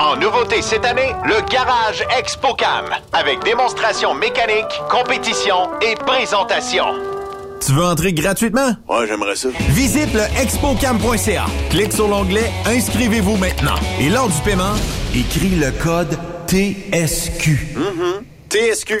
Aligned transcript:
En 0.00 0.16
nouveauté 0.16 0.60
cette 0.60 0.84
année, 0.84 1.14
le 1.24 1.40
Garage 1.50 2.04
ExpoCam, 2.18 2.86
avec 3.12 3.42
démonstration 3.44 4.14
mécanique, 4.14 4.66
compétition 4.90 5.70
et 5.80 5.94
présentation. 5.94 6.84
Tu 7.64 7.72
veux 7.72 7.84
entrer 7.84 8.12
gratuitement? 8.12 8.72
Ouais, 8.88 9.06
j'aimerais 9.06 9.36
ça. 9.36 9.48
Visite 9.70 10.12
le 10.12 10.22
expocam.ca. 10.40 11.46
Clique 11.70 11.92
sur 11.92 12.08
l'onglet 12.08 12.50
Inscrivez-vous 12.66 13.36
maintenant. 13.36 13.76
Et 13.98 14.10
lors 14.10 14.28
du 14.28 14.40
paiement, 14.42 14.74
écris 15.14 15.56
le 15.56 15.70
code 15.82 16.18
TSQ. 16.46 17.74
TSQ. 18.50 18.98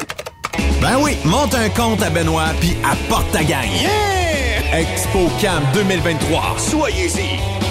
Ben 0.80 0.96
oui, 1.00 1.16
monte 1.24 1.54
un 1.54 1.68
compte 1.68 2.02
à 2.02 2.10
Benoît 2.10 2.48
puis 2.60 2.76
apporte 2.84 3.30
ta 3.32 3.44
gagne. 3.44 3.70
Yeah! 3.82 4.80
ExpoCam 4.80 5.62
2023. 5.74 6.56
Soyez-y. 6.58 7.55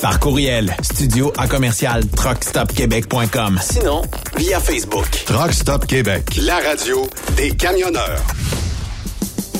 Par 0.00 0.18
courriel, 0.20 0.74
studio 0.82 1.32
à 1.36 1.46
commercial 1.46 2.06
truckstopquebec.com. 2.06 3.58
Sinon, 3.62 4.02
via 4.36 4.60
Facebook. 4.60 5.08
Truck 5.24 5.52
Stop 5.52 5.86
Québec, 5.86 6.38
la 6.42 6.56
radio 6.56 7.08
des 7.36 7.50
camionneurs. 7.52 8.22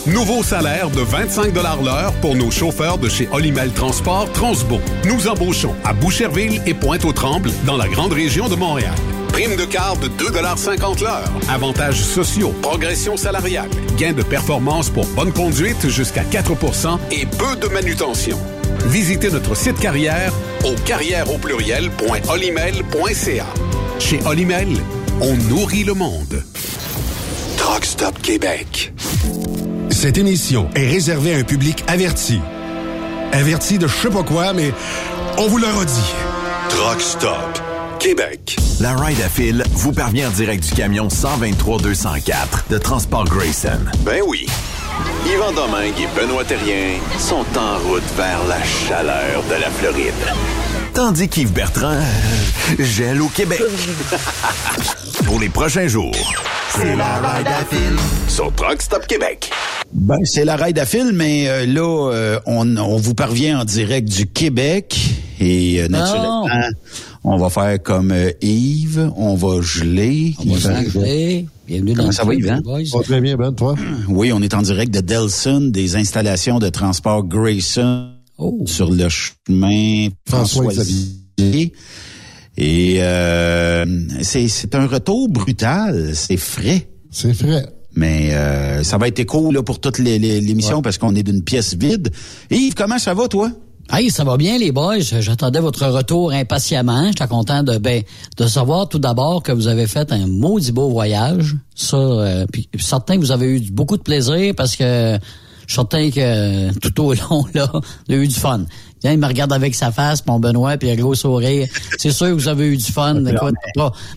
Nouveau 0.06 0.42
salaire 0.42 0.90
de 0.90 1.00
25 1.00 1.54
l'heure 1.54 2.12
pour 2.20 2.34
nos 2.34 2.50
chauffeurs 2.50 2.98
de 2.98 3.08
chez 3.08 3.26
Olimel 3.32 3.72
Transport 3.72 4.30
Transbo. 4.32 4.78
Nous 5.06 5.28
embauchons 5.28 5.74
à 5.82 5.94
Boucherville 5.94 6.60
et 6.66 6.74
Pointe-aux-Trembles 6.74 7.50
dans 7.66 7.78
la 7.78 7.88
grande 7.88 8.12
région 8.12 8.48
de 8.48 8.54
Montréal. 8.54 8.94
Prime 9.28 9.56
de 9.56 9.64
carte 9.64 10.00
de 10.00 10.08
2,50 10.08 11.02
l'heure. 11.02 11.32
Avantages 11.48 12.02
sociaux, 12.02 12.54
progression 12.60 13.16
salariale, 13.16 13.70
gains 13.96 14.12
de 14.12 14.22
performance 14.22 14.90
pour 14.90 15.06
bonne 15.06 15.32
conduite 15.32 15.88
jusqu'à 15.88 16.22
4% 16.22 16.98
et 17.10 17.24
peu 17.24 17.56
de 17.56 17.72
manutention. 17.72 18.38
Visitez 18.86 19.30
notre 19.30 19.56
site 19.56 19.78
carrière 19.78 20.32
au 20.64 20.74
carrière 20.84 21.32
au 21.32 21.38
pluriel.olimel.ca. 21.38 23.46
Chez 23.98 24.20
Olimel, 24.26 24.68
on 25.20 25.34
nourrit 25.48 25.84
le 25.84 25.94
monde. 25.94 26.42
Truck 27.56 27.84
Stop 27.84 28.20
Québec. 28.22 28.92
Cette 29.90 30.18
émission 30.18 30.68
est 30.74 30.86
réservée 30.86 31.34
à 31.34 31.38
un 31.38 31.44
public 31.44 31.84
averti. 31.86 32.40
Averti 33.32 33.78
de 33.78 33.86
je 33.86 33.94
sais 33.94 34.10
pas 34.10 34.22
quoi, 34.22 34.52
mais 34.52 34.72
on 35.38 35.48
vous 35.48 35.58
le 35.58 35.66
redit. 35.66 36.12
Truck 36.68 37.00
Stop 37.00 37.58
Québec. 37.98 38.56
La 38.80 38.94
Ride 38.96 39.20
à 39.24 39.28
Fil 39.28 39.64
vous 39.70 39.92
parvient 39.92 40.28
en 40.28 40.32
direct 40.32 40.62
du 40.62 40.74
camion 40.74 41.08
123-204 41.08 42.68
de 42.70 42.78
Transport 42.78 43.24
Grayson. 43.24 43.80
Ben 44.04 44.20
oui. 44.26 44.46
Yvan 45.26 45.52
Domingue 45.52 45.94
et 46.00 46.08
Benoît 46.20 46.44
Thérien 46.44 46.98
sont 47.18 47.44
en 47.58 47.78
route 47.78 48.02
vers 48.16 48.44
la 48.48 48.62
chaleur 48.62 49.42
de 49.48 49.54
la 49.60 49.70
Floride. 49.70 50.12
Tandis 50.92 51.28
qu'Yves 51.28 51.52
Bertrand 51.52 51.98
gèle 52.78 53.20
au 53.22 53.28
Québec. 53.28 53.60
Pour 55.24 55.40
les 55.40 55.48
prochains 55.48 55.88
jours, 55.88 56.14
C'est 56.76 56.94
la 56.96 57.16
Ride 57.16 57.46
à 57.48 57.64
Fil 57.64 57.96
sur 58.28 58.52
Truck 58.54 58.80
Stop 58.82 59.06
Québec. 59.06 59.50
Ben, 59.92 60.18
c'est 60.24 60.44
la 60.44 60.56
raid 60.56 60.78
à 60.78 60.86
fil, 60.86 61.12
mais 61.14 61.48
euh, 61.48 61.66
là, 61.66 62.10
euh, 62.12 62.40
on, 62.46 62.76
on 62.76 62.96
vous 62.96 63.14
parvient 63.14 63.60
en 63.60 63.64
direct 63.64 64.08
du 64.08 64.26
Québec. 64.26 64.98
Et 65.40 65.80
euh, 65.80 65.88
naturellement, 65.88 66.46
on 67.22 67.36
va 67.36 67.48
faire 67.48 67.80
comme 67.82 68.10
euh, 68.10 68.30
Yves, 68.42 69.10
on 69.16 69.34
va 69.36 69.60
geler. 69.62 70.34
On 70.44 70.52
va 70.54 70.82
geler. 70.82 71.46
Bienvenue 71.66 71.94
Comment 71.94 72.08
dans 72.08 72.12
ça 72.12 72.24
va, 72.24 72.34
Yvan? 72.34 72.60
boys. 72.60 73.02
très 73.02 73.20
bien, 73.20 73.36
Ben, 73.36 73.52
toi? 73.52 73.74
Oui, 74.08 74.32
on 74.32 74.42
est 74.42 74.54
en 74.54 74.62
direct 74.62 74.92
de 74.92 75.00
Delson, 75.00 75.60
des 75.70 75.96
installations 75.96 76.58
de 76.58 76.68
transport 76.68 77.24
Grayson 77.24 78.10
Oh. 78.36 78.64
sur 78.66 78.90
le 78.90 79.08
chemin 79.08 80.08
François 80.26 80.64
François 80.64 80.82
Et 82.56 82.96
euh, 82.98 83.84
c'est 84.22 84.48
c'est 84.48 84.74
un 84.74 84.86
retour 84.88 85.28
brutal, 85.28 86.10
c'est 86.14 86.36
frais. 86.36 86.88
C'est 87.12 87.32
vrai. 87.32 87.64
Mais 87.94 88.34
euh, 88.34 88.82
ça 88.82 88.98
va 88.98 89.06
être 89.06 89.20
écho 89.20 89.52
là, 89.52 89.62
pour 89.62 89.80
toute 89.80 89.98
l'émission 90.00 90.82
parce 90.82 90.98
qu'on 90.98 91.14
est 91.14 91.22
d'une 91.22 91.44
pièce 91.44 91.76
vide. 91.76 92.10
Yves, 92.50 92.74
comment 92.74 92.98
ça 92.98 93.14
va, 93.14 93.28
toi? 93.28 93.52
Hey, 93.92 94.10
ça 94.10 94.24
va 94.24 94.36
bien 94.36 94.58
les 94.58 94.72
boys? 94.72 95.00
J'attendais 95.00 95.60
votre 95.60 95.86
retour 95.86 96.32
impatiemment. 96.32 97.06
J'étais 97.08 97.28
content 97.28 97.62
de 97.62 97.78
ben 97.78 98.02
de 98.36 98.46
savoir 98.46 98.88
tout 98.88 98.98
d'abord 98.98 99.42
que 99.42 99.52
vous 99.52 99.68
avez 99.68 99.86
fait 99.86 100.10
un 100.10 100.26
maudit 100.26 100.72
beau 100.72 100.88
voyage. 100.88 101.54
Ça, 101.74 101.96
euh, 101.96 102.46
puis 102.50 102.68
certain 102.78 103.16
que 103.16 103.20
vous 103.20 103.32
avez 103.32 103.46
eu 103.46 103.60
beaucoup 103.70 103.96
de 103.96 104.02
plaisir 104.02 104.54
parce 104.56 104.74
que 104.74 105.18
je 105.66 105.72
suis 105.72 105.74
certain 105.74 106.10
que 106.10 106.78
tout 106.78 107.02
au 107.02 107.14
long 107.14 107.46
là, 107.54 107.70
vous 107.72 108.14
avez 108.14 108.24
eu 108.24 108.28
du 108.28 108.34
fun. 108.34 108.64
Tiens, 109.00 109.12
il 109.12 109.18
me 109.18 109.26
regarde 109.26 109.52
avec 109.52 109.74
sa 109.74 109.92
face, 109.92 110.24
mon 110.26 110.40
Benoît, 110.40 110.78
puis 110.78 110.90
un 110.90 110.96
gros 110.96 111.14
sourire. 111.14 111.68
C'est 111.98 112.10
sûr 112.10 112.28
que 112.28 112.32
vous 112.32 112.48
avez 112.48 112.68
eu 112.68 112.76
du 112.78 112.90
fun. 112.90 113.22
Écoute, 113.26 113.54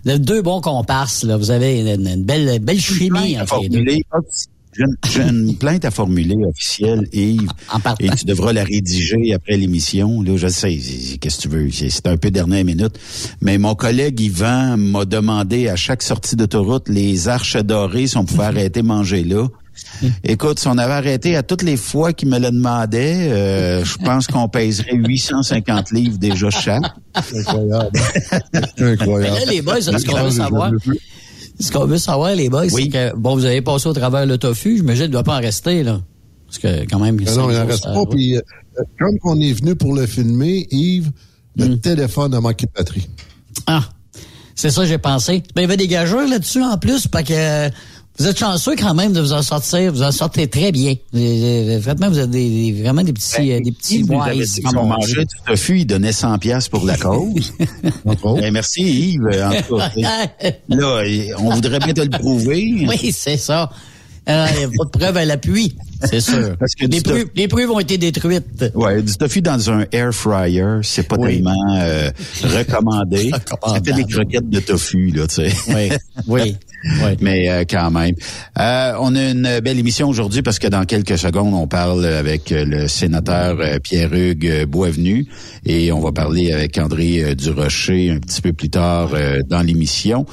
deux 0.06 0.42
bons 0.42 0.62
comparses 0.62 1.24
là. 1.24 1.36
Vous 1.36 1.52
avez 1.52 1.82
une, 1.82 2.08
une 2.08 2.24
belle 2.24 2.60
belle 2.60 2.80
chimie 2.80 3.40
entre 3.40 3.60
les 3.62 3.70
deux. 3.70 4.02
J'ai 5.12 5.22
une- 5.24 5.58
plainte 5.58 5.86
à 5.86 5.92
formuler 5.92 6.36
officielle, 6.48 7.08
Yves, 7.14 7.50
En 7.74 7.80
partant. 7.80 8.06
et 8.06 8.10
tu 8.16 8.26
devras 8.26 8.54
la 8.54 8.64
rédiger 8.64 9.34
après 9.34 9.58
l'émission. 9.58 10.22
Là, 10.22 10.38
je 10.38 10.48
sais, 10.48 10.78
qu'est-ce 11.20 11.38
que 11.38 11.42
tu 11.44 11.48
veux, 11.50 11.70
c'est 11.72 12.08
un 12.08 12.18
peu 12.18 12.30
dernière 12.32 12.64
minute. 12.66 12.98
Mais 13.42 13.58
mon 13.58 13.76
collègue 13.76 14.20
Yvan 14.20 14.78
m'a 14.78 15.06
demandé 15.06 15.68
à 15.68 15.76
chaque 15.76 16.04
sortie 16.04 16.36
d'autoroute 16.36 16.90
les 16.90 17.28
arches 17.28 17.58
dorées 17.58 18.08
si 18.08 18.18
on 18.18 18.26
pouvait 18.26 18.44
arrêter 18.46 18.82
de 18.82 18.88
manger 18.88 19.24
là. 19.24 19.48
Écoute, 20.24 20.60
si 20.60 20.68
on 20.68 20.78
avait 20.80 20.94
arrêté 20.94 21.36
à 21.36 21.44
toutes 21.44 21.62
les 21.62 21.78
fois 21.78 22.12
qu'il 22.12 22.30
me 22.30 22.40
le 22.40 22.50
demandait, 22.50 23.30
euh, 23.32 23.86
je 23.86 23.96
pense 23.98 24.26
qu'on 24.26 24.50
pèserait 24.50 24.96
850 24.96 25.92
livres 25.92 26.18
déjà 26.18 26.50
chaque. 26.50 26.82
Incroyable. 27.36 27.92
Mais 28.80 28.92
Incroyable. 28.94 29.36
là, 29.36 29.46
les 29.52 29.62
boys, 29.62 29.82
ce 29.82 30.04
qu'on 30.06 30.24
veut 30.24 30.32
savoir, 30.32 30.72
ce 31.60 31.72
qu'on 31.72 31.86
veut 31.86 31.98
savoir, 31.98 32.36
les 32.36 32.50
boys, 32.50 32.70
c'est 32.70 32.90
que, 32.90 33.16
bon, 33.16 33.36
vous 33.36 33.46
avez 33.46 33.62
passé 33.62 33.88
au 33.88 33.94
travers 33.94 34.26
le 34.26 34.38
tofu, 34.38 34.78
j'imagine 34.78 35.04
qu'il 35.04 35.10
ne 35.10 35.14
doit 35.14 35.24
pas 35.24 35.38
en 35.38 35.42
rester, 35.42 35.84
là. 35.84 36.02
Parce 36.46 36.60
que, 36.60 36.86
quand 36.90 37.00
même, 37.00 37.20
c'est 37.26 37.36
non, 37.36 37.50
il 37.50 37.56
une 37.56 37.62
en 37.62 37.66
grosse 37.66 37.82
reste 37.82 37.94
pas. 37.94 38.06
Puis, 38.10 38.38
euh, 38.38 38.42
comme 39.00 39.18
on 39.24 39.40
est 39.40 39.54
venu 39.54 39.76
pour 39.76 39.94
le 39.94 40.06
filmer, 40.06 40.68
Yves, 40.72 41.12
le 41.58 41.76
téléphone 41.76 42.34
a 42.34 42.42
manqué 42.42 42.68
de 42.68 42.72
batterie. 42.72 43.08
Ah, 43.66 43.84
c'est 44.56 44.70
ça, 44.70 44.86
j'ai 44.86 44.98
pensé. 44.98 45.44
Ben, 45.56 45.62
il 45.62 45.64
y 45.64 45.66
avait 45.66 45.78
des 45.78 45.88
gageurs 45.88 46.28
là-dessus, 46.28 46.64
en 46.64 46.78
plus, 46.78 47.08
parce 47.08 47.26
que 47.26 47.34
euh, 47.34 47.70
vous 48.20 48.28
êtes 48.28 48.40
chanceux 48.40 48.76
quand 48.76 48.94
même 48.94 49.14
de 49.14 49.22
vous 49.22 49.34
en 49.34 49.42
sortir. 49.42 49.92
Vous 49.92 50.02
en 50.04 50.12
sortez 50.12 50.48
très 50.48 50.72
bien. 50.72 50.96
Euh, 51.16 51.18
euh, 51.76 51.80
Vraiment, 51.80 52.10
vous 52.10 52.20
êtes 52.20 52.30
des, 52.32 52.50
des- 52.72 52.82
vraiment 52.82 53.04
des 53.04 53.14
petits, 53.14 53.52
euh, 53.52 53.60
des 53.60 53.72
petits 53.72 54.04
avait 54.22 54.36
wise. 54.38 54.56
dit 54.56 54.62
qu'on 54.64 54.86
mangeait 54.86 55.26
du 55.26 55.36
tofu, 55.46 55.80
il 55.82 55.86
donnait 55.86 56.12
100 56.12 56.38
pièces 56.40 56.68
pour 56.70 56.86
la 56.86 56.98
cause. 56.98 57.54
Ben, 58.06 58.52
merci 58.52 58.82
Yves. 58.84 59.22
En 59.44 59.62
tout 59.62 59.78
cas, 59.78 59.92
là, 60.70 61.04
on 61.40 61.50
voudrait 61.52 61.80
bien 61.80 61.94
te 61.94 62.02
le 62.02 62.10
prouver. 62.10 62.86
oui, 62.88 63.12
c'est 63.12 63.38
ça. 63.38 63.70
Euh, 64.30 64.46
Il 64.54 64.58
n'y 64.60 64.64
a 64.66 64.68
pas 64.68 64.84
de 64.86 64.90
preuve 64.90 65.18
à 65.18 65.24
l'appui, 65.26 65.76
c'est 66.04 66.20
sûr. 66.22 66.56
Parce 66.60 66.74
que 66.76 66.84
les, 66.84 66.88
du 66.90 66.98
tofu- 67.02 67.04
preuves, 67.04 67.26
les 67.36 67.48
preuves 67.48 67.72
ont 67.72 67.80
été 67.80 67.98
détruites. 67.98 68.72
Ouais, 68.76 69.02
du 69.02 69.14
tofu 69.16 69.42
dans 69.42 69.70
un 69.72 69.86
air 69.92 70.14
fryer, 70.14 70.80
c'est 70.84 71.08
pas 71.08 71.16
Oui. 71.18 71.36
tellement 71.36 71.76
euh, 71.78 72.10
recommandé. 72.44 73.32
Ça 73.66 73.80
fait 73.84 73.94
des 73.94 74.04
croquettes 74.06 74.50
de 74.50 74.60
tofu 74.60 75.08
là, 75.12 75.28
tu 75.28 75.36
sais. 75.50 75.52
Oui, 75.70 75.90
oui, 76.28 76.56
oui. 77.04 77.18
Mais 77.22 77.50
euh, 77.50 77.64
quand 77.70 77.92
même. 77.92 78.16
Euh, 78.60 78.94
on 79.00 79.16
a 79.16 79.30
une 79.32 79.60
belle 79.62 79.80
émission 79.80 80.08
aujourd'hui 80.10 80.42
parce 80.42 80.60
que 80.60 80.68
dans 80.68 80.86
quelques 80.86 81.18
secondes, 81.18 81.54
on 81.54 81.68
parle 81.68 82.06
avec 82.06 82.52
euh, 82.52 82.66
le 82.66 82.88
sénateur 82.88 83.58
euh, 83.60 83.80
Pierre-Hugues 83.80 84.48
euh, 84.48 84.66
Boisvenu 84.66 85.26
et 85.66 85.92
on 85.92 86.00
va 86.00 86.12
parler 86.12 86.52
avec 86.54 86.78
André 86.78 87.36
Durocher 87.36 88.12
un 88.12 88.20
petit 88.20 88.42
peu 88.42 88.54
plus 88.54 88.70
tard 88.70 89.12
dans 89.50 89.62
l'émission. 89.62 90.26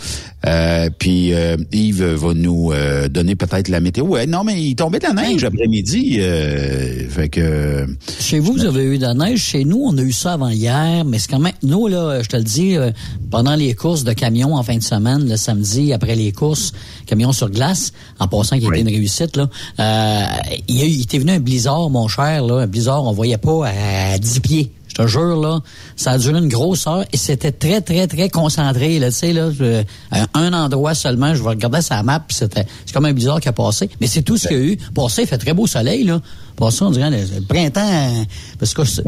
Euh, 0.46 0.90
puis 0.98 1.32
euh, 1.32 1.56
Yves 1.72 2.04
va 2.04 2.34
nous 2.34 2.70
euh, 2.72 3.08
donner 3.08 3.34
peut-être 3.34 3.68
la 3.68 3.80
météo. 3.80 4.04
Ouais, 4.04 4.26
non, 4.26 4.44
mais 4.44 4.60
il 4.62 4.76
tombait 4.76 4.98
de 4.98 5.04
la 5.04 5.12
neige 5.14 5.44
après-midi. 5.54 6.16
Euh, 6.20 7.08
fait 7.08 7.28
que 7.28 7.86
Chez 8.20 8.38
vous, 8.40 8.52
vous 8.54 8.64
avez 8.64 8.84
eu 8.84 8.98
de 8.98 9.02
la 9.02 9.14
neige. 9.14 9.40
Chez 9.42 9.64
nous, 9.64 9.82
on 9.84 9.96
a 9.96 10.02
eu 10.02 10.12
ça 10.12 10.34
avant 10.34 10.48
hier, 10.48 11.04
mais 11.04 11.18
c'est 11.18 11.30
quand 11.30 11.38
même, 11.38 11.52
nous, 11.62 11.86
là, 11.86 12.22
je 12.22 12.28
te 12.28 12.36
le 12.36 12.42
dis, 12.42 12.76
euh, 12.76 12.90
pendant 13.30 13.54
les 13.54 13.74
courses 13.74 14.04
de 14.04 14.12
camions 14.12 14.54
en 14.54 14.62
fin 14.62 14.76
de 14.76 14.82
semaine, 14.82 15.28
le 15.28 15.36
samedi, 15.36 15.92
après 15.92 16.14
les 16.16 16.32
courses, 16.32 16.72
camions 17.06 17.32
sur 17.32 17.50
glace, 17.50 17.92
en 18.18 18.28
passant 18.28 18.58
qui 18.58 18.66
était 18.66 18.80
une 18.80 18.88
réussite, 18.88 19.36
là, 19.36 19.48
euh, 19.80 20.24
il, 20.68 20.78
y 20.78 20.82
a 20.82 20.86
eu- 20.86 20.88
il 20.90 21.02
était 21.02 21.18
venu 21.18 21.32
un 21.32 21.40
blizzard, 21.40 21.90
mon 21.90 22.08
cher, 22.08 22.44
là, 22.44 22.60
un 22.62 22.66
blizzard, 22.66 23.04
on 23.04 23.12
voyait 23.12 23.38
pas 23.38 23.66
à 23.68 24.18
10 24.18 24.40
pieds. 24.40 24.70
Je 24.96 25.02
te 25.02 25.08
jure, 25.08 25.40
là, 25.40 25.58
ça 25.96 26.12
a 26.12 26.18
duré 26.18 26.38
une 26.38 26.48
grosse 26.48 26.86
heure 26.86 27.04
et 27.12 27.16
c'était 27.16 27.50
très, 27.50 27.80
très, 27.80 28.06
très 28.06 28.28
concentré, 28.28 29.00
là, 29.00 29.08
tu 29.10 29.16
sais, 29.16 29.32
là, 29.32 29.50
je- 29.50 29.82
à 30.12 30.26
un 30.34 30.52
endroit 30.52 30.94
seulement, 30.94 31.34
je 31.34 31.42
regardais 31.42 31.82
sa 31.82 32.02
map, 32.04 32.20
puis 32.20 32.36
c'était, 32.36 32.64
c'est 32.86 32.92
comme 32.94 33.06
un 33.06 33.12
bizarre 33.12 33.40
qui 33.40 33.48
a 33.48 33.52
passé. 33.52 33.90
Mais 34.00 34.06
c'est 34.06 34.22
tout 34.22 34.36
ce 34.36 34.46
qu'il 34.46 34.56
y 34.56 34.60
a 34.60 34.64
eu. 34.64 34.76
Passé, 34.94 35.22
il 35.22 35.28
fait 35.28 35.38
très 35.38 35.52
beau 35.52 35.66
soleil, 35.66 36.04
là. 36.04 36.20
Passé, 36.54 36.82
on 36.82 36.92
dirait 36.92 37.10
le, 37.10 37.16
le 37.16 37.40
printemps, 37.44 37.80
euh, 37.80 38.22
parce 38.60 38.72
que 38.72 38.84
c'est, 38.84 39.02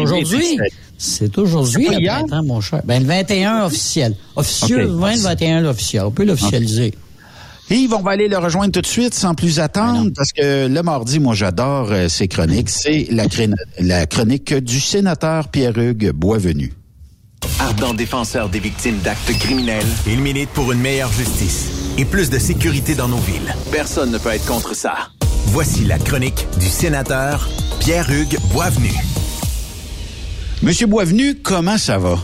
aujourd'hui. 0.00 0.58
c'est- 0.98 1.38
aujourd'hui, 1.38 1.86
le 2.00 2.00
printemps, 2.26 2.42
mon 2.44 2.60
cher. 2.60 2.80
Ben, 2.84 3.00
le 3.00 3.06
21 3.08 3.66
officiel. 3.66 4.16
Officieux, 4.34 4.86
Ok. 4.90 4.98
20, 5.00 5.14
le 5.14 5.20
21 5.22 5.60
l'officiel. 5.60 6.02
On 6.06 6.10
peut 6.10 6.24
l'officialiser. 6.24 6.92
Yves, 7.70 7.94
on 7.94 8.00
va 8.02 8.10
aller 8.12 8.26
le 8.28 8.36
rejoindre 8.38 8.72
tout 8.72 8.80
de 8.80 8.86
suite 8.86 9.14
sans 9.14 9.34
plus 9.34 9.60
attendre 9.60 10.10
parce 10.16 10.32
que 10.32 10.66
le 10.66 10.82
mardi, 10.82 11.20
moi 11.20 11.34
j'adore 11.34 11.88
euh, 11.92 12.08
ces 12.08 12.26
chroniques. 12.26 12.68
C'est 12.68 13.06
la, 13.10 13.26
cré- 13.28 13.48
la 13.78 14.06
chronique 14.06 14.52
du 14.54 14.80
sénateur 14.80 15.48
Pierre-Hugues 15.48 16.10
Boisvenu. 16.10 16.72
Ardent 17.60 17.94
défenseur 17.94 18.48
des 18.48 18.58
victimes 18.58 18.98
d'actes 18.98 19.32
criminels, 19.38 19.86
il 20.06 20.18
milite 20.20 20.50
pour 20.50 20.72
une 20.72 20.80
meilleure 20.80 21.12
justice 21.12 21.70
et 21.96 22.04
plus 22.04 22.28
de 22.28 22.38
sécurité 22.38 22.94
dans 22.94 23.08
nos 23.08 23.18
villes. 23.18 23.54
Personne 23.70 24.10
ne 24.10 24.18
peut 24.18 24.30
être 24.30 24.46
contre 24.46 24.74
ça. 24.74 24.94
Voici 25.46 25.84
la 25.84 25.98
chronique 25.98 26.46
du 26.58 26.66
sénateur 26.68 27.48
Pierre-Hugues 27.80 28.38
Boisvenu. 28.52 28.92
Monsieur 30.62 30.86
Boisvenu, 30.86 31.36
comment 31.36 31.78
ça 31.78 31.98
va? 31.98 32.18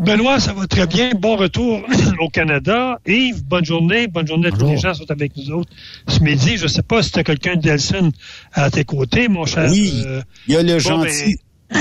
Benoît, 0.00 0.40
ça 0.40 0.52
va 0.54 0.66
très 0.66 0.86
bien. 0.86 1.10
Bon 1.14 1.36
retour 1.36 1.82
au 2.20 2.28
Canada. 2.28 2.98
Yves, 3.06 3.44
bonne 3.44 3.64
journée. 3.64 4.06
Bonne 4.08 4.26
journée 4.26 4.48
à 4.48 4.50
tous 4.50 4.66
les 4.66 4.78
gens 4.78 4.92
qui 4.92 4.98
sont 4.98 5.10
avec 5.10 5.32
nous 5.36 5.50
autres 5.52 5.70
ce 6.08 6.20
midi. 6.20 6.56
Je 6.56 6.64
ne 6.64 6.68
sais 6.68 6.82
pas 6.82 7.02
si 7.02 7.12
tu 7.12 7.18
as 7.18 7.24
quelqu'un 7.24 7.56
d'Elson 7.56 8.10
à 8.52 8.70
tes 8.70 8.84
côtés, 8.84 9.28
mon 9.28 9.44
cher. 9.44 9.68
Oui, 9.70 9.92
euh, 10.06 10.22
il 10.48 10.54
y 10.54 10.56
a 10.56 10.62
le 10.62 10.72
bon, 10.74 10.78
gentil, 10.78 11.36
ben, 11.70 11.80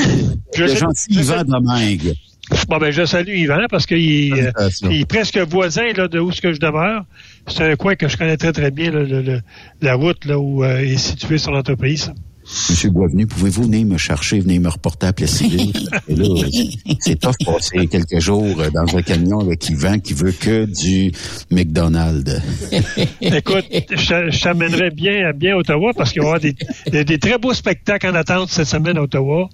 je 0.53 0.63
le 0.63 0.67
sais- 0.69 0.75
gentil 0.75 1.13
je 1.13 1.19
Yvan 1.21 1.43
Domingue. 1.45 2.13
Bon, 2.67 2.77
ben, 2.77 2.91
je 2.91 3.05
salue 3.05 3.35
Yvan 3.37 3.67
parce 3.69 3.85
qu'il 3.85 4.33
euh, 4.33 4.51
est 4.89 5.05
presque 5.05 5.37
voisin 5.37 5.93
là, 5.95 6.07
de 6.07 6.19
où 6.19 6.31
ce 6.31 6.41
que 6.41 6.51
je 6.51 6.59
demeure. 6.59 7.05
C'est 7.47 7.71
un 7.71 7.75
coin 7.75 7.95
que 7.95 8.07
je 8.07 8.17
connais 8.17 8.37
très, 8.37 8.51
très 8.51 8.71
bien, 8.71 8.91
là, 8.91 9.03
le- 9.03 9.21
le- 9.21 9.41
la 9.81 9.93
route 9.95 10.25
là, 10.25 10.37
où 10.39 10.63
euh, 10.63 10.79
est 10.79 10.97
située 10.97 11.37
son 11.37 11.53
entreprise. 11.53 12.11
Monsieur 12.69 12.89
Boisvenu, 12.89 13.27
pouvez-vous 13.27 13.63
venir 13.63 13.85
me 13.85 13.97
chercher, 13.97 14.39
venir 14.39 14.59
me 14.61 14.69
reporter 14.69 15.07
à 15.07 15.13
Plessisville? 15.13 15.71
Et 16.07 16.15
là, 16.15 16.25
c'est 16.99 17.19
tough 17.19 17.35
passer 17.45 17.85
quelques 17.87 18.19
jours 18.19 18.55
dans 18.73 18.97
un 18.97 19.01
camion 19.03 19.39
avec 19.39 19.69
Yvan 19.69 19.99
qui 19.99 20.13
veut 20.13 20.31
que 20.31 20.65
du 20.65 21.11
McDonald's. 21.51 22.41
Écoute, 23.21 23.65
je, 23.91 24.41
t'amènerais 24.43 24.89
bien, 24.89 25.31
bien 25.33 25.55
à 25.55 25.57
Ottawa 25.57 25.91
parce 25.95 26.11
qu'il 26.11 26.21
va 26.21 26.25
y 26.25 26.29
avoir 26.29 26.39
des, 26.41 26.55
des, 26.91 27.05
des 27.05 27.19
très 27.19 27.37
beaux 27.37 27.53
spectacles 27.53 28.07
en 28.07 28.15
attente 28.15 28.49
cette 28.49 28.67
semaine 28.67 28.97
à 28.97 29.03
Ottawa. 29.03 29.47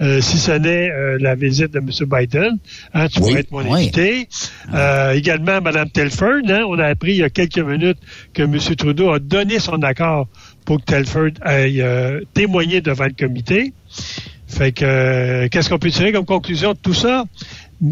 Euh, 0.00 0.20
si 0.20 0.38
ce 0.38 0.52
n'est 0.52 0.90
euh, 0.90 1.18
la 1.20 1.34
visite 1.34 1.72
de 1.72 1.78
M. 1.80 1.90
Biden, 2.06 2.58
hein, 2.94 3.08
tu 3.08 3.18
Oui, 3.18 3.26
pourrais 3.28 3.40
être 3.40 3.50
mon 3.50 3.62
oui. 3.72 3.82
invité. 3.82 4.28
Euh, 4.72 5.12
également, 5.12 5.60
Mme 5.60 5.90
Telford, 5.90 6.42
hein, 6.48 6.62
on 6.68 6.78
a 6.78 6.86
appris 6.86 7.12
il 7.12 7.18
y 7.18 7.22
a 7.24 7.30
quelques 7.30 7.58
minutes 7.58 7.98
que 8.32 8.42
M. 8.42 8.56
Trudeau 8.76 9.10
a 9.10 9.18
donné 9.18 9.58
son 9.58 9.82
accord 9.82 10.28
pour 10.68 10.80
que 10.80 10.84
Telford 10.84 11.30
aille 11.40 11.80
euh, 11.80 12.20
témoigner 12.34 12.82
devant 12.82 13.06
le 13.06 13.14
comité. 13.18 13.72
Fait 14.46 14.70
que, 14.70 14.84
euh, 14.84 15.48
qu'est-ce 15.50 15.70
qu'on 15.70 15.78
peut 15.78 15.90
tirer 15.90 16.12
comme 16.12 16.26
conclusion 16.26 16.74
de 16.74 16.78
tout 16.78 16.92
ça? 16.92 17.24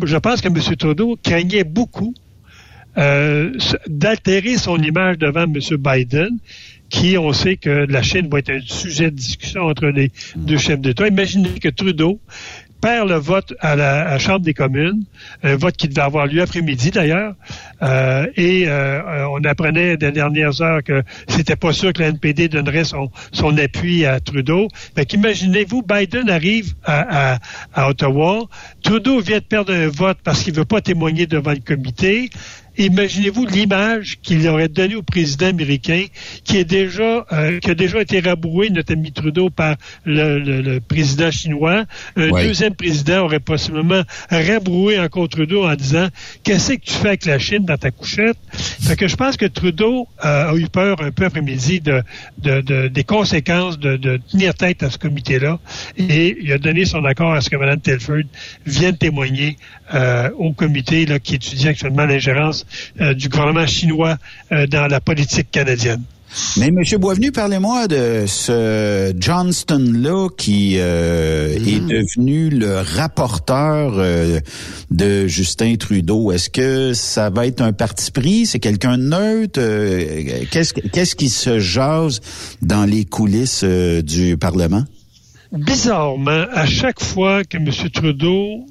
Je 0.04 0.16
pense 0.18 0.42
que 0.42 0.48
M. 0.48 0.76
Trudeau 0.76 1.18
craignait 1.22 1.64
beaucoup 1.64 2.12
euh, 2.98 3.50
d'altérer 3.86 4.58
son 4.58 4.76
image 4.76 5.16
devant 5.16 5.44
M. 5.44 5.58
Biden, 5.78 6.36
qui, 6.90 7.16
on 7.16 7.32
sait 7.32 7.56
que 7.56 7.86
la 7.88 8.02
Chine 8.02 8.28
va 8.30 8.40
être 8.40 8.50
un 8.50 8.60
sujet 8.60 9.10
de 9.10 9.16
discussion 9.16 9.62
entre 9.62 9.86
les 9.86 10.10
deux 10.36 10.58
chefs 10.58 10.78
d'État. 10.80 11.08
Imaginez 11.08 11.58
que 11.58 11.70
Trudeau 11.70 12.20
perd 12.80 13.08
le 13.08 13.16
vote 13.16 13.54
à 13.60 13.76
la, 13.76 14.18
Chambre 14.18 14.40
des 14.40 14.54
communes, 14.54 15.04
un 15.42 15.56
vote 15.56 15.76
qui 15.76 15.88
devait 15.88 16.00
avoir 16.00 16.26
lieu 16.26 16.40
après-midi 16.40 16.90
d'ailleurs, 16.90 17.34
euh, 17.82 18.26
et 18.36 18.64
euh, 18.66 19.28
on 19.28 19.44
apprenait 19.44 19.96
des 19.96 20.10
dernières 20.10 20.62
heures 20.62 20.82
que 20.82 21.02
c'était 21.28 21.56
pas 21.56 21.72
sûr 21.72 21.92
que 21.92 22.00
la 22.00 22.08
NPD 22.08 22.48
donnerait 22.48 22.84
son, 22.84 23.10
son 23.32 23.56
appui 23.58 24.06
à 24.06 24.20
Trudeau. 24.20 24.68
Fait 24.94 25.04
qu'imaginez-vous, 25.04 25.82
Biden 25.82 26.30
arrive 26.30 26.74
à, 26.84 27.34
à, 27.34 27.38
à 27.74 27.88
Ottawa, 27.88 28.46
Trudeau 28.82 29.20
vient 29.20 29.38
de 29.38 29.44
perdre 29.44 29.72
un 29.72 29.88
vote 29.88 30.18
parce 30.24 30.42
qu'il 30.42 30.54
veut 30.54 30.64
pas 30.64 30.80
témoigner 30.80 31.26
devant 31.26 31.52
le 31.52 31.58
comité, 31.58 32.30
Imaginez-vous 32.78 33.46
l'image 33.46 34.18
qu'il 34.22 34.46
aurait 34.48 34.68
donnée 34.68 34.96
au 34.96 35.02
président 35.02 35.46
américain, 35.46 36.04
qui 36.44 36.58
est 36.58 36.64
déjà, 36.64 37.26
euh, 37.32 37.58
qui 37.58 37.70
a 37.70 37.74
déjà 37.74 38.00
été 38.00 38.20
rabroué, 38.20 38.70
notre 38.70 38.92
ami 38.92 39.12
Trudeau, 39.12 39.50
par 39.50 39.76
le, 40.04 40.38
le- 40.38 40.60
le 40.60 40.80
président 40.80 41.30
chinois. 41.30 41.84
Un 42.16 42.30
Ouais. 42.30 42.44
deuxième 42.44 42.74
président 42.74 43.24
aurait 43.24 43.40
possiblement 43.40 44.02
rabroué 44.30 44.98
encore 44.98 45.28
Trudeau 45.28 45.64
en 45.66 45.74
disant 45.74 46.08
Qu'est-ce 46.42 46.74
que 46.74 46.80
tu 46.84 46.92
fais 46.92 47.08
avec 47.08 47.24
la 47.26 47.38
Chine 47.38 47.64
dans 47.64 47.76
ta 47.78 47.90
couchette? 47.90 48.36
Fait 48.52 48.96
que 48.96 49.08
je 49.08 49.16
pense 49.16 49.36
que 49.36 49.46
Trudeau 49.46 50.06
euh, 50.24 50.50
a 50.50 50.54
eu 50.56 50.66
peur 50.68 51.00
un 51.02 51.10
peu 51.10 51.24
après-midi 51.24 51.80
de, 51.80 52.02
de- 52.38 52.60
de- 52.60 52.88
des 52.88 53.04
conséquences 53.04 53.78
de, 53.78 53.96
de 53.96 54.18
tenir 54.30 54.54
tête 54.54 54.82
à 54.82 54.90
ce 54.90 54.98
comité-là. 54.98 55.58
Et 55.98 56.36
il 56.42 56.52
a 56.52 56.58
donné 56.58 56.84
son 56.84 57.04
accord 57.04 57.32
à 57.32 57.40
ce 57.40 57.48
que 57.50 57.56
Mme 57.56 57.80
Telford 57.80 58.22
vienne 58.66 58.96
témoigner 58.96 59.56
euh, 59.94 60.30
au 60.38 60.52
comité 60.52 61.06
là, 61.06 61.18
qui 61.18 61.36
étudie 61.36 61.68
actuellement 61.68 62.04
l'ingérence 62.04 62.65
euh, 63.00 63.14
du 63.14 63.28
gouvernement 63.28 63.66
chinois 63.66 64.16
euh, 64.52 64.66
dans 64.66 64.86
la 64.86 65.00
politique 65.00 65.50
canadienne. 65.50 66.02
Mais 66.58 66.70
Monsieur 66.70 66.98
Boisvenu, 66.98 67.32
parlez-moi 67.32 67.86
de 67.86 68.24
ce 68.26 69.14
Johnston-là 69.18 70.28
qui 70.36 70.74
euh, 70.76 71.54
est 71.54 71.80
devenu 71.80 72.50
le 72.50 72.78
rapporteur 72.80 73.94
euh, 73.96 74.40
de 74.90 75.26
Justin 75.28 75.76
Trudeau. 75.76 76.32
Est-ce 76.32 76.50
que 76.50 76.92
ça 76.94 77.30
va 77.30 77.46
être 77.46 77.60
un 77.62 77.72
parti 77.72 78.10
pris? 78.10 78.44
C'est 78.46 78.58
quelqu'un 78.58 78.98
de 78.98 79.04
neutre? 79.04 79.60
Euh, 79.62 80.44
Qu'est-ce 80.50 80.74
qu'est-ce 80.74 81.14
qui 81.14 81.28
se 81.28 81.58
jase 81.58 82.20
dans 82.60 82.84
les 82.84 83.04
coulisses 83.04 83.64
du 83.64 84.36
Parlement? 84.36 84.84
bizarrement, 85.52 86.44
à 86.52 86.66
chaque 86.66 87.00
fois 87.00 87.44
que 87.44 87.56
M. 87.56 87.70
Trudeau 87.92 88.66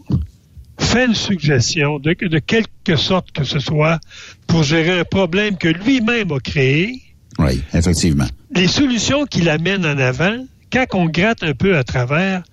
fait 0.79 1.05
une 1.05 1.15
suggestion, 1.15 2.00
de, 2.00 2.13
de 2.20 2.39
quelque 2.39 2.96
sorte 2.96 3.32
que 3.32 3.44
ce 3.44 3.60
soit, 3.60 4.00
pour 4.48 4.63
gérer 4.63 5.00
un 5.00 5.03
problème 5.05 5.58
que 5.58 5.67
lui-même 5.67 6.32
a 6.32 6.39
créé, 6.39 7.01
Oui, 7.39 7.62
effectivement. 7.74 8.27
les 8.53 8.67
solutions 8.67 9.25
qu'il 9.25 9.50
amène 9.50 9.86
en 9.86 9.98
avant, 9.98 10.46
quand 10.72 10.86
on 10.94 11.05
gratte 11.05 11.44
un 11.44 11.53
peu 11.53 11.77
à 11.77 11.84
travers, 11.84 12.44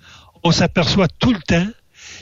on 0.44 0.50
s'aperçoit 0.52 1.08
tout 1.18 1.32
le 1.32 1.40
temps 1.40 1.66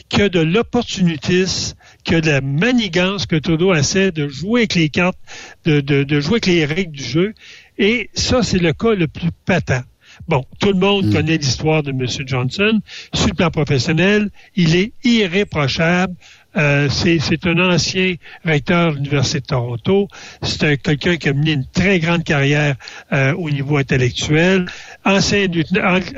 qu'il 0.08 0.20
y 0.20 0.22
a 0.22 0.28
de 0.28 0.40
l'opportunisme, 0.40 1.74
qu'il 2.04 2.14
y 2.14 2.16
a 2.16 2.20
de 2.20 2.30
la 2.30 2.40
manigance, 2.40 3.26
que 3.26 3.36
Trudeau 3.36 3.74
essaie 3.74 4.10
de 4.12 4.28
jouer 4.28 4.62
avec 4.62 4.74
les 4.74 4.88
cartes, 4.88 5.18
de, 5.64 5.80
de, 5.80 6.02
de 6.02 6.20
jouer 6.20 6.34
avec 6.34 6.46
les 6.46 6.64
règles 6.64 6.92
du 6.92 7.04
jeu. 7.04 7.34
Et 7.78 8.10
ça, 8.14 8.42
c'est 8.42 8.58
le 8.58 8.72
cas 8.72 8.94
le 8.94 9.06
plus 9.08 9.30
patent. 9.44 9.84
Bon, 10.28 10.44
tout 10.60 10.68
le 10.68 10.78
monde 10.78 11.12
connaît 11.12 11.38
l'histoire 11.38 11.82
de 11.82 11.90
M. 11.90 12.06
Johnson. 12.26 12.80
Sur 13.12 13.28
le 13.28 13.34
plan 13.34 13.50
professionnel, 13.50 14.30
il 14.54 14.76
est 14.76 14.92
irréprochable. 15.02 16.14
Euh, 16.56 16.88
c'est 16.90 17.46
un 17.46 17.58
ancien 17.58 18.14
recteur 18.44 18.92
de 18.92 18.96
l'Université 18.96 19.40
de 19.40 19.46
Toronto. 19.46 20.08
C'est 20.42 20.64
un- 20.64 20.76
quelqu'un 20.76 21.16
qui 21.16 21.28
a 21.28 21.32
mené 21.32 21.52
une 21.52 21.66
très 21.66 21.98
grande 22.00 22.24
carrière 22.24 22.76
euh, 23.12 23.34
au 23.34 23.50
niveau 23.50 23.76
intellectuel. 23.76 24.66
Ancien, 25.04 25.46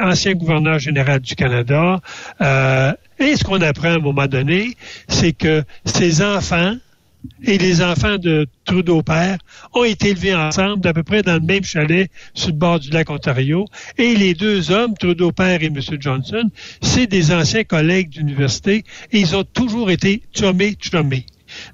ancien 0.01 0.33
gouverneur 0.35 0.79
général 0.79 1.21
du 1.21 1.35
Canada. 1.35 2.01
Euh, 2.41 2.93
et 3.19 3.37
ce 3.37 3.45
qu'on 3.45 3.61
apprend 3.61 3.89
à 3.89 3.95
un 3.95 3.99
moment 3.99 4.27
donné, 4.27 4.75
c'est 5.09 5.33
que 5.33 5.65
ses 5.85 6.23
enfants 6.23 6.75
et 7.45 7.59
les 7.59 7.83
enfants 7.83 8.19
de 8.19 8.47
Trudeau 8.65 9.03
père 9.03 9.39
ont 9.75 9.85
été 9.85 10.11
élevés 10.11 10.35
ensemble, 10.35 10.81
d'à 10.81 10.93
peu 10.93 11.03
près 11.03 11.23
dans 11.23 11.35
le 11.35 11.41
même 11.41 11.65
chalet 11.65 12.11
sur 12.35 12.49
le 12.49 12.55
bord 12.55 12.81
du 12.81 12.91
lac 12.91 13.11
Ontario. 13.11 13.67
Et 13.99 14.15
les 14.15 14.35
deux 14.35 14.71
hommes, 14.71 14.95
Trudeau 14.99 15.33
père 15.33 15.63
et 15.63 15.67
M. 15.67 15.81
Johnson, 15.99 16.51
c'est 16.81 17.07
des 17.07 17.33
anciens 17.33 17.65
collègues 17.65 18.11
d'université 18.11 18.85
et 19.13 19.21
ils 19.21 19.37
ont 19.37 19.45
toujours 19.45 19.91
été 19.91 20.23
chumés, 20.35 20.77
chumés. 20.81 21.27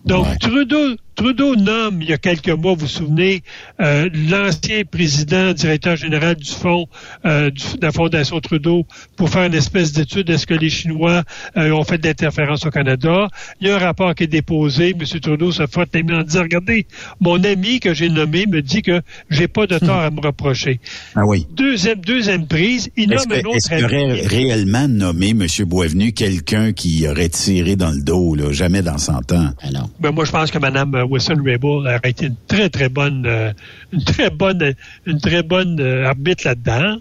Donc, 0.04 0.26
Trudeau, 0.40 0.96
Trudeau 1.18 1.56
nomme, 1.56 2.00
il 2.00 2.08
y 2.10 2.12
a 2.12 2.16
quelques 2.16 2.48
mois, 2.48 2.75
vous 2.75 2.82
vous 2.82 2.87
souvenez, 2.87 3.42
euh, 3.80 4.08
l'ancien 4.30 4.84
président, 4.88 5.52
directeur 5.52 5.96
général 5.96 6.37
du 6.37 6.48
fonds, 6.48 6.87
euh, 7.26 7.50
du- 7.50 7.76
de 7.76 7.82
la 7.82 7.90
Fondation 7.90 8.38
Trudeau, 8.38 8.87
pour 9.16 9.28
faire 9.28 9.42
une 9.42 9.54
espèce 9.54 9.92
d'étude, 9.92 10.30
est-ce 10.30 10.46
que 10.46 10.54
les 10.54 10.70
Chinois 10.70 11.25
euh, 11.56 11.72
ont 11.72 11.82
fait 11.82 11.98
de 11.98 12.06
l'interférence 12.06 12.64
au 12.66 12.70
Canada? 12.70 13.26
Il 13.60 13.66
y 13.66 13.70
a 13.72 13.75
un 13.75 13.78
rapport 13.80 14.14
qui 14.14 14.22
est 14.22 14.26
déposé, 14.28 14.90
M. 14.90 15.20
Trudeau 15.20 15.50
se 15.50 15.66
frotte 15.66 15.88
les 15.92 16.04
mains 16.04 16.20
en 16.20 16.22
disant, 16.22 16.42
regardez, 16.42 16.87
mon 17.20 17.42
ami 17.42 17.80
que 17.80 17.94
j'ai 17.94 18.10
nommé 18.10 18.46
me 18.46 18.62
dit 18.62 18.82
que 18.82 19.02
j'ai 19.28 19.48
pas 19.48 19.66
de 19.66 19.76
tort 19.80 19.98
à 19.98 20.10
me 20.12 20.20
reprocher. 20.20 20.78
Ah 21.16 21.26
oui. 21.26 21.48
Deuxième, 21.50 21.98
deuxième 21.98 22.46
prise, 22.46 22.90
il 22.96 23.12
Est-ce 23.12 23.26
nomme 23.28 23.38
un 23.38 23.40
autre 23.40 23.56
est-ce 23.56 23.68
qu'il 23.70 23.84
aurait 23.84 24.20
réellement 24.25 24.87
nommé 24.87 25.30
M. 25.30 25.44
Boisvenu 25.66 26.12
quelqu'un 26.12 26.70
qui 26.72 27.08
aurait 27.08 27.28
tiré 27.28 27.75
dans 27.75 27.90
le 27.90 28.02
dos, 28.02 28.37
là, 28.37 28.52
jamais 28.52 28.82
dans 28.82 28.98
100 28.98 29.32
ans? 29.32 29.50
Ben, 29.98 30.12
moi, 30.12 30.25
je 30.25 30.30
pense 30.30 30.52
que 30.52 30.58
Mme 30.58 31.06
Wilson-Raybould 31.08 31.86
aurait 31.86 32.10
été 32.10 32.26
une 32.26 32.36
très, 32.46 32.68
très 32.70 32.88
bonne, 32.88 33.24
euh, 33.26 33.52
une 33.92 34.04
très 34.04 34.30
bonne, 34.30 34.74
une 35.06 35.20
très 35.20 35.42
bonne 35.42 35.80
euh, 35.80 36.06
arbitre 36.06 36.46
là-dedans. 36.46 36.98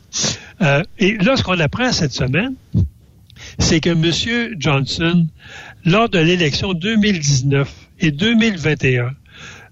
Euh, 0.62 0.84
et 1.00 1.18
là, 1.18 1.36
ce 1.38 1.44
qu'on 1.44 1.60
apprend 1.60 1.92
cette 1.92 2.14
semaine, 2.14 2.56
c'est 3.60 3.80
que 3.80 3.90
M. 3.90 4.56
Johnson, 4.60 5.28
lors 5.86 6.10
de 6.10 6.20
l'élection 6.20 6.74
2019 6.74 7.72
et 8.00 8.12
2021, 8.12 9.12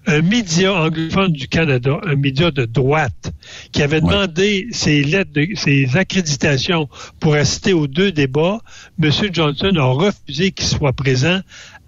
un 0.06 0.22
média 0.22 0.72
anglophone 0.72 1.32
du 1.32 1.48
Canada, 1.48 1.98
un 2.04 2.14
média 2.14 2.50
de 2.50 2.64
droite, 2.64 3.32
qui 3.72 3.82
avait 3.82 4.00
demandé 4.00 4.68
ses 4.70 5.02
lettres, 5.02 5.32
de, 5.32 5.48
ses 5.54 5.96
accréditations 5.96 6.88
pour 7.18 7.34
assister 7.34 7.72
aux 7.72 7.88
deux 7.88 8.12
débats, 8.12 8.60
M. 9.02 9.10
Johnson 9.32 9.72
a 9.76 9.84
refusé 9.84 10.52
qu'il 10.52 10.66
soit 10.66 10.92
présent 10.92 11.40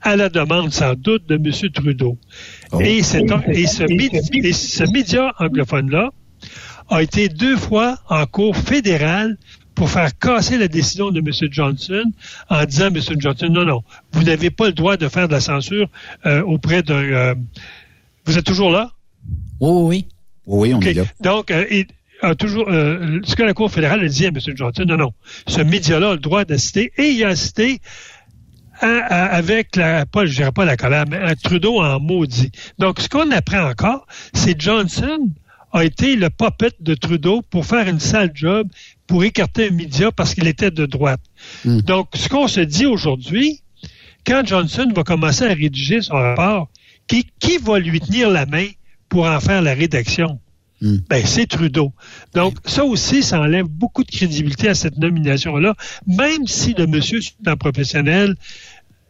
à 0.02 0.17
la 0.17 0.28
demande 0.28 0.73
sans 0.73 0.95
doute 0.95 1.28
de 1.28 1.35
M. 1.37 1.71
Trudeau. 1.73 2.19
Et, 2.81 3.02
ce, 3.02 3.19
mé- 3.19 4.45
et 4.45 4.52
ce 4.52 4.90
média 4.93 5.35
anglophone-là 5.38 6.11
a 6.90 7.02
été 7.02 7.28
deux 7.28 7.57
fois 7.57 7.99
en 8.09 8.25
cours 8.26 8.57
fédérale 8.57 9.37
pour 9.75 9.90
faire 9.90 10.17
casser 10.19 10.59
la 10.59 10.67
décision 10.69 11.11
de 11.11 11.21
M. 11.21 11.31
Johnson 11.52 12.02
en 12.49 12.64
disant, 12.64 12.87
M. 12.87 13.00
Johnson, 13.19 13.49
non, 13.50 13.64
non, 13.64 13.83
vous 14.12 14.25
n'avez 14.25 14.50
pas 14.50 14.67
le 14.67 14.73
droit 14.73 14.97
de 14.97 15.09
faire 15.09 15.28
de 15.28 15.33
la 15.35 15.40
censure 15.40 15.88
euh, 16.26 16.43
auprès 16.43 16.83
d'un... 16.83 16.95
euh, 16.95 17.35
vous 18.25 18.38
êtes 18.38 18.45
toujours 18.45 18.71
là? 18.71 18.90
Oui, 19.61 19.83
oui. 19.83 20.07
Oui, 20.47 20.75
on 20.75 20.78
OK. 20.78 20.87
est 20.87 20.95
là. 20.95 21.05
Donc, 21.21 21.50
euh, 21.50 21.64
il 21.71 21.87
a 22.23 22.35
toujours, 22.35 22.69
euh, 22.69 23.21
ce 23.23 23.37
que 23.37 23.43
la 23.43 23.55
Cour 23.55 23.71
fédérale 23.71 24.00
a 24.00 24.09
dit 24.09 24.25
à 24.25 24.28
M. 24.28 24.38
Johnson, 24.57 24.85
non, 24.87 24.97
non, 24.97 25.12
ce 25.47 25.61
média-là 25.61 26.11
a 26.11 26.12
le 26.14 26.19
droit 26.19 26.45
d'assister 26.45 26.90
et 26.97 27.11
il 27.11 27.23
a 27.23 27.28
assisté 27.28 27.81
avec 28.81 29.77
la, 29.77 30.07
pas, 30.07 30.27
je 30.27 30.35
dirais 30.35 30.53
pas 30.53 30.65
la 30.65 30.77
colère, 30.77 31.05
mais 31.09 31.35
Trudeau 31.37 31.81
en 31.81 32.01
maudit. 32.01 32.51
Donc, 32.79 33.01
ce 33.01 33.09
qu'on 33.09 33.31
apprend 33.31 33.69
encore, 33.71 34.07
c'est 34.33 34.61
Johnson 34.61 35.31
a 35.73 35.85
été 35.85 36.17
le 36.17 36.31
puppet 36.31 36.73
de 36.81 36.95
Trudeau 36.95 37.43
pour 37.43 37.67
faire 37.67 37.87
une 37.89 38.01
sale 38.01 38.31
job 38.35 38.69
pour 39.07 39.25
écarter 39.25 39.69
un 39.69 39.73
média 39.73 40.11
parce 40.13 40.35
qu'il 40.35 40.47
était 40.47 40.71
de 40.71 40.87
droite. 40.87 41.21
Donc, 41.65 42.09
ce 42.15 42.29
qu'on 42.29 42.49
se 42.49 42.61
dit 42.61 42.87
aujourd'hui, 42.87 43.63
quand 44.27 44.47
Johnson 44.47 44.91
va 44.95 45.05
commencer 45.05 45.45
à 45.45 45.55
rédiger 45.55 46.01
son 46.01 46.15
rapport, 46.15 46.69
qui, 47.07 47.27
qui 47.39 47.59
va 47.59 47.79
lui 47.79 48.01
tenir 48.01 48.31
la 48.31 48.47
main 48.47 48.67
pour 49.09 49.27
en 49.27 49.41
faire 49.41 49.63
la 49.63 49.75
rédaction? 49.75 50.39
Ben, 50.81 51.27
c'est 51.27 51.47
Trudeau. 51.47 51.93
Donc, 52.35 52.57
ça 52.65 52.85
aussi, 52.85 53.23
ça 53.23 53.41
enlève 53.41 53.67
beaucoup 53.67 54.05
de 54.05 54.11
crédibilité 54.11 54.69
à 54.69 54.75
cette 54.75 54.97
nomination-là, 54.99 55.75
même 56.07 56.47
si 56.47 56.75
le 56.75 56.87
monsieur 56.87 57.21
sur 57.21 57.35
le 57.41 57.45
plan 57.45 57.57
professionnel 57.57 58.37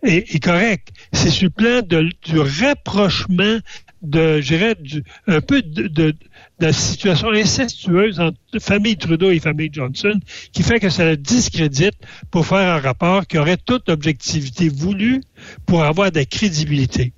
est, 0.03 0.35
est 0.35 0.43
correct. 0.43 0.89
C'est 1.13 1.31
sur 1.31 1.45
le 1.45 1.51
plan 1.51 1.83
de- 1.87 2.11
du 2.25 2.39
rapprochement 2.39 3.59
de, 4.01 4.41
je 4.41 4.47
dirais, 4.47 4.77
du- 4.81 5.03
un 5.27 5.41
peu 5.41 5.61
de 5.61 6.15
la 6.61 6.73
situation 6.73 7.31
incestueuse 7.31 8.19
entre 8.21 8.39
famille 8.59 8.97
Trudeau 8.97 9.31
et 9.31 9.39
famille 9.39 9.71
Johnson, 9.73 10.19
qui 10.53 10.63
fait 10.63 10.81
que 10.81 10.91
ça 10.91 11.05
le 11.05 11.17
discrédite 11.17 11.95
pour 12.31 12.47
faire 12.47 12.77
un 12.77 12.81
rapport 12.81 13.27
qui 13.27 13.39
aurait 13.39 13.59
toute 13.59 13.89
objectivité 13.89 14.69
voulue 14.69 15.23
pour 15.67 15.85
avoir 15.85 16.11
de 16.11 16.19
la 16.19 16.25
crédibilité. 16.25 17.13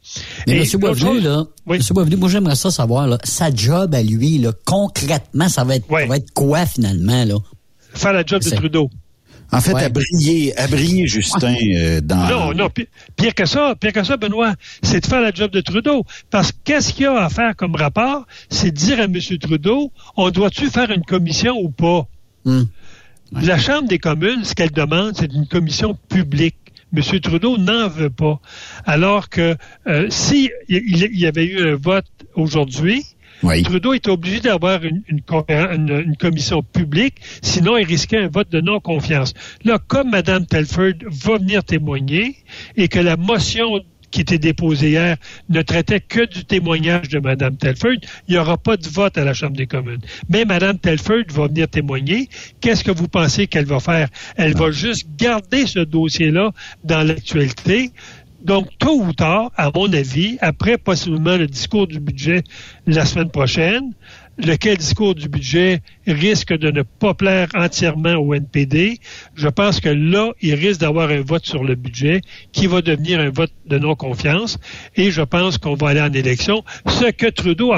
Mais 0.47 0.59
Et 0.59 0.63
M. 0.63 0.81
Boisvenu, 0.81 1.21
là, 1.21 1.45
Monsieur 1.67 1.95
Boisvenu, 1.95 2.17
moi 2.17 2.29
j'aimerais 2.29 2.57
ça 2.57 2.71
savoir, 2.71 3.07
là, 3.07 3.19
sa 3.25 3.55
job 3.55 3.95
à 3.95 4.03
lui, 4.03 4.39
là, 4.39 4.53
concrètement, 4.65 5.49
ça 5.49 5.65
va 5.65 5.77
être, 5.77 5.87
ça 5.89 6.07
va 6.07 6.17
être 6.17 6.33
quoi 6.33 6.67
finalement, 6.67 7.25
là? 7.25 7.37
Faire 7.95 8.13
la 8.13 8.25
job 8.25 8.43
de 8.43 8.51
Trudeau. 8.51 8.91
En 9.53 9.61
fait, 9.61 9.73
Ouais. 9.75 9.85
à 9.85 9.89
briller, 9.89 10.57
à 10.59 10.67
briller, 10.69 11.07
Justin, 11.09 11.55
euh, 11.75 12.01
dans... 12.01 12.29
Non, 12.29 12.55
non, 12.55 12.71
pi- 12.71 12.87
pire 13.17 13.35
que 13.35 13.47
ça, 13.47 13.75
pire 13.79 13.93
que 13.93 14.05
ça, 14.05 14.17
Benoît, 14.17 14.55
c'est 14.83 15.01
de 15.01 15.07
faire 15.07 15.21
la 15.21 15.33
job 15.33 15.51
de 15.51 15.61
Trudeau. 15.61 16.05
Parce 16.31 16.53
que 16.53 16.57
qu'est-ce 16.65 16.93
qu'il 16.93 17.03
y 17.03 17.07
a 17.07 17.17
à 17.25 17.29
faire 17.29 17.57
comme 17.57 17.75
rapport? 17.75 18.27
C'est 18.49 18.71
de 18.71 18.77
dire 18.77 19.01
à 19.01 19.05
M. 19.05 19.19
Trudeau, 19.41 19.91
on 20.17 20.31
doit-tu 20.31 20.69
faire 20.71 20.91
une 20.91 21.03
commission 21.03 21.57
ou 21.59 21.71
pas? 21.71 22.07
La 23.33 23.59
Chambre 23.59 23.89
des 23.89 23.99
communes, 23.99 24.45
ce 24.45 24.55
qu'elle 24.55 24.71
demande, 24.73 25.13
c'est 25.17 25.33
une 25.33 25.47
commission 25.47 25.97
publique. 26.09 26.57
M. 26.97 27.03
Trudeau 27.21 27.57
n'en 27.59 27.89
veut 27.89 28.11
pas. 28.11 28.41
Alors 28.85 29.29
que 29.29 29.57
euh, 29.87 30.07
si 30.11 30.51
il 30.69 30.83
il 30.87 31.19
y 31.21 31.27
avait 31.27 31.45
eu 31.47 31.73
un 31.73 31.77
vote 31.77 32.07
aujourd'hui, 32.35 33.05
Trudeau 33.63 33.95
était 33.95 34.11
obligé 34.11 34.41
d'avoir 34.41 34.83
une- 34.85 35.03
une 35.09 36.17
commission 36.17 36.63
publique, 36.63 37.17
sinon 37.43 37.77
il 37.79 37.85
risquait 37.87 38.19
un 38.19 38.29
vote 38.29 38.51
de 38.51 38.61
non-confiance. 38.61 39.35
Là, 39.65 39.79
comme 39.87 40.11
Mme 40.11 40.47
Telford 40.47 40.95
va 41.07 41.39
venir 41.39 41.65
témoigner 41.65 42.37
et 42.77 42.89
que 42.89 42.99
la 42.99 43.17
motion 43.17 43.81
qui 44.11 44.23
était 44.23 44.39
déposée 44.39 44.91
hier 44.91 45.17
ne 45.49 45.63
traitait 45.63 46.01
que 46.01 46.27
du 46.27 46.45
témoignage 46.45 47.09
de 47.11 47.21
Mme 47.21 47.57
Telford, 47.57 47.93
il 48.27 48.33
n'y 48.33 48.39
aura 48.39 48.57
pas 48.59 48.77
de 48.77 48.89
vote 48.89 49.17
à 49.17 49.25
la 49.25 49.35
Chambre 49.35 49.57
des 49.57 49.69
communes. 49.69 50.01
Mais 50.29 50.45
Mme 50.45 50.81
Telford 50.81 51.23
va 51.29 51.47
venir 51.47 51.69
témoigner. 51.69 52.29
Qu'est-ce 52.61 52.83
que 52.83 52.91
vous 52.91 53.07
pensez 53.07 53.47
qu'elle 53.47 53.67
va 53.67 53.79
faire? 53.79 54.09
Elle 54.37 54.55
va 54.57 54.73
juste 54.73 55.07
garder 55.17 55.65
ce 55.69 55.79
dossier-là 55.79 56.51
dans 56.83 57.07
l'actualité. 57.07 57.93
Donc, 58.43 58.69
tôt 58.79 59.03
ou 59.03 59.13
tard, 59.13 59.51
à 59.57 59.71
mon 59.75 59.93
avis, 59.93 60.39
après 60.41 60.79
possiblement 60.79 61.37
le 61.37 61.47
discours 61.47 61.87
du 61.87 62.01
budget 62.01 62.43
la 62.87 63.05
semaine 63.05 63.31
prochaine, 63.31 63.93
lequel 64.39 64.77
discours 64.79 65.15
du 65.15 65.29
budget 65.29 65.83
risque 66.07 66.53
de 66.57 66.71
ne 66.71 66.83
pas 66.83 67.15
plaire 67.15 67.49
entièrement 67.55 68.15
au 68.15 68.35
NPD, 68.35 68.99
je 69.35 69.49
pense 69.49 69.81
que 69.81 69.89
là, 69.89 70.33
il 70.41 70.55
risque 70.55 70.81
d'avoir 70.81 71.11
un 71.11 71.21
vote 71.21 71.45
sur 71.45 71.65
le 71.65 71.75
budget 71.75 72.23
qui 72.53 72.67
va 72.67 72.81
devenir 72.81 73.21
un 73.21 73.31
vote 73.31 73.53
de 73.67 73.79
non-confiance 73.79 74.59
et 74.97 75.11
je 75.11 75.23
pense 75.23 75.59
qu'on 75.59 75.75
va 75.75 75.91
aller 75.91 76.01
en 76.01 76.13
élection. 76.13 76.65
Ce 76.87 77.11
que 77.11 77.27
Trudeau, 77.27 77.75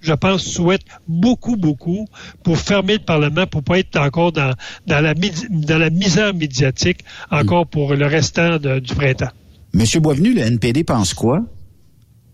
je 0.00 0.12
pense, 0.12 0.44
souhaite 0.44 0.82
beaucoup, 1.06 1.56
beaucoup 1.56 2.06
pour 2.42 2.58
fermer 2.58 2.94
le 2.94 3.04
Parlement, 3.04 3.46
pour 3.46 3.62
pas 3.62 3.78
être 3.78 3.96
encore 3.96 4.32
dans, 4.32 4.54
dans, 4.86 5.00
la, 5.00 5.14
dans 5.14 5.78
la 5.78 5.90
misère 5.90 6.34
médiatique 6.34 7.04
encore 7.30 7.66
pour 7.66 7.94
le 7.94 8.06
restant 8.06 8.58
du 8.58 8.94
printemps. 8.94 9.30
Monsieur 9.72 10.00
Boisvenu, 10.00 10.34
le 10.34 10.40
NPD 10.42 10.84
pense 10.84 11.14
quoi? 11.14 11.42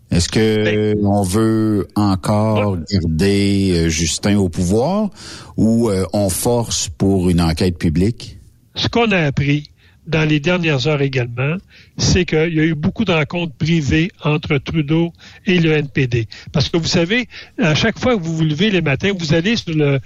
Est-ce 0.09 0.29
que 0.29 0.63
Ben- 0.63 1.05
on 1.05 1.21
veut 1.23 1.87
encore 1.95 2.77
garder 2.89 3.71
euh, 3.75 3.89
Justin 3.89 4.37
au 4.37 4.47
pouvoir 4.49 5.09
ou 5.57 5.89
euh, 5.89 6.05
on 6.13 6.29
force 6.29 6.87
pour 6.89 7.29
une 7.29 7.41
enquête 7.41 7.77
publique? 7.77 8.39
Ce 8.75 8.87
qu'on 8.87 9.11
a 9.11 9.19
appris 9.19 9.69
dans 10.07 10.27
les 10.27 10.39
dernières 10.39 10.87
heures 10.87 11.01
également, 11.01 11.57
c'est 11.97 12.25
qu'il 12.25 12.53
y 12.53 12.59
a 12.59 12.63
eu 12.63 12.75
beaucoup 12.75 13.05
de 13.05 13.11
rencontres 13.11 13.53
privées 13.53 14.09
entre 14.23 14.57
Trudeau 14.57 15.11
et 15.45 15.59
le 15.59 15.71
NPD. 15.71 16.27
Parce 16.51 16.69
que 16.69 16.77
vous 16.77 16.87
savez, 16.87 17.27
à 17.59 17.75
chaque 17.75 17.99
fois 17.99 18.15
que 18.15 18.21
vous 18.21 18.35
vous 18.35 18.45
levez 18.45 18.69
les 18.71 18.81
matins, 18.81 19.11
vous 19.17 19.33
allez 19.33 19.57
sur 19.57 19.75
le, 19.75 19.99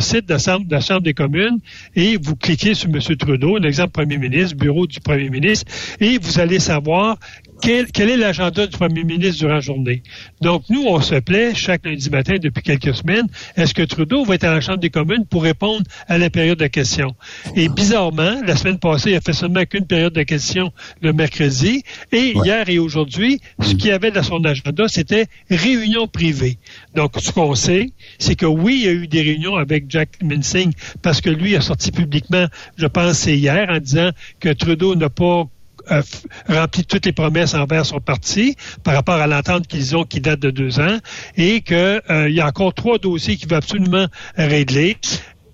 site 0.00 0.26
de 0.26 0.32
la, 0.34 0.38
Chambre, 0.38 0.66
de 0.66 0.72
la 0.72 0.80
Chambre 0.80 1.02
des 1.02 1.14
communes 1.14 1.58
et 1.96 2.16
vous 2.16 2.36
cliquez 2.36 2.74
sur 2.74 2.88
M. 2.88 3.00
Trudeau, 3.16 3.56
un 3.56 3.62
exemple 3.62 3.92
Premier 3.92 4.18
ministre, 4.18 4.56
bureau 4.56 4.86
du 4.86 5.00
Premier 5.00 5.28
ministre, 5.28 5.72
et 6.00 6.18
vous 6.18 6.38
allez 6.38 6.60
savoir 6.60 7.18
quel, 7.60 7.90
quel 7.92 8.10
est 8.10 8.16
l'agenda 8.16 8.66
du 8.66 8.76
premier 8.76 9.04
ministre 9.04 9.38
durant 9.38 9.54
la 9.54 9.60
journée? 9.60 10.02
Donc, 10.40 10.64
nous, 10.68 10.84
on 10.86 11.00
se 11.00 11.16
plaît 11.16 11.54
chaque 11.54 11.84
lundi 11.84 12.10
matin 12.10 12.36
depuis 12.40 12.62
quelques 12.62 12.94
semaines. 12.94 13.26
Est-ce 13.56 13.74
que 13.74 13.82
Trudeau 13.82 14.24
va 14.24 14.34
être 14.34 14.44
à 14.44 14.52
la 14.52 14.60
Chambre 14.60 14.78
des 14.78 14.90
communes 14.90 15.26
pour 15.26 15.42
répondre 15.42 15.82
à 16.08 16.18
la 16.18 16.30
période 16.30 16.58
de 16.58 16.66
questions? 16.66 17.14
Et 17.54 17.68
bizarrement, 17.68 18.40
la 18.44 18.56
semaine 18.56 18.78
passée, 18.78 19.10
il 19.10 19.16
a 19.16 19.20
fait 19.20 19.32
seulement 19.32 19.64
qu'une 19.64 19.86
période 19.86 20.12
de 20.12 20.22
questions 20.22 20.72
le 21.00 21.12
mercredi. 21.12 21.82
Et 22.12 22.32
hier 22.32 22.68
et 22.68 22.78
aujourd'hui, 22.78 23.40
ce 23.60 23.74
qu'il 23.74 23.86
y 23.86 23.92
avait 23.92 24.10
dans 24.10 24.22
son 24.22 24.44
agenda, 24.44 24.88
c'était 24.88 25.26
réunion 25.50 26.06
privée. 26.06 26.58
Donc, 26.94 27.14
ce 27.18 27.32
qu'on 27.32 27.54
sait, 27.54 27.92
c'est 28.18 28.34
que 28.34 28.46
oui, 28.46 28.80
il 28.80 28.86
y 28.86 28.88
a 28.88 28.92
eu 28.92 29.06
des 29.06 29.22
réunions 29.22 29.56
avec 29.56 29.84
Jack 29.88 30.22
Minsing 30.22 30.72
parce 31.02 31.20
que 31.20 31.30
lui 31.30 31.56
a 31.56 31.60
sorti 31.60 31.90
publiquement, 31.90 32.46
je 32.76 32.86
pense, 32.86 33.18
c'est 33.18 33.36
hier, 33.36 33.68
en 33.70 33.78
disant 33.78 34.10
que 34.40 34.50
Trudeau 34.50 34.94
n'a 34.94 35.10
pas 35.10 35.48
euh, 35.90 36.02
rempli 36.48 36.84
toutes 36.84 37.06
les 37.06 37.12
promesses 37.12 37.54
envers 37.54 37.86
son 37.86 38.00
parti 38.00 38.56
par 38.82 38.94
rapport 38.94 39.16
à 39.16 39.26
l'entente 39.26 39.66
qu'ils 39.66 39.96
ont 39.96 40.04
qui 40.04 40.20
date 40.20 40.40
de 40.40 40.50
deux 40.50 40.80
ans 40.80 40.98
et 41.36 41.60
qu'il 41.60 42.02
y 42.28 42.40
a 42.40 42.46
encore 42.46 42.74
trois 42.74 42.98
dossiers 42.98 43.36
qu'il 43.36 43.48
veut 43.48 43.56
absolument 43.56 44.06
régler. 44.36 44.96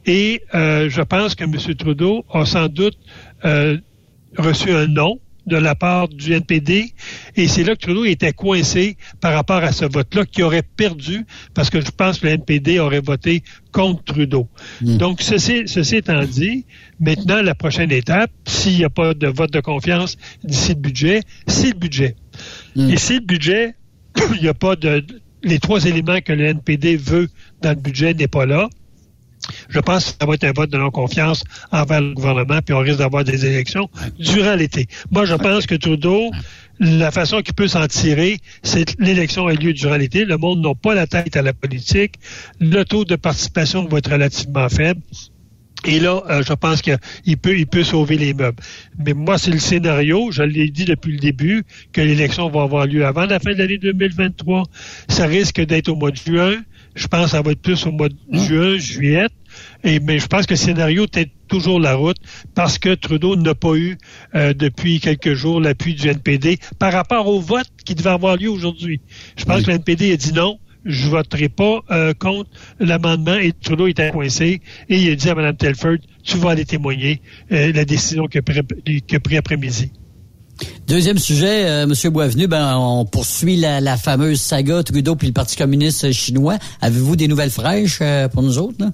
Et 0.07 0.43
euh, 0.55 0.89
je 0.91 1.03
pense 1.03 1.35
que 1.35 1.45
M. 1.45 1.57
Trudeau 1.77 2.25
a 2.33 2.45
sans 2.45 2.69
doute 2.69 2.99
euh, 3.45 3.79
reçu 4.37 4.73
un 4.73 4.87
non 4.87 5.19
de 5.47 5.57
la 5.57 5.75
part 5.75 6.09
du 6.09 6.33
NPD 6.33 6.93
et 7.37 7.49
c'est 7.49 7.65
là 7.65 7.75
que 7.75 7.81
Trudeau 7.81 8.05
était 8.05 8.33
coincé 8.33 8.97
par 9.21 9.35
rapport 9.35 9.63
à 9.63 9.73
ce 9.73 9.85
vote-là 9.85 10.25
qui 10.27 10.43
aurait 10.43 10.63
perdu 10.63 11.25
parce 11.55 11.71
que 11.71 11.81
je 11.81 11.91
pense 11.91 12.19
que 12.19 12.27
le 12.27 12.33
NPD 12.33 12.79
aurait 12.79 13.01
voté 13.01 13.43
contre 13.73 14.05
Trudeau. 14.05 14.49
Donc, 14.81 15.23
ceci, 15.23 15.63
ceci 15.67 15.97
étant 15.97 16.23
dit, 16.25 16.67
maintenant, 17.01 17.43
la 17.43 17.55
prochaine 17.55 17.91
étape, 17.91 18.31
s'il 18.47 18.77
n'y 18.77 18.85
a 18.85 18.91
pas 18.91 19.15
de 19.15 19.27
vote 19.29 19.51
de 19.51 19.61
confiance 19.61 20.17
d'ici 20.45 20.71
le 20.71 20.81
budget, 20.81 21.21
c'est 21.47 21.73
le 21.73 21.79
budget. 21.79 22.17
Et 22.77 22.97
si 22.97 23.15
le 23.15 23.21
budget, 23.21 23.75
il 24.35 24.43
n'y 24.43 24.49
a 24.49 24.55
pas 24.55 24.77
de... 24.77 25.05
Les 25.43 25.59
trois 25.59 25.85
éléments 25.87 26.21
que 26.21 26.33
le 26.33 26.45
NPD 26.45 26.97
veut 26.97 27.29
dans 27.63 27.71
le 27.71 27.81
budget 27.81 28.15
n'est 28.15 28.29
pas 28.29 28.47
là, 28.47 28.69
je 29.69 29.81
pense 29.81 30.05
que 30.05 30.11
ça 30.21 30.27
va 30.27 30.35
être 30.35 30.45
un 30.45 30.53
vote 30.53 30.71
de 30.71 30.79
non-confiance 30.79 31.45
envers 31.71 32.01
le 32.01 32.15
gouvernement, 32.15 32.61
puis 32.65 32.75
on 32.75 32.79
risque 32.79 32.99
d'avoir 32.99 33.25
des 33.25 33.47
élections 33.47 33.89
durant 34.19 34.55
l'été. 34.55 34.87
Moi, 35.11 35.25
je 35.25 35.35
pense 35.35 35.67
que 35.67 35.75
Trudeau, 35.75 36.31
la 36.81 37.11
façon 37.11 37.43
qu'il 37.43 37.55
peut 37.55 37.69
s'en 37.69 37.87
tirer, 37.87 38.39
c'est 38.63 38.85
que 38.85 39.03
l'élection 39.03 39.47
a 39.47 39.55
lieu 39.55 39.73
durant 39.73 39.97
l'été. 39.97 40.25
Le 40.25 40.37
monde 40.37 40.61
n'a 40.61 40.75
pas 40.75 40.95
la 40.95 41.07
tête 41.07 41.37
à 41.37 41.43
la 41.43 41.53
politique. 41.53 42.15
Le 42.61 42.85
taux 42.85 43.05
de 43.05 43.17
participation 43.17 43.87
va 43.87 43.99
être 43.99 44.11
relativement 44.11 44.69
faible. 44.69 45.01
Et 45.85 45.99
là, 45.99 46.23
euh, 46.31 46.43
je 46.47 46.53
pense 46.53 46.81
qu'il 46.81 47.37
peut, 47.39 47.59
il 47.59 47.67
peut 47.67 47.83
sauver 47.83 48.17
les 48.17 48.35
meubles. 48.35 48.63
Mais 49.05 49.15
moi, 49.15 49.37
c'est 49.37 49.51
le 49.51 49.59
scénario, 49.59 50.31
je 50.31 50.43
l'ai 50.43 50.69
dit 50.69 50.85
depuis 50.85 51.13
le 51.13 51.19
début, 51.19 51.65
que 51.93 52.01
l'élection 52.01 52.49
va 52.51 52.63
avoir 52.63 52.87
lieu 52.87 53.05
avant 53.05 53.27
la 53.27 53.41
fin 53.41 53.53
de 53.53 53.59
l'année 53.59 53.79
2023. 53.79 54.63
Ça 55.09 55.27
risque 55.27 55.61
d'être 55.61 55.89
au 55.89 55.97
mois 55.97 56.13
de 56.13 56.17
juin. 56.17 56.55
Je 56.95 57.07
pense 57.07 57.25
que 57.27 57.31
ça 57.31 57.43
va 57.43 57.53
être 57.53 57.63
plus 57.63 57.87
au 57.87 57.93
mois 57.93 58.09
de 58.09 58.17
Mmh. 58.33 58.45
juin, 58.47 58.79
juillet. 58.79 59.27
Et, 59.85 60.01
mais 60.01 60.19
je 60.19 60.27
pense 60.27 60.47
que 60.47 60.55
le 60.55 60.57
scénario 60.59 61.07
tient 61.07 61.25
toujours 61.49 61.79
la 61.79 61.95
route 61.95 62.17
parce 62.55 62.79
que 62.79 62.95
Trudeau 62.95 63.37
n'a 63.37 63.55
pas 63.55 63.75
eu 63.75 63.99
euh, 64.35 64.55
depuis 64.55 65.01
quelques 65.01 65.35
jours 65.35 65.61
l'appui 65.61 65.95
du 65.95 66.09
NPD 66.09 66.59
par 66.79 66.93
rapport 66.93 67.29
au 67.29 67.41
vote 67.41 67.69
qui 67.85 67.95
devait 67.95 68.11
avoir 68.11 68.37
lieu 68.37 68.49
aujourd'hui. 68.49 69.01
Je 69.37 69.45
pense 69.45 69.63
que 69.63 69.69
le 69.69 69.77
NPD 69.77 70.13
a 70.13 70.17
dit 70.17 70.33
non, 70.33 70.59
je 70.87 71.09
voterai 71.09 71.51
pas 71.51 71.81
euh, 71.91 72.15
contre 72.15 72.51
l'amendement 72.81 73.37
et 73.37 73.53
Trudeau 73.53 73.87
était 73.87 74.11
coincé 74.11 74.63
et 74.89 74.97
il 74.97 75.11
a 75.11 75.15
dit 75.15 75.29
à 75.29 75.35
Mme 75.35 75.57
Telford, 75.57 75.99
tu 76.25 76.39
vas 76.39 76.51
aller 76.51 76.65
témoigner 76.65 77.21
euh, 77.53 77.73
la 77.73 77.85
décision 77.85 78.27
qu'il 78.27 78.39
a 78.39 78.43
pris, 78.43 79.03
qu'il 79.03 79.17
a 79.17 79.21
pris 79.21 79.37
après-midi. 79.37 79.93
Deuxième 80.87 81.19
sujet, 81.19 81.67
euh, 81.67 81.87
Monsieur 81.87 82.11
Boisvenu, 82.11 82.47
ben 82.47 82.77
on 82.77 83.05
poursuit 83.05 83.57
la, 83.57 83.81
la 83.81 83.97
fameuse 83.97 84.41
saga 84.41 84.83
Trudeau 84.83 85.17
puis 85.17 85.27
le 85.29 85.33
Parti 85.33 85.57
communiste 85.57 86.13
chinois. 86.13 86.59
Avez-vous 86.81 87.17
des 87.17 87.29
nouvelles 87.29 87.51
fraîches 87.51 87.99
euh, 88.03 88.29
pour 88.29 88.43
nous 88.43 88.59
autres 88.59 88.77
là? 88.79 88.91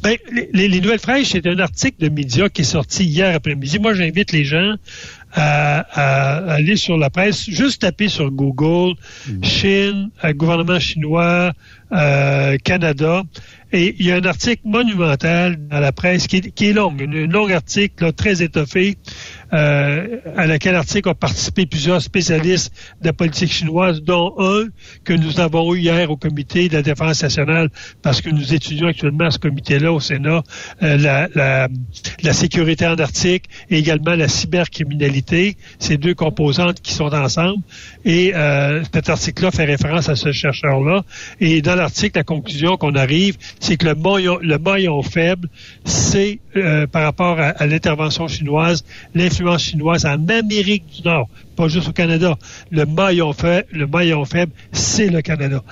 Ben, 0.00 0.16
les, 0.52 0.68
les 0.68 0.80
Nouvelles 0.80 1.00
Fraîches, 1.00 1.30
c'est 1.32 1.44
un 1.46 1.58
article 1.58 1.96
de 1.98 2.08
média 2.08 2.48
qui 2.48 2.62
est 2.62 2.64
sorti 2.64 3.04
hier 3.04 3.34
après-midi. 3.34 3.80
Moi, 3.80 3.94
j'invite 3.94 4.30
les 4.30 4.44
gens 4.44 4.76
à, 5.32 5.80
à 5.80 6.52
aller 6.54 6.76
sur 6.76 6.96
la 6.96 7.10
presse, 7.10 7.50
juste 7.50 7.82
taper 7.82 8.08
sur 8.08 8.30
Google, 8.30 8.94
Chine, 9.42 10.10
euh, 10.22 10.32
gouvernement 10.34 10.78
chinois, 10.78 11.52
euh, 11.90 12.56
Canada. 12.62 13.24
Et 13.72 13.96
il 13.98 14.06
y 14.06 14.12
a 14.12 14.16
un 14.16 14.24
article 14.24 14.62
monumental 14.64 15.56
dans 15.68 15.80
la 15.80 15.90
presse 15.90 16.28
qui 16.28 16.36
est, 16.36 16.52
qui 16.52 16.66
est 16.66 16.72
long, 16.72 16.94
un 17.00 17.26
long 17.26 17.50
article 17.50 18.04
là, 18.04 18.12
très 18.12 18.42
étoffé, 18.42 18.96
euh, 19.52 20.18
à 20.36 20.46
laquelle 20.46 20.74
article 20.74 21.08
ont 21.08 21.14
participé 21.14 21.66
plusieurs 21.66 22.02
spécialistes 22.02 22.72
de 23.00 23.06
la 23.06 23.12
politique 23.12 23.52
chinoise, 23.52 24.02
dont 24.02 24.34
un 24.38 24.64
que 25.04 25.12
nous 25.12 25.40
avons 25.40 25.74
eu 25.74 25.80
hier 25.80 26.10
au 26.10 26.16
comité 26.16 26.68
de 26.68 26.74
la 26.74 26.82
défense 26.82 27.22
nationale, 27.22 27.70
parce 28.02 28.20
que 28.20 28.30
nous 28.30 28.54
étudions 28.54 28.88
actuellement 28.88 29.26
à 29.26 29.30
ce 29.30 29.38
comité-là 29.38 29.92
au 29.92 30.00
Sénat 30.00 30.42
euh, 30.82 30.96
la, 30.96 31.28
la, 31.34 31.68
la 32.22 32.32
sécurité 32.32 32.86
en 32.86 32.96
Arctique 32.96 33.44
et 33.70 33.78
également 33.78 34.14
la 34.14 34.28
cybercriminalité, 34.28 35.56
ces 35.78 35.96
deux 35.96 36.14
composantes 36.14 36.80
qui 36.80 36.92
sont 36.92 37.12
ensemble. 37.14 37.62
Et 38.04 38.34
euh, 38.34 38.82
cet 38.92 39.08
article-là 39.08 39.50
fait 39.50 39.64
référence 39.64 40.08
à 40.08 40.16
ce 40.16 40.32
chercheur-là. 40.32 41.04
Et 41.40 41.62
dans 41.62 41.74
l'article, 41.74 42.18
la 42.18 42.24
conclusion 42.24 42.76
qu'on 42.76 42.94
arrive, 42.94 43.36
c'est 43.60 43.76
que 43.76 43.86
le 43.86 43.94
maillon, 43.94 44.38
le 44.40 44.58
maillon 44.58 45.02
faible, 45.02 45.48
c'est 45.84 46.38
euh, 46.56 46.86
par 46.86 47.02
rapport 47.02 47.38
à, 47.38 47.66
l'intervention 47.66 48.28
chinoise, 48.28 48.84
chinoise 49.58 50.06
en 50.06 50.28
Amérique 50.28 50.84
du 50.94 51.02
Nord, 51.02 51.28
pas 51.56 51.68
juste 51.68 51.88
au 51.88 51.92
Canada. 51.92 52.36
Le 52.70 52.84
maillon 52.86 53.32
faible, 53.32 53.66
le 53.72 53.86
maillon 53.86 54.24
faible, 54.24 54.52
c'est 54.72 55.08
le 55.08 55.22
Canada. 55.22 55.62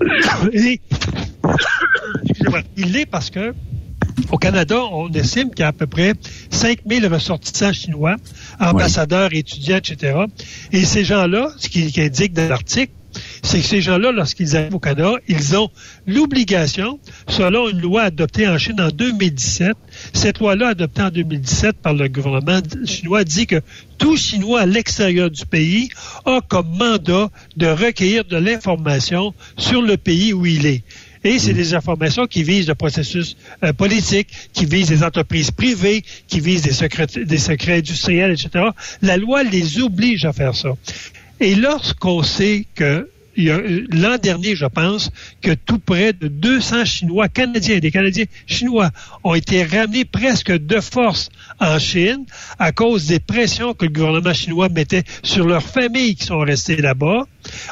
Et, 0.52 0.80
il 2.76 2.92
l'est 2.92 3.06
parce 3.06 3.30
que 3.30 3.54
au 4.30 4.38
Canada, 4.38 4.80
on 4.92 5.10
estime 5.12 5.50
qu'il 5.50 5.60
y 5.60 5.62
a 5.62 5.68
à 5.68 5.72
peu 5.72 5.86
près 5.86 6.14
5000 6.50 7.06
ressortissants 7.06 7.72
chinois, 7.72 8.16
ambassadeurs, 8.58 9.30
étudiants, 9.32 9.78
etc. 9.78 10.18
Et 10.72 10.84
ces 10.84 11.04
gens-là, 11.04 11.50
ce 11.58 11.68
qui, 11.68 11.90
qui 11.90 12.00
indique 12.00 12.32
dans 12.32 12.48
l'article, 12.48 12.92
c'est 13.42 13.58
que 13.58 13.66
ces 13.66 13.80
gens-là, 13.80 14.12
lorsqu'ils 14.12 14.56
arrivent 14.56 14.74
au 14.74 14.78
Canada, 14.78 15.14
ils 15.26 15.56
ont 15.56 15.70
l'obligation, 16.06 16.98
selon 17.28 17.68
une 17.68 17.80
loi 17.80 18.02
adoptée 18.02 18.46
en 18.46 18.58
Chine 18.58 18.80
en 18.80 18.88
2017, 18.88 19.76
cette 20.12 20.38
loi-là 20.38 20.68
adoptée 20.68 21.02
en 21.02 21.10
2017 21.10 21.76
par 21.76 21.94
le 21.94 22.08
gouvernement 22.08 22.60
chinois 22.84 23.24
dit 23.24 23.46
que 23.46 23.60
tout 23.98 24.16
Chinois 24.16 24.62
à 24.62 24.66
l'extérieur 24.66 25.30
du 25.30 25.44
pays 25.46 25.90
a 26.24 26.40
comme 26.46 26.76
mandat 26.76 27.30
de 27.56 27.66
recueillir 27.66 28.24
de 28.24 28.36
l'information 28.36 29.34
sur 29.56 29.82
le 29.82 29.96
pays 29.96 30.32
où 30.32 30.46
il 30.46 30.66
est. 30.66 30.82
Et 31.22 31.38
c'est 31.38 31.52
des 31.52 31.74
informations 31.74 32.26
qui 32.26 32.42
visent 32.42 32.68
le 32.68 32.74
processus 32.74 33.36
euh, 33.62 33.74
politique, 33.74 34.28
qui 34.54 34.64
visent 34.64 34.90
les 34.90 35.04
entreprises 35.04 35.50
privées, 35.50 36.02
qui 36.26 36.40
visent 36.40 36.62
des 36.62 36.72
secrets, 36.72 37.06
des 37.06 37.50
industriels, 37.50 38.30
etc. 38.30 38.70
La 39.02 39.18
loi 39.18 39.42
les 39.42 39.82
oblige 39.82 40.24
à 40.24 40.32
faire 40.32 40.54
ça. 40.54 40.70
Et 41.38 41.54
lorsqu'on 41.54 42.22
sait 42.22 42.66
que 42.74 43.09
l'an 43.36 44.16
dernier, 44.18 44.56
je 44.56 44.66
pense, 44.66 45.10
que 45.40 45.52
tout 45.52 45.78
près 45.78 46.12
de 46.12 46.28
200 46.28 46.84
Chinois 46.84 47.28
canadiens, 47.28 47.78
des 47.78 47.90
Canadiens 47.90 48.24
chinois, 48.46 48.90
ont 49.24 49.34
été 49.34 49.64
ramenés 49.64 50.04
presque 50.04 50.52
de 50.52 50.80
force 50.80 51.30
en 51.58 51.78
Chine 51.78 52.24
à 52.58 52.72
cause 52.72 53.06
des 53.06 53.20
pressions 53.20 53.74
que 53.74 53.86
le 53.86 53.92
gouvernement 53.92 54.34
chinois 54.34 54.68
mettait 54.68 55.04
sur 55.22 55.46
leurs 55.46 55.62
familles 55.62 56.14
qui 56.14 56.24
sont 56.24 56.38
restées 56.38 56.76
là-bas. 56.76 57.26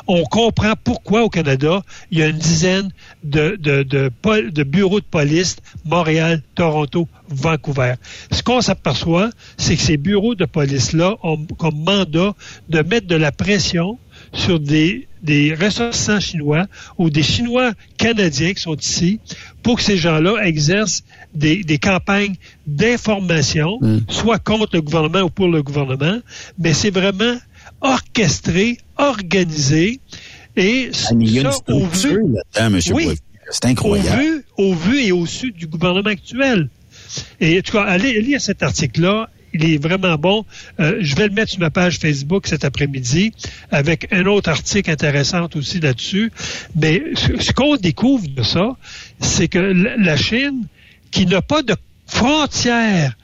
On 0.07 0.23
comprend 0.25 0.75
pourquoi 0.83 1.23
au 1.23 1.29
Canada, 1.29 1.83
il 2.11 2.18
y 2.18 2.23
a 2.23 2.29
une 2.29 2.38
dizaine 2.38 2.90
de, 3.23 3.57
de, 3.57 4.62
bureaux 4.62 5.01
de 5.01 5.05
police, 5.05 5.57
Montréal, 5.85 6.42
Toronto, 6.55 7.09
Vancouver. 7.29 7.94
Ce 8.31 8.42
qu'on 8.42 8.61
s'aperçoit, 8.61 9.31
c'est 9.57 9.77
que 9.77 9.83
ces 9.83 9.97
bureaux 9.97 10.35
de 10.35 10.47
police-là 10.47 11.16
ont 11.23 11.44
comme 11.59 11.83
mandat 11.83 12.35
de 12.68 12.83
mettre 12.83 13.07
de 13.07 13.16
la 13.16 13.33
pression 13.33 13.99
sur 14.33 14.61
des, 14.61 15.09
des 15.23 15.55
ressortissants 15.55 16.21
chinois 16.21 16.67
ou 16.97 17.11
des 17.11 17.23
Chinois 17.23 17.73
canadiens 17.97 18.53
qui 18.55 18.62
sont 18.62 18.77
ici 18.77 19.21
pour 19.62 19.77
que 19.77 19.83
ces 19.83 19.97
gens-là 19.97 20.37
exercent 20.45 21.03
des, 21.35 21.62
des 21.64 21.79
campagnes 21.79 22.35
d'information, 22.67 23.79
soit 24.09 24.38
contre 24.38 24.77
le 24.77 24.83
gouvernement 24.83 25.21
ou 25.23 25.31
pour 25.31 25.49
le 25.49 25.62
gouvernement, 25.62 26.19
mais 26.59 26.73
c'est 26.75 26.91
vraiment 26.91 27.37
orchestré, 27.81 28.79
organisé 28.97 30.01
et 30.57 30.91
Ah, 30.93 30.97
ça, 30.97 31.14
au 31.73 31.87
vu. 31.87 32.19
Oui. 32.93 33.09
C'est 33.51 33.64
incroyable. 33.67 34.21
au 34.21 34.21
vu, 34.21 34.45
au 34.59 34.75
vu 34.75 35.01
et 35.01 35.12
au 35.12 35.25
su 35.25 35.53
du 35.53 35.67
gouvernement 35.67 36.11
actuel. 36.11 36.69
Et 37.41 37.59
en 37.59 37.62
tout 37.62 37.73
cas, 37.73 37.85
allez 37.85 38.21
lire 38.21 38.41
cet 38.41 38.62
article-là. 38.62 39.31
Il 39.55 39.65
est 39.65 39.83
vraiment 39.83 40.17
bon. 40.17 40.45
Euh, 40.81 40.99
je 41.01 41.17
vais 41.17 41.29
le 41.29 41.35
mettre 41.35 41.53
sur 41.53 41.61
ma 41.61 41.71
page 41.71 41.99
Facebook 41.99 42.47
cet 42.47 42.65
après-midi 42.65 43.33
avec 43.71 44.09
un 44.13 44.27
autre 44.27 44.51
article 44.51 44.91
intéressant 44.91 45.49
aussi 45.55 45.81
là-dessus. 45.81 46.33
Mais 46.77 47.03
ce, 47.15 47.53
qu'on 47.53 47.77
découvre 47.77 48.29
de 48.29 48.43
ça, 48.43 48.77
c'est 49.21 49.49
que 49.49 49.59
la 49.59 50.17
Chine, 50.17 50.67
qui 51.11 51.27
n'a 51.27 51.43
pas 51.43 51.63
de 51.63 51.75
frontières 52.07 53.17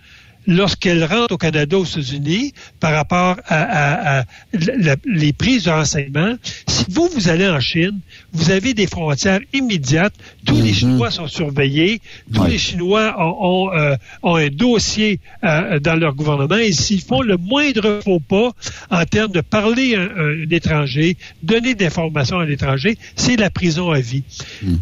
lorsqu'elle 0.47 1.05
rentre 1.05 1.35
au 1.35 1.39
Canada, 1.39 1.79
aux 1.79 1.85
États-Unis, 1.85 2.53
par 2.81 2.93
rapport 2.93 3.37
à, 3.47 3.61
à- 3.63 4.21
à 4.21 4.25
la- 4.53 4.97
les 5.07 5.33
prises 5.33 5.65
de 5.65 5.71
renseignements, 5.71 6.35
si 6.69 6.85
vous, 6.91 7.09
vous 7.15 7.29
allez 7.29 7.49
en 7.49 7.61
Chine, 7.61 7.99
vous 8.33 8.51
avez 8.51 8.75
des 8.75 8.87
frontières 8.87 9.41
immédiates, 9.53 10.15
tous 10.47 10.61
les 10.61 10.73
Chinois 10.73 11.11
sont 11.11 11.29
surveillés, 11.29 12.01
tous 12.33 12.45
les 12.45 12.59
Chinois 12.59 13.15
ont, 13.19 13.69
ont, 13.69 13.73
euh, 13.73 13.97
ont 14.23 14.37
un 14.37 14.49
dossier 14.49 15.21
euh, 15.45 15.79
dans 15.81 15.95
leur 15.97 16.15
gouvernement, 16.15 16.57
et 16.57 16.73
s'ils 16.73 17.01
font 17.01 17.23
le 17.23 17.37
moindre 17.37 18.01
faux 18.05 18.21
pas 18.21 18.51
en 18.91 19.05
termes 19.05 19.33
de 19.33 19.41
parler 19.41 19.97
un, 19.97 20.09
un 20.17 20.51
étranger, 20.51 21.17
donner 21.43 21.75
d'informations 21.75 22.39
à 22.39 22.45
l'étranger, 22.45 22.99
c'est 23.17 23.37
la 23.37 23.51
prison 23.51 23.91
à 23.91 24.01
vie. 24.01 24.25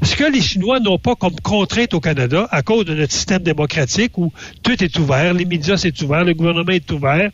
Ce 0.03 0.16
que 0.16 0.25
les 0.25 0.40
Chinois 0.40 0.81
n'ont 0.81 0.98
pas 0.98 1.14
comme 1.14 1.38
contrainte 1.40 1.94
au 1.94 2.01
Canada, 2.01 2.48
à 2.51 2.62
cause 2.62 2.85
de 2.85 2.94
notre 2.94 3.12
système 3.12 3.42
démocratique 3.42 4.18
où 4.18 4.33
tout 4.62 4.83
est 4.83 4.98
ouvert, 4.98 5.35
les 5.35 5.44
médias 5.53 5.77
c'est 5.77 6.01
ouvert, 6.03 6.25
le 6.25 6.35
gouvernement 6.35 6.73
est 6.73 6.91
ouvert, 6.91 7.31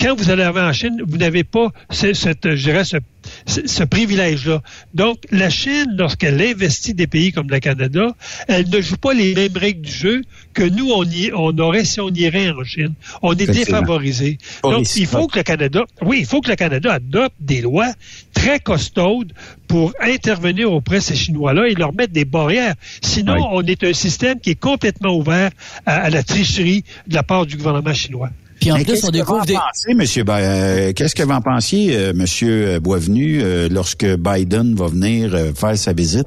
quand 0.00 0.14
vous 0.14 0.30
allez 0.30 0.42
arriver 0.44 0.60
en 0.60 0.72
Chine, 0.72 1.02
vous 1.04 1.16
n'avez 1.16 1.42
pas 1.42 1.72
ce, 1.90 2.12
ce 2.14 3.82
privilège-là. 3.82 4.62
Donc, 4.94 5.18
la 5.32 5.50
Chine, 5.50 5.96
lorsqu'elle 5.96 6.40
investit 6.40 6.94
des 6.94 7.08
pays 7.08 7.32
comme 7.32 7.50
le 7.50 7.58
Canada, 7.58 8.14
elle 8.46 8.68
ne 8.68 8.80
joue 8.80 8.96
pas 8.96 9.12
les 9.12 9.34
mêmes 9.34 9.56
règles 9.56 9.80
du 9.80 9.92
jeu 9.92 10.22
que 10.58 10.64
nous, 10.68 10.90
on, 10.90 11.04
y, 11.04 11.30
on 11.34 11.56
aurait 11.58 11.84
si 11.84 12.00
on 12.00 12.08
irait 12.10 12.50
en 12.50 12.64
Chine. 12.64 12.94
On 13.22 13.32
est 13.32 13.46
défavorisé. 13.46 14.38
Donc, 14.62 14.96
il 14.96 15.06
faut 15.06 15.28
que 15.28 15.38
le 15.38 15.42
Canada, 15.44 15.84
oui, 16.02 16.18
il 16.20 16.26
faut 16.26 16.40
que 16.40 16.50
le 16.50 16.56
Canada 16.56 16.94
adopte 16.94 17.36
des 17.38 17.60
lois 17.60 17.92
très 18.34 18.58
costaudes 18.58 19.32
pour 19.68 19.92
intervenir 20.00 20.72
auprès 20.72 20.96
de 20.96 21.02
ces 21.02 21.14
Chinois-là 21.16 21.68
et 21.68 21.74
leur 21.74 21.92
mettre 21.94 22.12
des 22.12 22.24
barrières. 22.24 22.74
Sinon, 23.02 23.34
Oui. 23.34 23.42
on 23.52 23.62
est 23.62 23.84
un 23.84 23.92
système 23.92 24.40
qui 24.40 24.50
est 24.50 24.60
complètement 24.60 25.14
ouvert 25.16 25.50
à, 25.86 25.96
à 25.96 26.10
la 26.10 26.22
tricherie 26.24 26.82
de 27.06 27.14
la 27.14 27.22
part 27.22 27.46
du 27.46 27.56
gouvernement 27.56 27.94
chinois. 27.94 28.30
Puis 28.68 28.72
en 28.72 28.76
Mais 28.76 28.84
plus, 28.84 28.92
qu'est-ce 28.92 29.06
on 29.06 29.08
que 29.08 29.12
vous 29.16 29.20
découvre 29.22 29.40
en 29.40 29.44
des... 29.44 29.54
pensez, 29.54 29.94
monsieur, 29.94 30.24
Ba- 30.24 30.38
euh, 30.38 30.92
qu'est-ce 30.94 31.14
que 31.14 31.22
vous 31.22 31.30
en 31.32 31.40
pensiez, 31.40 31.96
euh, 31.96 32.12
monsieur 32.14 32.78
Boisvenu, 32.80 33.40
euh, 33.42 33.68
lorsque 33.70 34.04
Biden 34.04 34.74
va 34.74 34.88
venir 34.88 35.34
euh, 35.34 35.52
faire 35.54 35.76
sa 35.78 35.92
visite? 35.92 36.26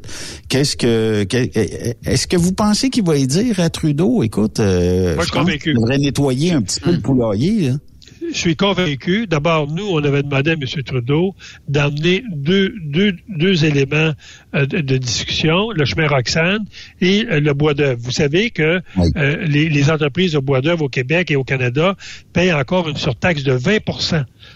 Qu'est-ce 0.49 0.75
que, 0.75 1.23
que- 1.25 1.49
est-ce 2.09 2.27
que 2.27 2.37
vous 2.37 2.53
pensez 2.53 2.89
qu'il 2.89 3.03
va 3.03 3.17
y 3.17 3.27
dire 3.27 3.59
à 3.59 3.69
Trudeau, 3.69 4.23
écoute, 4.23 4.59
euh, 4.59 5.15
Moi, 5.15 5.23
je 5.23 5.27
suis 5.29 5.31
pense 5.33 5.39
convaincu. 5.45 5.59
qu'il 5.71 5.73
devrait 5.75 5.97
nettoyer 5.99 6.53
un 6.53 6.61
petit 6.61 6.79
peu 6.79 6.91
le 6.91 6.99
poulailler, 6.99 7.69
là? 7.69 7.73
Je 8.33 8.37
suis 8.37 8.55
convaincu. 8.55 9.27
D'abord, 9.27 9.67
nous, 9.67 9.85
on 9.85 10.03
avait 10.03 10.23
demandé 10.23 10.51
à 10.51 10.53
M. 10.53 10.65
Trudeau 10.83 11.35
d'amener 11.67 12.23
deux, 12.31 12.73
deux, 12.83 13.15
deux 13.29 13.65
éléments 13.65 14.13
euh, 14.55 14.65
de, 14.65 14.79
de, 14.79 14.97
discussion, 14.97 15.71
le 15.71 15.85
chemin 15.85 16.07
Roxane 16.07 16.65
et 16.99 17.25
euh, 17.29 17.39
le 17.39 17.53
bois 17.53 17.73
d'œuvre. 17.73 17.99
Vous 18.01 18.11
savez 18.11 18.49
que 18.49 18.81
euh, 19.17 19.45
les, 19.45 19.69
les, 19.69 19.91
entreprises 19.91 20.33
de 20.33 20.39
bois 20.39 20.61
d'œuvre 20.61 20.85
au 20.85 20.89
Québec 20.89 21.31
et 21.31 21.35
au 21.35 21.43
Canada 21.43 21.95
payent 22.33 22.53
encore 22.53 22.89
une 22.89 22.97
surtaxe 22.97 23.43
de 23.43 23.53
20 23.53 23.79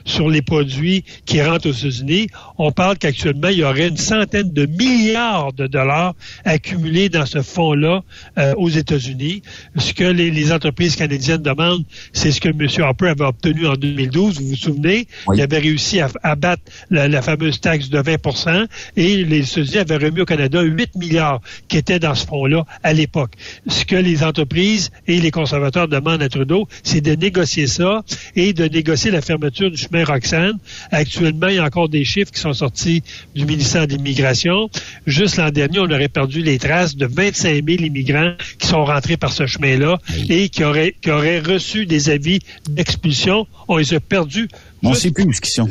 sur 0.06 0.30
les 0.30 0.42
produits 0.42 1.04
qui 1.26 1.42
rentrent 1.42 1.70
aux 1.70 1.74
États-Unis. 1.74 2.28
On 2.58 2.72
parle 2.72 2.98
qu'actuellement, 2.98 3.50
il 3.50 3.58
y 3.58 3.64
aurait 3.64 3.88
une 3.88 3.98
centaine 3.98 4.54
de 4.54 4.66
milliards 4.66 5.52
de 5.54 5.68
dollars 5.68 6.14
accumulés 6.46 7.10
dans 7.10 7.26
ce 7.26 7.42
fonds-là 7.42 8.04
euh, 8.38 8.54
aux 8.58 8.70
États-Unis. 8.70 9.42
Ce 9.76 9.94
que 9.94 10.04
les, 10.04 10.32
les, 10.32 10.52
entreprises 10.52 10.96
canadiennes 10.96 11.42
demandent, 11.42 11.84
c'est 12.14 12.32
ce 12.32 12.40
que 12.40 12.50
M. 12.50 12.68
Harper 12.84 13.10
avait 13.10 13.26
obtenu 13.26 13.66
en 13.68 13.74
2012. 13.74 14.40
Vous 14.40 14.48
vous 14.50 14.56
souvenez? 14.56 15.08
Il 15.34 15.42
avait 15.42 15.58
réussi 15.58 16.00
à 16.00 16.10
abattre 16.24 16.62
la, 16.92 17.08
la, 17.08 17.22
fameuse 17.22 17.60
taxe 17.60 17.90
de 17.90 18.00
20% 18.00 18.68
et 18.96 19.24
les 19.24 19.40
États-Unis 19.40 19.78
avaient 19.80 19.98
remis 19.98 20.22
au 20.22 20.26
Canada 20.26 20.62
8 20.62 20.96
milliards 20.96 21.42
qui 21.68 21.78
étaient 21.78 22.00
dans 22.00 22.14
ce 22.14 22.26
fonds-là 22.28 22.66
à 22.84 22.94
l'époque. 22.94 23.32
Ce 23.68 23.84
que 23.86 23.96
les 23.96 24.24
entreprises 24.24 24.92
et 25.08 25.20
les 25.20 25.32
conservateurs 25.32 25.88
demandent 25.88 26.22
à 26.22 26.30
Trudeau, 26.30 26.68
c'est 26.84 27.02
de 27.02 27.16
négocier 27.16 27.66
ça 27.68 28.04
et 28.36 28.54
de 28.54 28.66
négocier 28.66 29.10
la 29.10 29.22
fermeture 29.22 29.72
du 29.72 29.78
chemin 29.78 29.95
Roxane. 30.04 30.58
Actuellement, 30.92 31.48
il 31.48 31.56
y 31.56 31.60
a 31.60 31.64
encore 31.64 31.90
des 31.90 32.04
chiffres 32.06 32.32
qui 32.32 32.40
sont 32.40 32.54
sortis 32.54 33.04
du 33.36 33.46
ministère 33.46 33.88
de 33.88 33.94
l'Immigration. 33.94 34.70
Juste 35.06 35.38
l'an 35.38 35.50
dernier, 35.50 35.80
on 35.80 35.90
aurait 35.90 36.08
perdu 36.10 36.42
les 36.42 36.58
traces 36.60 36.96
de 36.96 37.06
25 37.06 37.64
000 37.68 37.84
immigrants 37.84 38.34
qui 38.60 38.68
sont 38.68 38.86
rentrés 38.86 39.18
par 39.18 39.32
ce 39.32 39.46
chemin-là 39.46 40.00
et 40.30 40.50
qui 40.50 40.64
auraient, 40.64 40.96
qui 41.02 41.12
auraient 41.12 41.40
reçu 41.40 41.86
des 41.86 42.10
avis 42.10 42.40
d'expulsion. 42.70 43.48
On 43.68 43.78
les 43.78 43.94
a 43.94 44.00
perdus. 44.00 44.48
On 44.84 44.92
ne 44.92 44.96
sait 44.96 45.12
plus 45.12 45.24
où 45.24 45.32
ils 45.32 45.46
sont. 45.46 45.70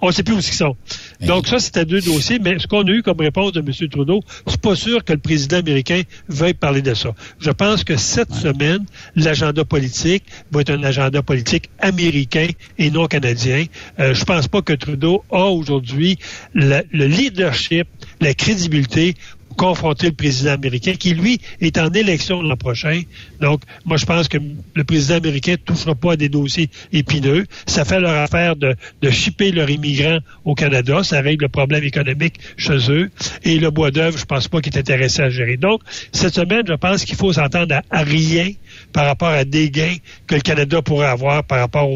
On 0.00 0.08
ne 0.08 0.12
sait 0.12 0.22
plus 0.22 0.34
où 0.34 0.38
ils 0.38 0.42
sont. 0.42 0.76
Donc 1.20 1.46
ça, 1.46 1.58
c'était 1.58 1.84
deux 1.84 2.00
dossiers, 2.00 2.38
mais 2.38 2.58
ce 2.58 2.66
qu'on 2.66 2.82
a 2.82 2.90
eu 2.90 3.02
comme 3.02 3.20
réponse 3.20 3.52
de 3.52 3.60
M. 3.60 3.88
Trudeau, 3.88 4.20
c'est 4.46 4.60
pas 4.60 4.74
sûr 4.74 5.04
que 5.04 5.12
le 5.12 5.18
président 5.18 5.58
américain 5.58 6.02
veuille 6.28 6.54
parler 6.54 6.82
de 6.82 6.94
ça. 6.94 7.14
Je 7.38 7.50
pense 7.50 7.84
que 7.84 7.96
cette 7.96 8.32
semaine, 8.34 8.84
l'agenda 9.14 9.64
politique 9.64 10.24
va 10.50 10.60
être 10.60 10.70
un 10.70 10.82
agenda 10.82 11.22
politique 11.22 11.70
américain 11.80 12.48
et 12.78 12.90
non 12.90 13.06
canadien. 13.06 13.64
Euh, 13.98 14.14
je 14.14 14.24
pense 14.24 14.48
pas 14.48 14.62
que 14.62 14.72
Trudeau 14.72 15.24
a 15.30 15.44
aujourd'hui 15.46 16.18
le, 16.54 16.82
le 16.92 17.06
leadership, 17.06 17.88
la 18.20 18.34
crédibilité 18.34 19.14
confronter 19.56 20.08
le 20.08 20.12
président 20.12 20.52
américain, 20.52 20.94
qui, 20.94 21.14
lui, 21.14 21.40
est 21.60 21.78
en 21.78 21.90
élection 21.90 22.42
l'an 22.42 22.56
prochain. 22.56 23.02
Donc, 23.40 23.62
moi, 23.84 23.96
je 23.96 24.06
pense 24.06 24.28
que 24.28 24.38
le 24.74 24.84
président 24.84 25.16
américain 25.16 25.52
ne 25.52 25.56
touchera 25.56 25.94
pas 25.94 26.12
à 26.12 26.16
des 26.16 26.28
dossiers 26.28 26.70
épineux. 26.92 27.46
Ça 27.66 27.84
fait 27.84 28.00
leur 28.00 28.14
affaire 28.14 28.56
de, 28.56 28.74
de 29.02 29.54
leurs 29.54 29.70
immigrants 29.70 30.18
au 30.44 30.54
Canada. 30.54 31.02
Ça 31.02 31.20
règle 31.20 31.44
le 31.44 31.48
problème 31.48 31.84
économique 31.84 32.34
chez 32.56 32.90
eux. 32.90 33.10
Et 33.44 33.58
le 33.58 33.70
bois 33.70 33.90
d'œuvre, 33.90 34.18
je 34.18 34.24
pense 34.24 34.48
pas 34.48 34.60
qu'il 34.60 34.74
est 34.74 34.78
intéressé 34.78 35.22
à 35.22 35.30
gérer. 35.30 35.56
Donc, 35.56 35.80
cette 36.12 36.34
semaine, 36.34 36.64
je 36.66 36.74
pense 36.74 37.04
qu'il 37.04 37.16
faut 37.16 37.32
s'entendre 37.32 37.74
à, 37.74 37.82
à, 37.90 38.02
rien 38.02 38.50
par 38.92 39.06
rapport 39.06 39.28
à 39.28 39.44
des 39.44 39.70
gains 39.70 39.96
que 40.26 40.34
le 40.34 40.40
Canada 40.40 40.82
pourrait 40.82 41.06
avoir 41.08 41.44
par 41.44 41.60
rapport 41.60 41.88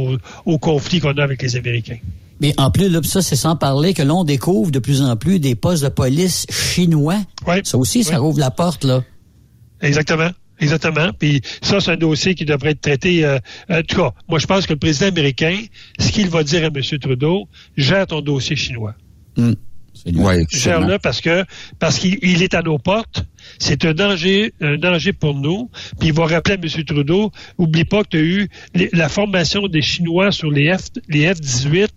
au 0.46 0.58
conflit 0.58 1.00
qu'on 1.00 1.12
a 1.12 1.22
avec 1.22 1.42
les 1.42 1.56
Américains. 1.56 1.98
Mais 2.40 2.54
en 2.56 2.70
plus, 2.70 2.88
là, 2.88 3.00
ça, 3.02 3.22
c'est 3.22 3.36
sans 3.36 3.56
parler 3.56 3.94
que 3.94 4.02
l'on 4.02 4.24
découvre 4.24 4.70
de 4.70 4.78
plus 4.78 5.02
en 5.02 5.16
plus 5.16 5.38
des 5.38 5.54
postes 5.54 5.82
de 5.84 5.88
police 5.88 6.46
chinois. 6.50 7.18
Ouais. 7.46 7.60
Ça 7.64 7.76
aussi, 7.78 8.02
ça 8.02 8.18
rouvre 8.18 8.38
la 8.38 8.50
porte, 8.50 8.84
là. 8.84 9.02
Exactement. 9.82 10.30
Exactement. 10.60 11.10
Puis 11.18 11.40
ça, 11.62 11.80
c'est 11.80 11.92
un 11.92 11.96
dossier 11.96 12.34
qui 12.34 12.44
devrait 12.44 12.72
être 12.72 12.80
traité. 12.80 13.24
Euh, 13.24 13.38
en 13.70 13.82
tout 13.82 13.96
cas, 13.96 14.10
moi, 14.28 14.38
je 14.38 14.46
pense 14.46 14.66
que 14.66 14.74
le 14.74 14.78
président 14.78 15.06
américain, 15.06 15.58
ce 15.98 16.10
qu'il 16.12 16.28
va 16.28 16.44
dire 16.44 16.64
à 16.64 16.66
M. 16.66 16.98
Trudeau, 17.00 17.48
gère 17.76 18.06
ton 18.06 18.20
dossier 18.20 18.56
chinois. 18.56 18.94
Mmh. 19.36 19.52
Ouais, 20.14 20.46
gère-le 20.50 20.98
parce 20.98 21.20
que 21.20 21.44
parce 21.78 21.98
qu'il 21.98 22.42
est 22.42 22.54
à 22.54 22.62
nos 22.62 22.78
portes. 22.78 23.24
C'est 23.58 23.84
un 23.84 23.94
danger, 23.94 24.52
un 24.60 24.76
danger 24.76 25.12
pour 25.12 25.34
nous. 25.34 25.70
Puis 25.98 26.08
il 26.08 26.14
va 26.14 26.26
rappeler 26.26 26.54
à 26.54 26.58
M. 26.58 26.84
Trudeau, 26.84 27.32
oublie 27.58 27.84
pas 27.84 28.02
que 28.04 28.08
tu 28.10 28.16
as 28.16 28.20
eu 28.20 28.48
la 28.92 29.08
formation 29.08 29.66
des 29.68 29.82
Chinois 29.82 30.32
sur 30.32 30.50
les 30.50 30.76
F, 30.76 30.88
les 31.08 31.26
F-18. 31.26 31.88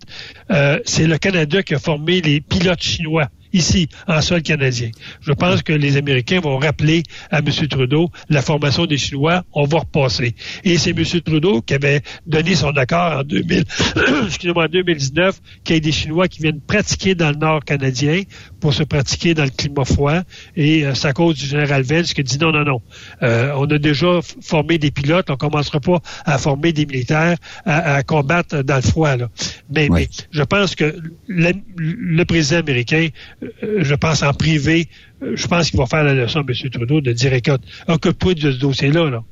Euh, 0.50 0.78
c'est 0.84 1.06
le 1.06 1.18
Canada 1.18 1.62
qui 1.62 1.74
a 1.74 1.78
formé 1.78 2.20
les 2.20 2.40
pilotes 2.40 2.82
chinois 2.82 3.28
ici, 3.54 3.88
en 4.06 4.20
sol 4.20 4.42
canadien. 4.42 4.90
Je 5.20 5.32
pense 5.32 5.62
que 5.62 5.72
les 5.72 5.96
Américains 5.96 6.40
vont 6.40 6.58
rappeler 6.58 7.04
à 7.30 7.38
M. 7.38 7.46
Trudeau 7.68 8.10
la 8.28 8.42
formation 8.42 8.84
des 8.84 8.98
Chinois, 8.98 9.44
on 9.52 9.64
va 9.64 9.78
repasser. 9.78 10.34
Et 10.64 10.76
c'est 10.76 10.90
M. 10.90 11.04
Trudeau 11.24 11.62
qui 11.62 11.74
avait 11.74 12.02
donné 12.26 12.56
son 12.56 12.70
accord 12.70 13.20
en 13.20 13.22
2000, 13.22 13.64
excusez-moi, 14.26 14.64
en 14.64 14.68
2019, 14.68 15.40
qu'il 15.62 15.76
y 15.76 15.78
ait 15.78 15.80
des 15.80 15.92
Chinois 15.92 16.28
qui 16.28 16.42
viennent 16.42 16.60
pratiquer 16.60 17.14
dans 17.14 17.30
le 17.30 17.36
nord 17.36 17.64
canadien 17.64 18.22
pour 18.60 18.74
se 18.74 18.82
pratiquer 18.82 19.34
dans 19.34 19.44
le 19.44 19.50
climat 19.50 19.84
froid. 19.84 20.22
Et 20.56 20.84
euh, 20.84 20.94
c'est 20.94 21.08
à 21.08 21.12
cause 21.12 21.36
du 21.44 21.50
général 21.50 21.82
Vance 21.82 22.12
qui 22.14 22.22
dit 22.24 22.38
non, 22.38 22.52
non, 22.52 22.64
non. 22.64 22.82
Euh, 23.22 23.52
on 23.56 23.66
a 23.66 23.78
déjà 23.78 24.20
formé 24.42 24.78
des 24.78 24.90
pilotes, 24.90 25.30
on 25.30 25.36
commencera 25.36 25.80
pas 25.80 26.00
à 26.24 26.38
former 26.38 26.72
des 26.72 26.86
militaires 26.86 27.36
à, 27.64 27.94
à 27.96 28.02
combattre 28.02 28.62
dans 28.62 28.76
le 28.76 28.82
froid. 28.82 29.16
Là. 29.16 29.28
Mais, 29.70 29.88
Oui. 29.90 30.00
mais 30.00 30.08
je 30.30 30.42
pense 30.42 30.74
que 30.74 30.96
le, 31.28 31.52
le 31.76 32.24
président 32.24 32.58
américain 32.60 33.08
euh, 33.42 33.78
je 33.82 33.94
pense 33.94 34.22
en 34.22 34.32
privé, 34.32 34.88
euh, 35.22 35.32
je 35.36 35.46
pense 35.46 35.70
qu'il 35.70 35.78
va 35.78 35.86
faire 35.86 36.04
la 36.04 36.14
leçon 36.14 36.40
à 36.40 36.42
M. 36.48 36.70
Trudeau 36.70 37.00
de 37.00 37.12
dire, 37.12 37.32
écoute, 37.32 37.62
occupe-toi 37.88 38.34
de 38.34 38.52
ce 38.52 38.58
dossier-là. 38.58 39.10
Là. 39.10 39.22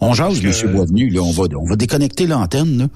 On 0.00 0.14
jase, 0.14 0.38
M. 0.44 0.52
Boisvenu, 0.72 1.10
là, 1.10 1.22
on 1.22 1.32
va, 1.32 1.44
on 1.60 1.68
va 1.68 1.74
déconnecter 1.74 2.28
l'antenne. 2.28 2.88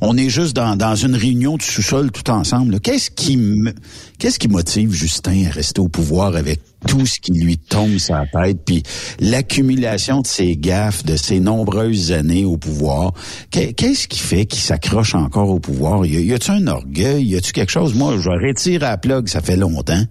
On 0.00 0.16
est 0.16 0.28
juste 0.30 0.56
dans, 0.56 0.74
dans 0.74 0.96
une 0.96 1.14
réunion 1.14 1.56
du 1.56 1.64
sous-sol 1.64 2.10
tout 2.10 2.28
ensemble. 2.28 2.80
Qu'est-ce 2.80 3.10
qui 3.12 3.36
me- 3.36 3.72
qu'est-ce 4.18 4.38
qui 4.40 4.48
motive 4.48 4.90
Justin 4.92 5.44
à 5.46 5.50
rester 5.50 5.80
au 5.80 5.86
pouvoir 5.88 6.34
avec 6.34 6.60
tout 6.88 7.06
ce 7.06 7.20
qui 7.20 7.32
lui 7.32 7.56
tombe 7.56 7.98
sur 7.98 8.14
la 8.16 8.26
tête, 8.26 8.58
puis 8.64 8.82
l'accumulation 9.20 10.22
de 10.22 10.26
ses 10.26 10.56
gaffes, 10.56 11.04
de 11.04 11.14
ses 11.16 11.38
nombreuses 11.38 12.10
années 12.10 12.44
au 12.44 12.56
pouvoir? 12.56 13.12
Qu'est- 13.50 13.72
Qu'est-ce 13.74 14.08
qui 14.08 14.18
fait 14.18 14.46
qu'il 14.46 14.60
s'accroche 14.62 15.14
encore 15.14 15.50
au 15.50 15.60
pouvoir? 15.60 16.04
Y 16.04 16.16
a- 16.16 16.20
y 16.20 16.32
a-tu 16.32 16.50
un 16.50 16.66
orgueil? 16.66 17.24
Y 17.26 17.36
a-tu 17.36 17.52
quelque 17.52 17.70
chose? 17.70 17.94
Moi, 17.94 18.16
je 18.18 18.28
retire 18.28 18.82
à 18.82 18.90
la 18.90 18.98
plug, 18.98 19.28
ça 19.28 19.40
fait 19.40 19.56
longtemps. 19.56 20.02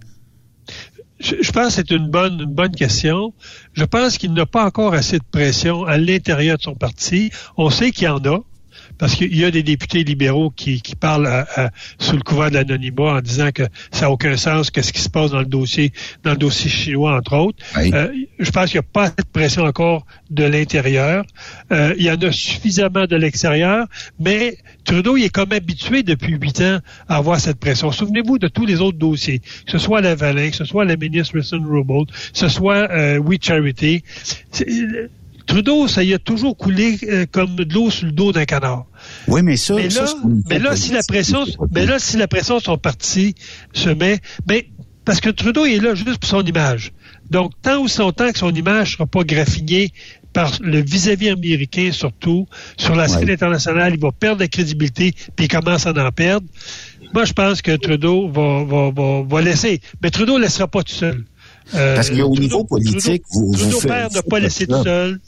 Je, 1.20 1.52
pense 1.52 1.66
que 1.66 1.72
c'est 1.72 1.90
une 1.90 2.08
bonne, 2.08 2.40
une 2.40 2.54
bonne 2.54 2.74
question. 2.74 3.34
Je 3.74 3.84
pense 3.84 4.16
qu'il 4.16 4.32
n'a 4.32 4.46
pas 4.46 4.64
encore 4.64 4.94
assez 4.94 5.18
de 5.18 5.24
pression 5.30 5.84
à 5.84 5.98
l'intérieur 5.98 6.56
de 6.56 6.62
son 6.62 6.74
parti. 6.74 7.30
On 7.58 7.68
sait 7.68 7.90
qu'il 7.90 8.04
y 8.04 8.08
en 8.08 8.24
a. 8.24 8.38
Parce 9.00 9.16
qu'il 9.16 9.34
y 9.36 9.44
a 9.44 9.50
des 9.50 9.64
députés 9.64 10.04
libéraux 10.04 10.50
qui, 10.50 10.80
qui 10.82 10.94
parlent 10.94 11.26
à- 11.26 11.46
à- 11.56 11.70
sous 11.98 12.14
le 12.16 12.22
couvert 12.22 12.50
de 12.50 12.54
l'anonymat 12.54 13.14
en 13.16 13.20
disant 13.20 13.50
que 13.52 13.64
ça 13.90 14.02
n'a 14.02 14.10
aucun 14.12 14.36
sens 14.36 14.70
que 14.70 14.82
ce 14.82 14.92
qui 14.92 15.00
se 15.00 15.08
passe 15.08 15.30
dans 15.32 15.40
le 15.40 15.46
dossier, 15.46 15.92
dans 16.22 16.32
le 16.32 16.36
dossier 16.36 16.70
chinois, 16.70 17.16
entre 17.16 17.34
autres. 17.36 17.58
Oui. 17.76 17.90
Euh, 17.94 18.08
je 18.38 18.50
pense 18.50 18.66
qu'il 18.70 18.78
n'y 18.78 18.84
a 18.86 18.90
pas 18.92 19.08
de 19.08 19.24
pression 19.32 19.62
encore 19.64 20.06
de 20.30 20.44
l'intérieur. 20.44 21.24
Euh, 21.72 21.94
il 21.98 22.04
y 22.04 22.10
en 22.10 22.16
a 22.16 22.30
suffisamment 22.30 23.06
de 23.06 23.16
l'extérieur, 23.16 23.86
mais 24.20 24.58
Trudeau, 24.84 25.16
il 25.16 25.24
est 25.24 25.28
comme 25.30 25.52
habitué 25.52 26.02
depuis 26.02 26.34
huit 26.36 26.60
ans 26.60 26.78
à 27.08 27.16
avoir 27.16 27.40
cette 27.40 27.58
pression. 27.58 27.90
Souvenez-vous 27.92 28.38
de 28.38 28.48
tous 28.48 28.66
les 28.66 28.80
autres 28.80 28.98
dossiers, 28.98 29.38
que 29.40 29.72
ce 29.72 29.78
soit 29.78 30.00
la 30.02 30.14
Valin, 30.14 30.50
que 30.50 30.56
ce 30.56 30.64
soit 30.64 30.84
la 30.84 30.96
ministre 30.96 31.34
Wilson 31.34 31.62
Rubel, 31.66 32.04
que 32.06 32.12
ce 32.38 32.48
soit 32.48 32.90
euh, 32.90 33.18
We 33.18 33.38
Charity. 33.40 34.02
Trudeau, 35.46 35.88
ça 35.88 36.04
y 36.04 36.14
a 36.14 36.18
toujours 36.18 36.56
coulé 36.56 36.96
euh, 37.08 37.26
comme 37.30 37.56
de 37.56 37.74
l'eau 37.74 37.90
sur 37.90 38.06
le 38.06 38.12
dos 38.12 38.30
d'un 38.32 38.44
canard. 38.44 38.86
Oui, 39.28 39.42
mais 39.42 39.56
ça, 39.56 39.74
Mais 39.74 39.88
là, 39.88 40.04
mais 40.48 40.58
là, 40.58 40.76
si 40.76 40.92
la 40.92 41.02
pression, 41.02 41.44
mais 41.72 41.86
là, 41.86 41.98
si 41.98 42.16
la 42.16 42.28
pression 42.28 42.58
de 42.58 42.62
son 42.62 42.78
parti 42.78 43.34
se 43.72 43.90
met, 43.90 44.18
ben, 44.46 44.62
parce 45.04 45.20
que 45.20 45.30
Trudeau 45.30 45.64
est 45.64 45.78
là 45.78 45.94
juste 45.94 46.18
pour 46.18 46.28
son 46.28 46.42
image. 46.44 46.92
Donc, 47.30 47.52
tant 47.62 47.78
ou 47.78 47.88
son 47.88 48.12
temps 48.12 48.30
que 48.32 48.38
son 48.38 48.52
image 48.54 48.92
sera 48.92 49.06
pas 49.06 49.22
graffinée 49.24 49.92
par 50.32 50.52
le 50.60 50.80
vis-à-vis 50.80 51.30
américain 51.30 51.90
surtout, 51.92 52.46
sur 52.76 52.94
la 52.94 53.08
scène 53.08 53.24
Ouais. 53.24 53.32
internationale, 53.32 53.92
il 53.94 54.00
va 54.00 54.12
perdre 54.12 54.40
la 54.40 54.48
crédibilité, 54.48 55.12
puis 55.34 55.46
il 55.46 55.48
commence 55.48 55.86
à 55.86 55.90
en 55.90 56.10
perdre. 56.12 56.46
Moi, 57.12 57.24
je 57.24 57.32
pense 57.32 57.62
que 57.62 57.74
Trudeau 57.76 58.28
va, 58.30 58.62
va, 58.64 58.90
va, 58.92 59.22
va 59.28 59.40
laisser. 59.42 59.80
Mais 60.02 60.10
Trudeau 60.10 60.38
ne 60.38 60.42
laissera 60.44 60.68
pas 60.68 60.82
tout 60.84 60.92
seul. 60.94 61.24
Euh, 61.74 61.94
Parce 61.96 62.10
qu'au 62.10 62.16
Trudeau- 62.16 62.40
niveau 62.40 62.64
politique, 62.64 63.22
vous, 63.32 63.52
Trudeau 63.52 63.80
vous 63.80 63.86
père 63.88 64.08
n'a 64.12 64.20
vous 64.22 64.28
pas 64.28 64.36
faites 64.36 64.44
laissé 64.44 64.66
ça. 64.66 64.76
tout 64.78 64.84
seul. 64.84 65.20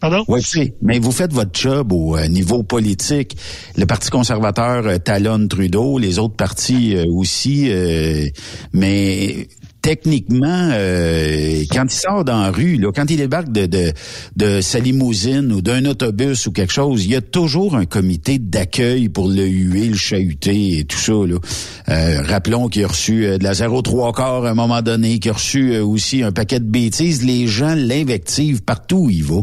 Pardon? 0.00 0.24
Oui. 0.28 0.40
Mais 0.80 0.98
vous 0.98 1.12
faites 1.12 1.32
votre 1.32 1.50
job 1.52 1.92
au 1.92 2.16
euh, 2.16 2.26
niveau 2.26 2.62
politique. 2.62 3.36
Le 3.76 3.84
Parti 3.84 4.08
conservateur 4.10 4.86
euh, 4.86 4.98
talonne 4.98 5.46
Trudeau, 5.48 5.98
les 5.98 6.18
autres 6.18 6.36
partis 6.36 6.96
euh, 6.96 7.04
aussi. 7.10 7.70
mais 8.72 9.48
techniquement, 9.82 10.70
euh, 10.72 11.64
quand 11.70 11.84
il 11.84 11.90
sort 11.90 12.24
dans 12.24 12.40
la 12.40 12.50
rue, 12.50 12.76
là, 12.76 12.90
quand 12.94 13.10
il 13.10 13.16
débarque 13.16 13.50
de, 13.50 13.66
de, 13.66 13.92
de 14.36 14.60
sa 14.60 14.78
limousine 14.78 15.52
ou 15.52 15.62
d'un 15.62 15.84
autobus 15.86 16.46
ou 16.46 16.52
quelque 16.52 16.72
chose, 16.72 17.04
il 17.04 17.12
y 17.12 17.16
a 17.16 17.20
toujours 17.20 17.76
un 17.76 17.86
comité 17.86 18.38
d'accueil 18.38 19.08
pour 19.08 19.28
le 19.28 19.46
huer, 19.46 19.88
le 19.88 19.96
chahuter 19.96 20.78
et 20.78 20.84
tout 20.84 20.98
ça. 20.98 21.12
Là. 21.12 21.38
Euh, 21.88 22.22
rappelons 22.22 22.68
qu'il 22.68 22.84
a 22.84 22.88
reçu 22.88 23.38
de 23.38 23.42
la 23.42 23.52
0,3 23.52 24.14
quart 24.14 24.44
à 24.44 24.50
un 24.50 24.54
moment 24.54 24.82
donné, 24.82 25.18
qu'il 25.18 25.30
a 25.30 25.34
reçu 25.34 25.78
aussi 25.78 26.22
un 26.22 26.32
paquet 26.32 26.60
de 26.60 26.70
bêtises. 26.70 27.24
Les 27.24 27.46
gens 27.46 27.74
l'invectivent 27.74 28.62
partout 28.62 29.04
où 29.04 29.10
il 29.10 29.24
va. 29.24 29.40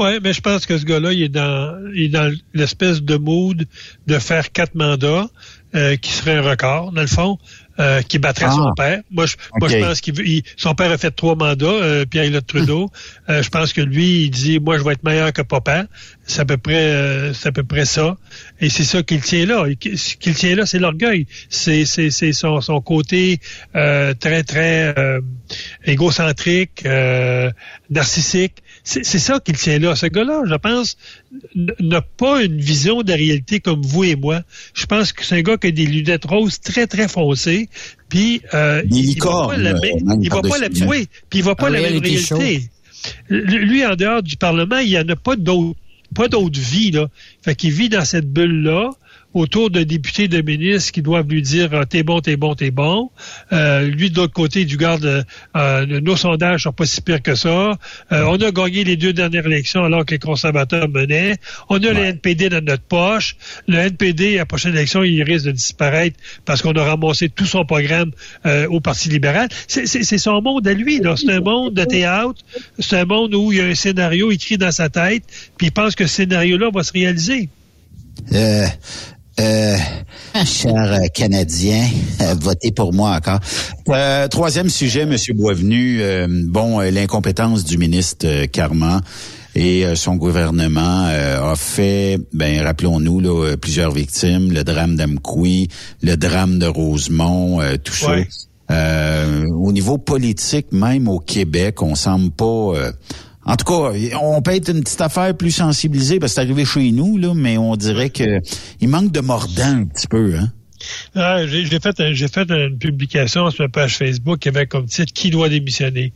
Oui, 0.00 0.18
mais 0.22 0.32
je 0.32 0.40
pense 0.40 0.64
que 0.66 0.78
ce 0.78 0.84
gars-là, 0.84 1.12
il 1.12 1.22
est 1.22 1.28
dans, 1.28 1.78
il 1.94 2.04
est 2.04 2.08
dans 2.08 2.32
l'espèce 2.54 3.02
de 3.02 3.16
mood 3.16 3.66
de 4.06 4.18
faire 4.18 4.50
quatre 4.50 4.74
mandats, 4.74 5.28
euh, 5.74 5.96
qui 5.96 6.10
serait 6.10 6.36
un 6.36 6.42
record, 6.42 6.90
dans 6.92 7.02
le 7.02 7.06
fond. 7.06 7.38
Euh, 7.78 8.02
qui 8.02 8.18
battrait 8.18 8.44
Ah. 8.48 8.52
son 8.52 8.74
père. 8.74 9.00
Moi, 9.10 9.24
je, 9.24 9.36
moi, 9.58 9.68
je 9.70 9.76
pense 9.86 10.00
qu'il 10.02 10.14
veut- 10.14 10.26
il- 10.28 10.42
son 10.58 10.74
père 10.74 10.90
a 10.90 10.98
fait 10.98 11.10
trois 11.12 11.34
mandats, 11.34 11.64
euh, 11.66 12.04
Pierre-Éliott 12.04 12.46
Trudeau. 12.46 12.90
Euh, 13.30 13.42
je 13.42 13.48
pense 13.48 13.72
que 13.72 13.80
lui, 13.80 14.24
il 14.24 14.30
dit, 14.30 14.58
moi, 14.60 14.76
je 14.76 14.82
vais 14.84 14.92
être 14.92 15.02
meilleur 15.04 15.32
que 15.32 15.40
papa. 15.40 15.86
C'est 16.26 16.40
à 16.40 16.44
peu 16.44 16.58
près, 16.58 16.74
euh, 16.74 17.32
c'est 17.32 17.48
à 17.48 17.52
peu 17.52 17.62
près 17.62 17.86
ça. 17.86 18.18
Et 18.60 18.68
c'est 18.68 18.84
ça 18.84 19.02
qu'il 19.02 19.22
tient 19.22 19.46
là. 19.46 19.64
Ce 19.96 20.14
qu'il 20.16 20.34
tient 20.34 20.56
là, 20.56 20.66
c'est 20.66 20.78
l'orgueil. 20.78 21.26
C'est, 21.48 21.86
c'est, 21.86 22.10
c'est 22.10 22.32
son, 22.34 22.60
son 22.60 22.82
côté 22.82 23.38
euh, 23.74 24.12
très, 24.12 24.42
très 24.42 24.92
euh, 24.98 25.20
égocentrique, 25.86 26.82
euh, 26.84 27.50
narcissique. 27.88 28.56
C'est, 28.82 29.04
ça 29.04 29.40
qu'il 29.40 29.56
tient 29.56 29.78
là. 29.78 29.94
Ce 29.94 30.06
gars-là, 30.06 30.42
je 30.46 30.54
pense, 30.54 30.96
n'a 31.54 32.00
pas 32.00 32.42
une 32.42 32.58
vision 32.60 33.02
de 33.02 33.10
la 33.10 33.16
réalité 33.16 33.60
comme 33.60 33.82
vous 33.82 34.04
et 34.04 34.16
moi. 34.16 34.42
Je 34.74 34.86
pense 34.86 35.12
que 35.12 35.24
c'est 35.24 35.36
un 35.36 35.42
gars 35.42 35.56
qui 35.58 35.68
a 35.68 35.70
des 35.70 35.86
lunettes 35.86 36.24
roses 36.24 36.60
très, 36.60 36.86
très 36.86 37.06
foncées. 37.08 37.68
Puis, 38.08 38.40
euh, 38.54 38.82
il, 38.90 39.10
il 39.10 39.18
va 39.22 39.48
pas 39.48 39.56
la, 39.56 39.72
même- 39.74 40.04
même 40.04 40.22
il 40.22 40.30
va 40.30 40.40
pas 40.42 40.48
la, 40.58 40.68
par-dessus. 40.68 40.84
oui, 40.84 41.08
puis 41.28 41.40
il 41.40 41.44
va 41.44 41.54
pas 41.54 41.68
la 41.70 41.80
même 41.80 41.98
réalité. 41.98 42.62
Lui, 43.28 43.84
en 43.86 43.96
dehors 43.96 44.22
du 44.22 44.36
Parlement, 44.36 44.78
il 44.78 44.88
n'y 44.88 44.98
en 44.98 45.08
a 45.08 45.16
pas 45.16 45.36
d'autre, 45.36 45.78
pas 46.14 46.28
d'autre 46.28 46.58
vie, 46.58 46.90
là. 46.90 47.08
Fait 47.42 47.54
qu'il 47.54 47.72
vit 47.72 47.88
dans 47.88 48.04
cette 48.04 48.30
bulle-là, 48.30 48.90
autour 49.34 49.70
de 49.70 49.82
députés, 49.82 50.28
de 50.28 50.40
ministres 50.42 50.92
qui 50.92 51.02
doivent 51.02 51.28
lui 51.28 51.42
dire 51.42 51.70
Ah, 51.72 51.86
t'es 51.86 52.02
bon, 52.02 52.20
t'es 52.20 52.36
bon, 52.36 52.54
t'es 52.54 52.70
bon. 52.70 53.10
Euh, 53.52 53.86
lui, 53.86 54.10
de 54.10 54.16
l'autre 54.16 54.32
côté, 54.32 54.64
du 54.64 54.76
garde, 54.76 55.24
euh, 55.56 55.86
nos 56.00 56.16
sondages 56.16 56.64
sont 56.64 56.72
pas 56.72 56.86
si 56.86 57.00
pires 57.00 57.22
que 57.22 57.34
ça. 57.34 57.78
Euh, 58.12 58.24
on 58.26 58.36
a 58.40 58.50
gagné 58.50 58.84
les 58.84 58.96
deux 58.96 59.12
dernières 59.12 59.46
élections 59.46 59.84
alors 59.84 60.04
que 60.04 60.12
les 60.12 60.18
conservateurs 60.18 60.88
menaient. 60.88 61.36
On 61.68 61.76
a 61.76 61.92
le 61.92 62.04
NPD 62.04 62.48
dans 62.48 62.64
notre 62.64 62.82
poche. 62.82 63.36
Le 63.68 63.78
NPD, 63.78 64.34
à 64.36 64.38
la 64.38 64.46
prochaine 64.46 64.74
élection, 64.74 65.02
il 65.02 65.22
risque 65.22 65.46
de 65.46 65.52
disparaître 65.52 66.16
parce 66.44 66.62
qu'on 66.62 66.72
a 66.72 66.82
ramassé 66.82 67.28
tout 67.28 67.46
son 67.46 67.64
programme 67.64 68.10
au 68.68 68.80
Parti 68.80 69.08
libéral. 69.08 69.48
C'est- 69.68 69.86
son 70.18 70.42
monde 70.42 70.66
à 70.68 70.74
lui. 70.74 70.98
là. 71.00 71.14
C'est 71.16 71.30
un 71.32 71.40
monde 71.40 71.74
de 71.74 71.84
théâtre. 71.84 72.40
C'est 72.78 72.98
un 72.98 73.04
monde 73.04 73.34
où 73.34 73.52
il 73.52 73.58
y 73.58 73.60
a 73.60 73.66
un 73.66 73.74
scénario 73.74 74.30
écrit 74.30 74.58
dans 74.58 74.70
sa 74.70 74.88
tête, 74.88 75.24
puis 75.56 75.68
il 75.68 75.72
pense 75.72 75.94
que 75.94 76.06
ce 76.06 76.14
scénario-là 76.16 76.70
va 76.72 76.82
se 76.82 76.92
réaliser. 76.92 77.48
Euh, 78.32 78.66
euh, 79.40 79.76
cher 80.44 80.74
euh, 80.92 81.06
Canadien, 81.14 81.84
euh, 82.20 82.34
votez 82.40 82.70
pour 82.72 82.92
moi 82.92 83.16
encore. 83.16 83.40
Euh, 83.88 84.28
troisième 84.28 84.68
sujet, 84.68 85.06
Monsieur 85.06 85.34
Boisvenu. 85.34 86.02
euh, 86.02 86.26
bon, 86.28 86.80
euh, 86.80 86.90
l'incompétence 86.90 87.64
du 87.64 87.78
ministre 87.78 88.46
Carman 88.46 89.00
et 89.56 89.84
son 89.96 90.14
gouvernement 90.14 91.06
euh, 91.08 91.52
a 91.52 91.56
fait, 91.56 92.18
ben 92.32 92.62
rappelons-nous, 92.62 93.20
là, 93.20 93.56
plusieurs 93.56 93.90
victimes, 93.90 94.52
le 94.52 94.62
drame 94.62 94.94
d'Amkoui, 94.96 95.68
le 96.02 96.16
drame 96.16 96.58
de 96.60 96.66
Rosemont, 96.66 97.60
euh, 97.60 97.76
tout 97.82 97.92
ça. 97.94 98.12
Euh, 98.70 99.46
au 99.48 99.72
niveau 99.72 99.98
politique, 99.98 100.70
même 100.70 101.08
au 101.08 101.18
Québec, 101.18 101.82
on 101.82 101.96
semble 101.96 102.30
pas. 102.30 102.92
En 103.50 103.56
tout 103.56 103.64
cas, 103.64 103.98
on 104.20 104.40
peut 104.42 104.54
être 104.54 104.70
une 104.70 104.82
petite 104.84 105.00
affaire 105.00 105.36
plus 105.36 105.50
sensibilisée 105.50 106.20
parce 106.20 106.32
que 106.32 106.34
c'est 106.36 106.40
arrivé 106.42 106.64
chez 106.64 106.92
nous, 106.92 107.18
là, 107.18 107.32
mais 107.34 107.58
on 107.58 107.74
dirait 107.74 108.10
que 108.10 108.40
il 108.80 108.88
manque 108.88 109.10
de 109.10 109.20
mordant 109.20 109.64
un 109.64 109.84
petit 109.86 110.06
peu, 110.06 110.36
hein. 110.36 110.52
Ah, 111.14 111.44
j'ai 111.46 111.66
fait, 111.66 112.00
une 112.48 112.78
publication 112.78 113.50
sur 113.50 113.64
ma 113.64 113.68
page 113.68 113.98
Facebook 113.98 114.38
qui 114.38 114.48
avait 114.48 114.66
comme 114.66 114.86
titre 114.86 115.12
Qui 115.12 115.30
doit 115.30 115.48
démissionner? 115.48 116.12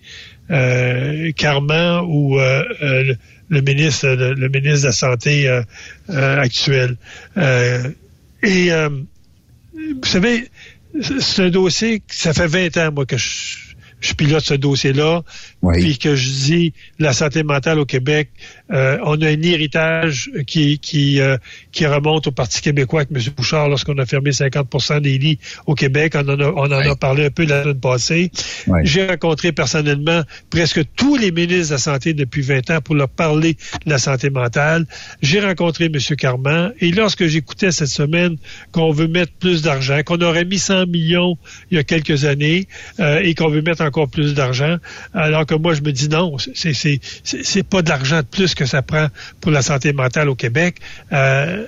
Euh, 0.50 1.32
Carman 1.32 2.04
ou 2.06 2.38
euh, 2.38 2.62
euh, 2.82 3.14
le, 3.48 3.60
ministre 3.60 4.08
le, 4.08 4.48
ministre 4.48 4.82
de 4.82 4.86
la 4.86 4.92
Santé 4.92 5.48
euh, 5.48 6.40
actuel? 6.40 6.96
Et 8.42 8.70
vous 8.70 10.04
savez, 10.08 10.48
c'est- 11.00 11.42
un 11.42 11.50
dossier, 11.50 12.02
ça 12.08 12.32
fait 12.32 12.46
20 12.46 12.76
ans, 12.78 12.92
moi, 12.94 13.06
que 13.06 13.16
je 13.18 14.14
pilote 14.14 14.44
ce 14.44 14.54
dossier-là, 14.54 15.22
Oui. 15.64 15.80
puis 15.80 15.98
que 15.98 16.14
je 16.14 16.28
dis 16.28 16.72
la 16.98 17.12
santé 17.12 17.42
mentale 17.42 17.78
au 17.78 17.86
Québec, 17.86 18.30
euh, 18.70 18.98
on 19.04 19.20
a 19.22 19.28
un 19.28 19.42
héritage 19.42 20.30
qui 20.46 20.78
qui 20.78 21.20
euh, 21.20 21.36
qui 21.72 21.86
remonte 21.86 22.26
au 22.26 22.32
Parti 22.32 22.60
québécois 22.60 23.02
avec 23.02 23.16
M. 23.16 23.32
Bouchard 23.36 23.68
lorsqu'on 23.68 23.96
a 23.98 24.06
fermé 24.06 24.30
50% 24.30 25.00
des 25.00 25.18
lits 25.18 25.38
au 25.66 25.74
Québec. 25.74 26.14
On 26.16 26.28
en 26.28 26.40
a, 26.40 26.46
on 26.46 26.66
en 26.66 26.90
a 26.90 26.96
parlé 26.96 27.26
un 27.26 27.30
peu 27.30 27.46
la 27.46 27.62
semaine 27.62 27.80
passée. 27.80 28.30
Ouais. 28.66 28.80
J'ai 28.84 29.06
rencontré 29.06 29.52
personnellement 29.52 30.22
presque 30.50 30.82
tous 30.96 31.16
les 31.16 31.32
ministres 31.32 31.68
de 31.68 31.74
la 31.74 31.78
Santé 31.78 32.12
depuis 32.12 32.42
20 32.42 32.70
ans 32.70 32.80
pour 32.82 32.94
leur 32.94 33.08
parler 33.08 33.56
de 33.86 33.90
la 33.90 33.98
santé 33.98 34.30
mentale. 34.30 34.86
J'ai 35.22 35.40
rencontré 35.40 35.86
M. 35.86 35.98
Carman 36.16 36.72
et 36.80 36.90
lorsque 36.90 37.26
j'écoutais 37.26 37.72
cette 37.72 37.88
semaine 37.88 38.36
qu'on 38.72 38.90
veut 38.90 39.08
mettre 39.08 39.32
plus 39.32 39.62
d'argent, 39.62 40.00
qu'on 40.04 40.20
aurait 40.20 40.44
mis 40.44 40.58
100 40.58 40.86
millions 40.86 41.36
il 41.70 41.76
y 41.76 41.80
a 41.80 41.84
quelques 41.84 42.24
années 42.24 42.66
euh, 43.00 43.20
et 43.22 43.34
qu'on 43.34 43.48
veut 43.48 43.62
mettre 43.62 43.82
encore 43.82 44.08
plus 44.08 44.34
d'argent, 44.34 44.76
alors 45.12 45.46
que 45.46 45.53
moi 45.58 45.74
je 45.74 45.82
me 45.82 45.92
dis 45.92 46.08
non, 46.08 46.36
c'est 46.54 47.62
pas 47.62 47.82
de 47.82 47.88
l'argent 47.88 48.18
de 48.18 48.26
plus 48.26 48.54
que 48.54 48.66
ça 48.66 48.82
prend 48.82 49.08
pour 49.40 49.50
la 49.52 49.62
santé 49.62 49.92
mentale 49.92 50.28
au 50.28 50.34
Québec. 50.34 50.76
Euh, 51.12 51.66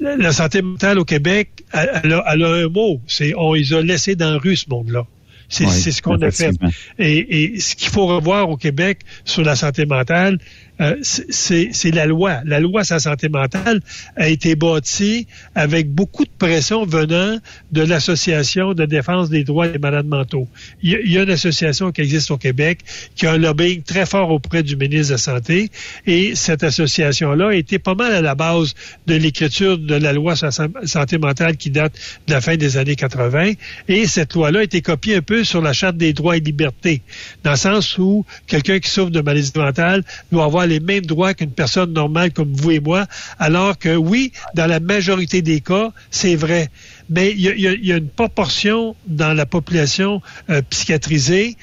la 0.00 0.32
santé 0.32 0.62
mentale 0.62 0.98
au 0.98 1.04
Québec, 1.04 1.50
elle, 1.72 2.00
elle 2.04 2.12
a, 2.14 2.24
elle 2.32 2.42
a 2.44 2.48
un 2.48 2.68
mot, 2.68 3.00
c'est 3.06 3.34
on 3.36 3.54
les 3.54 3.72
a 3.72 3.82
laissés 3.82 4.16
dans 4.16 4.30
la 4.32 4.38
rue 4.38 4.56
ce 4.56 4.68
monde-là. 4.68 5.06
C'est 5.52 5.66
Oui, 5.66 5.72
ce 5.72 6.00
qu'on 6.00 6.20
a 6.22 6.30
fait. 6.30 6.52
et 7.00 7.58
ce 7.58 7.74
qu'il 7.74 7.88
faut 7.88 8.06
revoir 8.06 8.48
au 8.48 8.56
Québec 8.56 9.00
sur 9.24 9.42
la 9.42 9.56
santé 9.56 9.84
mentale, 9.84 10.38
euh, 10.80 10.96
c'est- 11.02 11.90
la 11.90 12.06
loi. 12.06 12.40
La 12.44 12.60
loi 12.60 12.84
sur 12.84 12.94
la 12.96 13.00
santé 13.00 13.28
mentale 13.28 13.80
a 14.16 14.28
été 14.28 14.54
bâtie 14.54 15.26
avec 15.54 15.90
beaucoup 15.90 16.24
de 16.24 16.30
pression 16.38 16.84
venant 16.86 17.38
de 17.72 17.82
l'Association 17.82 18.74
de 18.74 18.84
défense 18.86 19.28
des 19.28 19.44
droits 19.44 19.68
des 19.68 19.78
malades 19.78 20.06
mentaux. 20.06 20.48
Il 20.82 20.90
y, 21.10 21.18
a, 21.18 21.22
une 21.22 21.30
association 21.30 21.90
qui 21.92 22.00
existe 22.00 22.30
au 22.30 22.38
Québec 22.38 22.80
qui 23.16 23.26
a 23.26 23.32
un 23.32 23.38
lobbying 23.38 23.82
très 23.82 24.06
fort 24.06 24.30
auprès 24.30 24.62
du 24.62 24.76
ministre 24.76 25.08
de 25.08 25.12
la 25.14 25.18
Santé 25.18 25.70
et 26.06 26.34
cette 26.34 26.62
association-là 26.64 27.48
a 27.48 27.54
été 27.54 27.78
pas 27.78 27.94
mal 27.94 28.12
à 28.14 28.20
la 28.22 28.34
base 28.34 28.74
de 29.06 29.14
l'écriture 29.14 29.78
de 29.78 29.94
la 29.96 30.12
loi 30.12 30.36
sur 30.36 30.46
la 30.46 30.52
san- 30.52 30.72
santé 30.84 31.18
mentale 31.18 31.56
qui 31.56 31.70
date 31.70 31.92
de 32.26 32.32
la 32.32 32.40
fin 32.40 32.56
des 32.56 32.76
années 32.76 32.96
80 32.96 33.52
et 33.88 34.06
cette 34.06 34.34
loi-là 34.34 34.60
a 34.60 34.62
été 34.62 34.80
copiée 34.80 35.16
un 35.16 35.22
peu 35.22 35.44
sur 35.44 35.60
la 35.60 35.72
Charte 35.72 35.96
des 35.96 36.12
droits 36.12 36.36
et 36.36 36.40
libertés 36.40 37.02
dans 37.44 37.52
le 37.52 37.56
sens 37.56 37.98
où 37.98 38.24
quelqu'un 38.46 38.78
qui 38.78 38.88
souffre 38.90 39.10
de 39.10 39.20
maladie 39.20 39.52
mentale 39.56 40.04
doit 40.32 40.44
avoir 40.44 40.66
les 40.70 40.80
mêmes 40.80 41.04
droits 41.04 41.34
qu'une 41.34 41.52
personne 41.52 41.92
normale 41.92 42.32
comme 42.32 42.52
vous 42.54 42.70
et 42.70 42.80
moi, 42.80 43.06
alors 43.38 43.76
que 43.78 43.94
oui, 43.96 44.32
dans 44.54 44.66
la 44.66 44.80
majorité 44.80 45.42
des 45.42 45.60
cas, 45.60 45.92
c'est 46.10 46.36
vrai. 46.36 46.68
Mais 47.10 47.32
il 47.32 47.40
y 47.40 47.48
a, 47.48 47.54
y 47.74 47.86
y 47.88 47.92
une 47.92 48.08
proportion 48.08 48.96
dans 49.06 49.34
la 49.34 49.46
population 49.46 50.22
euh, 50.48 50.62
psychiatrisée 50.70 51.56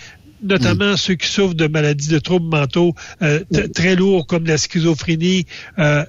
notamment 0.43 0.95
ceux 0.97 1.15
qui 1.15 1.27
souffrent 1.27 1.55
de 1.55 1.65
maladies 1.67 2.09
de 2.09 2.19
troubles 2.19 2.49
mentaux 2.55 2.93
euh, 3.23 3.39
t- 3.51 3.69
très 3.71 3.95
lourds 3.95 4.27
comme 4.27 4.45
la 4.45 4.59
schizophrénie, 4.59 5.47
euh, 5.79 6.05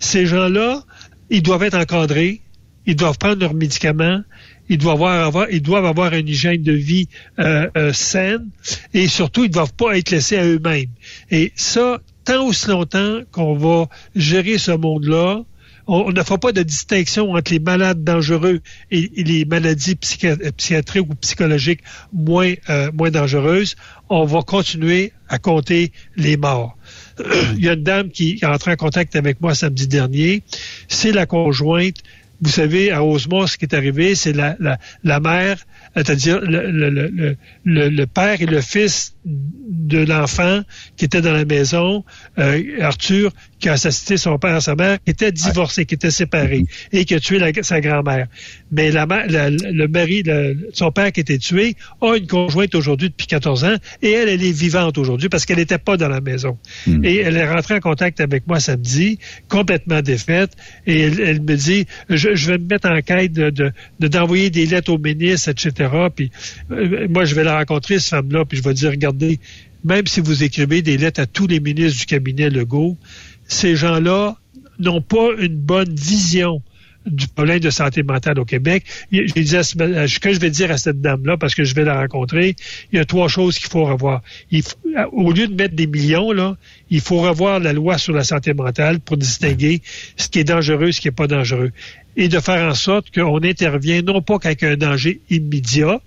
ces 0.00 0.26
gens-là, 0.26 0.82
ils 1.30 1.40
doivent 1.40 1.62
être 1.62 1.76
encadrés, 1.78 2.40
ils 2.86 2.96
doivent 2.96 3.16
prendre 3.16 3.38
leurs 3.40 3.54
médicaments, 3.54 4.22
ils 4.68 4.76
doivent 4.76 4.94
avoir, 4.96 5.24
avoir- 5.24 5.50
ils 5.52 5.62
doivent 5.62 5.84
avoir 5.84 6.12
une 6.14 6.26
hygiène 6.26 6.64
de 6.64 6.72
vie 6.72 7.06
euh, 7.38 7.68
euh, 7.76 7.92
saine 7.92 8.48
et 8.92 9.06
surtout, 9.06 9.44
ils 9.44 9.48
ne 9.48 9.52
doivent 9.52 9.74
pas 9.74 9.96
être 9.96 10.10
laissés 10.10 10.36
à 10.36 10.44
eux-mêmes. 10.44 10.90
Et 11.30 11.52
ça, 11.54 12.00
tant 12.30 12.46
aussi 12.46 12.68
longtemps 12.68 13.20
qu'on 13.32 13.54
va 13.54 13.88
gérer 14.14 14.58
ce 14.58 14.70
monde-là, 14.70 15.42
on, 15.88 16.12
ne 16.12 16.22
fera 16.22 16.38
pas 16.38 16.52
de 16.52 16.62
distinction 16.62 17.32
entre 17.32 17.50
les 17.50 17.58
malades 17.58 18.04
dangereux 18.04 18.60
et, 18.92 19.10
les 19.16 19.44
maladies 19.44 19.96
psychi- 19.96 20.52
psychiatriques 20.52 21.10
ou 21.10 21.14
psychologiques 21.16 21.80
euh, 22.14 22.90
moins 22.92 23.10
dangereuses. 23.10 23.74
On 24.08 24.24
va 24.24 24.42
continuer 24.42 25.12
à 25.28 25.38
compter 25.38 25.90
les 26.16 26.36
morts. 26.36 26.76
Il 27.56 27.64
y 27.64 27.68
a 27.68 27.72
une 27.72 27.82
dame 27.82 28.10
qui 28.10 28.38
est 28.40 28.46
entrée 28.46 28.72
en 28.72 28.76
contact 28.76 29.16
avec 29.16 29.40
moi 29.40 29.56
samedi 29.56 29.88
dernier. 29.88 30.44
C'est 30.86 31.10
la 31.10 31.26
conjointe. 31.26 31.96
Vous 32.42 32.50
savez, 32.50 32.90
à 32.90 33.00
Rosemont, 33.00 33.46
ce 33.46 33.58
qui 33.58 33.66
est 33.66 33.74
arrivé, 33.74 34.14
c'est 34.14 34.32
la, 34.32 35.20
mère, 35.20 35.58
c'est-à-dire 35.94 36.40
le, 36.42 38.04
père 38.06 38.40
et 38.40 38.46
le 38.46 38.60
fils 38.60 39.14
de 39.24 39.98
l'enfant 39.98 40.62
qui 40.96 41.04
était 41.04 41.20
dans 41.20 41.32
la 41.32 41.44
maison, 41.44 42.04
euh, 42.38 42.62
Arthur, 42.80 43.32
qui 43.60 43.68
a 43.68 43.74
assassiné 43.74 44.16
son 44.16 44.38
père 44.38 44.56
et 44.56 44.60
sa 44.60 44.74
mère, 44.74 44.98
qui 45.04 45.10
était 45.10 45.30
divorcé, 45.30 45.84
qui 45.86 45.94
était 45.94 46.10
séparé 46.10 46.64
et 46.92 47.04
qui 47.04 47.14
a 47.14 47.20
tué 47.20 47.38
la- 47.38 47.52
sa 47.62 47.80
grand-mère. 47.80 48.26
Mais 48.72 48.90
la, 48.90 49.06
mère- 49.06 49.26
la- 49.28 49.50
le 49.50 49.86
mari, 49.86 50.22
le- 50.24 50.70
son 50.72 50.90
père 50.90 51.12
qui 51.12 51.20
était 51.20 51.38
tué, 51.38 51.76
a 52.00 52.16
une 52.16 52.26
conjointe 52.26 52.74
aujourd'hui 52.74 53.10
depuis 53.10 53.26
14 53.26 53.64
ans 53.64 53.76
et 54.02 54.10
elle, 54.10 54.28
elle 54.28 54.42
est 54.42 54.50
vivante 54.52 54.98
aujourd'hui 54.98 55.28
parce 55.28 55.44
qu'elle 55.46 55.58
n'était 55.58 55.78
pas 55.78 55.96
dans 55.96 56.08
la 56.08 56.20
maison. 56.20 56.58
Et 57.04 57.16
elle 57.18 57.36
est 57.36 57.48
rentrée 57.48 57.74
en 57.74 57.80
contact 57.80 58.20
avec 58.20 58.46
moi 58.46 58.58
samedi, 58.60 59.18
complètement 59.48 60.00
défaite, 60.02 60.52
et 60.86 61.00
elle, 61.00 61.20
elle 61.20 61.42
me 61.42 61.54
dit, 61.56 61.86
je, 62.08 62.34
je 62.34 62.46
vais 62.52 62.58
me 62.58 62.64
mettre 62.66 62.88
en 62.88 63.00
quête 63.02 63.32
de, 63.32 63.50
de- 63.50 63.72
de- 64.00 64.08
d'envoyer 64.08 64.50
des 64.50 64.66
lettres 64.66 64.92
au 64.92 64.98
ministre, 64.98 65.50
etc. 65.50 65.90
Puis 66.16 66.30
euh, 66.70 67.06
moi, 67.10 67.24
je 67.26 67.34
vais 67.34 67.44
la 67.44 67.58
rencontrer, 67.58 67.98
cette 67.98 68.10
femme-là, 68.10 68.44
puis 68.46 68.56
je 68.58 68.62
vais 68.62 68.74
dire, 68.74 68.90
regardez, 68.90 69.38
même 69.84 70.06
si 70.06 70.20
vous 70.20 70.42
écrivez 70.42 70.82
des 70.82 70.96
lettres 70.98 71.20
à 71.20 71.26
tous 71.26 71.46
les 71.46 71.60
ministres 71.60 71.98
du 72.00 72.06
cabinet 72.06 72.50
Legault, 72.50 72.96
ces 73.50 73.76
gens-là 73.76 74.36
n'ont 74.78 75.02
pas 75.02 75.28
une 75.38 75.56
bonne 75.56 75.94
vision 75.94 76.62
du 77.06 77.26
problème 77.28 77.60
de 77.60 77.70
santé 77.70 78.02
mentale 78.02 78.38
au 78.38 78.44
Québec. 78.44 78.84
Je 79.10 79.32
disais, 79.32 79.62
ce 79.62 80.18
que 80.18 80.32
je 80.32 80.38
vais 80.38 80.50
dire 80.50 80.70
à 80.70 80.76
cette 80.76 81.00
dame-là, 81.00 81.36
parce 81.36 81.54
que 81.54 81.64
je 81.64 81.74
vais 81.74 81.84
la 81.84 81.98
rencontrer, 81.98 82.56
il 82.92 82.96
y 82.96 83.00
a 83.00 83.04
trois 83.04 83.28
choses 83.28 83.58
qu'il 83.58 83.68
faut 83.68 83.84
revoir. 83.84 84.22
Au 85.12 85.32
lieu 85.32 85.48
de 85.48 85.54
mettre 85.54 85.74
des 85.74 85.86
millions, 85.86 86.32
là, 86.32 86.56
il 86.90 87.00
faut 87.00 87.18
revoir 87.18 87.58
la 87.58 87.72
loi 87.72 87.98
sur 87.98 88.12
la 88.12 88.22
santé 88.24 88.52
mentale 88.52 89.00
pour 89.00 89.16
distinguer 89.16 89.80
ce 90.16 90.28
qui 90.28 90.40
est 90.40 90.44
dangereux, 90.44 90.92
ce 90.92 91.00
qui 91.00 91.08
n'est 91.08 91.12
pas 91.12 91.26
dangereux. 91.26 91.72
Et 92.16 92.28
de 92.28 92.38
faire 92.38 92.68
en 92.68 92.74
sorte 92.74 93.10
qu'on 93.12 93.42
intervient 93.42 94.02
non 94.02 94.20
pas 94.20 94.38
qu'avec 94.38 94.62
un 94.62 94.76
danger 94.76 95.20
immédiat, 95.30 96.00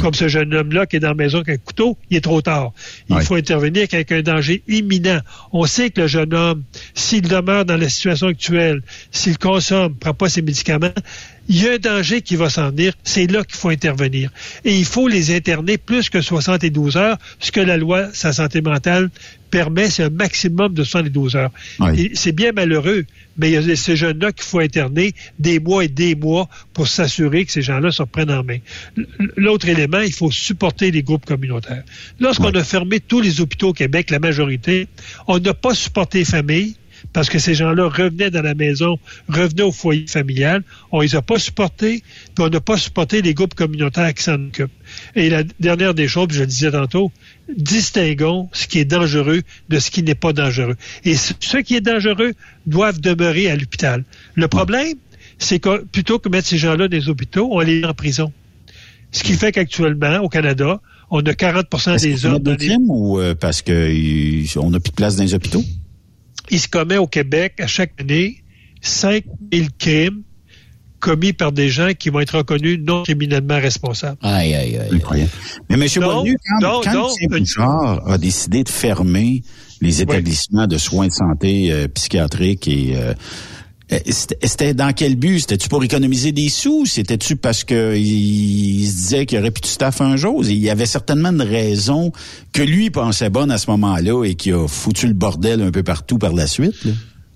comme 0.00 0.14
ce 0.14 0.28
jeune 0.28 0.54
homme-là 0.54 0.86
qui 0.86 0.96
est 0.96 1.00
dans 1.00 1.08
la 1.08 1.14
maison 1.14 1.38
avec 1.38 1.48
un 1.48 1.56
couteau, 1.58 1.98
il 2.10 2.16
est 2.16 2.20
trop 2.20 2.40
tard. 2.40 2.72
Il 3.08 3.20
faut 3.22 3.34
intervenir 3.34 3.86
avec 3.92 4.12
un 4.12 4.22
danger 4.22 4.62
imminent. 4.68 5.20
On 5.52 5.66
sait 5.66 5.90
que 5.90 6.02
le 6.02 6.06
jeune 6.06 6.34
homme, 6.34 6.62
s'il 6.94 7.22
demeure 7.22 7.64
dans 7.64 7.76
la 7.76 7.88
situation 7.88 8.28
actuelle, 8.28 8.82
s'il 9.10 9.38
consomme, 9.38 9.94
prend 9.94 10.14
pas 10.14 10.28
ses 10.28 10.42
médicaments, 10.42 10.88
il 11.48 11.62
y 11.62 11.68
a 11.68 11.72
un 11.72 11.78
danger 11.78 12.22
qui 12.22 12.36
va 12.36 12.50
s'en 12.50 12.70
venir. 12.70 12.94
C'est 13.02 13.26
là 13.26 13.44
qu'il 13.44 13.56
faut 13.56 13.68
intervenir. 13.68 14.30
Et 14.64 14.76
il 14.76 14.84
faut 14.84 15.08
les 15.08 15.34
interner 15.34 15.78
plus 15.78 16.08
que 16.10 16.20
72 16.20 16.96
heures, 16.96 17.18
ce 17.40 17.52
que 17.52 17.60
la 17.60 17.76
loi 17.76 18.08
sa 18.12 18.32
santé 18.32 18.60
mentale 18.60 19.10
permet, 19.50 19.90
c'est 19.90 20.04
un 20.04 20.10
maximum 20.10 20.72
de 20.72 20.82
72 20.82 21.36
heures. 21.36 21.50
C'est 22.14 22.32
bien 22.32 22.52
malheureux, 22.52 23.04
mais 23.36 23.50
il 23.50 23.52
y 23.52 23.72
a 23.72 23.76
ces 23.76 23.96
jeunes-là 23.96 24.32
qu'il 24.32 24.44
faut 24.44 24.60
interner 24.60 25.12
des 25.38 25.60
mois 25.60 25.84
et 25.84 25.88
des 25.88 26.14
mois 26.14 26.48
pour 26.72 26.88
s'assurer 26.88 27.44
que 27.44 27.52
ces 27.52 27.60
gens-là 27.60 27.90
se 27.90 28.02
prennent 28.02 28.30
en 28.30 28.42
main. 28.42 28.58
L'autre 29.36 29.68
élément, 29.68 30.00
il 30.00 30.12
faut 30.12 30.30
supporter 30.30 30.90
les 30.90 31.02
groupes 31.02 31.26
communautaires. 31.26 31.84
Lorsqu'on 32.18 32.50
a 32.52 32.64
fermé 32.64 32.98
tous 32.98 33.20
les 33.20 33.42
hôpitaux 33.42 33.68
au 33.68 33.72
Québec, 33.74 34.10
la 34.10 34.20
majorité, 34.20 34.88
on 35.28 35.38
n'a 35.38 35.52
pas 35.52 35.74
supporté 35.74 36.20
les 36.20 36.24
familles, 36.24 36.76
parce 37.12 37.28
que 37.28 37.38
ces 37.38 37.54
gens-là 37.54 37.88
revenaient 37.88 38.30
dans 38.30 38.42
la 38.42 38.54
maison, 38.54 38.98
revenaient 39.28 39.62
au 39.62 39.72
foyer 39.72 40.06
familial. 40.06 40.62
On 40.90 41.00
les 41.00 41.14
a 41.14 41.22
pas 41.22 41.38
supportés, 41.38 42.02
puis 42.34 42.44
on 42.44 42.48
n'a 42.48 42.60
pas 42.60 42.76
supporté 42.76 43.22
les 43.22 43.34
groupes 43.34 43.54
communautaires 43.54 44.12
qui 44.14 44.22
s'en 44.22 44.34
occupent. 44.34 44.72
Et 45.14 45.28
la 45.28 45.42
dernière 45.60 45.94
des 45.94 46.08
choses, 46.08 46.28
je 46.30 46.40
le 46.40 46.46
disais 46.46 46.70
tantôt, 46.70 47.12
distinguons 47.56 48.48
ce 48.52 48.66
qui 48.66 48.78
est 48.78 48.84
dangereux 48.84 49.42
de 49.68 49.78
ce 49.78 49.90
qui 49.90 50.02
n'est 50.02 50.14
pas 50.14 50.32
dangereux. 50.32 50.76
Et 51.04 51.14
ce 51.16 51.58
qui 51.58 51.76
est 51.76 51.80
dangereux 51.80 52.32
doivent 52.66 53.00
demeurer 53.00 53.50
à 53.50 53.56
l'hôpital. 53.56 54.04
Le 54.34 54.48
problème, 54.48 54.94
c'est 55.38 55.58
que 55.58 55.84
plutôt 55.84 56.18
que 56.18 56.28
mettre 56.28 56.48
ces 56.48 56.58
gens-là 56.58 56.88
dans 56.88 56.96
les 56.96 57.08
hôpitaux, 57.08 57.48
on 57.52 57.60
les 57.60 57.80
met 57.80 57.86
en 57.86 57.94
prison. 57.94 58.32
Ce 59.10 59.22
qui 59.22 59.34
fait 59.34 59.52
qu'actuellement, 59.52 60.18
au 60.20 60.28
Canada, 60.28 60.80
on 61.10 61.20
a 61.20 61.32
40% 61.32 62.00
des 62.00 62.24
hommes... 62.24 62.42
Les... 62.58 62.76
ou 62.88 63.20
euh, 63.20 63.34
parce 63.34 63.60
qu'on 63.60 64.70
n'a 64.70 64.80
plus 64.80 64.90
de 64.90 64.96
place 64.96 65.16
dans 65.16 65.24
les 65.24 65.34
hôpitaux? 65.34 65.62
Il 66.52 66.60
se 66.60 66.68
commet 66.68 66.98
au 66.98 67.08
Québec 67.08 67.54
à 67.58 67.66
chaque 67.66 68.00
année 68.00 68.44
5 68.82 69.24
000 69.52 69.66
crimes 69.78 70.22
commis 71.00 71.32
par 71.32 71.50
des 71.50 71.68
gens 71.68 71.90
qui 71.98 72.10
vont 72.10 72.20
être 72.20 72.38
reconnus 72.38 72.78
non 72.80 73.02
criminellement 73.02 73.58
responsables. 73.58 74.18
Aïe, 74.22 74.54
aïe, 74.54 74.78
aïe. 74.78 74.88
Incroyable. 74.92 75.30
Mais 75.68 75.74
M. 75.74 75.88
Bonnu, 76.04 76.36
quand, 76.60 76.82
quand 76.84 77.08
Bouchard 77.28 78.08
a 78.08 78.18
décidé 78.18 78.62
de 78.62 78.68
fermer 78.68 79.42
les 79.80 80.00
établissements 80.00 80.68
de 80.68 80.78
soins 80.78 81.08
de 81.08 81.12
santé 81.12 81.72
euh, 81.72 81.88
psychiatriques 81.88 82.68
et 82.68 82.92
euh, 82.94 83.00
euh, 83.00 83.14
c'était 84.08 84.74
dans 84.74 84.92
quel 84.92 85.16
but? 85.16 85.40
C'était-tu 85.40 85.68
pour 85.68 85.84
économiser 85.84 86.32
des 86.32 86.48
sous? 86.48 86.86
C'était-tu 86.86 87.36
parce 87.36 87.64
que 87.64 87.96
il, 87.96 88.86
se 88.86 88.94
disait 88.94 89.26
qu'il 89.26 89.38
aurait 89.38 89.50
plus 89.50 89.62
de 89.62 89.66
staff 89.66 90.00
un 90.00 90.16
jour? 90.16 90.44
Il 90.44 90.58
y 90.58 90.70
avait 90.70 90.86
certainement 90.86 91.30
une 91.30 91.42
raison 91.42 92.12
que 92.52 92.62
lui 92.62 92.90
pensait 92.90 93.30
bonne 93.30 93.50
à 93.50 93.58
ce 93.58 93.70
moment-là 93.70 94.24
et 94.24 94.34
qui 94.34 94.52
a 94.52 94.66
foutu 94.66 95.06
le 95.06 95.14
bordel 95.14 95.62
un 95.62 95.70
peu 95.70 95.82
partout 95.82 96.18
par 96.18 96.32
la 96.32 96.46
suite. 96.46 96.76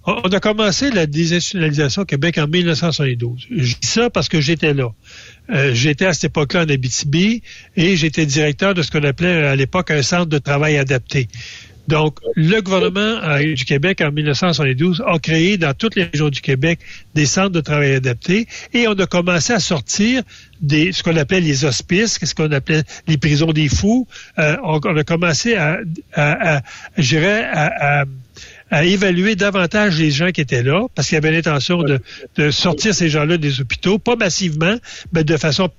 On 0.09 0.21
a 0.21 0.39
commencé 0.39 0.93
la 0.93 1.07
désinstitutionnalisation 1.07 2.03
au 2.03 2.05
Québec 2.05 2.39
en 2.39 2.47
1972. 2.47 3.47
Je 3.51 3.75
dis 3.75 3.89
ça 3.89 4.09
parce 4.09 4.29
que 4.29 4.41
j'étais 4.41 4.73
là. 4.73 4.93
Euh, 5.51 5.75
j'étais 5.75 6.07
à 6.07 6.13
cette 6.13 6.25
époque-là 6.25 6.63
en 6.63 6.69
Abitibi 6.69 7.43
et 7.77 7.97
j'étais 7.97 8.25
directeur 8.25 8.73
de 8.73 8.83
ce 8.83 8.93
qu'on 8.93 9.03
appelait 9.03 9.45
à 9.45 9.57
l'époque 9.57 9.91
un 9.91 10.03
centre 10.03 10.27
de 10.27 10.39
travail 10.39 10.77
adapté. 10.77 11.27
Donc, 11.89 12.19
le 12.35 12.61
gouvernement 12.61 13.01
euh, 13.01 13.55
du 13.55 13.65
Québec, 13.65 14.01
en 14.01 14.11
1972, 14.11 15.03
a 15.07 15.19
créé 15.19 15.57
dans 15.57 15.75
toutes 15.75 15.95
les 15.95 16.05
régions 16.05 16.31
du 16.31 16.41
Québec 16.41 16.81
des 17.15 17.27
centres 17.27 17.51
de 17.51 17.61
travail 17.61 17.95
adaptés 17.95 18.47
et 18.73 18.89
on 18.89 18.93
a 18.93 19.07
commencé 19.07 19.53
à 19.53 19.61
sortir 19.61 20.23
des, 20.61 20.93
ce 20.93 21.03
qu'on 21.03 21.17
appelle 21.17 21.45
les 21.45 21.65
hospices, 21.65 22.19
ce 22.23 22.35
qu'on 22.35 22.51
appelait 22.51 22.83
les 23.07 23.19
prisons 23.19 23.53
des 23.53 23.69
fous. 23.69 24.09
Euh, 24.39 24.57
on, 24.65 24.79
a 24.79 25.05
commencé 25.05 25.55
à, 25.55 25.79
à, 26.13 26.57
à 26.57 26.63
dirais, 26.99 27.45
à, 27.53 28.05
à 28.71 28.85
évaluer 28.85 29.37
davantage 29.37 29.99
les 29.99 30.11
gens 30.11 30.31
qui 30.33 30.41
étaient 30.41 30.63
là, 30.63 30.87
parce 30.95 31.09
qu'il 31.09 31.15
y 31.15 31.19
avait 31.19 31.31
l'intention 31.31 31.83
de, 31.83 32.01
de 32.37 32.51
sortir 32.51 32.95
ces 32.95 33.09
gens-là 33.09 33.39
des 33.39 33.61
hôpitaux, 33.61 33.99
pas 33.99 34.17
massivement, 34.17 34.77
mais 35.13 35.25
de 35.25 35.37
façon 35.37 35.71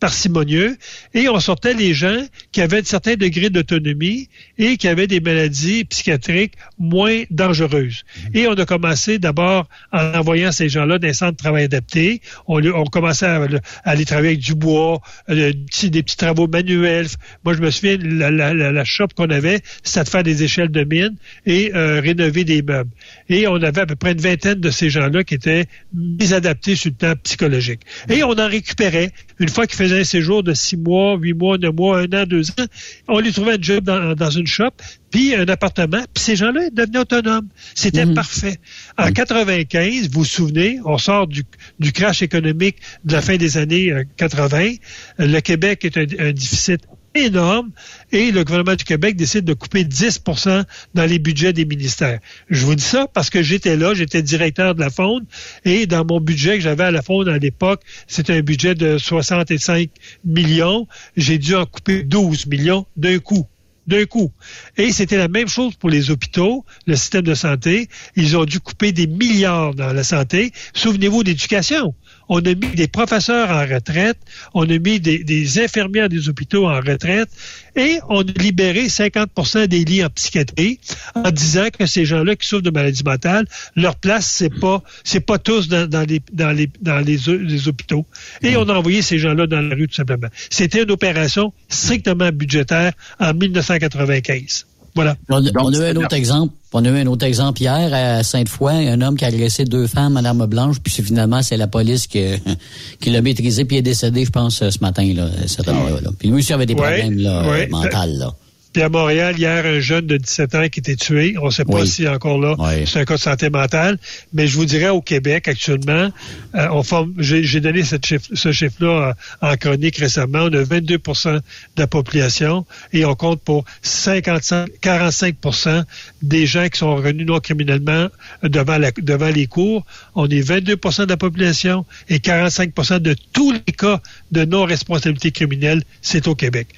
parcimonieux 0.00 0.76
et 1.14 1.28
on 1.28 1.40
sortait 1.40 1.72
les 1.72 1.94
gens 1.94 2.26
qui 2.52 2.60
avaient 2.60 2.80
un 2.80 2.84
certain 2.84 3.14
degré 3.14 3.48
d'autonomie 3.48 4.28
et 4.58 4.76
qui 4.76 4.88
avaient 4.88 5.06
des 5.06 5.20
maladies 5.20 5.84
psychiatriques 5.84 6.54
moins 6.78 7.22
dangereuses. 7.30 8.04
Mhm. 8.16 8.30
Et 8.34 8.48
on 8.48 8.54
a 8.54 8.66
commencé 8.66 9.18
d'abord 9.18 9.68
en 9.92 10.14
envoyant 10.14 10.52
ces 10.52 10.68
gens-là 10.68 10.98
dans 10.98 11.08
un 11.08 11.12
centre 11.12 11.32
de 11.32 11.36
travail 11.36 11.64
adapté. 11.64 12.20
On, 12.46 12.64
on 12.64 12.84
commençait 12.84 13.26
à, 13.26 13.46
aller 13.84 14.04
travailler 14.04 14.28
avec 14.28 14.40
du 14.40 14.54
bois, 14.54 15.00
euh, 15.30 15.52
des 15.82 16.02
petits 16.02 16.16
travaux 16.16 16.48
manuels. 16.48 17.06
Moi, 17.44 17.54
je 17.54 17.60
me 17.60 17.70
souviens, 17.70 17.98
la, 18.00 18.30
la, 18.30 18.54
la, 18.54 18.84
shop 18.84 19.08
qu'on 19.16 19.30
avait, 19.30 19.60
c'était 19.82 20.04
de 20.04 20.08
faire 20.08 20.22
des 20.22 20.42
échelles 20.42 20.70
de 20.70 20.84
mine 20.84 21.16
et 21.46 21.72
euh, 21.74 22.00
rénover 22.00 22.44
des 22.44 22.62
meubles. 22.62 22.90
Et 23.28 23.46
on 23.46 23.56
avait 23.56 23.82
à 23.82 23.86
peu 23.86 23.96
près 23.96 24.12
une 24.12 24.20
vingtaine 24.20 24.60
de 24.60 24.70
ces 24.70 24.90
gens-là 24.90 25.24
qui 25.24 25.34
étaient 25.34 25.66
mis 25.92 26.32
adaptés 26.32 26.76
sur 26.76 26.90
le 26.90 26.96
plan 26.96 27.14
psychologique. 27.22 27.80
Et 28.08 28.22
on 28.22 28.32
en 28.32 28.48
récupérait 28.48 29.10
une 29.40 29.48
fois 29.48 29.66
qu'ils 29.66 29.76
faisaient 29.76 30.00
un 30.00 30.04
séjour 30.04 30.42
de 30.42 30.54
six 30.54 30.76
mois, 30.76 31.16
huit 31.16 31.34
mois, 31.34 31.58
neuf 31.58 31.74
mois, 31.74 32.00
un 32.00 32.12
an, 32.12 32.24
deux 32.24 32.50
ans, 32.50 32.66
on 33.08 33.20
lui 33.20 33.32
trouvait 33.32 33.54
un 33.54 33.60
job 33.60 33.84
dans, 33.84 34.30
une 34.30 34.43
shop, 34.46 34.70
puis 35.10 35.34
un 35.34 35.48
appartement, 35.48 36.02
puis 36.12 36.24
ces 36.24 36.36
gens-là 36.36 36.70
devenaient 36.70 36.98
autonomes. 36.98 37.48
C'était 37.74 38.06
mhm. 38.06 38.14
parfait. 38.14 38.58
En 38.98 39.10
95, 39.10 40.08
vous 40.08 40.20
vous 40.20 40.24
souvenez, 40.24 40.78
on 40.84 40.98
sort 40.98 41.26
du, 41.26 41.44
crash 41.92 42.22
économique 42.22 42.76
de 43.04 43.12
la 43.12 43.22
fin 43.22 43.36
des 43.36 43.56
années 43.58 43.92
80. 44.16 44.74
Euh, 45.20 45.26
Le 45.26 45.40
Québec 45.40 45.84
est 45.84 45.96
un, 45.96 46.06
un 46.18 46.32
déficit 46.32 46.80
énorme 47.14 47.70
et 48.12 48.32
le 48.32 48.44
gouvernement 48.44 48.74
du 48.74 48.84
Québec 48.84 49.16
décide 49.16 49.44
de 49.44 49.54
couper 49.54 49.84
10% 49.84 50.64
dans 50.94 51.04
les 51.04 51.18
budgets 51.18 51.52
des 51.52 51.64
ministères. 51.64 52.18
Je 52.50 52.64
vous 52.66 52.74
dis 52.74 52.84
ça 52.84 53.06
parce 53.12 53.30
que 53.30 53.42
j'étais 53.42 53.76
là, 53.76 53.94
j'étais 53.94 54.22
directeur 54.22 54.74
de 54.74 54.80
la 54.80 54.90
Fonde 54.90 55.24
et 55.64 55.86
dans 55.86 56.04
mon 56.04 56.20
budget 56.20 56.56
que 56.56 56.62
j'avais 56.62 56.84
à 56.84 56.90
la 56.90 57.02
Fonde 57.02 57.28
à 57.28 57.38
l'époque, 57.38 57.82
c'était 58.06 58.34
un 58.34 58.40
budget 58.40 58.74
de 58.74 58.98
65 58.98 59.90
millions. 60.24 60.86
J'ai 61.16 61.38
dû 61.38 61.54
en 61.54 61.66
couper 61.66 62.02
12 62.02 62.46
millions 62.46 62.86
d'un 62.96 63.18
coup 63.18 63.46
d'un 63.86 64.04
coup. 64.04 64.32
Et 64.76 64.92
c'était 64.92 65.16
la 65.16 65.28
même 65.28 65.48
chose 65.48 65.74
pour 65.74 65.90
les 65.90 66.10
hôpitaux, 66.10 66.64
le 66.86 66.96
système 66.96 67.22
de 67.22 67.34
santé. 67.34 67.88
Ils 68.16 68.36
ont 68.36 68.44
dû 68.44 68.60
couper 68.60 68.92
des 68.92 69.06
milliards 69.06 69.74
dans 69.74 69.92
la 69.92 70.04
santé. 70.04 70.52
Souvenez-vous 70.74 71.24
d'éducation 71.24 71.94
on 72.28 72.38
a 72.38 72.54
mis 72.54 72.74
des 72.74 72.88
professeurs 72.88 73.50
en 73.50 73.66
retraite, 73.66 74.18
on 74.54 74.68
a 74.68 74.78
mis 74.78 75.00
des, 75.00 75.58
infirmières 75.58 76.08
des 76.08 76.28
hôpitaux 76.28 76.66
en 76.66 76.80
retraite 76.80 77.28
et 77.76 77.98
on 78.08 78.22
a 78.22 78.32
libéré 78.38 78.86
50% 78.86 79.66
des 79.66 79.84
lits 79.84 80.04
en 80.04 80.10
psychiatrie 80.10 80.80
en 81.14 81.30
disant 81.30 81.68
que 81.76 81.86
ces 81.86 82.04
gens-là 82.04 82.36
qui 82.36 82.46
souffrent 82.46 82.62
de 82.62 82.70
maladies 82.70 83.04
mentales, 83.04 83.46
leur 83.76 83.96
place, 83.96 84.26
c'est 84.26 84.50
pas 84.60 84.82
c'est 85.02 85.20
pas 85.20 85.38
tous 85.38 85.68
dans, 85.68 86.06
les, 86.08 86.22
dans, 86.32 86.50
les, 86.50 86.70
dans 86.80 86.98
les, 86.98 87.68
hôpitaux. 87.68 88.06
Et 88.42 88.56
on 88.56 88.68
a 88.68 88.74
envoyé 88.74 89.02
ces 89.02 89.18
gens-là 89.18 89.46
dans 89.46 89.60
la 89.60 89.74
rue 89.74 89.88
tout 89.88 89.94
simplement. 89.94 90.28
C'était 90.50 90.82
une 90.82 90.90
opération 90.90 91.52
strictement 91.68 92.30
budgétaire 92.30 92.92
en 93.20 93.34
1995. 93.34 94.66
Voilà. 94.94 95.16
On, 95.28 95.44
a 95.44 95.76
eu 95.76 95.90
un 95.90 95.96
autre 95.96 96.14
exemple. 96.14 96.54
On 96.72 96.84
a 96.84 96.88
eu 96.88 96.98
un 96.98 97.06
autre 97.06 97.26
exemple 97.26 97.60
hier 97.60 97.92
à 97.92 98.22
Sainte-Foy, 98.22 98.88
un 98.88 99.00
homme 99.00 99.16
qui 99.16 99.24
a 99.24 99.28
agressé 99.28 99.64
deux 99.64 99.86
femmes 99.86 100.16
en 100.16 100.24
arme 100.24 100.46
blanche, 100.46 100.76
puis 100.80 100.92
finalement 101.02 101.42
c'est 101.42 101.56
la 101.56 101.66
police 101.66 102.06
qui, 102.06 102.24
qui 103.00 103.10
l'a 103.10 103.20
maîtrisé, 103.22 103.64
puis 103.64 103.76
il 103.76 103.78
est 103.80 103.82
décédé, 103.82 104.24
je 104.24 104.30
pense, 104.30 104.68
ce 104.68 104.78
matin 104.80 105.12
là, 105.14 105.28
cet 105.46 105.68
homme-là. 105.68 106.10
Puis 106.18 106.28
lui 106.28 106.38
aussi 106.38 106.52
avait 106.52 106.66
des 106.66 106.74
problèmes 106.74 107.18
là, 107.18 107.66
mentaux 107.68 107.88
là. 107.92 108.34
Puis 108.74 108.82
à 108.82 108.88
Montréal, 108.88 109.38
hier, 109.38 109.64
un 109.64 109.78
jeune 109.78 110.04
de 110.08 110.16
17 110.16 110.54
ans 110.56 110.68
qui 110.68 110.80
était 110.80 110.96
tué. 110.96 111.36
On 111.40 111.46
ne 111.46 111.50
sait 111.50 111.64
pas 111.64 111.86
si 111.86 112.08
encore 112.08 112.40
là, 112.40 112.56
c'est 112.86 112.98
un 112.98 113.04
cas 113.04 113.14
de 113.14 113.20
santé 113.20 113.48
mentale. 113.48 113.98
Mais 114.32 114.48
je 114.48 114.56
vous 114.56 114.64
dirais, 114.64 114.88
au 114.88 115.00
Québec, 115.00 115.46
actuellement, 115.46 116.10
euh, 116.56 116.68
on 116.72 116.82
forme, 116.82 117.14
j'ai 117.18 117.60
donné 117.60 117.84
cette 117.84 118.04
chiffre, 118.04 118.26
ce 118.34 118.50
chiffre-là 118.50 119.14
euh, 119.42 119.52
en 119.52 119.56
chronique 119.56 119.96
récemment. 119.98 120.40
On 120.40 120.52
a 120.52 120.64
22% 120.64 121.34
de 121.34 121.40
la 121.78 121.86
population 121.86 122.66
et 122.92 123.04
on 123.04 123.14
compte 123.14 123.40
pour 123.42 123.64
55, 123.82 124.68
45% 124.82 125.84
des 126.22 126.44
gens 126.44 126.68
qui 126.68 126.78
sont 126.80 126.96
revenus 126.96 127.28
non 127.28 127.38
criminellement 127.38 128.08
devant, 128.42 128.78
la, 128.78 128.90
devant 128.90 129.30
les 129.30 129.46
cours. 129.46 129.86
On 130.16 130.26
est 130.26 130.40
22% 130.40 131.04
de 131.04 131.10
la 131.10 131.16
population 131.16 131.86
et 132.08 132.18
45% 132.18 132.98
de 132.98 133.14
tous 133.32 133.52
les 133.52 133.60
cas 133.60 134.00
de 134.32 134.44
non-responsabilité 134.44 135.30
criminelle, 135.30 135.84
c'est 136.02 136.26
au 136.26 136.34
Québec 136.34 136.74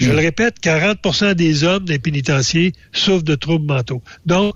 Je 0.00 0.10
le 0.10 0.16
répète, 0.16 0.56
40% 0.62 1.34
des 1.34 1.62
hommes 1.62 1.84
des 1.84 1.98
pénitenciers 1.98 2.72
souffrent 2.92 3.22
de 3.22 3.34
troubles 3.34 3.66
mentaux. 3.66 4.02
Donc, 4.24 4.54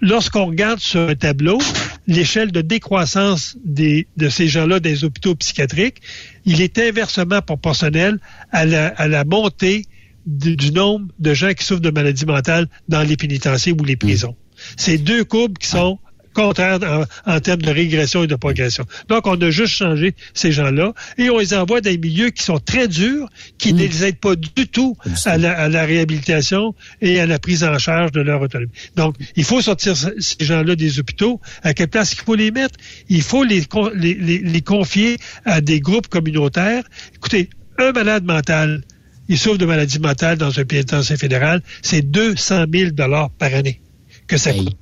lorsqu'on 0.00 0.46
regarde 0.46 0.80
sur 0.80 1.00
un 1.00 1.14
tableau 1.14 1.58
l'échelle 2.06 2.50
de 2.50 2.62
décroissance 2.62 3.58
de 3.64 4.28
ces 4.30 4.48
gens-là 4.48 4.80
des 4.80 5.04
hôpitaux 5.04 5.34
psychiatriques, 5.34 6.00
il 6.46 6.62
est 6.62 6.78
inversement 6.78 7.42
proportionnel 7.42 8.18
à 8.52 8.64
la, 8.64 9.24
montée 9.24 9.84
du, 10.24 10.56
du 10.56 10.72
nombre 10.72 11.06
de 11.18 11.34
gens 11.34 11.52
qui 11.52 11.64
souffrent 11.64 11.82
de 11.82 11.90
maladies 11.90 12.24
mentales 12.24 12.68
dans 12.88 13.02
les 13.02 13.16
pénitenciers 13.16 13.74
ou 13.78 13.84
les 13.84 13.96
prisons. 13.96 14.34
C'est 14.78 14.96
deux 14.98 15.24
courbes 15.24 15.58
qui 15.58 15.68
sont 15.68 15.98
contraire 16.36 16.78
en, 17.24 17.40
termes 17.40 17.62
de 17.62 17.70
régression 17.70 18.22
et 18.22 18.26
de 18.26 18.36
progression. 18.36 18.84
Donc, 19.08 19.26
on 19.26 19.40
a 19.40 19.50
juste 19.50 19.74
changé 19.74 20.14
ces 20.34 20.52
gens-là 20.52 20.92
et 21.16 21.30
on 21.30 21.38
les 21.38 21.54
envoie 21.54 21.80
dans 21.80 21.90
des 21.90 21.98
milieux 21.98 22.30
qui 22.30 22.42
sont 22.42 22.58
très 22.58 22.86
durs, 22.88 23.28
qui 23.58 23.72
ne 23.72 23.80
les 23.80 24.04
aident 24.04 24.20
pas 24.20 24.36
du 24.36 24.68
tout 24.68 24.96
à 25.24 25.38
la, 25.38 25.84
réhabilitation 25.84 26.74
et 27.00 27.20
à 27.20 27.26
la 27.26 27.38
prise 27.38 27.64
en 27.64 27.78
charge 27.78 28.12
de 28.12 28.20
leur 28.20 28.40
autonomie. 28.42 28.72
Donc, 28.96 29.16
il 29.34 29.44
faut 29.44 29.62
sortir 29.62 29.96
ces 29.96 30.44
gens-là 30.44 30.76
des 30.76 31.00
hôpitaux. 31.00 31.40
À 31.62 31.74
quelle 31.74 31.88
place 31.88 32.12
il 32.12 32.20
faut 32.20 32.34
les 32.34 32.50
mettre? 32.50 32.74
Il 33.08 33.22
faut 33.22 33.44
les, 33.44 33.62
les, 33.94 34.14
les 34.38 34.60
confier 34.60 35.16
à 35.44 35.60
des 35.60 35.80
groupes 35.80 36.08
communautaires. 36.08 36.84
Écoutez, 37.14 37.48
un 37.78 37.92
malade 37.92 38.24
mental, 38.24 38.82
il 39.28 39.38
souffre 39.38 39.58
de 39.58 39.66
maladie 39.66 39.98
mentale 39.98 40.38
dans 40.38 40.58
un 40.58 40.64
pénitencier 40.64 41.16
fédéral, 41.16 41.62
c'est 41.82 42.02
200 42.02 42.66
000 42.72 42.90
dollars 42.90 43.30
par 43.30 43.54
année 43.54 43.80
que 44.26 44.36
ça 44.36 44.52
coûte. 44.52 44.76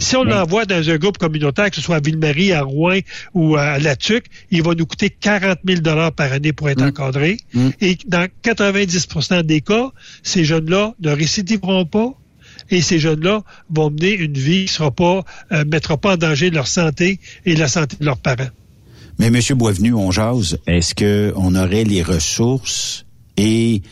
Si 0.00 0.16
on 0.16 0.24
l'envoie 0.24 0.64
dans 0.64 0.88
un 0.88 0.96
groupe 0.96 1.18
communautaire, 1.18 1.70
que 1.70 1.76
ce 1.76 1.82
soit 1.82 1.96
à 1.96 2.00
Ville-Marie, 2.00 2.52
à 2.52 2.62
Rouen 2.62 2.98
ou 3.34 3.56
à 3.56 3.78
La 3.78 3.96
Tuque, 3.96 4.26
il 4.50 4.62
va 4.62 4.74
nous 4.74 4.86
coûter 4.86 5.10
40 5.10 5.58
000 5.66 5.82
par 6.16 6.32
année 6.32 6.52
pour 6.52 6.68
être 6.68 6.82
mm. 6.82 6.88
encadré. 6.88 7.38
Mm. 7.54 7.68
Et 7.80 7.98
dans 8.06 8.26
90% 8.44 9.42
des 9.42 9.60
cas, 9.60 9.90
ces 10.22 10.44
jeunes-là 10.44 10.94
ne 11.00 11.10
récidiveront 11.10 11.86
pas 11.86 12.14
et 12.70 12.82
ces 12.82 12.98
jeunes-là 12.98 13.42
vont 13.70 13.90
mener 13.90 14.12
une 14.12 14.36
vie 14.36 14.66
qui 14.66 14.82
ne 14.82 14.88
euh, 14.88 15.64
mettra 15.66 15.96
pas 15.96 16.14
en 16.14 16.16
danger 16.16 16.50
leur 16.50 16.66
santé 16.66 17.20
et 17.44 17.54
la 17.54 17.68
santé 17.68 17.96
de 18.00 18.04
leurs 18.04 18.18
parents. 18.18 18.48
Mais 19.18 19.26
M. 19.26 19.40
Boisvenu, 19.56 19.94
on 19.94 20.10
jase, 20.10 20.58
est-ce 20.66 20.94
qu'on 20.94 21.54
aurait 21.54 21.84
les 21.84 22.02
ressources 22.02 23.06
et 23.36 23.82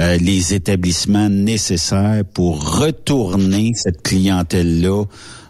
euh, 0.00 0.16
les 0.16 0.54
établissements 0.54 1.28
nécessaires 1.28 2.22
pour 2.32 2.78
retourner 2.78 3.72
cette 3.74 4.02
clientèle-là 4.02 5.04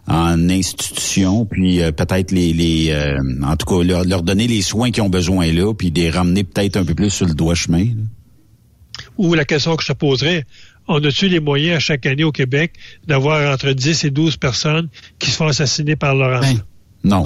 en 0.08 0.50
institution, 0.50 1.46
puis 1.46 1.80
euh, 1.80 1.92
peut-être 1.92 2.32
les, 2.32 2.52
les 2.52 2.90
euh, 2.90 3.16
en 3.44 3.54
tout 3.54 3.66
cas 3.66 3.84
leur, 3.84 4.22
donner 4.22 4.48
les 4.48 4.62
soins 4.62 4.90
qu'ils 4.90 5.04
ont 5.04 5.08
besoin 5.08 5.52
là, 5.52 5.72
puis 5.72 5.92
les 5.94 6.10
ramener 6.10 6.42
peut-être 6.42 6.76
un 6.76 6.84
peu 6.84 6.94
plus 6.96 7.10
sur 7.10 7.26
le 7.26 7.34
doigt 7.34 7.54
chemin. 7.54 7.86
Ou 9.18 9.34
la 9.34 9.44
question 9.44 9.76
que 9.76 9.84
je 9.84 9.92
te 9.92 9.96
poserais, 9.96 10.44
on 10.88 10.96
a-tu 11.04 11.28
les 11.28 11.38
moyens 11.38 11.76
à 11.76 11.80
chaque 11.80 12.04
année 12.06 12.24
au 12.24 12.32
Québec 12.32 12.72
d'avoir 13.06 13.52
entre 13.52 13.70
10 13.70 14.04
et 14.04 14.10
12 14.10 14.36
personnes 14.36 14.88
qui 15.20 15.30
se 15.30 15.36
font 15.36 15.46
assassiner 15.46 15.94
par 15.94 16.16
leur 16.16 16.40
enfant? 16.40 16.58
Non. 17.04 17.24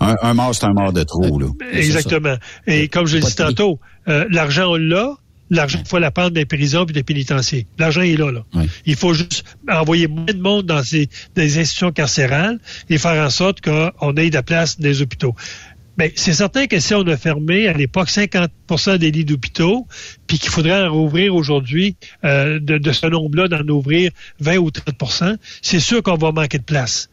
Un, 0.00 0.34
mort, 0.34 0.54
c'est 0.54 0.66
un 0.66 0.72
mort 0.72 0.92
de 0.92 1.02
trop. 1.02 1.40
Là. 1.40 1.48
Exactement. 1.72 2.36
Et 2.68 2.86
comme 2.86 3.06
je 3.06 3.16
l'ai 3.16 3.24
dit 3.24 3.34
tantôt, 3.34 3.80
l'argent, 4.06 4.70
on 4.70 4.76
l'a, 4.76 5.16
l'argent 5.50 5.82
faut 5.86 5.98
la 5.98 6.10
pente 6.10 6.32
des 6.32 6.44
prisons 6.44 6.84
et 6.84 6.92
des 6.92 7.02
pénitenciers. 7.02 7.66
L'argent 7.78 8.02
est 8.02 8.16
là. 8.16 8.30
là. 8.30 8.44
Il 8.86 8.96
faut 8.96 9.14
juste 9.14 9.44
envoyer 9.68 10.06
moins 10.06 10.24
de 10.24 10.40
monde 10.40 10.66
dans 10.66 10.82
ces 10.82 11.08
des 11.34 11.58
institutions 11.58 11.92
carcérales 11.92 12.58
et 12.88 12.98
faire 12.98 13.24
en 13.24 13.30
sorte 13.30 13.60
qu'on 13.60 14.16
ait 14.16 14.30
de 14.30 14.34
la 14.34 14.42
place 14.42 14.78
des 14.78 15.02
hôpitaux. 15.02 15.34
Mais 15.98 16.12
c'est 16.14 16.32
certain 16.32 16.66
que 16.68 16.78
si 16.78 16.94
on 16.94 17.04
a 17.08 17.16
fermé 17.16 17.66
à 17.66 17.72
l'époque 17.72 18.08
50% 18.08 18.98
des 18.98 19.10
lits 19.10 19.24
d'hôpitaux, 19.24 19.88
puis 20.28 20.38
qu'il 20.38 20.50
faudrait 20.50 20.86
en 20.86 20.92
rouvrir 20.92 21.34
aujourd'hui 21.34 21.96
euh, 22.24 22.60
de, 22.60 22.78
de, 22.78 22.92
ce 22.92 23.08
nombre-là, 23.08 23.48
d'en 23.48 23.66
ouvrir 23.66 24.12
20 24.38 24.58
ou 24.58 24.70
30% 24.70 25.36
c'est 25.60 25.80
sûr 25.80 26.02
qu'on 26.04 26.16
va 26.16 26.30
manquer 26.30 26.58
de 26.58 26.62
place. 26.62 27.10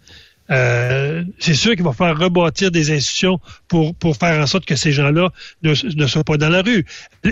Euh, 0.52 1.24
c'est 1.40 1.56
sûr 1.56 1.76
qu'il 1.76 1.84
va 1.84 1.94
falloir 1.94 2.20
rebâtir 2.20 2.72
des 2.72 2.92
institutions 2.92 3.40
pour, 3.68 3.96
pour 3.96 4.16
faire 4.16 4.40
en 4.40 4.46
sorte 4.46 4.66
que 4.66 4.76
ces 4.76 4.92
gens-là 4.92 5.30
ne, 5.64 5.74
ne 5.96 6.08
soient 6.08 6.24
pas 6.24 6.38
dans 6.38 6.50
la 6.50 6.62
rue. 6.62 6.86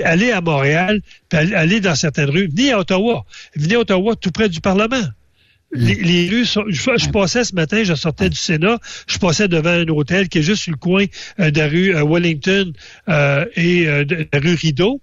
Aller 0.04 0.32
à 0.32 0.42
Montréal, 0.42 1.02
puis 1.30 1.54
aller 1.54 1.80
dans 1.80 1.96
certaines 1.96 2.30
rues, 2.30 2.48
venez 2.48 2.72
à 2.72 2.80
Ottawa. 2.80 3.26
Venez 3.56 3.76
à 3.76 3.80
Ottawa 3.80 4.16
tout 4.16 4.32
près 4.32 4.50
du 4.50 4.62
Parlement. 4.62 5.04
Mm. 5.76 5.86
Les, 5.86 6.30
rues 6.30 6.46
sont, 6.46 6.64
je, 6.68 7.10
passais 7.10 7.44
ce 7.44 7.56
matin, 7.56 7.84
je 7.84 7.94
sortais 7.94 8.30
du 8.30 8.38
Sénat, 8.38 8.80
je 9.08 9.18
passais 9.18 9.48
devant 9.48 9.70
un 9.70 9.88
hôtel 9.88 10.30
qui 10.30 10.40
est 10.40 10.44
juste 10.44 10.64
sur 10.64 10.72
le 10.72 10.78
coin 10.78 11.06
euh, 11.40 11.52
de 11.52 11.60
la 11.60 11.68
rue 11.68 11.96
euh, 11.96 12.04
Wellington 12.04 12.74
et 13.56 13.86
de 13.86 14.28
la 14.32 14.40
rue 14.40 14.56
Rideau 14.56 15.02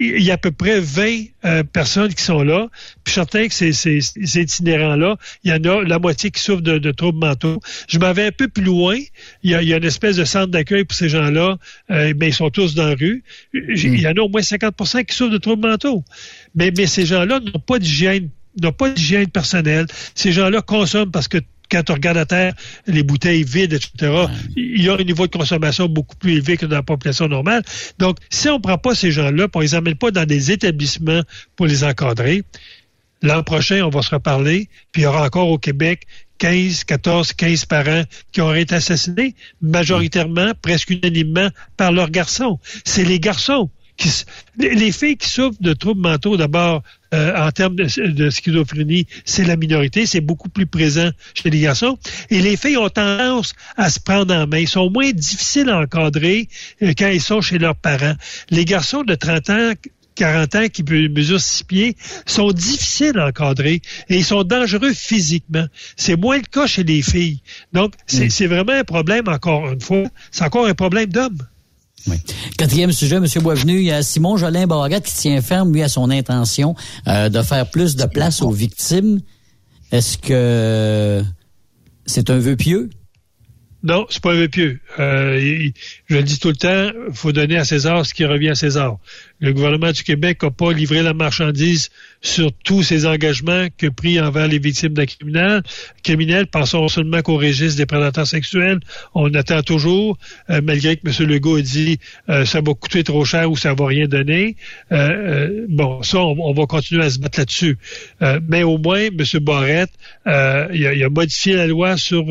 il 0.00 0.22
y 0.22 0.30
a 0.30 0.34
à 0.34 0.38
peu 0.38 0.50
près 0.50 0.80
20 0.80 1.24
euh, 1.44 1.62
personnes 1.62 2.12
qui 2.12 2.22
sont 2.22 2.42
là. 2.42 2.68
Puis 3.04 3.14
certain 3.14 3.46
que 3.46 3.54
ces, 3.54 3.72
ces, 3.72 4.00
itinérants-là, 4.16 5.16
il 5.44 5.50
y 5.50 5.54
en 5.54 5.72
a 5.72 5.82
la 5.84 5.98
moitié 5.98 6.30
qui 6.30 6.40
souffrent 6.40 6.62
de, 6.62 6.90
troubles 6.90 7.18
mentaux. 7.18 7.60
Je 7.88 7.98
m'en 7.98 8.12
vais 8.12 8.26
un 8.26 8.32
peu 8.32 8.48
plus 8.48 8.64
loin. 8.64 8.98
Il 9.42 9.50
y 9.50 9.54
a, 9.54 9.76
une 9.76 9.84
espèce 9.84 10.16
de 10.16 10.24
centre 10.24 10.48
d'accueil 10.48 10.84
pour 10.84 10.96
ces 10.96 11.08
gens-là. 11.08 11.58
Euh, 11.90 12.12
ben, 12.14 12.26
ils 12.28 12.34
sont 12.34 12.50
tous 12.50 12.74
dans 12.74 12.88
la 12.88 12.94
rue. 12.94 13.22
Il 13.52 14.00
y 14.00 14.08
en 14.08 14.12
a 14.12 14.20
au 14.20 14.28
moins 14.28 14.40
50% 14.40 15.04
qui 15.04 15.14
souffrent 15.14 15.32
de 15.32 15.38
troubles 15.38 15.68
mentaux. 15.68 16.02
Mais, 16.54 16.72
mais 16.76 16.86
ces 16.86 17.06
gens-là 17.06 17.40
n'ont 17.40 17.60
pas 17.60 17.78
d'hygiène 17.78 18.30
n'ont 18.60 18.72
pas 18.72 18.90
d'hygiène 18.90 19.28
personnelle. 19.28 19.86
Ces 20.14 20.30
gens-là 20.32 20.62
consomment 20.62 21.10
parce 21.10 21.26
que 21.26 21.38
quand 21.70 21.90
on 21.90 21.94
regarde 21.94 22.18
à 22.18 22.26
terre 22.26 22.54
les 22.86 23.02
bouteilles 23.02 23.44
vides, 23.44 23.72
etc., 23.72 24.26
il 24.56 24.82
y 24.82 24.88
a 24.88 24.94
un 24.94 25.04
niveau 25.04 25.26
de 25.26 25.32
consommation 25.36 25.86
beaucoup 25.88 26.16
plus 26.16 26.34
élevé 26.34 26.56
que 26.56 26.66
dans 26.66 26.76
la 26.76 26.82
population 26.82 27.28
normale. 27.28 27.62
Donc, 27.98 28.18
si 28.30 28.48
on 28.48 28.56
ne 28.56 28.62
prend 28.62 28.78
pas 28.78 28.94
ces 28.94 29.10
gens-là, 29.10 29.46
on 29.52 29.58
ne 29.58 29.64
les 29.64 29.74
amène 29.74 29.96
pas 29.96 30.10
dans 30.10 30.26
des 30.26 30.50
établissements 30.52 31.22
pour 31.56 31.66
les 31.66 31.84
encadrer, 31.84 32.42
l'an 33.22 33.42
prochain, 33.42 33.82
on 33.84 33.90
va 33.90 34.02
se 34.02 34.10
reparler, 34.10 34.68
puis 34.92 35.02
il 35.02 35.04
y 35.04 35.06
aura 35.06 35.24
encore 35.24 35.48
au 35.48 35.58
Québec 35.58 36.06
15, 36.38 36.84
14, 36.84 37.32
15 37.32 37.64
parents 37.66 38.02
qui 38.32 38.40
auraient 38.40 38.62
été 38.62 38.74
assassinés, 38.74 39.34
majoritairement, 39.60 40.52
presque 40.60 40.90
unanimement, 40.90 41.48
par 41.76 41.92
leurs 41.92 42.10
garçons. 42.10 42.58
C'est 42.84 43.04
les 43.04 43.20
garçons 43.20 43.70
les 44.58 44.92
filles 44.92 45.16
qui 45.16 45.28
souffrent 45.28 45.60
de 45.60 45.72
troubles 45.72 46.00
mentaux, 46.00 46.36
d'abord, 46.36 46.82
euh, 47.12 47.36
en 47.36 47.50
termes 47.52 47.76
de, 47.76 48.30
schizophrénie, 48.30 49.06
c'est 49.24 49.44
la 49.44 49.56
minorité, 49.56 50.06
c'est 50.06 50.20
beaucoup 50.20 50.48
plus 50.48 50.66
présent 50.66 51.10
chez 51.34 51.50
les 51.50 51.60
garçons. 51.60 51.98
Et 52.30 52.40
les 52.40 52.56
filles 52.56 52.76
ont 52.76 52.88
tendance 52.88 53.52
à 53.76 53.90
se 53.90 54.00
prendre 54.00 54.34
en 54.34 54.46
main. 54.46 54.58
Ils 54.58 54.68
sont 54.68 54.90
moins 54.90 55.12
difficiles 55.12 55.70
à 55.70 55.80
encadrer 55.80 56.48
euh, 56.82 56.92
quand 56.96 57.08
ils 57.08 57.20
sont 57.20 57.40
chez 57.40 57.58
leurs 57.58 57.76
parents. 57.76 58.14
Les 58.50 58.64
garçons 58.64 59.02
de 59.02 59.14
30 59.14 59.50
ans 59.50 59.72
40 60.14 60.54
ans 60.54 60.68
qui 60.72 60.82
mesurent 60.82 61.40
6 61.40 61.64
pieds 61.64 61.96
sont 62.26 62.52
difficiles 62.52 63.18
à 63.18 63.28
encadrer 63.28 63.82
et 64.08 64.16
ils 64.16 64.24
sont 64.24 64.44
dangereux 64.44 64.92
physiquement. 64.92 65.66
C'est 65.96 66.16
moins 66.16 66.36
le 66.36 66.44
cas 66.44 66.66
chez 66.66 66.84
les 66.84 67.02
filles. 67.02 67.40
Donc, 67.72 67.94
c'est 68.06 68.28
mm. 68.28 68.48
vraiment 68.48 68.72
un 68.72 68.84
problème, 68.84 69.28
encore 69.28 69.72
une 69.72 69.80
fois, 69.80 70.04
c'est 70.30 70.44
encore 70.44 70.66
un 70.66 70.74
problème 70.74 71.10
d'hommes. 71.10 71.38
Quatrième 72.58 72.92
sujet, 72.92 73.16
M. 73.16 73.26
Boisvenu, 73.42 73.78
il 73.78 73.84
y 73.84 73.90
a 73.90 74.02
Simon 74.02 74.36
Jolin 74.36 74.66
Barrette 74.66 75.04
qui 75.04 75.14
tient 75.14 75.40
ferme, 75.40 75.72
lui, 75.72 75.82
à 75.82 75.88
son 75.88 76.10
intention 76.10 76.74
euh, 77.08 77.28
de 77.28 77.42
faire 77.42 77.70
plus 77.70 77.96
de 77.96 78.04
place 78.04 78.42
aux 78.42 78.50
victimes. 78.50 79.20
Est-ce 79.90 80.18
que 80.18 81.22
c'est 82.06 82.30
un 82.30 82.38
vœu 82.38 82.56
pieux? 82.56 82.90
Non, 83.82 84.06
c'est 84.08 84.22
pas 84.22 84.32
un 84.32 84.36
vœu 84.36 84.48
pieux. 84.48 84.80
Euh, 84.98 85.70
je 86.14 86.18
le 86.20 86.24
dis 86.24 86.38
tout 86.38 86.50
le 86.50 86.54
temps, 86.54 86.92
il 87.08 87.12
faut 87.12 87.32
donner 87.32 87.56
à 87.56 87.64
César 87.64 88.06
ce 88.06 88.14
qui 88.14 88.24
revient 88.24 88.50
à 88.50 88.54
César. 88.54 88.98
Le 89.40 89.52
gouvernement 89.52 89.90
du 89.90 90.04
Québec 90.04 90.44
n'a 90.44 90.50
pas 90.52 90.72
livré 90.72 91.02
la 91.02 91.12
marchandise 91.12 91.90
sur 92.22 92.52
tous 92.64 92.84
ses 92.84 93.04
engagements 93.04 93.66
que 93.76 93.88
pris 93.88 94.20
envers 94.20 94.46
les 94.46 94.60
victimes 94.60 94.94
de 94.94 95.04
criminels. 95.04 95.62
criminels. 96.04 96.46
Pensons 96.46 96.86
seulement 96.88 97.20
qu'au 97.20 97.36
registre 97.36 97.76
des 97.76 97.84
prédateurs 97.84 98.28
sexuels. 98.28 98.78
On 99.12 99.34
attend 99.34 99.62
toujours, 99.62 100.16
euh, 100.50 100.60
malgré 100.62 100.96
que 100.96 101.02
M. 101.06 101.28
Legault 101.28 101.56
a 101.56 101.62
dit 101.62 101.98
euh, 102.28 102.44
ça 102.44 102.60
va 102.60 102.72
coûter 102.74 103.02
trop 103.02 103.24
cher 103.24 103.50
ou 103.50 103.56
ça 103.56 103.74
va 103.74 103.86
rien 103.86 104.06
donner. 104.06 104.56
Euh, 104.92 105.66
bon, 105.68 106.02
ça, 106.02 106.20
on, 106.20 106.54
va 106.54 106.66
continuer 106.66 107.04
à 107.04 107.10
se 107.10 107.18
battre 107.18 107.40
là-dessus. 107.40 107.76
mais 108.48 108.62
au 108.62 108.78
moins, 108.78 109.02
M. 109.02 109.24
Barrette, 109.40 109.92
il 110.26 111.04
a, 111.04 111.08
modifié 111.10 111.54
la 111.56 111.66
loi 111.66 111.96
sur 111.96 112.24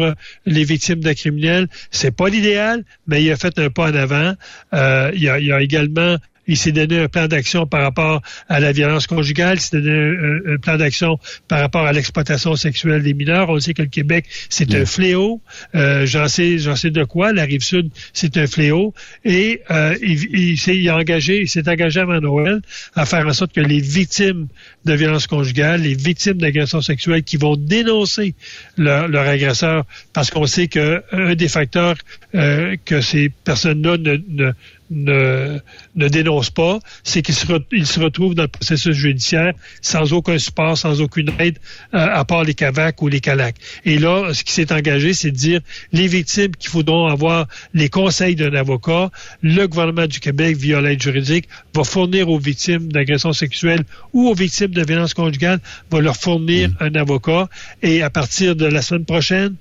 les 0.46 0.64
victimes 0.64 1.02
de 1.02 1.12
criminels. 1.14 1.68
C'est 1.92 2.16
pas 2.16 2.30
l'idéal, 2.30 2.86
mais 3.08 3.22
il 3.22 3.30
a 3.30 3.36
fait 3.36 3.60
un 3.60 3.70
pas 3.74 3.90
en 3.90 3.96
avant. 3.96 4.34
il, 4.74 5.38
il 5.42 5.52
a 5.52 5.62
également 5.62 6.18
il 6.48 6.58
s'est 6.58 6.72
donné 6.72 7.00
un 7.00 7.08
plan 7.08 7.28
d'action 7.28 7.66
par 7.66 7.82
rapport 7.82 8.22
à 8.50 8.60
la 8.60 8.72
violence 8.72 9.08
conjugale, 9.08 9.58
il 9.58 9.62
s'est 9.62 9.82
donné 9.82 10.18
un, 10.48 10.58
plan 10.58 10.78
d'action 10.78 11.20
par 11.48 11.60
rapport 11.60 11.86
à 11.86 11.94
l'exploitation 11.94 12.56
sexuelle 12.56 13.04
des 13.04 13.14
mineurs. 13.14 13.50
On 13.50 13.60
sait 13.60 13.74
que 13.74 13.82
le 13.82 13.88
Québec, 13.88 14.26
c'est 14.50 14.74
un 14.76 14.86
fléau. 14.86 15.42
Euh, 15.76 16.06
j'en 16.06 16.28
sais, 16.28 16.58
j'en 16.58 16.76
sais 16.76 16.92
de 16.92 17.04
quoi. 17.04 17.34
La 17.34 17.44
rive 17.44 17.64
sud, 17.64 17.90
c'est 18.14 18.38
un 18.38 18.48
fléau. 18.48 18.94
Et 19.26 19.62
euh, 19.72 19.96
il, 20.02 20.58
s'est 20.58 20.90
engagé, 20.90 21.42
il 21.42 21.50
s'est 21.50 21.68
engagé 21.68 22.00
avant 22.00 22.20
Noël 22.20 22.62
à 22.96 23.06
faire 23.06 23.26
en 23.28 23.34
sorte 23.34 23.54
que 23.54 23.62
les 23.62 23.80
victimes 23.80 24.48
de 24.86 24.94
violence 24.94 25.28
conjugale, 25.28 25.82
les 25.82 25.96
victimes 25.96 26.38
d'agression 26.38 26.82
sexuelle 26.82 27.24
qui 27.24 27.38
vont 27.38 27.56
dénoncer 27.56 28.36
leur, 28.78 29.08
leur 29.08 29.28
agresseur, 29.28 29.86
parce 30.14 30.30
qu'on 30.30 30.46
sait 30.46 30.68
que 30.68 31.04
un 31.12 31.36
des 31.36 31.48
facteurs 31.48 31.96
euh, 32.36 32.76
que 32.86 33.02
ces 33.02 33.30
personnes-là 33.30 33.98
ne, 33.98 34.18
ne 34.30 34.52
ne, 34.90 35.60
ne 35.96 36.08
dénoncent 36.08 36.50
pas, 36.50 36.80
c'est 37.04 37.22
qu'ils 37.22 37.36
se, 37.36 37.46
re- 37.48 37.64
ils 37.72 37.88
se 37.88 38.00
retrouvent 38.00 38.36
dans 38.36 38.44
le 38.44 38.48
processus 38.48 38.96
judiciaire 38.96 39.54
sans 39.82 40.14
aucun 40.14 40.38
support, 40.38 40.78
sans 40.78 41.02
aucune 41.02 41.32
aide, 41.40 41.58
euh, 41.94 42.08
à 42.12 42.26
part 42.26 42.44
les 42.44 42.54
CAVAC 42.54 43.02
ou 43.02 43.08
les 43.08 43.20
CALAC. 43.20 43.56
Et 43.86 43.98
là, 43.98 44.34
ce 44.34 44.44
qui 44.44 44.54
s'est 44.54 44.72
engagé, 44.74 45.14
c'est 45.14 45.32
de 45.32 45.36
dire 45.36 45.62
les 45.92 46.08
victimes 46.08 46.56
qu'il 46.56 46.70
faudront 46.70 47.08
avoir 47.08 47.48
les 47.74 47.90
conseils 47.90 48.36
d'un 48.36 48.54
avocat. 48.54 49.12
Le 49.42 49.68
gouvernement 49.68 50.08
du 50.08 50.20
Québec, 50.20 50.58
via 50.58 50.82
l'aide 50.82 51.02
juridique, 51.02 51.48
va 51.74 51.84
fournir 51.84 52.30
aux 52.30 52.40
victimes 52.40 52.92
d'agressions 52.92 53.34
sexuelles 53.34 53.84
ou 54.14 54.28
aux 54.30 54.34
victimes 54.34 54.72
de 54.72 54.84
violences 54.86 55.14
conjugales, 55.14 55.60
va 55.92 56.02
leur 56.02 56.18
fournir 56.18 56.70
un 56.80 56.94
avocat. 56.96 57.50
Et 57.82 58.02
à 58.02 58.10
partir 58.10 58.56
de 58.56 58.66
la 58.66 58.82
semaine 58.82 59.06
prochaine, 59.06 59.56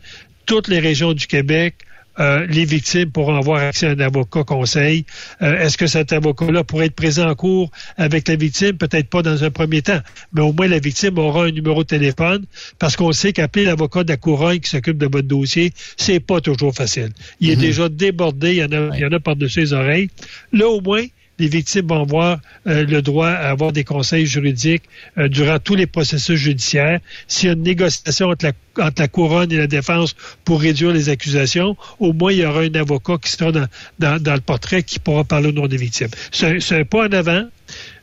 toutes 0.46 0.68
les 0.68 0.80
régions 0.80 1.12
du 1.12 1.26
Québec, 1.26 1.74
euh, 2.20 2.46
les 2.46 2.64
victimes 2.64 3.10
pourront 3.10 3.36
avoir 3.36 3.62
accès 3.62 3.86
à 3.86 3.90
un 3.90 4.00
avocat 4.00 4.44
conseil. 4.44 5.04
Euh, 5.40 5.58
Est-ce 5.58 5.78
que 5.78 5.86
cet 5.86 6.12
avocat-là 6.12 6.64
pourrait 6.64 6.86
être 6.86 6.94
présent 6.94 7.28
en 7.28 7.34
cours 7.34 7.70
avec 7.96 8.28
la 8.28 8.36
victime? 8.36 8.76
Peut-être 8.76 9.08
pas 9.08 9.22
dans 9.22 9.44
un 9.44 9.50
premier 9.50 9.82
temps, 9.82 10.00
mais 10.32 10.42
au 10.42 10.52
moins 10.52 10.68
la 10.68 10.78
victime 10.78 11.18
aura 11.18 11.44
un 11.44 11.50
numéro 11.50 11.82
de 11.82 11.88
téléphone 11.88 12.44
parce 12.78 12.96
qu'on 12.96 13.12
sait 13.12 13.32
qu'appeler 13.32 13.64
l'avocat 13.64 14.04
de 14.04 14.08
la 14.08 14.16
couronne 14.16 14.60
qui 14.60 14.70
s'occupe 14.70 14.98
de 14.98 15.06
votre 15.06 15.28
dossier, 15.28 15.72
c'est 15.96 16.20
pas 16.20 16.40
toujours 16.40 16.74
facile. 16.74 17.10
Il 17.40 17.50
est 17.50 17.56
déjà 17.56 17.88
débordé, 17.88 18.52
il 18.52 18.56
y 18.56 18.64
en 18.64 18.72
a, 18.72 18.96
il 18.96 19.00
y 19.00 19.06
en 19.06 19.12
a 19.12 19.20
par-dessus 19.20 19.60
les 19.60 19.72
oreilles. 19.72 20.10
Là, 20.52 20.68
au 20.68 20.80
moins, 20.80 21.04
les 21.42 21.48
victimes 21.48 21.88
vont 21.88 22.02
avoir 22.02 22.38
euh, 22.68 22.86
le 22.86 23.02
droit 23.02 23.28
à 23.28 23.50
avoir 23.50 23.72
des 23.72 23.82
conseils 23.82 24.26
juridiques 24.26 24.84
euh, 25.18 25.28
durant 25.28 25.58
tous 25.58 25.74
les 25.74 25.86
processus 25.88 26.38
judiciaires. 26.38 27.00
S'il 27.26 27.48
y 27.48 27.50
a 27.50 27.54
une 27.54 27.62
négociation 27.62 28.28
entre 28.28 28.46
la, 28.76 29.08
couronne 29.08 29.50
et 29.50 29.56
la 29.56 29.66
défense 29.66 30.14
pour 30.44 30.60
réduire 30.60 30.92
les 30.92 31.08
accusations, 31.08 31.76
au 31.98 32.12
moins 32.12 32.32
il 32.32 32.38
y 32.38 32.46
aura 32.46 32.60
un 32.60 32.74
avocat 32.76 33.16
qui 33.20 33.30
sera 33.32 33.50
dans, 33.50 33.66
dans, 33.98 34.34
le 34.34 34.40
portrait 34.40 34.84
qui 34.84 35.00
pourra 35.00 35.24
parler 35.24 35.48
au 35.48 35.52
nom 35.52 35.66
des 35.66 35.76
victimes. 35.76 36.08
C'est 36.30 36.46
un- 36.46 36.60
c'est 36.60 36.78
un 36.80 36.84
pas 36.84 37.08
en 37.08 37.12
avant. 37.12 37.44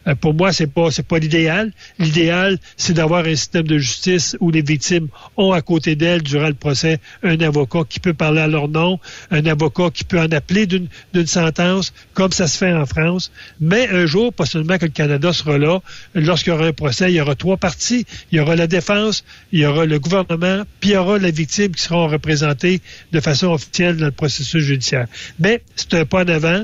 Euh, 0.10 0.16
pour 0.16 0.34
moi, 0.34 0.52
c'est 0.52 0.68
pas 0.68 0.90
pas 1.08 1.20
l'idéal. 1.20 1.72
L'idéal, 1.98 2.58
c'est 2.78 2.94
d'avoir 2.94 3.26
un 3.26 3.36
système 3.36 3.68
de 3.68 3.78
justice 3.78 4.36
où 4.40 4.52
les 4.52 4.62
victimes 4.62 5.08
ont 5.38 5.52
à 5.52 5.62
côté 5.62 5.96
d'elles 5.96 6.22
durant 6.22 6.48
le 6.48 6.54
procès 6.54 7.00
un 7.24 7.40
avocat 7.40 7.82
qui 7.88 8.00
peut 8.00 8.14
parler 8.14 8.42
à 8.42 8.48
leur 8.48 8.68
nom, 8.68 9.00
un 9.32 9.46
avocat 9.46 9.90
qui 9.94 10.04
peut 10.04 10.20
en 10.20 10.32
appeler 10.32 10.66
d'une 10.66 10.88
d'une 11.14 11.28
sentence, 11.28 11.94
comme 12.14 12.32
ça 12.32 12.48
se 12.48 12.58
fait 12.58 12.74
en 12.74 12.86
France. 12.86 13.32
Mais 13.60 13.88
un 13.90 14.06
jour, 14.06 14.34
pas 14.34 14.46
seulement 14.46 14.78
que 14.78 14.86
le 14.86 14.92
Canada 14.92 15.34
sera 15.34 15.58
là, 15.58 15.80
lorsqu'il 16.14 16.52
y 16.52 16.56
aura 16.56 16.66
un 16.66 16.74
procès, 16.74 17.12
il 17.12 17.16
y 17.16 17.22
aura 17.22 17.36
trois 17.36 17.58
parties. 17.58 18.06
Il 18.32 18.38
y 18.38 18.42
aura 18.42 18.56
la 18.56 18.68
défense, 18.68 19.24
il 19.52 19.60
y 19.60 19.66
aura 19.66 19.86
le 19.86 20.00
gouvernement, 20.00 20.64
puis 20.80 20.92
il 20.92 20.94
y 20.94 20.98
aura 20.98 21.18
la 21.18 21.32
victime 21.32 21.72
qui 21.72 21.84
seront 21.84 22.08
représentées 22.08 22.82
de 23.12 23.20
façon 23.20 23.48
officielle 23.48 23.98
dans 23.98 24.06
le 24.06 24.12
processus 24.12 24.64
judiciaire. 24.64 25.08
Mais 25.40 25.62
c'est 25.76 25.94
un 25.94 26.06
pas 26.06 26.24
en 26.24 26.28
avant. 26.28 26.64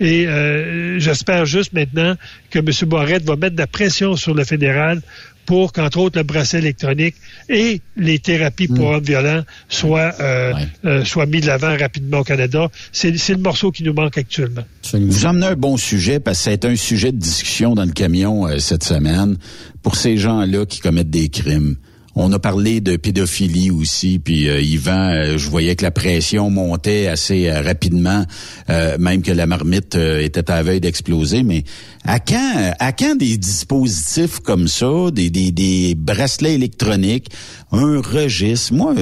Et 0.00 0.26
euh, 0.26 0.98
j'espère 0.98 1.46
juste 1.46 1.72
maintenant 1.72 2.14
que 2.50 2.58
M. 2.58 2.88
Barrette 2.88 3.24
va 3.24 3.36
mettre 3.36 3.54
de 3.54 3.60
la 3.60 3.66
pression 3.66 4.16
sur 4.16 4.34
le 4.34 4.44
fédéral 4.44 5.00
pour 5.46 5.72
qu'entre 5.72 5.98
autres 5.98 6.18
le 6.18 6.24
bracelet 6.24 6.58
électronique 6.58 7.14
et 7.48 7.80
les 7.96 8.18
thérapies 8.18 8.66
pour 8.66 8.90
hommes 8.90 9.04
violents 9.04 9.42
soient, 9.68 10.12
euh, 10.20 10.52
euh, 10.84 11.04
soient 11.04 11.26
mis 11.26 11.40
de 11.40 11.46
l'avant 11.46 11.74
rapidement 11.78 12.18
au 12.18 12.24
Canada. 12.24 12.68
C'est 12.92 13.16
c'est 13.16 13.34
le 13.34 13.40
morceau 13.40 13.70
qui 13.70 13.84
nous 13.84 13.94
manque 13.94 14.18
actuellement. 14.18 14.64
Vous 14.92 15.24
emmenez 15.24 15.46
un 15.46 15.56
bon 15.56 15.76
sujet 15.76 16.20
parce 16.20 16.38
que 16.38 16.44
ça 16.44 16.50
a 16.50 16.54
été 16.54 16.68
un 16.68 16.76
sujet 16.76 17.12
de 17.12 17.18
discussion 17.18 17.74
dans 17.74 17.84
le 17.84 17.92
camion 17.92 18.46
euh, 18.46 18.58
cette 18.58 18.82
semaine 18.82 19.36
pour 19.82 19.94
ces 19.94 20.16
gens-là 20.18 20.66
qui 20.66 20.80
commettent 20.80 21.10
des 21.10 21.28
crimes. 21.28 21.76
On 22.18 22.32
a 22.32 22.38
parlé 22.38 22.80
de 22.80 22.96
pédophilie 22.96 23.70
aussi, 23.70 24.18
puis 24.18 24.48
euh, 24.48 24.62
Yvan, 24.62 25.10
euh, 25.10 25.36
je 25.36 25.50
voyais 25.50 25.76
que 25.76 25.82
la 25.82 25.90
pression 25.90 26.48
montait 26.48 27.08
assez 27.08 27.46
euh, 27.46 27.60
rapidement, 27.60 28.24
euh, 28.70 28.96
même 28.98 29.20
que 29.20 29.32
la 29.32 29.46
marmite 29.46 29.96
était 29.96 30.50
à 30.50 30.62
veille 30.62 30.80
d'exploser. 30.80 31.42
Mais 31.42 31.64
à 32.04 32.18
quand, 32.18 32.72
à 32.78 32.92
quand 32.92 33.16
des 33.16 33.36
dispositifs 33.36 34.40
comme 34.40 34.66
ça, 34.66 35.10
des, 35.12 35.28
des, 35.28 35.52
des 35.52 35.94
bracelets 35.94 36.54
électroniques, 36.54 37.28
un 37.70 38.00
registre? 38.00 38.72
Moi, 38.72 38.94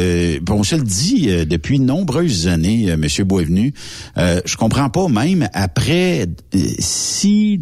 on 0.50 0.64
se 0.64 0.74
le 0.74 0.82
dit 0.82 1.28
depuis 1.46 1.78
de 1.78 1.84
nombreuses 1.84 2.48
années, 2.48 2.96
Monsieur 2.96 3.22
Boisvenu, 3.22 3.74
je 4.16 4.56
comprends 4.56 4.90
pas 4.90 5.06
même 5.06 5.48
après 5.52 6.26
si 6.80 7.60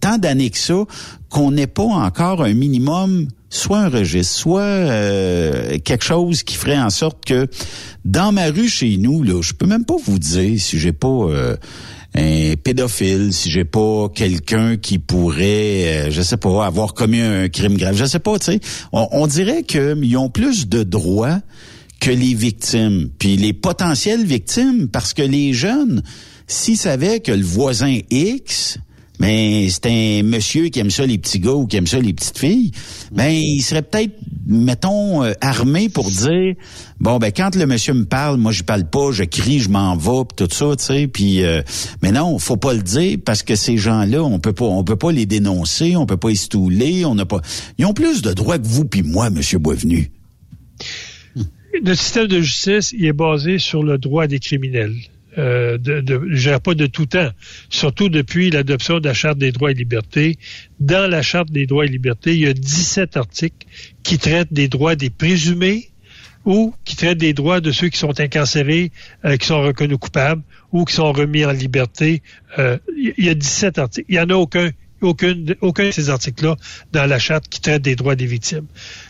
tant 0.00 0.18
d'années 0.18 0.50
que 0.50 0.58
ça 0.58 0.84
qu'on 1.28 1.50
n'ait 1.50 1.66
pas 1.66 1.82
encore 1.82 2.42
un 2.42 2.54
minimum 2.54 3.28
soit 3.48 3.78
un 3.78 3.88
registre, 3.88 4.34
soit 4.34 4.60
euh, 4.60 5.78
quelque 5.78 6.04
chose 6.04 6.42
qui 6.42 6.56
ferait 6.56 6.78
en 6.78 6.90
sorte 6.90 7.24
que 7.24 7.46
dans 8.04 8.32
ma 8.32 8.46
rue 8.46 8.68
chez 8.68 8.96
nous, 8.96 9.22
là, 9.22 9.40
je 9.42 9.52
peux 9.52 9.66
même 9.66 9.84
pas 9.84 9.96
vous 10.04 10.18
dire 10.18 10.60
si 10.60 10.78
j'ai 10.78 10.92
pas 10.92 11.08
euh, 11.08 11.56
un 12.14 12.54
pédophile, 12.62 13.32
si 13.32 13.50
j'ai 13.50 13.64
pas 13.64 14.08
quelqu'un 14.14 14.76
qui 14.76 14.98
pourrait, 14.98 16.06
euh, 16.06 16.10
je 16.10 16.22
sais 16.22 16.36
pas, 16.36 16.66
avoir 16.66 16.94
commis 16.94 17.20
un 17.20 17.48
crime 17.48 17.76
grave, 17.76 17.96
je 17.96 18.04
sais 18.04 18.18
pas, 18.18 18.38
tu 18.38 18.46
sais. 18.46 18.60
On, 18.92 19.08
on 19.12 19.26
dirait 19.26 19.62
qu'ils 19.62 20.16
ont 20.16 20.28
plus 20.28 20.68
de 20.68 20.82
droits 20.82 21.40
que 22.00 22.10
les 22.10 22.34
victimes, 22.34 23.08
puis 23.18 23.36
les 23.36 23.52
potentielles 23.52 24.24
victimes, 24.24 24.88
parce 24.88 25.14
que 25.14 25.22
les 25.22 25.52
jeunes, 25.52 26.02
s'ils 26.46 26.76
savaient 26.76 27.20
que 27.20 27.32
le 27.32 27.44
voisin 27.44 28.00
X, 28.10 28.78
mais 29.18 29.68
c'est 29.70 29.86
un 29.86 30.22
monsieur 30.22 30.68
qui 30.68 30.80
aime 30.80 30.90
ça 30.90 31.06
les 31.06 31.18
petits 31.18 31.40
gars 31.40 31.52
ou 31.52 31.66
qui 31.66 31.76
aime 31.76 31.86
ça 31.86 31.98
les 31.98 32.12
petites 32.12 32.38
filles, 32.38 32.72
ben 33.12 33.30
il 33.30 33.62
serait 33.62 33.82
peut-être, 33.82 34.14
mettons, 34.46 35.24
euh, 35.24 35.32
armé 35.40 35.88
pour 35.88 36.10
dire, 36.10 36.54
bon 37.00 37.18
ben 37.18 37.32
quand 37.34 37.54
le 37.54 37.66
monsieur 37.66 37.94
me 37.94 38.04
parle, 38.04 38.36
moi 38.38 38.52
je 38.52 38.62
parle 38.62 38.88
pas, 38.88 39.12
je 39.12 39.24
crie, 39.24 39.58
je 39.58 39.68
m'en 39.68 39.96
vais, 39.96 40.24
pis 40.28 40.36
tout 40.36 40.54
ça, 40.54 40.76
tu 40.76 40.84
sais, 40.84 41.06
puis 41.08 41.44
euh, 41.44 41.62
mais 42.02 42.12
non, 42.12 42.38
faut 42.38 42.56
pas 42.56 42.74
le 42.74 42.82
dire 42.82 43.18
parce 43.24 43.42
que 43.42 43.54
ces 43.54 43.76
gens-là, 43.76 44.22
on 44.22 44.38
peut 44.38 44.52
pas, 44.52 44.66
on 44.66 44.84
peut 44.84 44.96
pas 44.96 45.12
les 45.12 45.26
dénoncer, 45.26 45.96
on 45.96 46.06
peut 46.06 46.16
pas 46.16 46.28
les 46.28 46.36
stouler, 46.36 47.04
on 47.04 47.14
n'a 47.14 47.26
pas, 47.26 47.40
ils 47.78 47.86
ont 47.86 47.94
plus 47.94 48.22
de 48.22 48.32
droits 48.32 48.58
que 48.58 48.66
vous 48.66 48.84
puis 48.84 49.02
moi, 49.02 49.30
monsieur 49.30 49.58
Boisvenu. 49.58 50.10
Notre 51.82 52.00
système 52.00 52.26
de 52.26 52.40
justice, 52.40 52.92
il 52.92 53.04
est 53.04 53.12
basé 53.12 53.58
sur 53.58 53.82
le 53.82 53.98
droit 53.98 54.26
des 54.26 54.38
criminels. 54.38 54.94
Euh, 55.38 55.76
de, 55.76 56.00
de, 56.00 56.22
je 56.30 56.56
pas 56.56 56.74
de 56.74 56.86
tout 56.86 57.04
temps, 57.04 57.28
surtout 57.68 58.08
depuis 58.08 58.50
l'adoption 58.50 59.00
de 59.00 59.06
la 59.06 59.12
Charte 59.12 59.36
des 59.36 59.52
droits 59.52 59.70
et 59.70 59.74
libertés. 59.74 60.38
Dans 60.80 61.10
la 61.10 61.20
Charte 61.20 61.50
des 61.50 61.66
droits 61.66 61.84
et 61.84 61.88
libertés, 61.88 62.34
il 62.34 62.40
y 62.40 62.46
a 62.46 62.54
17 62.54 63.18
articles 63.18 63.66
qui 64.02 64.16
traitent 64.16 64.52
des 64.52 64.68
droits 64.68 64.96
des 64.96 65.10
présumés 65.10 65.90
ou 66.46 66.74
qui 66.84 66.96
traitent 66.96 67.18
des 67.18 67.34
droits 67.34 67.60
de 67.60 67.70
ceux 67.70 67.88
qui 67.88 67.98
sont 67.98 68.18
incarcérés, 68.18 68.92
euh, 69.26 69.36
qui 69.36 69.46
sont 69.46 69.60
reconnus 69.60 69.98
coupables 69.98 70.42
ou 70.72 70.84
qui 70.86 70.94
sont 70.94 71.12
remis 71.12 71.44
en 71.44 71.52
liberté. 71.52 72.22
Euh, 72.58 72.78
il 72.96 73.24
y 73.24 73.28
a 73.28 73.34
17 73.34 73.78
articles. 73.78 74.06
Il 74.08 74.14
n'y 74.14 74.20
en 74.20 74.30
a 74.30 74.36
aucun 74.36 74.70
aucun 75.02 75.34
de 75.34 75.90
ces 75.90 76.08
articles-là 76.08 76.56
dans 76.92 77.04
la 77.04 77.18
charte 77.18 77.48
qui 77.48 77.60
traite 77.60 77.82
des 77.82 77.96
droits 77.96 78.16
des 78.16 78.24
victimes. 78.24 78.66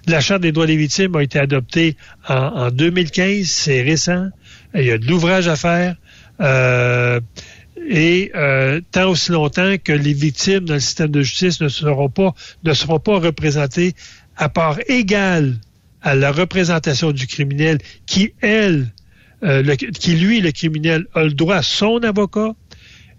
La 0.08 0.20
charte 0.20 0.42
des 0.42 0.50
droits 0.50 0.66
des 0.66 0.76
victimes 0.76 1.14
a 1.14 1.22
été 1.22 1.38
adoptée 1.38 1.96
en, 2.28 2.34
en 2.34 2.70
2015, 2.70 3.46
c'est 3.46 3.82
récent. 3.82 4.30
Il 4.74 4.84
y 4.84 4.90
a 4.90 4.98
de 4.98 5.06
l'ouvrage 5.06 5.46
à 5.46 5.54
faire. 5.54 5.96
Euh, 6.40 7.20
et 7.88 8.32
euh, 8.34 8.80
tant 8.90 9.10
aussi 9.10 9.32
longtemps 9.32 9.76
que 9.82 9.92
les 9.92 10.12
victimes 10.12 10.64
dans 10.64 10.74
le 10.74 10.80
système 10.80 11.10
de 11.10 11.22
justice 11.22 11.60
ne 11.60 11.68
seront 11.68 12.08
pas 12.08 12.34
ne 12.64 12.72
seront 12.74 12.98
pas 12.98 13.18
représentées 13.18 13.94
à 14.36 14.48
part 14.48 14.78
égale 14.88 15.54
à 16.02 16.14
la 16.14 16.32
représentation 16.32 17.12
du 17.12 17.26
criminel 17.26 17.78
qui 18.06 18.32
elle 18.40 18.92
euh, 19.44 19.76
qui 19.76 20.16
lui 20.16 20.40
le 20.40 20.50
criminel 20.52 21.06
a 21.14 21.24
le 21.24 21.32
droit 21.32 21.56
à 21.56 21.62
son 21.62 21.98
avocat 21.98 22.54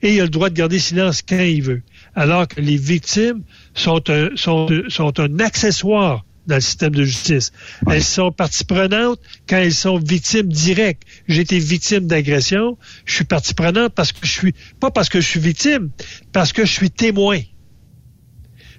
et 0.02 0.16
il 0.16 0.20
a 0.20 0.24
le 0.24 0.30
droit 0.30 0.50
de 0.50 0.56
garder 0.56 0.80
silence 0.80 1.22
quand 1.22 1.40
il 1.40 1.64
veut. 1.64 1.82
Alors 2.16 2.48
que 2.48 2.62
les 2.62 2.78
victimes 2.78 3.42
sont 3.74 4.10
un 4.10 5.40
accessoire 5.40 6.24
dans 6.48 6.56
le 6.56 6.62
système 6.62 6.96
de 6.96 7.04
justice. 7.04 7.52
Elles 7.90 8.04
sont 8.04 8.32
partie 8.32 8.64
prenante 8.64 9.20
quand 9.48 9.58
elles 9.58 9.74
sont 9.74 10.00
victimes 10.00 10.48
directes. 10.48 11.04
J'ai 11.28 11.42
été 11.42 11.60
victime 11.60 12.08
d'agression, 12.08 12.78
je 13.06 13.16
suis 13.16 13.26
partie 13.26 13.54
prenante 13.54 13.94
parce 13.94 14.12
que 14.12 14.26
je 14.26 14.32
suis, 14.32 14.56
pas 14.80 14.90
parce 14.92 15.10
que 15.10 15.22
je 15.22 15.28
suis 15.28 15.40
victime, 15.40 15.90
parce 16.32 16.54
que 16.54 16.66
je 16.66 16.72
suis 16.72 16.90
témoin. 16.90 17.40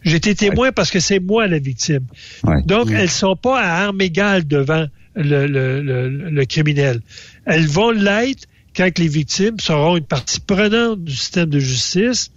J'ai 0.03 0.17
été 0.17 0.35
témoin 0.35 0.73
parce 0.73 0.91
que 0.91 1.01
c'est 1.01 1.21
moi 1.21 1.47
la 1.49 1.59
victime. 1.59 2.07
Donc, 2.67 2.91
elles 2.91 3.11
sont 3.11 3.37
pas 3.37 3.61
à 3.61 3.85
armes 3.85 4.01
égales 4.01 4.47
devant 4.47 4.87
le, 5.15 5.47
le, 5.47 5.83
le, 5.83 6.09
le 6.09 6.45
criminel. 6.45 7.01
Elles 7.45 7.67
vont 7.67 7.91
l'être 7.91 8.47
quand 8.77 8.97
les 8.99 9.09
victimes 9.09 9.59
seront 9.59 9.97
une 9.97 10.05
partie 10.05 10.41
prenante 10.41 11.03
du 11.03 11.13
système 11.13 11.51
de 11.51 11.59
justice 11.59 12.31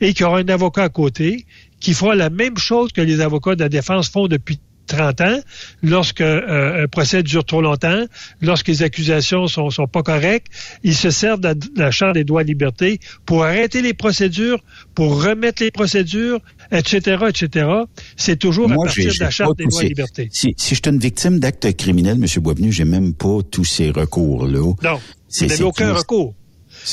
et 0.00 0.12
qu'il 0.14 0.22
y 0.22 0.24
aura 0.24 0.38
un 0.38 0.48
avocat 0.48 0.84
à 0.84 0.88
côté 0.88 1.44
qui 1.80 1.92
fera 1.92 2.14
la 2.14 2.30
même 2.30 2.56
chose 2.56 2.92
que 2.92 3.00
les 3.00 3.20
avocats 3.20 3.56
de 3.56 3.62
la 3.62 3.68
défense 3.68 4.08
font 4.08 4.28
depuis 4.28 4.60
30 4.88 5.20
ans, 5.20 5.40
lorsque 5.82 6.20
euh, 6.20 6.84
un 6.84 6.88
procès 6.88 7.22
dure 7.22 7.44
trop 7.44 7.62
longtemps, 7.62 8.04
lorsque 8.40 8.68
les 8.68 8.82
accusations 8.82 9.46
sont, 9.46 9.70
sont 9.70 9.86
pas 9.86 10.02
correctes, 10.02 10.48
ils 10.82 10.96
se 10.96 11.10
servent 11.10 11.40
de 11.40 11.48
la, 11.48 11.54
de 11.54 11.68
la 11.76 11.90
Charte 11.90 12.14
des 12.14 12.24
droits 12.24 12.42
et 12.42 12.44
libertés 12.44 12.98
pour 13.24 13.44
arrêter 13.44 13.82
les 13.82 13.94
procédures, 13.94 14.62
pour 14.94 15.22
remettre 15.22 15.62
les 15.62 15.70
procédures, 15.70 16.40
etc., 16.72 17.24
etc. 17.28 17.68
C'est 18.16 18.38
toujours 18.38 18.68
Moi, 18.68 18.84
à 18.84 18.86
partir 18.86 19.12
de 19.12 19.20
la 19.20 19.30
Charte 19.30 19.56
des 19.56 19.66
droits 19.66 19.84
et 19.84 19.88
libertés. 19.88 20.28
Si, 20.32 20.54
si 20.56 20.74
je 20.74 20.80
suis 20.80 20.90
une 20.90 20.98
victime 20.98 21.38
d'actes 21.38 21.76
criminels, 21.76 22.18
M. 22.20 22.42
Boisvenu, 22.42 22.72
j'ai 22.72 22.84
même 22.84 23.14
pas 23.14 23.38
tous 23.48 23.64
ces 23.64 23.90
recours-là. 23.90 24.74
Non, 24.82 25.00
vous 25.40 25.46
n'avez 25.46 25.62
aucun 25.62 25.92
recours. 25.92 26.34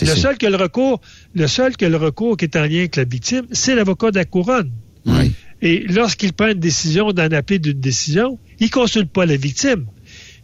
Le 0.02 0.08
ça. 0.08 0.16
seul 0.16 0.38
que 0.38 0.46
le 0.48 0.56
recours, 0.56 1.00
le 1.34 1.48
seul 1.48 1.78
que 1.78 1.86
le 1.86 1.98
recours 1.98 2.38
qui 2.38 2.46
est 2.46 2.56
en 2.56 2.64
lien 2.64 2.80
avec 2.80 2.96
la 2.96 3.04
victime, 3.06 3.46
c'est 3.52 3.76
l'avocat 3.76 4.12
de 4.12 4.18
la 4.18 4.26
couronne. 4.26 4.72
Oui. 5.06 5.34
Et 5.62 5.86
lorsqu'il 5.88 6.34
prend 6.34 6.48
une 6.48 6.60
décision 6.60 7.12
d'en 7.12 7.32
appeler 7.32 7.60
d'une 7.60 7.80
décision, 7.80 8.40
il 8.60 8.70
consulte 8.70 9.12
pas 9.12 9.26
la 9.26 9.38
victime. 9.38 9.86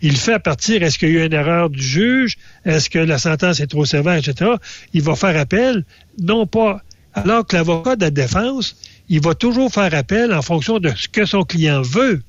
Il 0.02 0.18
fait 0.18 0.34
à 0.34 0.40
partir, 0.40 0.82
est-ce 0.82 0.98
qu'il 0.98 1.10
y 1.10 1.18
a 1.18 1.24
eu 1.24 1.26
une 1.26 1.34
erreur 1.34 1.70
du 1.70 1.82
juge? 1.82 2.38
Est-ce 2.66 2.90
que 2.90 3.00
la 3.00 3.18
sentence 3.18 3.60
est 3.60 3.68
trop 3.68 3.86
sévère, 3.86 4.16
etc.? 4.16 4.52
Il 4.94 5.04
va 5.04 5.16
faire 5.16 5.38
appel, 5.38 5.86
non 6.20 6.48
pas. 6.48 6.82
Alors 7.14 7.46
que 7.46 7.56
l'avocat 7.56 7.96
de 7.96 8.06
la 8.06 8.12
défense, 8.12 8.78
il 9.10 9.22
va 9.22 9.36
toujours 9.36 9.72
faire 9.72 9.94
appel 9.94 10.34
en 10.34 10.42
fonction 10.42 10.80
de 10.80 10.90
ce 10.96 11.08
que 11.08 11.26
son 11.26 11.44
client 11.44 11.82
veut. 11.82 12.22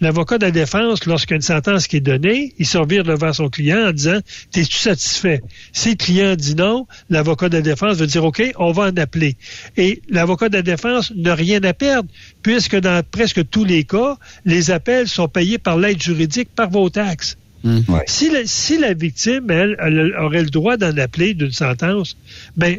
L'avocat 0.00 0.38
de 0.38 0.44
la 0.44 0.50
défense, 0.50 1.06
lorsqu'il 1.06 1.32
y 1.32 1.34
a 1.34 1.36
une 1.36 1.42
sentence 1.42 1.86
qui 1.86 1.96
est 1.96 2.00
donnée, 2.00 2.54
il 2.58 2.66
se 2.66 2.76
revire 2.76 3.02
devant 3.02 3.32
son 3.32 3.48
client 3.48 3.88
en 3.88 3.92
disant 3.92 4.18
T'es-tu 4.50 4.76
satisfait? 4.76 5.42
Si 5.72 5.90
le 5.90 5.94
client 5.96 6.36
dit 6.36 6.54
non, 6.54 6.86
l'avocat 7.08 7.48
de 7.48 7.56
la 7.56 7.62
défense 7.62 7.96
va 7.96 8.06
dire 8.06 8.24
OK, 8.24 8.42
on 8.58 8.72
va 8.72 8.84
en 8.84 8.96
appeler. 8.96 9.36
Et 9.76 10.02
l'avocat 10.08 10.48
de 10.48 10.56
la 10.56 10.62
défense 10.62 11.12
n'a 11.16 11.34
rien 11.34 11.60
à 11.62 11.72
perdre, 11.72 12.08
puisque 12.42 12.76
dans 12.76 13.02
presque 13.10 13.48
tous 13.48 13.64
les 13.64 13.84
cas, 13.84 14.16
les 14.44 14.70
appels 14.70 15.08
sont 15.08 15.28
payés 15.28 15.58
par 15.58 15.78
l'aide 15.78 16.02
juridique 16.02 16.50
par 16.54 16.68
vos 16.70 16.90
taxes. 16.90 17.38
Ouais. 17.64 18.04
Si, 18.06 18.30
la, 18.30 18.46
si 18.46 18.78
la 18.78 18.94
victime, 18.94 19.50
elle, 19.50 19.76
elle 19.80 20.14
aurait 20.20 20.42
le 20.42 20.50
droit 20.50 20.76
d'en 20.76 20.96
appeler 20.98 21.34
d'une 21.34 21.52
sentence, 21.52 22.16
ben, 22.56 22.76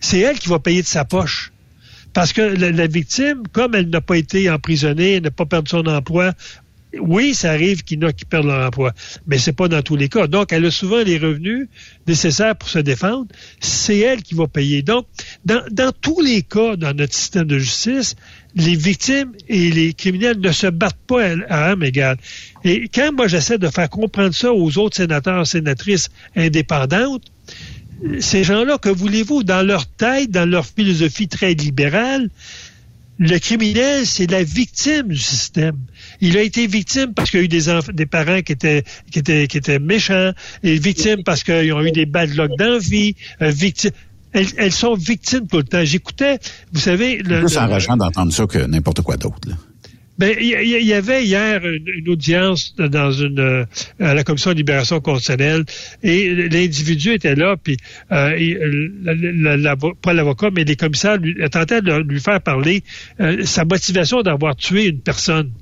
c'est 0.00 0.18
elle 0.18 0.38
qui 0.38 0.48
va 0.48 0.58
payer 0.58 0.82
de 0.82 0.86
sa 0.86 1.04
poche. 1.04 1.52
Parce 2.12 2.32
que 2.32 2.42
la, 2.42 2.70
la 2.70 2.86
victime, 2.86 3.42
comme 3.52 3.74
elle 3.74 3.88
n'a 3.88 4.00
pas 4.00 4.16
été 4.16 4.50
emprisonnée, 4.50 5.14
elle 5.14 5.22
n'a 5.22 5.30
pas 5.30 5.46
perdu 5.46 5.70
son 5.70 5.86
emploi, 5.86 6.34
oui, 6.98 7.34
ça 7.34 7.50
arrive 7.50 7.82
qu'il 7.82 8.00
y 8.00 8.04
en 8.04 8.08
a 8.08 8.12
qui 8.12 8.24
perdent 8.24 8.46
leur 8.46 8.66
emploi, 8.66 8.92
mais 9.26 9.38
c'est 9.38 9.52
pas 9.52 9.68
dans 9.68 9.82
tous 9.82 9.96
les 9.96 10.08
cas. 10.08 10.26
Donc, 10.26 10.52
elle 10.52 10.66
a 10.66 10.70
souvent 10.70 11.02
les 11.02 11.18
revenus 11.18 11.68
nécessaires 12.06 12.56
pour 12.56 12.68
se 12.68 12.78
défendre. 12.78 13.26
C'est 13.60 13.98
elle 13.98 14.22
qui 14.22 14.34
va 14.34 14.48
payer. 14.48 14.82
Donc, 14.82 15.06
dans, 15.44 15.62
dans 15.70 15.92
tous 15.92 16.20
les 16.20 16.42
cas, 16.42 16.76
dans 16.76 16.94
notre 16.94 17.14
système 17.14 17.46
de 17.46 17.58
justice, 17.58 18.16
les 18.56 18.74
victimes 18.74 19.32
et 19.48 19.70
les 19.70 19.92
criminels 19.92 20.40
ne 20.40 20.50
se 20.50 20.66
battent 20.66 20.96
pas 21.06 21.24
à, 21.48 21.70
armes 21.70 21.84
égales. 21.84 22.18
Et 22.64 22.88
quand 22.88 23.12
moi 23.12 23.28
j'essaie 23.28 23.58
de 23.58 23.68
faire 23.68 23.88
comprendre 23.88 24.34
ça 24.34 24.52
aux 24.52 24.78
autres 24.78 24.96
sénateurs, 24.96 25.46
sénatrices 25.46 26.08
indépendantes, 26.34 27.29
ces 28.20 28.44
gens-là, 28.44 28.78
que 28.78 28.88
voulez-vous, 28.88 29.42
dans 29.42 29.66
leur 29.66 29.86
tête, 29.86 30.30
dans 30.30 30.48
leur 30.48 30.66
philosophie 30.66 31.28
très 31.28 31.54
libérale, 31.54 32.30
le 33.18 33.38
criminel, 33.38 34.06
c'est 34.06 34.30
la 34.30 34.42
victime 34.42 35.08
du 35.08 35.18
système. 35.18 35.76
Il 36.22 36.38
a 36.38 36.42
été 36.42 36.66
victime 36.66 37.12
parce 37.14 37.30
qu'il 37.30 37.40
y 37.40 37.42
a 37.42 37.44
eu 37.44 37.48
des, 37.48 37.62
des 37.92 38.06
parents 38.06 38.40
qui 38.40 38.52
étaient, 38.52 38.82
qui 39.10 39.18
étaient, 39.18 39.46
qui 39.46 39.58
étaient 39.58 39.78
méchants, 39.78 40.32
et 40.62 40.78
victime 40.78 41.22
parce 41.22 41.44
qu'ils 41.44 41.70
ont 41.74 41.82
eu 41.82 41.92
des 41.92 42.06
bad 42.06 42.34
luck 42.34 42.52
dans 42.58 42.70
la 42.70 42.78
vie, 42.78 43.14
euh, 43.42 43.50
victime. 43.50 43.90
Elles, 44.32 44.46
elles 44.56 44.72
sont 44.72 44.94
victimes 44.94 45.46
tout 45.48 45.58
le 45.58 45.64
temps. 45.64 45.84
J'écoutais, 45.84 46.38
vous 46.72 46.80
savez, 46.80 47.18
le, 47.18 47.40
plus 47.40 47.54
le- 47.54 47.60
enrageant 47.60 47.96
d'entendre 47.96 48.32
ça 48.32 48.46
que 48.46 48.58
n'importe 48.58 49.02
quoi 49.02 49.16
d'autre. 49.18 49.48
Ben, 50.20 50.36
il 50.38 50.84
y, 50.84 50.92
avait 50.92 51.24
hier 51.24 51.64
une, 51.64 52.10
audience 52.10 52.74
dans 52.76 53.10
une 53.10 53.38
euh, 53.38 53.64
à 54.00 54.12
la 54.12 54.22
commission 54.22 54.50
de 54.50 54.56
libération 54.56 55.00
constitutionnelle 55.00 55.64
et 56.02 56.34
l'individu 56.50 57.14
était 57.14 57.34
là, 57.34 57.56
puis 57.56 57.78
euh, 58.12 58.88
pas 60.02 60.12
l'avocat, 60.12 60.50
mais 60.54 60.64
les 60.64 60.76
commissaires 60.76 61.16
tentaient 61.50 61.80
de 61.80 62.02
lui 62.02 62.20
faire 62.20 62.38
parler 62.42 62.82
euh, 63.18 63.46
sa 63.46 63.64
motivation 63.64 64.20
d'avoir 64.20 64.56
tué 64.56 64.88
une 64.88 65.00
personne. 65.00 65.52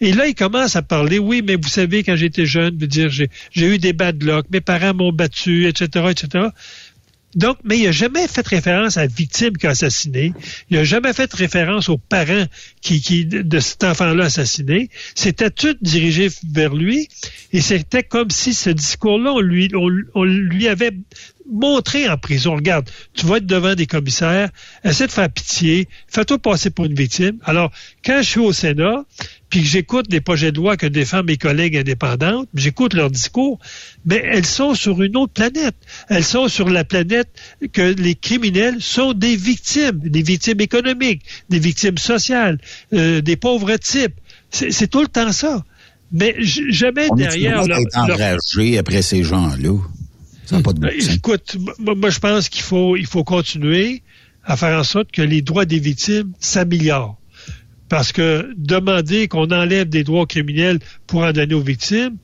Et 0.00 0.14
là, 0.14 0.26
il 0.26 0.34
commence 0.34 0.76
à 0.76 0.82
parler, 0.82 1.18
oui, 1.18 1.42
mais 1.46 1.56
vous 1.56 1.68
savez, 1.68 2.02
quand 2.02 2.16
j'étais 2.16 2.46
jeune, 2.46 2.70
dire, 2.78 3.10
j'ai 3.10 3.28
eu 3.54 3.76
des 3.76 3.92
bad 3.92 4.22
luck, 4.22 4.46
mes 4.50 4.62
parents 4.62 4.94
m'ont 4.94 5.12
battu, 5.12 5.66
etc., 5.66 6.06
etc. 6.08 6.46
Donc, 7.34 7.58
mais 7.62 7.78
il 7.78 7.84
n'a 7.84 7.92
jamais 7.92 8.26
fait 8.26 8.46
référence 8.46 8.96
à 8.96 9.02
la 9.02 9.06
victime 9.06 9.56
qui 9.56 9.66
a 9.66 9.70
assassiné. 9.70 10.32
Il 10.68 10.76
n'a 10.76 10.84
jamais 10.84 11.12
fait 11.12 11.32
référence 11.32 11.88
aux 11.88 11.98
parents 11.98 12.44
qui, 12.80 13.00
qui 13.00 13.24
de 13.24 13.60
cet 13.60 13.84
enfant-là 13.84 14.24
assassiné. 14.24 14.90
C'était 15.14 15.50
tout 15.50 15.76
dirigé 15.80 16.28
vers 16.52 16.74
lui. 16.74 17.08
Et 17.52 17.60
c'était 17.60 18.02
comme 18.02 18.30
si 18.30 18.52
ce 18.52 18.70
discours-là, 18.70 19.32
on 19.32 19.40
lui, 19.40 19.70
on, 19.74 19.88
on 20.14 20.24
lui 20.24 20.66
avait 20.66 20.92
montré 21.50 22.08
en 22.08 22.16
prison. 22.16 22.56
Regarde, 22.56 22.90
tu 23.14 23.26
vas 23.26 23.36
être 23.36 23.46
devant 23.46 23.74
des 23.74 23.86
commissaires, 23.86 24.50
essaie 24.84 25.06
de 25.06 25.12
faire 25.12 25.30
pitié, 25.30 25.88
fais-toi 26.08 26.38
passer 26.38 26.70
pour 26.70 26.84
une 26.84 26.94
victime. 26.94 27.38
Alors, 27.44 27.70
quand 28.04 28.18
je 28.22 28.28
suis 28.28 28.40
au 28.40 28.52
Sénat, 28.52 29.04
puis 29.50 29.60
que 29.62 29.66
j'écoute 29.66 30.08
des 30.08 30.20
projets 30.20 30.52
de 30.52 30.56
loi 30.56 30.76
que 30.76 30.86
défendent 30.86 31.26
mes 31.26 31.36
collègues 31.36 31.76
indépendantes, 31.76 32.48
j'écoute 32.54 32.94
leurs 32.94 33.10
discours, 33.10 33.58
mais 34.06 34.22
elles 34.24 34.46
sont 34.46 34.74
sur 34.74 35.02
une 35.02 35.16
autre 35.16 35.32
planète. 35.32 35.74
Elles 36.08 36.24
sont 36.24 36.48
sur 36.48 36.70
la 36.70 36.84
planète 36.84 37.28
que 37.72 37.82
les 37.82 38.14
criminels 38.14 38.80
sont 38.80 39.12
des 39.12 39.36
victimes, 39.36 39.98
des 40.04 40.22
victimes 40.22 40.60
économiques, 40.60 41.22
des 41.50 41.58
victimes 41.58 41.98
sociales, 41.98 42.58
euh, 42.92 43.20
des 43.20 43.36
pauvres 43.36 43.76
types. 43.76 44.14
C'est 44.50 44.88
tout 44.88 45.02
le 45.02 45.08
temps 45.08 45.32
ça. 45.32 45.64
Mais 46.12 46.34
jamais 46.40 47.06
On 47.10 47.14
derrière 47.14 47.64
leur, 47.66 47.78
être 47.78 48.06
leur- 48.06 48.16
enragé 48.20 48.78
après 48.78 49.02
ces 49.02 49.22
gens-là? 49.22 49.76
Ça 50.44 50.56
n'a 50.56 50.62
pas 50.62 50.72
de 50.72 50.80
bon 50.80 50.88
euh, 50.88 51.00
sens. 51.00 51.14
Écoute, 51.14 51.56
moi, 51.78 51.94
moi, 51.94 52.10
je 52.10 52.18
pense 52.18 52.48
qu'il 52.48 52.62
faut, 52.62 52.96
il 52.96 53.06
faut 53.06 53.22
continuer 53.22 54.02
à 54.44 54.56
faire 54.56 54.78
en 54.78 54.82
sorte 54.82 55.12
que 55.12 55.22
les 55.22 55.42
droits 55.42 55.66
des 55.66 55.78
victimes 55.78 56.32
s'améliorent. 56.40 57.19
Parce 57.90 58.12
que 58.12 58.48
demander 58.56 59.28
qu'on 59.28 59.50
enlève 59.50 59.88
des 59.88 60.04
droits 60.04 60.24
criminels 60.24 60.78
pour 61.08 61.22
en 61.24 61.32
donner 61.32 61.54
aux 61.54 61.60
victimes, 61.60 62.16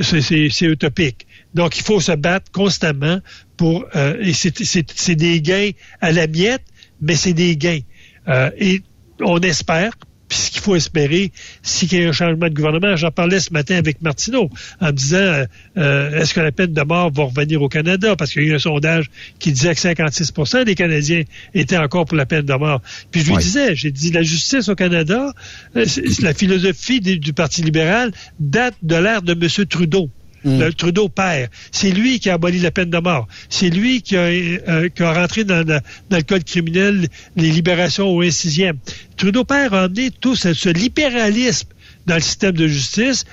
c'est- 0.00 0.48
utopique. 0.62 1.26
Donc, 1.54 1.78
il 1.78 1.82
faut 1.82 2.00
se 2.00 2.12
battre 2.12 2.50
constamment 2.50 3.20
pour... 3.56 3.84
euh, 3.94 4.16
et 4.20 4.32
c'est 4.32 5.14
des 5.14 5.40
gains 5.42 5.70
à 6.00 6.10
la 6.10 6.26
miette, 6.26 6.64
mais 7.02 7.14
c'est 7.16 7.34
des 7.34 7.56
gains. 7.56 7.80
Euh, 8.28 8.50
et 8.58 8.80
on 9.20 9.38
espère, 9.40 9.92
puis 10.28 10.38
ce 10.38 10.50
qu'il 10.50 10.60
faut 10.60 10.76
espérer, 10.76 11.32
c'est 11.62 11.86
qu'il 11.86 12.02
y 12.02 12.04
a 12.04 12.08
un 12.08 12.12
changement 12.12 12.48
de 12.48 12.54
gouvernement. 12.54 12.96
J'en 12.96 13.10
parlais 13.10 13.40
ce 13.40 13.52
matin 13.52 13.76
avec 13.76 14.02
Martineau 14.02 14.50
en 14.80 14.86
me 14.86 14.92
disant 14.92 15.16
euh, 15.16 15.44
euh, 15.78 16.20
est-ce 16.20 16.34
que 16.34 16.40
la 16.40 16.52
peine 16.52 16.72
de 16.72 16.82
mort 16.82 17.10
va 17.10 17.24
revenir 17.24 17.62
au 17.62 17.68
Canada? 17.68 18.14
Parce 18.16 18.32
qu'il 18.32 18.42
y 18.42 18.46
a 18.46 18.48
eu 18.50 18.54
un 18.54 18.58
sondage 18.58 19.10
qui 19.38 19.52
disait 19.52 19.74
que 19.74 19.80
56% 19.80 20.64
des 20.64 20.74
Canadiens 20.74 21.22
étaient 21.54 21.78
encore 21.78 22.04
pour 22.04 22.16
la 22.16 22.26
peine 22.26 22.44
de 22.44 22.54
mort. 22.54 22.82
Puis 23.10 23.22
je 23.22 23.30
lui 23.30 23.38
disais, 23.38 23.74
j'ai 23.74 23.90
dit 23.90 24.12
la 24.12 24.22
justice 24.22 24.68
au 24.68 24.74
Canada, 24.74 25.32
euh, 25.76 25.86
la 26.20 26.34
philosophie 26.34 27.00
du, 27.00 27.18
du 27.18 27.32
Parti 27.32 27.62
libéral 27.62 28.12
date 28.38 28.74
de 28.82 28.96
l'ère 28.96 29.22
de 29.22 29.32
M. 29.32 29.66
Trudeau. 29.66 30.10
Le 30.44 30.70
Trudeau 30.70 31.08
père. 31.08 31.48
C'est 31.72 31.90
lui 31.90 32.20
qui 32.20 32.30
a 32.30 32.34
aboli 32.34 32.60
la 32.60 32.70
peine 32.70 32.90
de 32.90 32.98
mort. 32.98 33.26
C'est 33.48 33.70
lui 33.70 34.02
qui 34.02 34.16
a, 34.16 34.20
euh, 34.20 34.88
rentré 35.00 35.44
dans, 35.44 35.64
le 36.10 36.22
code 36.22 36.44
criminel 36.44 37.08
les 37.36 37.50
libérations 37.50 38.08
au 38.08 38.22
1 38.22 38.30
sixième. 38.30 38.78
Trudeau 39.16 39.44
père 39.44 39.74
a 39.74 39.84
amené 39.84 40.10
tout 40.10 40.36
ce, 40.36 40.68
libéralisme 40.68 41.68
dans 42.06 42.14
le 42.14 42.20
système 42.20 42.52
de 42.56 42.66
justice 42.66 43.24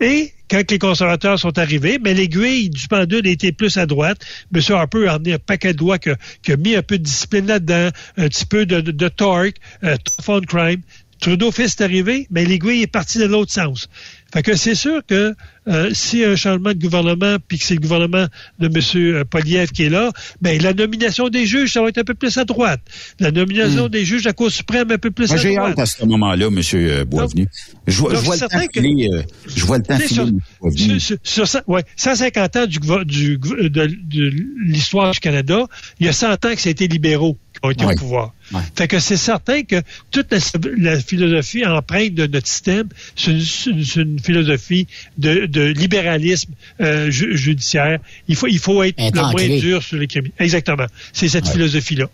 et 0.00 0.32
quand 0.50 0.70
les 0.70 0.78
conservateurs 0.78 1.38
sont 1.38 1.58
arrivés, 1.58 1.98
mais 2.02 2.12
l'aiguille 2.12 2.68
du 2.68 2.88
pendule 2.88 3.26
était 3.26 3.52
plus 3.52 3.76
à 3.78 3.86
droite. 3.86 4.18
M. 4.54 4.60
Harper 4.70 5.06
a 5.06 5.14
amené 5.14 5.34
un 5.34 5.38
paquet 5.38 5.72
de 5.72 5.78
lois 5.78 5.98
qui 5.98 6.10
a, 6.10 6.56
mis 6.56 6.74
un 6.74 6.82
peu 6.82 6.98
de 6.98 7.04
discipline 7.04 7.46
là-dedans, 7.46 7.88
un 8.16 8.28
petit 8.28 8.44
peu 8.44 8.66
de, 8.66 9.08
torque, 9.08 9.56
euh, 9.84 9.96
tough 9.96 10.44
crime. 10.46 10.82
Trudeau 11.20 11.52
fils 11.52 11.76
est 11.78 11.82
arrivé, 11.82 12.26
mais 12.30 12.44
l'aiguille 12.44 12.82
est 12.82 12.88
partie 12.88 13.18
de 13.18 13.24
l'autre 13.24 13.52
sens. 13.52 13.88
Fait 14.32 14.42
que 14.42 14.56
c'est 14.56 14.74
sûr 14.74 15.02
que 15.06 15.34
euh, 15.68 15.90
s'il 15.92 16.20
y 16.20 16.24
a 16.24 16.30
un 16.30 16.36
changement 16.36 16.70
de 16.70 16.78
gouvernement, 16.80 17.36
puis 17.46 17.58
que 17.58 17.64
c'est 17.64 17.74
le 17.74 17.80
gouvernement 17.80 18.26
de 18.58 18.66
M. 18.66 19.24
Poliev 19.24 19.70
qui 19.70 19.84
est 19.84 19.90
là, 19.90 20.10
ben 20.40 20.60
la 20.60 20.72
nomination 20.72 21.28
des 21.28 21.46
juges, 21.46 21.72
ça 21.74 21.82
va 21.82 21.88
être 21.88 21.98
un 21.98 22.04
peu 22.04 22.14
plus 22.14 22.36
à 22.38 22.44
droite. 22.44 22.80
La 23.20 23.30
nomination 23.30 23.88
des 23.88 24.04
juges 24.04 24.26
à 24.26 24.30
la 24.30 24.32
Cour 24.32 24.50
suprême, 24.50 24.90
un 24.90 24.98
peu 24.98 25.10
plus 25.10 25.28
Moi, 25.28 25.38
à 25.38 25.42
j'ai 25.42 25.54
droite. 25.54 25.72
hâte 25.72 25.78
à 25.78 25.86
ce 25.86 26.04
moment-là, 26.04 26.46
M. 26.46 27.04
Boisvenu. 27.04 27.46
Je 27.86 27.98
vois, 27.98 28.12
le 28.12 28.40
temps 28.48 28.58
filer, 28.72 29.08
euh, 29.12 29.22
je 29.54 29.64
vois 29.64 29.76
le 29.78 29.82
temps 29.84 29.98
filer, 29.98 30.98
sur, 31.22 31.46
sur- 31.46 31.60
ouais, 31.68 31.82
150 31.96 32.56
ans 32.56 32.66
du, 32.66 32.78
du 33.04 33.38
de, 33.38 33.68
de 33.68 34.32
l'histoire 34.64 35.12
du 35.12 35.20
Canada, 35.20 35.66
il 36.00 36.06
y 36.06 36.08
a 36.08 36.12
100 36.12 36.32
ans 36.32 36.36
que 36.54 36.60
c'était 36.60 36.86
libéraux 36.86 37.36
ont 37.62 37.70
été 37.70 37.84
au 37.84 37.94
pouvoir. 37.94 38.34
Fait 38.76 38.88
que 38.88 38.98
c'est 38.98 39.16
certain 39.16 39.62
que 39.62 39.76
toute 40.10 40.30
la, 40.32 40.38
la 40.78 41.00
philosophie 41.00 41.64
empreinte 41.64 42.14
de 42.14 42.26
notre 42.26 42.46
système, 42.46 42.88
c'est 43.16 43.30
une, 43.32 44.18
philosophie 44.20 44.86
de, 45.18 45.46
de 45.46 45.62
libéralisme 45.62 46.52
euh, 46.80 47.10
ju- 47.10 47.36
judiciaire. 47.36 47.98
Il 48.28 48.36
faut, 48.36 48.46
il 48.48 48.58
faut 48.58 48.82
être 48.82 48.98
le 48.98 49.20
moins 49.30 49.58
dur 49.58 49.82
sur 49.82 49.96
les 49.98 50.06
criminels. 50.06 50.32
Exactement. 50.38 50.86
C'est 51.12 51.28
cette 51.28 51.48
philosophie-là. 51.48 52.06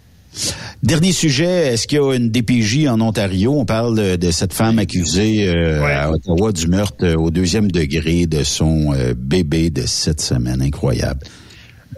Dernier 0.82 1.12
sujet, 1.12 1.68
est-ce 1.72 1.88
qu'il 1.88 1.98
y 1.98 2.00
a 2.00 2.14
une 2.14 2.30
DPJ 2.30 2.86
en 2.86 3.00
Ontario? 3.00 3.58
On 3.58 3.64
parle 3.64 4.18
de 4.18 4.30
cette 4.30 4.52
femme 4.52 4.78
accusée 4.78 5.48
euh, 5.48 5.82
Ouais. 5.82 5.92
à 5.92 6.10
Ottawa 6.12 6.52
du 6.52 6.68
meurtre 6.68 7.04
euh, 7.04 7.16
au 7.16 7.30
deuxième 7.30 7.70
degré 7.70 8.26
de 8.26 8.44
son 8.44 8.92
euh, 8.92 9.14
bébé 9.16 9.70
de 9.70 9.86
sept 9.86 10.20
semaines. 10.20 10.60
Incroyable. 10.62 11.20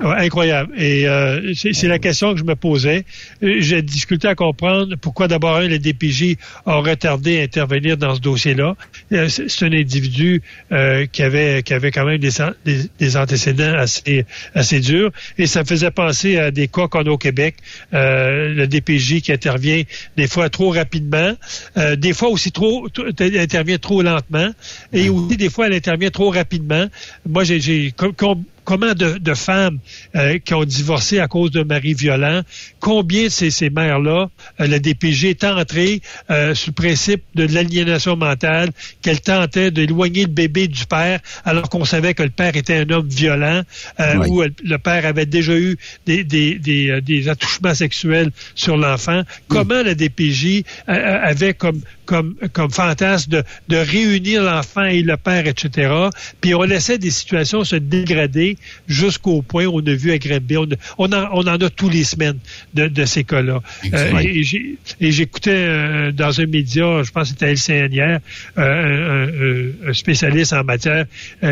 Ouais, 0.03 0.15
incroyable. 0.17 0.73
Et 0.81 1.07
euh, 1.07 1.53
c'est 1.55 1.87
la 1.87 1.99
question 1.99 2.33
que 2.33 2.39
je 2.39 2.45
me 2.45 2.55
posais. 2.57 3.05
Euh, 3.43 3.57
J'ai 3.59 3.83
discuté 3.83 4.29
à 4.29 4.35
comprendre 4.35 4.97
pourquoi 4.97 5.29
d'abord 5.29 5.57
un, 5.57 5.69
les 5.69 5.79
DPJ 5.79 6.37
ont 6.65 6.81
retardé 6.81 7.39
à 7.39 7.43
intervenir 7.43 7.99
dans 7.99 8.15
ce 8.15 8.21
dossier-là. 8.21 8.77
Euh, 9.13 9.29
C'est 9.29 9.63
un 9.67 9.73
individu 9.75 10.41
euh, 10.73 11.05
qui 11.05 11.23
avait 11.23 11.63
qui 11.63 11.75
avait 11.75 11.91
quand 11.91 12.07
même 12.07 12.17
des, 12.17 12.41
an- 12.41 12.53
des, 12.65 12.79
des 12.99 13.17
antécédents 13.19 13.75
assez 13.75 14.25
assez 14.55 14.81
durs 14.81 15.11
et 15.37 15.47
ça 15.47 15.61
me 15.61 15.67
faisait 15.67 15.91
penser 15.91 16.39
à 16.39 16.51
des 16.51 16.67
cas 16.67 16.89
qu'on 16.89 17.05
a 17.05 17.11
au 17.11 17.19
Québec. 17.19 17.57
Euh, 17.93 18.55
le 18.55 18.67
DPJ 18.67 19.21
qui 19.21 19.33
intervient 19.33 19.83
des 20.17 20.29
fois 20.29 20.49
trop 20.49 20.71
rapidement, 20.71 21.35
euh, 21.77 21.97
des 21.97 22.15
fois 22.15 22.31
aussi 22.31 22.53
trop, 22.53 22.89
trop- 22.89 23.05
elle 23.19 23.39
intervient 23.39 23.77
trop 23.77 24.01
lentement 24.01 24.49
et 24.95 25.11
aussi 25.11 25.37
des 25.37 25.51
fois 25.51 25.67
elle 25.67 25.75
intervient 25.75 26.11
trop 26.11 26.31
rapidement. 26.31 26.87
Moi 27.29 27.45
j'ai 27.45 27.93
com- 27.95 28.43
Comment 28.65 28.93
de, 28.95 29.19
de 29.19 29.35
femmes 29.35 29.79
euh, 30.15 30.39
qui 30.39 30.55
ont 30.55 30.65
divorcé 30.65 31.19
à 31.19 31.29
cause 31.29 31.51
d'un 31.51 31.65
mari 31.65 31.95
violent, 31.95 32.43
combien 32.79 33.25
de 33.25 33.29
ces, 33.29 33.51
ces 33.51 33.71
mères-là, 33.71 34.29
euh, 34.61 34.67
le 34.67 34.79
DPG 34.79 35.31
est 35.31 35.45
entré 35.45 36.01
euh, 36.31 36.55
sous 36.55 36.71
le 36.71 36.75
principe 36.75 37.23
de 37.35 37.47
l'aliénation 37.47 38.17
mentale, 38.17 38.71
qu'elle 39.03 39.21
tentait 39.21 39.71
d'éloigner 39.71 40.23
le 40.23 40.29
bébé 40.29 40.69
du 40.69 40.85
père, 40.87 41.21
alors 41.45 41.69
qu'on 41.69 41.85
savait 41.85 42.15
que 42.15 42.23
le 42.23 42.31
père 42.31 42.55
était 42.57 42.77
un 42.77 42.91
homme 42.91 43.09
violent, 43.09 43.63
Oui. 43.99 44.27
où 44.29 44.43
elle- 44.43 44.53
le 44.63 44.79
père 44.79 45.05
avait 45.07 45.27
déjà 45.27 45.57
eu 45.57 45.77
des, 46.07 46.23
des, 46.25 46.55
des, 46.59 47.01
des 47.01 47.29
attouchements 47.29 47.75
sexuels 47.75 48.31
sur 48.55 48.77
l'enfant. 48.77 49.23
Comment 49.49 49.83
la 49.83 49.95
DPJ 49.95 50.63
avait 50.87 51.55
comme 51.55 51.81
comme, 52.11 52.35
comme 52.53 52.73
fantasme 52.73 53.31
de, 53.31 53.45
de 53.69 53.77
réunir 53.77 54.43
l'enfant 54.43 54.85
et 54.85 55.01
le 55.03 55.17
père, 55.17 55.47
etc. 55.47 55.95
Puis 56.41 56.57
on 56.57 56.65
laissait 56.65 56.99
des 56.99 57.13
situations 57.13 57.63
se 57.63 57.77
dégrader 57.77 58.57
jusqu'au 58.89 59.43
point 59.43 59.67
où 59.67 59.81
on 59.81 59.87
a 59.87 59.95
vu 59.95 60.11
à 60.11 60.19
Granby. 60.19 60.57
On, 60.57 60.69
on, 60.99 61.13
en, 61.13 61.29
on 61.33 61.43
en 61.43 61.55
a 61.55 61.71
tous 61.71 61.89
les 61.89 62.03
semaines 62.03 62.41
de, 62.75 62.89
de 62.89 63.05
ces 63.05 63.23
cas-là. 63.23 63.63
Euh, 63.95 64.19
et 65.01 65.13
j'écoutais 65.13 65.55
euh, 65.55 66.11
dans 66.11 66.41
un 66.41 66.47
média, 66.47 67.05
je 67.05 67.13
pense 67.13 67.33
que 67.33 67.39
c'était 67.39 67.53
LCN 67.53 67.93
hier, 67.93 68.19
euh, 68.59 69.73
un, 69.87 69.93
spécialiste 69.93 70.53
en 70.53 70.65
matière 70.65 71.05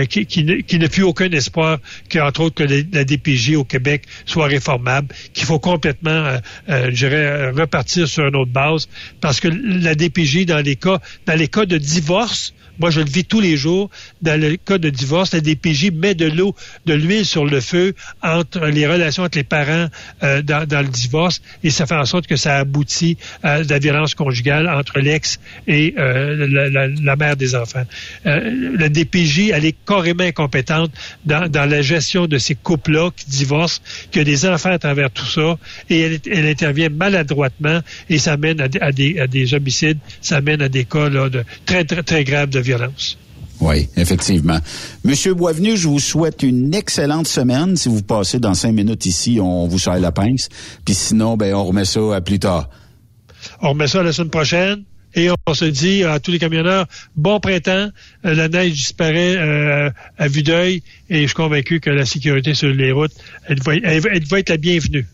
qui, 0.08 0.26
qui, 0.26 0.42
ne, 0.42 0.56
qui 0.56 0.80
ne 0.80 0.88
fut 0.88 1.02
aucun 1.02 1.30
espoir 1.30 1.78
qu'entre 2.10 2.40
autres 2.40 2.56
que 2.56 2.64
la, 2.64 2.82
la 2.92 3.04
DPJ 3.04 3.54
au 3.54 3.64
Québec 3.64 4.02
soit 4.26 4.46
réformable, 4.46 5.14
qu'il 5.32 5.44
faut 5.44 5.60
complètement, 5.60 6.36
je 6.68 6.90
dirais, 6.90 7.50
repartir 7.50 8.08
sur 8.08 8.26
une 8.26 8.34
autre 8.34 8.50
base, 8.50 8.88
parce 9.20 9.38
que 9.38 9.46
la 9.48 9.94
DPJ 9.94 10.47
dans 10.48 10.58
les 10.58 10.76
cas, 10.76 10.98
dans 11.26 11.38
les 11.38 11.48
cas 11.48 11.66
de 11.66 11.78
divorce, 11.78 12.54
moi, 12.78 12.90
je 12.90 13.00
le 13.00 13.10
vis 13.10 13.24
tous 13.24 13.40
les 13.40 13.56
jours. 13.56 13.90
Dans 14.22 14.40
le 14.40 14.56
cas 14.56 14.78
de 14.78 14.90
divorce, 14.90 15.32
la 15.32 15.40
DPJ 15.40 15.90
met 15.92 16.14
de 16.14 16.26
l'eau, 16.26 16.54
de 16.86 16.94
l'huile 16.94 17.24
sur 17.24 17.44
le 17.44 17.60
feu 17.60 17.94
entre 18.22 18.66
les 18.66 18.86
relations 18.86 19.24
entre 19.24 19.38
les 19.38 19.44
parents 19.44 19.88
euh, 20.22 20.42
dans, 20.42 20.82
le 20.82 20.88
divorce 20.88 21.40
et 21.62 21.70
ça 21.70 21.86
fait 21.86 21.94
en 21.94 22.04
sorte 22.04 22.26
que 22.26 22.36
ça 22.36 22.56
aboutit 22.58 23.16
à 23.42 23.62
la 23.62 23.78
violence 23.78 24.14
conjugale 24.14 24.68
entre 24.68 25.00
l'ex 25.00 25.38
et 25.66 25.94
euh, 25.98 26.46
la, 27.02 27.16
mère 27.16 27.36
des 27.36 27.54
enfants. 27.54 27.84
Euh, 28.26 28.76
la 28.78 28.88
DPJ, 28.88 29.50
elle 29.52 29.64
est 29.64 29.76
carrément 29.86 30.24
incompétente 30.24 30.92
dans, 31.24 31.50
la 31.52 31.82
gestion 31.82 32.26
de 32.26 32.38
ces 32.38 32.54
couples-là 32.54 33.10
qui 33.14 33.26
divorcent, 33.28 33.82
qui 34.10 34.20
ont 34.20 34.24
des 34.24 34.46
enfants 34.46 34.70
à 34.70 34.78
travers 34.78 35.10
tout 35.10 35.26
ça 35.26 35.58
et 35.90 36.20
elle, 36.26 36.46
intervient 36.46 36.88
maladroitement 36.88 37.80
et 38.08 38.18
ça 38.18 38.36
mène 38.36 38.60
à, 38.60 38.92
des- 38.92 39.54
homicides, 39.54 39.98
ça 40.20 40.40
mène 40.40 40.62
à 40.62 40.68
des 40.68 40.84
cas 40.84 41.08
de 41.08 41.44
très, 41.66 41.84
très, 41.84 42.02
très 42.02 42.24
graves 42.24 42.50
de 42.50 42.60
violence. 42.60 42.67
Oui, 43.60 43.88
effectivement. 43.96 44.58
Monsieur 45.04 45.34
Boisvenu, 45.34 45.76
je 45.76 45.88
vous 45.88 45.98
souhaite 45.98 46.42
une 46.44 46.72
excellente 46.74 47.26
semaine. 47.26 47.76
Si 47.76 47.88
vous 47.88 48.02
passez 48.02 48.38
dans 48.38 48.54
cinq 48.54 48.72
minutes 48.72 49.04
ici, 49.06 49.38
on 49.42 49.66
vous 49.66 49.78
serre 49.80 49.98
la 49.98 50.12
pince. 50.12 50.48
Puis 50.84 50.94
sinon, 50.94 51.36
ben, 51.36 51.54
on 51.54 51.64
remet 51.64 51.84
ça 51.84 52.14
à 52.14 52.20
plus 52.20 52.38
tard. 52.38 52.68
On 53.60 53.70
remet 53.70 53.88
ça 53.88 54.02
la 54.02 54.12
semaine 54.12 54.30
prochaine. 54.30 54.84
Et 55.14 55.28
on 55.46 55.54
se 55.54 55.64
dit 55.64 56.04
à 56.04 56.20
tous 56.20 56.30
les 56.30 56.38
camionneurs, 56.38 56.86
bon 57.16 57.40
printemps, 57.40 57.88
Euh, 58.26 58.34
la 58.34 58.48
neige 58.48 58.72
disparaît 58.74 59.36
euh, 59.38 59.90
à 60.18 60.28
vue 60.28 60.42
d'œil 60.42 60.82
et 61.08 61.22
je 61.22 61.26
suis 61.26 61.34
convaincu 61.34 61.80
que 61.80 61.88
la 61.90 62.04
sécurité 62.04 62.52
sur 62.54 62.68
les 62.68 62.92
routes, 62.92 63.12
elle 63.48 63.60
va, 63.62 63.74
elle 63.74 64.00
va- 64.00 64.10
elle 64.12 64.24
va 64.24 64.38
être 64.38 64.50
la 64.50 64.56
bienvenue. 64.58 65.06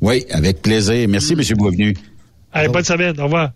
Oui, 0.00 0.26
avec 0.30 0.60
plaisir. 0.62 1.08
Merci, 1.08 1.34
Monsieur 1.36 1.56
Boisvenu. 1.56 1.96
Allez, 2.52 2.68
bonne 2.68 2.84
semaine, 2.84 3.18
au 3.18 3.24
revoir. 3.24 3.50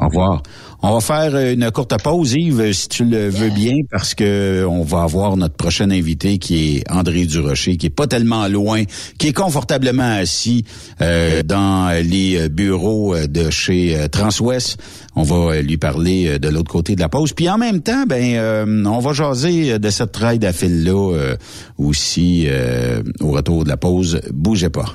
Au 0.00 0.06
revoir. 0.06 0.42
On 0.82 0.94
va 0.94 1.00
faire 1.00 1.34
euh, 1.34 1.54
une 1.54 1.70
courte 1.70 2.00
pause, 2.02 2.34
Yves, 2.34 2.72
si 2.72 2.88
tu 2.88 3.04
le 3.04 3.28
veux 3.28 3.50
bien, 3.50 3.74
parce 3.90 4.14
que 4.14 4.64
on 4.68 4.82
va 4.82 5.02
avoir 5.02 5.36
notre 5.36 5.56
prochain 5.56 5.90
invité 5.90 6.38
qui 6.38 6.76
est 6.76 6.90
André 6.90 7.24
Durocher, 7.24 7.76
qui 7.76 7.86
est 7.86 7.90
pas 7.90 8.06
tellement 8.06 8.46
loin, 8.48 8.84
qui 9.18 9.28
est 9.28 9.32
confortablement 9.32 10.16
assis 10.16 10.64
euh, 11.00 11.42
dans 11.42 11.90
les 12.04 12.48
bureaux 12.48 13.14
euh, 13.14 13.26
de 13.26 13.50
chez 13.50 13.96
euh, 13.96 14.08
Transwest. 14.08 14.78
On 15.14 15.22
va 15.22 15.54
euh, 15.56 15.62
lui 15.62 15.78
parler 15.78 16.28
euh, 16.28 16.38
de 16.38 16.48
l'autre 16.48 16.70
côté 16.70 16.94
de 16.94 17.00
la 17.00 17.08
pause. 17.08 17.32
Puis 17.32 17.48
en 17.48 17.58
même 17.58 17.80
temps, 17.80 18.04
ben, 18.06 18.36
euh, 18.36 18.84
on 18.84 18.98
va 18.98 19.12
jaser 19.12 19.72
euh, 19.72 19.78
de 19.78 19.90
cette 19.90 20.12
trail 20.12 20.44
à 20.44 20.52
fil-là 20.52 21.14
euh, 21.14 21.36
aussi 21.78 22.44
euh, 22.46 23.02
au 23.20 23.30
retour 23.30 23.64
de 23.64 23.68
la 23.68 23.76
pause. 23.76 24.20
Bougez 24.32 24.70
pas. 24.70 24.94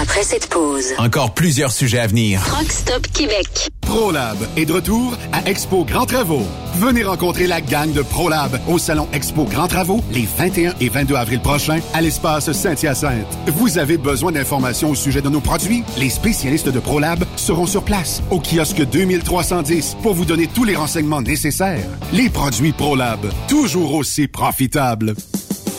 Après 0.00 0.22
cette 0.22 0.48
pause, 0.48 0.94
Encore 0.96 1.34
plusieurs 1.34 1.72
sujets 1.72 1.98
à 1.98 2.06
venir. 2.06 2.40
Truck 2.46 2.72
Stop 2.72 3.06
Québec. 3.12 3.68
ProLab 3.82 4.38
est 4.56 4.64
de 4.64 4.72
retour 4.72 5.12
à 5.30 5.46
Expo 5.46 5.84
Grand 5.84 6.06
Travaux. 6.06 6.46
Venez 6.76 7.02
rencontrer 7.02 7.46
la 7.46 7.60
gang 7.60 7.92
de 7.92 8.00
ProLab 8.00 8.58
au 8.68 8.78
salon 8.78 9.08
Expo 9.12 9.44
Grand 9.44 9.68
Travaux 9.68 10.02
les 10.10 10.26
21 10.38 10.72
et 10.80 10.88
22 10.88 11.16
avril 11.16 11.40
prochains 11.40 11.80
à 11.92 12.00
l'espace 12.00 12.50
Saint-Hyacinthe. 12.50 13.26
Vous 13.48 13.76
avez 13.76 13.98
besoin 13.98 14.32
d'informations 14.32 14.90
au 14.90 14.94
sujet 14.94 15.20
de 15.20 15.28
nos 15.28 15.40
produits? 15.40 15.82
Les 15.98 16.08
spécialistes 16.08 16.70
de 16.70 16.80
ProLab 16.80 17.22
seront 17.36 17.66
sur 17.66 17.82
place 17.82 18.22
au 18.30 18.40
kiosque 18.40 18.82
2310 18.90 19.98
pour 20.02 20.14
vous 20.14 20.24
donner 20.24 20.46
tous 20.46 20.64
les 20.64 20.76
renseignements 20.76 21.20
nécessaires. 21.20 21.84
Les 22.14 22.30
produits 22.30 22.72
ProLab, 22.72 23.20
toujours 23.48 23.92
aussi 23.94 24.28
profitables. 24.28 25.14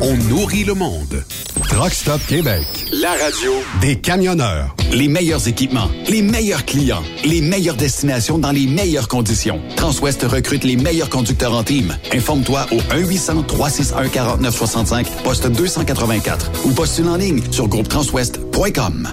on 0.00 0.16
nourrit 0.28 0.64
le 0.64 0.74
monde. 0.74 1.24
Truck 1.68 1.92
Stop 1.92 2.20
Québec. 2.26 2.64
La 2.92 3.10
radio 3.10 3.52
Des 3.80 3.96
camionneurs. 3.96 4.74
Les 4.92 5.08
meilleurs 5.08 5.48
équipements, 5.48 5.90
les 6.08 6.22
meilleurs 6.22 6.64
clients, 6.64 7.02
les 7.24 7.40
meilleures 7.40 7.74
destinations 7.76 8.38
dans 8.38 8.52
les 8.52 8.66
meilleures 8.66 9.08
conditions. 9.08 9.60
Transwest 9.76 10.22
recrute 10.22 10.64
les 10.64 10.76
meilleurs 10.76 11.10
conducteurs 11.10 11.54
en 11.54 11.64
team. 11.64 11.96
Informe-toi 12.12 12.66
au 12.72 12.76
1-800-361-4965, 12.76 15.06
poste 15.22 15.46
284 15.48 16.50
ou 16.64 16.70
postule 16.70 17.08
en 17.08 17.16
ligne 17.16 17.42
sur 17.50 17.68
groupetranswest.com. 17.68 19.12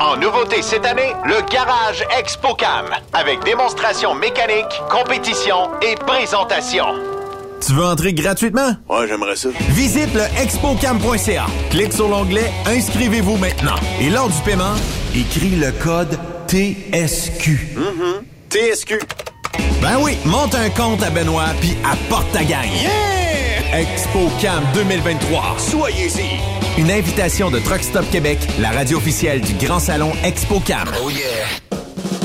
En 0.00 0.16
nouveauté 0.16 0.62
cette 0.62 0.84
année, 0.84 1.12
le 1.24 1.40
Garage 1.50 2.04
ExpoCam, 2.18 2.86
avec 3.12 3.42
démonstration 3.44 4.14
mécanique, 4.14 4.82
compétition 4.90 5.70
et 5.82 5.94
présentation. 5.94 6.86
Tu 7.64 7.72
veux 7.72 7.84
entrer 7.84 8.12
gratuitement? 8.12 8.72
Ouais, 8.88 9.06
j'aimerais 9.08 9.36
ça. 9.36 9.48
Visite 9.70 10.12
le 10.14 10.24
expocam.ca. 10.42 11.46
Clique 11.70 11.92
sur 11.92 12.08
l'onglet 12.08 12.50
Inscrivez-vous 12.66 13.36
maintenant. 13.36 13.76
Et 14.00 14.10
lors 14.10 14.28
du 14.28 14.40
paiement, 14.42 14.74
écris 15.14 15.56
le 15.56 15.70
code 15.72 16.18
TSQ. 16.48 17.76
TSQ. 18.50 19.00
Ben 19.80 19.98
oui, 20.00 20.18
monte 20.24 20.54
un 20.54 20.70
compte 20.70 21.02
à 21.02 21.10
Benoît 21.10 21.46
puis 21.60 21.76
apporte 21.84 22.30
ta 22.32 22.42
gagne. 22.44 22.70
Yeah! 22.82 23.80
ExpoCam 23.80 24.62
2023. 24.74 25.56
Soyez-y. 25.58 26.63
Une 26.76 26.90
invitation 26.90 27.52
de 27.52 27.60
Truck 27.60 27.84
Stop 27.84 28.10
Québec, 28.10 28.38
la 28.58 28.70
radio 28.72 28.98
officielle 28.98 29.40
du 29.40 29.54
Grand 29.54 29.78
Salon 29.78 30.10
ExpoCam. 30.24 30.88
Oh 31.00 31.08
yeah. 31.08 31.63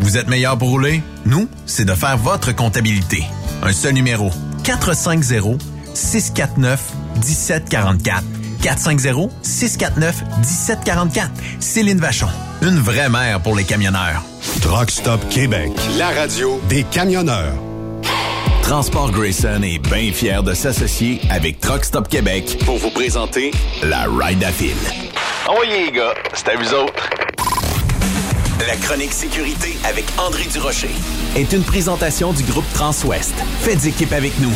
Vous 0.00 0.16
êtes 0.16 0.28
meilleur 0.28 0.58
pour 0.58 0.70
rouler? 0.70 1.02
Nous, 1.24 1.48
c'est 1.66 1.84
de 1.84 1.94
faire 1.94 2.16
votre 2.16 2.54
comptabilité. 2.54 3.24
Un 3.62 3.72
seul 3.72 3.94
numéro. 3.94 4.30
450 4.64 5.60
649 5.94 6.80
1744. 7.16 8.22
450-649-1744. 8.66 11.28
Céline 11.60 11.98
Vachon. 11.98 12.28
Une 12.62 12.78
vraie 12.78 13.08
mère 13.08 13.40
pour 13.40 13.54
les 13.54 13.64
camionneurs. 13.64 14.22
Truck 14.60 14.90
Stop 14.90 15.20
Québec. 15.28 15.70
La 15.98 16.08
radio 16.08 16.60
des 16.68 16.82
camionneurs. 16.84 17.54
Transport 18.62 19.12
Grayson 19.12 19.62
est 19.62 19.78
bien 19.78 20.10
fier 20.12 20.42
de 20.42 20.52
s'associer 20.52 21.20
avec 21.30 21.60
Truck 21.60 21.84
Stop 21.84 22.08
Québec 22.08 22.58
pour 22.64 22.78
vous 22.78 22.90
présenter 22.90 23.52
la 23.84 24.06
Ride 24.10 24.42
à 24.42 24.50
Fil. 24.50 24.74
Envoyez 25.46 25.86
les 25.86 25.92
gars, 25.92 26.14
c'est 26.34 26.48
à 26.48 26.56
vous 26.56 26.74
autres. 26.74 27.08
La 28.64 28.74
chronique 28.76 29.12
sécurité 29.12 29.76
avec 29.84 30.06
André 30.16 30.44
Durocher. 30.50 30.88
Est 31.36 31.52
une 31.52 31.62
présentation 31.62 32.32
du 32.32 32.42
groupe 32.42 32.64
Transouest. 32.72 33.34
Faites 33.60 33.84
équipe 33.84 34.14
avec 34.14 34.32
nous. 34.40 34.52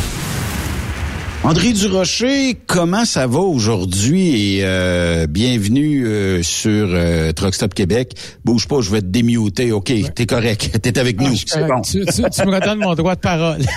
André 1.43 1.73
Durocher, 1.73 2.55
comment 2.67 3.03
ça 3.03 3.25
va 3.25 3.39
aujourd'hui? 3.39 4.57
Et 4.57 4.61
euh, 4.63 5.25
bienvenue 5.25 6.05
euh, 6.05 6.43
sur 6.43 6.89
euh, 6.91 7.31
Truck 7.31 7.55
Stop 7.55 7.73
Québec. 7.73 8.13
Bouge 8.45 8.67
pas, 8.67 8.79
je 8.81 8.91
vais 8.91 9.01
te 9.01 9.07
démuter. 9.07 9.71
OK, 9.71 9.91
t'es 10.13 10.25
correct. 10.27 10.77
T'es 10.83 10.99
avec 10.99 11.17
Ah, 11.19 11.23
nous. 11.23 11.35
C'est 11.35 11.65
bon. 11.67 11.81
tu, 11.81 12.05
tu- 12.05 12.29
tu 12.29 12.45
me 12.45 12.53
redonnes 12.53 12.77
mon 12.79 12.93
droit 12.93 13.15
de 13.15 13.19
parole. 13.21 13.61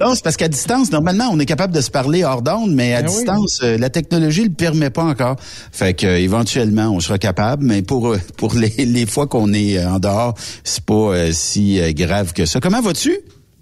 Non, 0.00 0.14
c'est 0.14 0.24
parce 0.24 0.36
qu'à 0.36 0.48
distance, 0.48 0.90
normalement, 0.90 1.28
on 1.32 1.38
est 1.38 1.46
capable 1.46 1.74
de 1.74 1.80
se 1.80 1.90
parler 1.90 2.24
hors 2.24 2.42
d'onde, 2.42 2.72
mais 2.74 2.94
à 2.94 3.02
Ben 3.02 3.08
distance, 3.08 3.60
euh, 3.62 3.78
la 3.78 3.88
technologie 3.90 4.44
le 4.44 4.50
permet 4.50 4.90
pas 4.90 5.04
encore. 5.04 5.36
Fait 5.72 5.94
que 5.94 6.06
euh, 6.06 6.18
éventuellement, 6.18 6.88
on 6.90 7.00
sera 7.00 7.18
capable, 7.18 7.64
mais 7.64 7.82
pour 7.82 8.08
euh, 8.12 8.18
pour 8.36 8.54
les, 8.54 8.72
les 8.84 9.06
fois 9.06 9.26
qu'on 9.26 9.52
est 9.52 9.82
en 9.84 9.98
dehors, 9.98 10.34
c'est 10.62 10.84
pas 10.84 11.32
si 11.32 11.80
grave 11.94 12.32
que 12.32 12.44
ça. 12.44 12.60
Comment 12.60 12.82
vas-tu? 12.82 13.16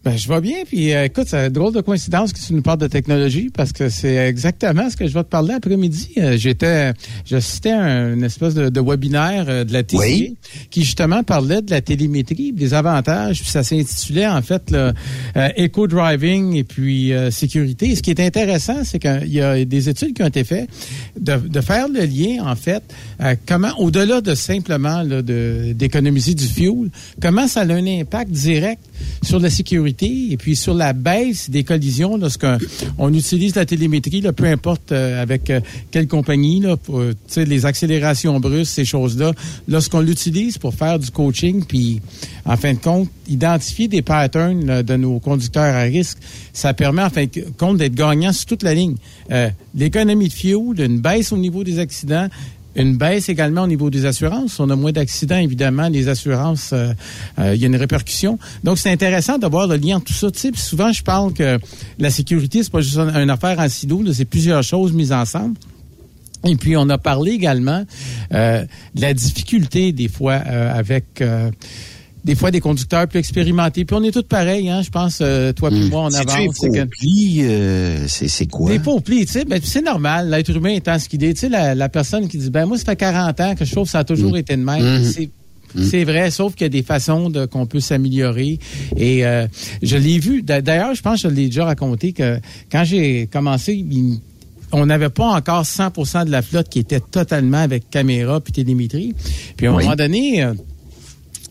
Ben, 0.05 0.17
je 0.17 0.27
vais 0.29 0.41
bien. 0.41 0.57
Puis, 0.67 0.93
euh, 0.93 1.05
écoute, 1.05 1.27
c'est 1.29 1.49
drôle 1.51 1.73
de 1.73 1.81
coïncidence 1.81 2.33
que 2.33 2.41
tu 2.41 2.55
nous 2.55 2.63
parles 2.63 2.79
de 2.81 2.89
technologie 2.89 3.51
parce 3.55 3.71
que 3.73 3.89
c'est 3.89 4.17
exactement 4.17 4.91
ce 4.91 4.97
que 4.97 5.07
je 5.07 5.15
vais 5.15 5.23
te 5.23 5.29
parler 5.29 5.55
après-midi. 5.55 6.11
Euh, 6.19 6.37
J'étais, 6.37 6.93
j'assistais 7.25 7.71
à 7.71 7.83
un- 7.83 8.15
une 8.15 8.25
espèce 8.25 8.55
de, 8.55 8.69
de 8.69 8.81
webinaire 8.81 9.45
euh, 9.49 9.63
de 9.63 9.73
la 9.73 9.85
TCA 9.85 9.99
Oui. 10.01 10.37
qui 10.71 10.83
justement 10.83 11.23
parlait 11.23 11.63
de 11.63 11.71
la 11.71 11.81
télémétrie, 11.83 12.51
des 12.51 12.75
avantages. 12.75 13.43
Puis 13.43 13.51
ça 13.51 13.63
s'intitulait 13.63 14.27
en 14.27 14.43
fait 14.43 14.73
le, 14.73 14.93
euh, 15.37 15.49
éco-driving 15.57 16.57
et 16.57 16.65
puis 16.65 17.13
euh, 17.13 17.31
sécurité. 17.31 17.91
Et 17.91 17.95
ce 17.95 18.03
qui 18.03 18.11
est 18.11 18.19
intéressant, 18.21 18.83
c'est 18.83 18.99
qu'il 18.99 19.33
y 19.33 19.41
a 19.41 19.65
des 19.65 19.89
études 19.89 20.15
qui 20.15 20.23
ont 20.25 20.27
été 20.27 20.43
faites 20.43 20.69
de, 21.21 21.37
de 21.37 21.61
faire 21.61 21.87
le 21.89 22.01
lien 22.07 22.45
en 22.45 22.57
fait, 22.57 22.83
comment 23.47 23.71
au-delà 23.79 24.21
de 24.21 24.35
simplement 24.35 25.05
d'économiser 25.05 26.35
du 26.35 26.45
fuel, 26.49 26.91
comment 27.21 27.47
ça 27.47 27.61
a 27.61 27.73
un 27.73 27.87
impact 27.87 28.33
direct 28.33 28.81
sur 29.23 29.39
la 29.39 29.49
sécurité 29.51 29.92
et 30.01 30.37
puis 30.37 30.57
sur 30.57 30.75
la 30.75 30.93
baisse 30.93 31.51
des 31.51 31.65
collisions 31.65 32.17
lorsqu'on 32.17 32.59
on 32.99 33.13
utilise 33.13 33.55
la 33.55 33.67
télémétrie, 33.67 34.23
peu 34.35 34.45
importe 34.45 34.93
euh, 34.93 35.23
avec 35.23 35.51
euh, 35.51 35.61
quelle 35.91 36.07
compagnie, 36.07 36.63
euh, 36.65 37.13
les 37.37 37.67
accélérations 37.67 38.39
brusques, 38.41 38.75
ces 38.75 38.85
choses-là, 38.85 39.33
lorsqu'on 39.69 40.01
l'utilise 40.01 40.59
pour 40.59 40.75
faire 40.75 40.99
du 40.99 41.11
coaching, 41.11 41.65
puis 41.65 42.01
en 42.45 42.57
fin 42.57 42.75
de 42.75 42.79
compte, 42.79 43.09
identifier 43.29 43.89
des 43.89 44.03
patterns 44.03 44.83
de 44.83 44.97
nos 44.97 45.19
conducteurs 45.19 45.75
à 45.75 45.83
risque, 45.83 46.19
ça 46.53 46.75
permet 46.75 47.03
en 47.03 47.11
fin 47.11 47.25
de 47.25 47.45
compte 47.57 47.79
d'être 47.79 47.95
gagnant 47.95 48.33
sur 48.33 48.47
toute 48.47 48.63
la 48.63 48.75
ligne. 48.75 48.97
L'économie 49.75 50.29
de 50.29 50.33
fuel, 50.33 50.81
une 50.81 51.01
baisse 51.01 51.33
au 51.33 51.37
niveau 51.37 51.63
des 51.65 51.79
accidents, 51.79 52.29
une 52.75 52.97
baisse 52.97 53.29
également 53.29 53.63
au 53.63 53.67
niveau 53.67 53.91
des 53.91 54.07
assurances. 54.07 54.59
On 54.61 54.71
a 54.71 54.77
moins 54.77 54.93
d'accidents, 54.93 55.37
évidemment, 55.37 55.89
les 55.89 56.09
assurances, 56.09 56.71
euh, 56.73 56.93
euh, 57.39 57.55
il 57.55 57.61
y 57.61 57.65
a 57.65 57.69
une 57.69 57.77
répercussion. 57.77 58.39
Donc, 58.65 58.79
c'est 58.79 58.91
intéressant 58.91 59.39
de 59.39 59.47
voir 59.47 59.67
le 59.67 59.77
lien 59.77 59.97
entre 59.97 60.07
tout 60.07 60.15
ça. 60.15 60.31
Tu 60.31 60.39
sais, 60.39 60.51
souvent, 60.55 60.93
je 60.93 61.03
parle 61.03 61.33
que 61.33 61.59
la 61.99 62.11
sécurité, 62.11 62.63
c'est 62.63 62.73
pas 62.73 62.81
juste 62.81 62.99
une 62.99 63.31
affaire 63.31 63.59
en 63.59 63.69
silo, 63.69 64.03
c'est 64.13 64.25
plusieurs 64.25 64.63
choses 64.63 64.93
mises 64.93 65.13
ensemble. 65.13 65.57
Et 66.45 66.57
puis, 66.57 66.77
on 66.77 66.89
a 66.89 66.99
parlé 66.99 67.33
également 67.33 67.85
euh, 68.33 68.65
de 68.95 69.01
la 69.01 69.15
difficulté, 69.15 69.93
des 69.93 70.09
fois, 70.09 70.43
euh, 70.47 70.73
avec... 70.77 71.23
des 72.25 72.35
fois, 72.35 72.51
des 72.51 72.61
conducteurs 72.61 73.09
plus 73.09 73.19
expérimentés. 73.19 73.85
Puis 73.85 73.97
on 73.99 74.03
est 74.03 74.13
tous 74.13 74.23
pareils, 74.23 74.69
hein, 74.71 74.83
je 74.83 74.91
pense, 74.91 75.19
euh, 75.21 75.53
toi 75.53 75.71
puis 75.71 75.89
moi, 75.91 76.03
on 76.05 76.15
avance. 76.15 76.57
faux 76.57 76.69
pli, 76.91 77.41
euh, 77.43 78.07
c'est 78.09 78.29
c'est 78.29 78.47
quoi? 78.47 78.71
Des 78.71 78.79
faux 78.79 79.01
plis, 79.01 79.27
tu 79.27 79.33
sais, 79.33 79.45
ben, 79.45 79.61
c'est 79.63 79.83
normal, 79.83 80.31
l'être 80.31 80.51
humain 80.55 80.71
étant 80.75 80.99
ce 80.99 81.09
qu'il 81.09 81.23
est. 81.25 81.35
Tu 81.35 81.41
sais, 81.41 81.49
la, 81.49 81.75
la 81.75 81.89
personne 81.89 82.29
qui 82.29 82.39
dit, 82.39 82.51
ben 82.51 82.67
moi, 82.67 82.79
ça 82.79 82.85
fait 82.85 82.97
40 82.97 83.41
ans 83.41 83.55
que 83.55 83.65
je 83.65 83.73
trouve 83.73 83.85
que 83.85 83.91
ça 83.91 84.01
a 84.01 84.05
toujours 84.05 84.33
Mm. 84.33 84.37
été 84.37 84.57
de 84.57 84.63
même. 84.63 84.99
Mhm. 85.01 85.05
C'est 85.05 85.31
c'est 85.89 86.05
vrai, 86.05 86.31
sauf 86.31 86.55
qu'il 86.55 86.67
y 86.67 86.67
a 86.67 86.69
des 86.69 86.83
façons 86.83 87.31
de, 87.31 87.47
qu'on 87.47 87.65
peut 87.65 87.81
s'améliorer. 87.81 88.59
Et 88.95 89.25
euh, 89.25 89.47
je 89.83 89.97
l'ai 89.97 90.19
vu. 90.19 90.43
D'a- 90.43 90.61
D'ailleurs, 90.61 90.95
je 90.95 91.01
pense 91.01 91.23
que 91.23 91.31
je 91.31 91.35
l'ai 91.35 91.47
déjà 91.47 91.65
raconté 91.65 92.13
que 92.13 92.39
quand 92.71 92.85
j'ai 92.85 93.27
commencé, 93.27 93.73
il- 93.73 94.21
on 94.71 94.85
n'avait 94.85 95.09
pas 95.09 95.29
encore 95.29 95.65
100% 95.65 96.27
de 96.27 96.31
la 96.31 96.43
flotte 96.43 96.69
qui 96.69 96.79
était 96.79 97.01
totalement 97.01 97.57
avec 97.57 97.89
caméra 97.89 98.39
puis 98.41 98.53
télémétrie. 98.53 99.15
Puis 99.57 99.67
à 99.67 99.71
un 99.71 99.75
Oui. 99.77 99.85
moment 99.85 99.97
donné, 99.97 100.43
euh, 100.45 100.53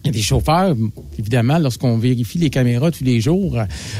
il 0.03 0.07
y 0.07 0.09
a 0.09 0.13
des 0.13 0.21
chauffeurs, 0.21 0.75
évidemment, 1.19 1.59
lorsqu'on 1.59 1.97
vérifie 1.97 2.39
les 2.39 2.49
caméras 2.49 2.89
tous 2.91 3.03
les 3.03 3.21
jours, 3.21 3.57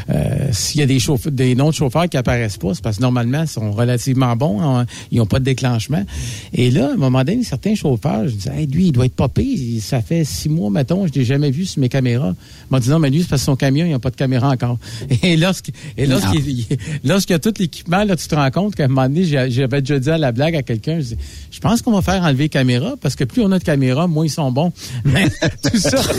euh, 0.09 0.47
s'il 0.51 0.79
y 0.79 0.83
a 0.83 0.87
des, 0.87 0.97
chauffe- 0.99 1.29
des 1.29 1.53
noms 1.53 1.69
de 1.69 1.75
chauffeurs 1.75 2.09
qui 2.09 2.17
apparaissent 2.17 2.57
pas, 2.57 2.73
c'est 2.73 2.83
parce 2.83 2.97
que 2.97 3.01
normalement, 3.01 3.43
ils 3.43 3.47
sont 3.47 3.71
relativement 3.71 4.35
bons, 4.35 4.61
hein, 4.61 4.85
ils 5.11 5.19
n'ont 5.19 5.27
pas 5.27 5.39
de 5.39 5.45
déclenchement. 5.45 6.03
Et 6.53 6.71
là, 6.71 6.89
à 6.89 6.93
un 6.93 6.97
moment 6.97 7.23
donné, 7.23 7.43
certains 7.43 7.75
chauffeurs, 7.75 8.27
je 8.27 8.33
disais, 8.33 8.51
hey, 8.55 8.67
lui, 8.67 8.87
il 8.87 8.91
doit 8.91 9.05
être 9.05 9.15
pas 9.15 9.29
pire. 9.29 9.81
Ça 9.81 10.01
fait 10.01 10.23
six 10.23 10.49
mois, 10.49 10.69
mettons, 10.71 11.05
je 11.05 11.13
l'ai 11.13 11.23
jamais 11.25 11.51
vu 11.51 11.65
sur 11.65 11.79
mes 11.81 11.89
caméras. 11.89 12.33
Il 12.35 12.67
m'a 12.71 12.79
dit, 12.79 12.89
non, 12.89 12.97
mais 12.99 13.09
lui, 13.09 13.21
c'est 13.21 13.29
parce 13.29 13.41
que 13.43 13.45
son 13.45 13.55
camion, 13.55 13.85
il 13.85 13.91
n'a 13.91 13.99
pas 13.99 14.09
de 14.09 14.15
caméra 14.15 14.49
encore. 14.49 14.79
Et 15.23 15.37
lorsqu'il 15.37 15.73
et 15.97 16.05
lorsqu'il 16.07 16.65
lorsqu'il 17.03 17.33
y 17.33 17.35
a 17.35 17.39
tout 17.39 17.53
l'équipement, 17.59 18.03
là, 18.03 18.15
tu 18.15 18.27
te 18.27 18.35
rends 18.35 18.49
compte 18.51 18.75
qu'à 18.75 18.85
un 18.85 18.87
moment 18.87 19.07
donné, 19.07 19.23
j'avais 19.25 19.81
déjà 19.81 19.99
dit 19.99 20.09
à 20.09 20.17
la 20.17 20.31
blague 20.31 20.55
à 20.55 20.63
quelqu'un, 20.63 20.99
je 20.99 21.09
dis, 21.15 21.17
je 21.51 21.59
pense 21.59 21.81
qu'on 21.81 21.91
va 21.91 22.01
faire 22.01 22.23
enlever 22.23 22.45
les 22.45 22.49
caméras 22.49 22.95
parce 22.99 23.15
que 23.15 23.23
plus 23.23 23.41
on 23.43 23.51
a 23.51 23.59
de 23.59 23.63
caméras, 23.63 24.07
moins 24.07 24.25
ils 24.25 24.29
sont 24.29 24.51
bons. 24.51 24.71
Mais 25.05 25.27
tout 25.29 25.77
ça, 25.97 26.13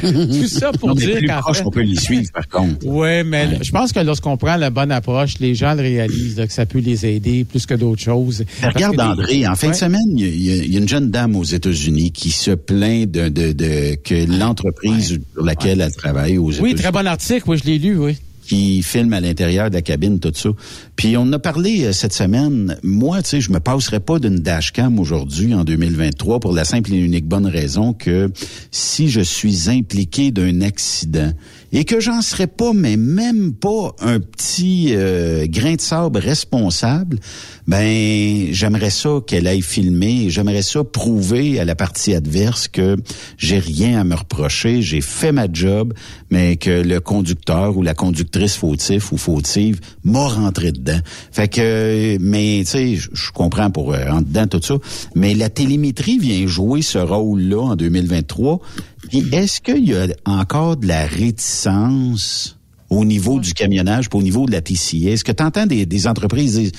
tout 0.00 0.46
ça 0.48 0.72
pour 0.72 0.88
Non, 0.90 0.94
mais 0.94 1.06
dire 1.06 1.16
plus 1.18 1.26
qu'en 1.28 1.40
proche, 1.40 1.58
fait- 1.58 1.66
on 1.66 1.70
peut 1.70 1.82
les 1.82 1.96
suivre, 1.98 2.30
par 2.32 2.48
contre. 2.48 2.84
oui, 2.84 3.24
mais 3.24 3.58
je 3.62 3.70
pense 3.70 3.92
que 3.92 4.00
lorsqu'on 4.00 4.36
prend 4.36 4.56
la 4.56 4.70
bonne 4.70 4.92
approche, 4.92 5.34
les 5.40 5.54
gens 5.54 5.74
le 5.74 5.82
réalisent, 5.82 6.36
là, 6.38 6.46
que 6.46 6.52
ça 6.52 6.66
peut 6.66 6.78
les 6.80 7.06
aider 7.06 7.44
plus 7.44 7.66
que 7.66 7.74
d'autres 7.74 8.02
choses. 8.02 8.44
Mais 8.62 8.68
Regarde, 8.68 8.94
les- 8.96 9.00
André, 9.02 9.46
en 9.48 9.54
fin 9.54 9.68
Ouais. 9.68 9.72
de 9.72 9.78
semaine, 9.78 10.00
il 10.16 10.40
y, 10.42 10.52
a- 10.52 10.64
y 10.64 10.76
une 10.76 10.88
jeune 10.88 11.10
dame 11.10 11.36
aux 11.36 11.44
États-Unis 11.44 12.10
qui 12.12 12.30
se 12.30 12.50
plaint 12.52 13.10
de, 13.10 13.28
de, 13.28 13.52
de- 13.52 13.94
que 13.96 14.26
l'entreprise 14.38 15.18
sur 15.34 15.44
laquelle 15.44 15.80
elle 15.80 15.92
travaille 15.94 16.38
aux 16.38 16.46
Oui, 16.46 16.54
États-Unis 16.56 16.74
très 16.74 16.92
bon 16.92 17.06
article, 17.06 17.42
oui, 17.46 17.58
je 17.58 17.64
l'ai 17.70 17.78
lu, 17.78 17.96
oui. 17.98 18.16
qui 18.46 18.82
filme 18.82 19.12
à 19.14 19.20
l'intérieur 19.20 19.70
de 19.70 19.74
la 19.76 19.82
cabine, 19.82 20.18
tout 20.20 20.32
ça. 20.34 20.50
Puis 20.96 21.16
on 21.16 21.32
a 21.32 21.38
parlé 21.38 21.84
euh, 21.84 21.92
cette 21.92 22.12
semaine. 22.12 22.78
Moi, 22.82 23.22
tu 23.22 23.30
sais, 23.30 23.40
je 23.40 23.50
me 23.50 23.60
passerais 23.60 24.00
pas 24.00 24.18
d'une 24.18 24.36
dashcam 24.36 24.98
aujourd'hui, 24.98 25.54
en 25.54 25.64
2023, 25.64 26.40
pour 26.40 26.52
la 26.52 26.64
simple 26.64 26.92
et 26.92 26.98
unique 26.98 27.26
bonne 27.26 27.46
raison 27.46 27.92
que 27.92 28.30
si 28.70 29.08
je 29.08 29.20
suis 29.20 29.68
impliqué 29.68 30.30
d'un 30.30 30.60
accident 30.60 31.32
et 31.72 31.84
que 31.84 31.98
j'en 31.98 32.22
serais 32.22 32.46
pas, 32.46 32.72
mais 32.72 32.96
même 32.96 33.52
pas 33.52 33.94
un 34.00 34.20
petit 34.20 34.90
euh, 34.92 35.46
grain 35.48 35.74
de 35.74 35.80
sable 35.80 36.18
responsable, 36.18 37.18
ben 37.66 38.46
j'aimerais 38.52 38.90
ça 38.90 39.18
qu'elle 39.26 39.48
aille 39.48 39.62
filmer. 39.62 40.30
J'aimerais 40.30 40.62
ça 40.62 40.84
prouver 40.84 41.58
à 41.58 41.64
la 41.64 41.74
partie 41.74 42.14
adverse 42.14 42.68
que 42.68 42.96
j'ai 43.36 43.58
rien 43.58 44.00
à 44.00 44.04
me 44.04 44.14
reprocher, 44.14 44.82
j'ai 44.82 45.00
fait 45.00 45.32
ma 45.32 45.52
job, 45.52 45.92
mais 46.30 46.56
que 46.56 46.70
le 46.70 47.00
conducteur 47.00 47.76
ou 47.76 47.82
la 47.82 47.94
conductrice 47.94 48.54
fautif 48.54 49.10
ou 49.10 49.16
fautive 49.16 49.80
m'a 50.04 50.28
rentré 50.28 50.70
dedans. 50.70 50.83
Fait 51.32 51.48
que, 51.48 52.18
mais 52.20 52.62
tu 52.64 52.70
sais, 52.70 52.96
je 52.96 53.30
comprends 53.32 53.70
pour 53.70 53.92
euh, 53.92 54.06
en 54.10 54.20
dedans 54.20 54.46
tout 54.46 54.60
ça, 54.62 54.76
mais 55.14 55.34
la 55.34 55.48
télémétrie 55.48 56.18
vient 56.18 56.46
jouer 56.46 56.82
ce 56.82 56.98
rôle-là 56.98 57.60
en 57.60 57.76
2023. 57.76 58.60
Puis 59.08 59.24
est-ce 59.32 59.60
qu'il 59.60 59.88
y 59.88 59.94
a 59.94 60.06
encore 60.24 60.76
de 60.76 60.86
la 60.86 61.06
réticence? 61.06 62.58
au 62.90 63.04
niveau 63.04 63.40
du 63.40 63.54
camionnage, 63.54 64.08
puis 64.08 64.18
au 64.18 64.22
niveau 64.22 64.46
de 64.46 64.52
la 64.52 64.60
TCA. 64.60 65.10
Est-ce 65.10 65.24
que 65.24 65.32
tu 65.32 65.42
entends 65.42 65.66
des, 65.66 65.86
des 65.86 66.06
entreprises 66.06 66.58
dire 66.58 66.70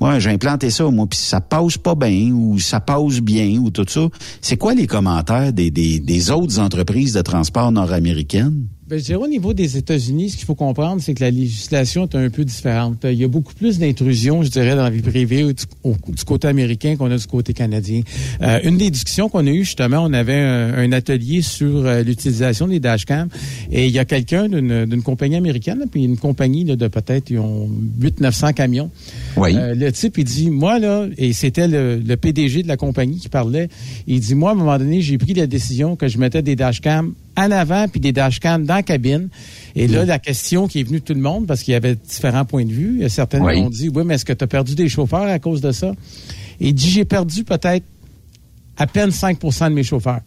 Ouais, 0.00 0.20
j'ai 0.20 0.30
implanté 0.30 0.70
ça, 0.70 0.90
moi, 0.90 1.06
puis 1.06 1.18
ça 1.18 1.40
passe 1.40 1.76
pas 1.76 1.94
bien, 1.94 2.32
ou 2.32 2.58
ça 2.58 2.80
passe 2.80 3.20
bien, 3.20 3.58
ou 3.58 3.70
tout 3.70 3.86
ça. 3.88 4.08
C'est 4.40 4.56
quoi 4.56 4.74
les 4.74 4.86
commentaires 4.86 5.52
des, 5.52 5.70
des, 5.70 6.00
des 6.00 6.30
autres 6.30 6.58
entreprises 6.58 7.12
de 7.12 7.22
transport 7.22 7.72
nord-américaines? 7.72 8.66
Ben, 8.90 9.00
au 9.14 9.28
niveau 9.28 9.52
des 9.52 9.76
États-Unis, 9.76 10.30
ce 10.30 10.36
qu'il 10.36 10.46
faut 10.46 10.56
comprendre, 10.56 11.00
c'est 11.00 11.14
que 11.14 11.22
la 11.22 11.30
législation 11.30 12.08
est 12.08 12.16
un 12.16 12.28
peu 12.28 12.44
différente. 12.44 12.96
Il 13.04 13.14
y 13.14 13.22
a 13.22 13.28
beaucoup 13.28 13.54
plus 13.54 13.78
d'intrusion, 13.78 14.42
je 14.42 14.48
dirais, 14.48 14.74
dans 14.74 14.82
la 14.82 14.90
vie 14.90 15.00
privée 15.00 15.44
du, 15.44 16.24
côté 16.26 16.48
américain 16.48 16.96
qu'on 16.96 17.08
a 17.08 17.16
du 17.16 17.26
côté 17.28 17.52
canadien. 17.52 18.02
Euh, 18.42 18.58
une 18.64 18.78
des 18.78 18.90
discussions 18.90 19.28
qu'on 19.28 19.46
a 19.46 19.50
eues, 19.50 19.62
justement, 19.62 20.02
on 20.02 20.12
avait 20.12 20.40
un, 20.40 20.90
atelier 20.90 21.40
sur 21.40 21.86
euh, 21.86 22.02
l'utilisation 22.02 22.66
des 22.66 22.80
dashcams 22.80 23.28
et 23.70 23.86
il 23.86 23.92
y 23.92 24.00
a 24.00 24.04
quelqu'un 24.04 24.48
d'une 24.48 25.02
compagnie 25.04 25.36
américaine, 25.36 25.84
puis 25.88 26.02
une 26.02 26.18
compagnie 26.18 26.64
là, 26.64 26.74
de 26.74 26.88
peut-être, 26.88 27.30
ils 27.30 27.38
ont 27.38 27.70
800-900 28.00 28.54
camions. 28.54 28.90
Oui. 29.36 29.54
Euh, 29.56 29.74
le 29.74 29.92
type, 29.92 30.18
il 30.18 30.24
dit, 30.24 30.50
moi, 30.50 30.78
là, 30.78 31.06
et 31.16 31.32
c'était 31.32 31.68
le, 31.68 31.96
le 31.98 32.16
PDG 32.16 32.62
de 32.62 32.68
la 32.68 32.76
compagnie 32.76 33.18
qui 33.18 33.28
parlait, 33.28 33.68
il 34.06 34.20
dit, 34.20 34.34
moi, 34.34 34.50
à 34.50 34.52
un 34.54 34.56
moment 34.56 34.78
donné, 34.78 35.00
j'ai 35.02 35.18
pris 35.18 35.34
la 35.34 35.46
décision 35.46 35.96
que 35.96 36.08
je 36.08 36.18
mettais 36.18 36.42
des 36.42 36.56
dashcams 36.56 37.14
en 37.36 37.50
avant 37.50 37.86
puis 37.88 38.00
des 38.00 38.12
dashcams 38.12 38.64
dans 38.66 38.74
la 38.74 38.82
cabine. 38.82 39.28
Et 39.76 39.86
là, 39.88 40.04
la 40.04 40.18
question 40.18 40.66
qui 40.68 40.80
est 40.80 40.82
venue 40.82 40.98
de 41.00 41.04
tout 41.04 41.14
le 41.14 41.20
monde, 41.20 41.46
parce 41.46 41.62
qu'il 41.62 41.72
y 41.72 41.76
avait 41.76 41.94
différents 41.94 42.44
points 42.44 42.64
de 42.64 42.72
vue, 42.72 43.08
certains 43.08 43.40
Oui. 43.40 43.56
ont 43.58 43.70
dit, 43.70 43.88
oui, 43.88 44.02
mais 44.04 44.14
est-ce 44.14 44.24
que 44.24 44.32
tu 44.32 44.44
as 44.44 44.48
perdu 44.48 44.74
des 44.74 44.88
chauffeurs 44.88 45.22
à 45.22 45.38
cause 45.38 45.60
de 45.60 45.70
ça? 45.72 45.92
Et 46.60 46.68
il 46.68 46.74
dit, 46.74 46.90
j'ai 46.90 47.04
perdu 47.04 47.44
peut-être 47.44 47.84
à 48.76 48.86
peine 48.86 49.10
5% 49.10 49.68
de 49.70 49.74
mes 49.74 49.82
chauffeurs. 49.84 50.20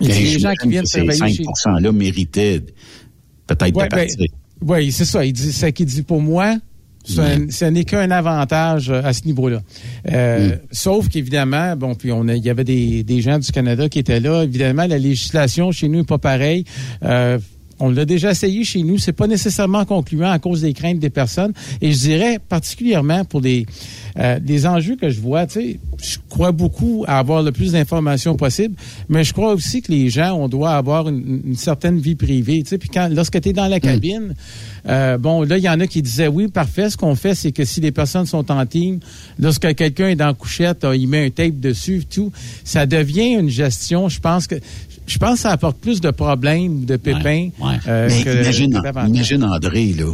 Il 0.00 0.08
dit, 0.08 0.14
Ben, 0.14 0.22
les 0.24 0.38
gens 0.38 0.52
qui 0.54 0.68
viennent 0.68 0.82
que 0.84 0.88
ces 0.88 1.04
travailler 1.06 1.34
chez 1.36 1.42
5%-là 1.44 1.92
méritaient 1.92 2.60
peut-être 3.46 3.62
Ouais, 3.76 3.84
de 3.84 3.88
ben, 3.90 4.06
partir. 4.06 4.26
Oui, 4.64 4.92
c'est 4.92 5.04
ça. 5.04 5.24
Il 5.24 5.32
dit, 5.32 5.52
c'est 5.52 5.72
qu'il 5.72 5.86
dit 5.86 6.02
pour 6.02 6.20
moi, 6.20 6.56
ce 7.04 7.64
n'est 7.64 7.84
qu'un 7.84 8.10
avantage 8.10 8.90
euh, 8.90 9.02
à 9.04 9.12
ce 9.12 9.24
niveau-là. 9.24 9.60
Euh, 10.10 10.56
Sauf 10.70 11.08
qu'évidemment, 11.08 11.76
bon, 11.76 11.94
puis 11.94 12.12
on 12.12 12.28
a, 12.28 12.34
il 12.34 12.44
y 12.44 12.50
avait 12.50 12.64
des, 12.64 13.02
des 13.02 13.20
gens 13.20 13.38
du 13.38 13.50
Canada 13.50 13.88
qui 13.88 13.98
étaient 13.98 14.20
là. 14.20 14.42
Évidemment, 14.42 14.86
la 14.86 14.98
législation 14.98 15.72
chez 15.72 15.88
nous 15.88 15.98
n'est 15.98 16.04
pas 16.04 16.18
pareille. 16.18 16.64
Euh, 17.04 17.38
on 17.80 17.90
l'a 17.90 18.04
déjà 18.04 18.30
essayé 18.30 18.62
chez 18.62 18.82
nous. 18.84 18.98
C'est 18.98 19.12
pas 19.12 19.26
nécessairement 19.26 19.84
concluant 19.84 20.30
à 20.30 20.38
cause 20.38 20.62
des 20.62 20.72
craintes 20.72 21.00
des 21.00 21.10
personnes. 21.10 21.52
Et 21.80 21.92
je 21.92 21.98
dirais 21.98 22.38
particulièrement 22.48 23.24
pour 23.24 23.40
des, 23.40 23.66
euh, 24.18 24.38
des 24.38 24.66
enjeux 24.66 24.96
que 24.96 25.08
je 25.10 25.20
vois, 25.20 25.46
tu 25.46 25.52
sais, 25.54 25.80
je 26.02 26.16
crois 26.28 26.52
beaucoup 26.52 27.04
à 27.08 27.18
avoir 27.18 27.42
le 27.42 27.52
plus 27.52 27.72
d'informations 27.72 28.36
possible, 28.36 28.74
mais 29.08 29.24
je 29.24 29.32
crois 29.32 29.52
aussi 29.54 29.82
que 29.82 29.90
les 29.92 30.10
gens, 30.10 30.32
on 30.34 30.48
doit 30.48 30.72
avoir 30.72 31.08
une, 31.08 31.40
une 31.46 31.56
certaine 31.56 31.98
vie 31.98 32.14
privée. 32.14 32.62
Tu 32.62 32.70
sais, 32.70 32.78
puis 32.78 32.88
quand, 32.88 33.08
lorsque 33.12 33.40
tu 33.40 33.48
es 33.48 33.52
dans 33.52 33.68
la 33.68 33.80
cabine, 33.80 34.34
euh, 34.88 35.16
bon, 35.18 35.42
là, 35.42 35.58
il 35.58 35.64
y 35.64 35.68
en 35.68 35.80
a 35.80 35.86
qui 35.86 36.02
disaient 36.02 36.28
oui, 36.28 36.48
parfait. 36.48 36.90
Ce 36.90 36.96
qu'on 36.96 37.14
fait, 37.14 37.34
c'est 37.34 37.52
que 37.52 37.64
si 37.64 37.80
les 37.80 37.92
personnes 37.92 38.26
sont 38.26 38.50
en 38.50 38.66
team, 38.66 38.98
lorsque 39.38 39.74
quelqu'un 39.74 40.08
est 40.08 40.16
dans 40.16 40.26
la 40.26 40.34
couchette, 40.34 40.84
euh, 40.84 40.96
il 40.96 41.06
met 41.08 41.26
un 41.26 41.30
tape 41.30 41.58
dessus, 41.60 42.04
tout, 42.10 42.32
ça 42.64 42.86
devient 42.86 43.34
une 43.38 43.48
gestion. 43.48 44.08
Je 44.08 44.20
pense 44.20 44.46
que 44.46 44.56
je 45.06 45.18
pense 45.18 45.34
que 45.34 45.40
ça 45.40 45.50
apporte 45.50 45.78
plus 45.78 46.00
de 46.00 46.10
problèmes, 46.10 46.84
de 46.84 46.96
pépins. 46.96 47.48
euh, 47.88 48.08
Mais 48.08 48.22
que 48.24 48.42
imagine, 48.42 48.80
imagine 49.08 49.44
André, 49.44 49.92
là. 49.98 50.12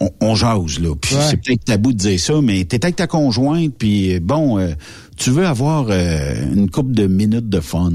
On, 0.00 0.10
on 0.20 0.34
jase, 0.34 0.78
là. 0.80 0.94
Puis 1.00 1.14
Ouais. 1.14 1.20
c'est 1.30 1.36
peut-être 1.36 1.64
tabou 1.64 1.92
de 1.92 1.98
dire 1.98 2.18
ça, 2.20 2.40
mais 2.42 2.64
t'es 2.64 2.84
avec 2.84 2.96
ta 2.96 3.06
conjointe, 3.06 3.74
puis 3.78 4.18
bon, 4.20 4.58
euh, 4.58 4.72
tu 5.16 5.30
veux 5.30 5.46
avoir 5.46 5.86
euh, 5.90 6.52
une 6.54 6.70
coupe 6.70 6.92
de 6.92 7.06
minutes 7.06 7.48
de 7.48 7.60
fun. 7.60 7.92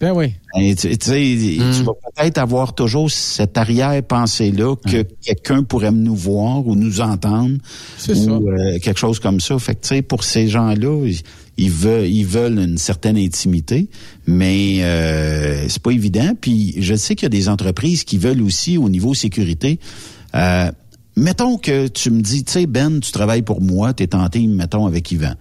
Ben 0.00 0.12
oui. 0.12 0.34
Et 0.56 0.76
tu 0.76 0.88
sais, 0.92 0.96
tu 1.00 1.82
vas 1.82 1.92
peut-être 2.14 2.38
avoir 2.38 2.72
toujours 2.76 3.10
cette 3.10 3.58
arrière-pensée-là 3.58 4.76
que 4.76 5.02
quelqu'un 5.24 5.64
pourrait 5.64 5.90
nous 5.90 6.14
voir 6.14 6.64
ou 6.66 6.76
nous 6.76 7.00
entendre 7.00 7.56
C'est 7.96 8.12
ou 8.12 8.24
ça. 8.24 8.30
euh, 8.30 8.78
quelque 8.78 8.98
chose 9.00 9.18
comme 9.18 9.40
ça. 9.40 9.58
Fait 9.58 9.74
que 9.74 9.80
tu 9.82 9.88
sais, 9.88 10.02
pour 10.02 10.22
ces 10.22 10.46
gens-là, 10.46 11.04
ils, 11.04 11.18
ils 11.56 11.70
veulent, 11.70 12.06
ils 12.06 12.24
veulent 12.26 12.60
une 12.60 12.78
certaine 12.78 13.16
intimité, 13.16 13.88
mais 14.26 14.78
euh, 14.82 15.66
c'est 15.68 15.82
pas 15.82 15.90
évident. 15.90 16.30
Puis 16.40 16.76
je 16.78 16.94
sais 16.94 17.16
qu'il 17.16 17.24
y 17.24 17.26
a 17.26 17.30
des 17.30 17.48
entreprises 17.48 18.04
qui 18.04 18.18
veulent 18.18 18.42
aussi 18.42 18.78
au 18.78 18.88
niveau 18.88 19.14
sécurité. 19.14 19.80
Euh, 20.36 20.70
mettons 21.18 21.58
que 21.58 21.88
tu 21.88 22.10
me 22.10 22.20
dis, 22.22 22.44
tu 22.44 22.52
sais, 22.52 22.66
Ben, 22.66 23.00
tu 23.00 23.12
travailles 23.12 23.42
pour 23.42 23.60
moi, 23.60 23.92
t'es 23.92 24.06
tenté, 24.06 24.46
mettons, 24.46 24.86
avec 24.86 25.10
Yvan. 25.12 25.34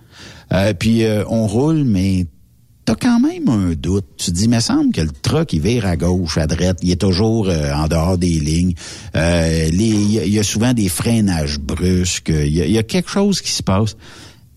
Euh, 0.54 0.74
puis 0.74 1.04
euh, 1.04 1.24
on 1.30 1.48
roule, 1.48 1.84
mais 1.84 2.26
t'as 2.86 2.96
quand 2.96 3.20
même 3.20 3.50
un 3.50 3.74
doute. 3.74 4.06
Tu 4.18 4.32
te 4.32 4.36
dis, 4.36 4.48
me 4.48 4.60
semble 4.60 4.92
que 4.94 5.02
le 5.02 5.10
truck, 5.22 5.52
il 5.54 5.62
vire 5.62 5.86
à 5.86 5.98
gauche, 5.98 6.38
à 6.38 6.48
droite, 6.48 6.80
il 6.82 6.92
est 6.92 7.02
toujours 7.02 7.50
euh, 7.50 7.74
en 7.74 7.88
dehors 7.88 8.18
des 8.18 8.40
lignes. 8.40 8.74
Euh, 9.16 9.70
Il 9.72 9.82
y, 10.34 10.40
a- 10.40 10.44
souvent 10.44 10.74
des 10.74 10.88
freinages 10.90 11.60
brusques. 11.60 12.30
Il 12.34 12.48
y, 12.54 12.72
y 12.72 12.78
a 12.78 12.84
quelque 12.84 13.10
chose 13.10 13.42
qui 13.42 13.52
se 13.52 13.62
passe. 13.64 13.96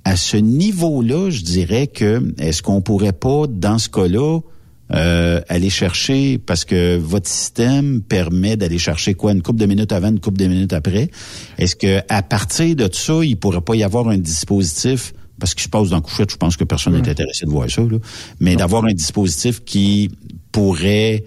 À 0.04 0.16
ce 0.16 0.36
niveau-là, 0.36 1.28
je 1.30 1.42
dirais 1.42 1.86
que 1.88 2.32
est-ce 2.38 2.62
qu'on 2.62 2.80
pourrait 2.80 3.12
pas, 3.12 3.46
dans 3.48 3.78
ce 3.78 3.88
cas-là, 3.88 4.40
euh, 4.92 5.40
aller 5.48 5.70
chercher, 5.70 6.38
parce 6.38 6.64
que 6.64 6.96
votre 6.96 7.28
système 7.28 8.00
permet 8.02 8.56
d'aller 8.56 8.78
chercher 8.78 9.14
quoi, 9.14 9.32
une 9.32 9.42
coupe 9.42 9.56
de 9.58 9.66
minutes 9.66 9.92
avant, 9.92 10.08
une 10.08 10.20
coupe 10.20 10.38
de 10.38 10.46
minutes 10.46 10.72
après. 10.72 11.10
Est-ce 11.58 11.76
que 11.76 12.00
à 12.08 12.22
partir 12.22 12.74
de 12.74 12.88
ça, 12.92 13.20
il 13.22 13.36
pourrait 13.36 13.60
pas 13.60 13.76
y 13.76 13.84
avoir 13.84 14.08
un 14.08 14.18
dispositif, 14.18 15.12
parce 15.38 15.54
qu'il 15.54 15.62
se 15.64 15.68
passe 15.68 15.90
dans 15.90 15.96
la 15.96 16.02
couchette, 16.02 16.30
je 16.32 16.36
pense 16.36 16.56
que 16.56 16.64
personne 16.64 16.94
n'est 17.00 17.08
intéressé 17.08 17.46
de 17.46 17.50
voir 17.50 17.70
ça, 17.70 17.82
là, 17.82 17.98
mais 18.40 18.56
d'avoir 18.56 18.84
un 18.84 18.92
dispositif 18.92 19.64
qui 19.64 20.10
pourrait 20.52 21.24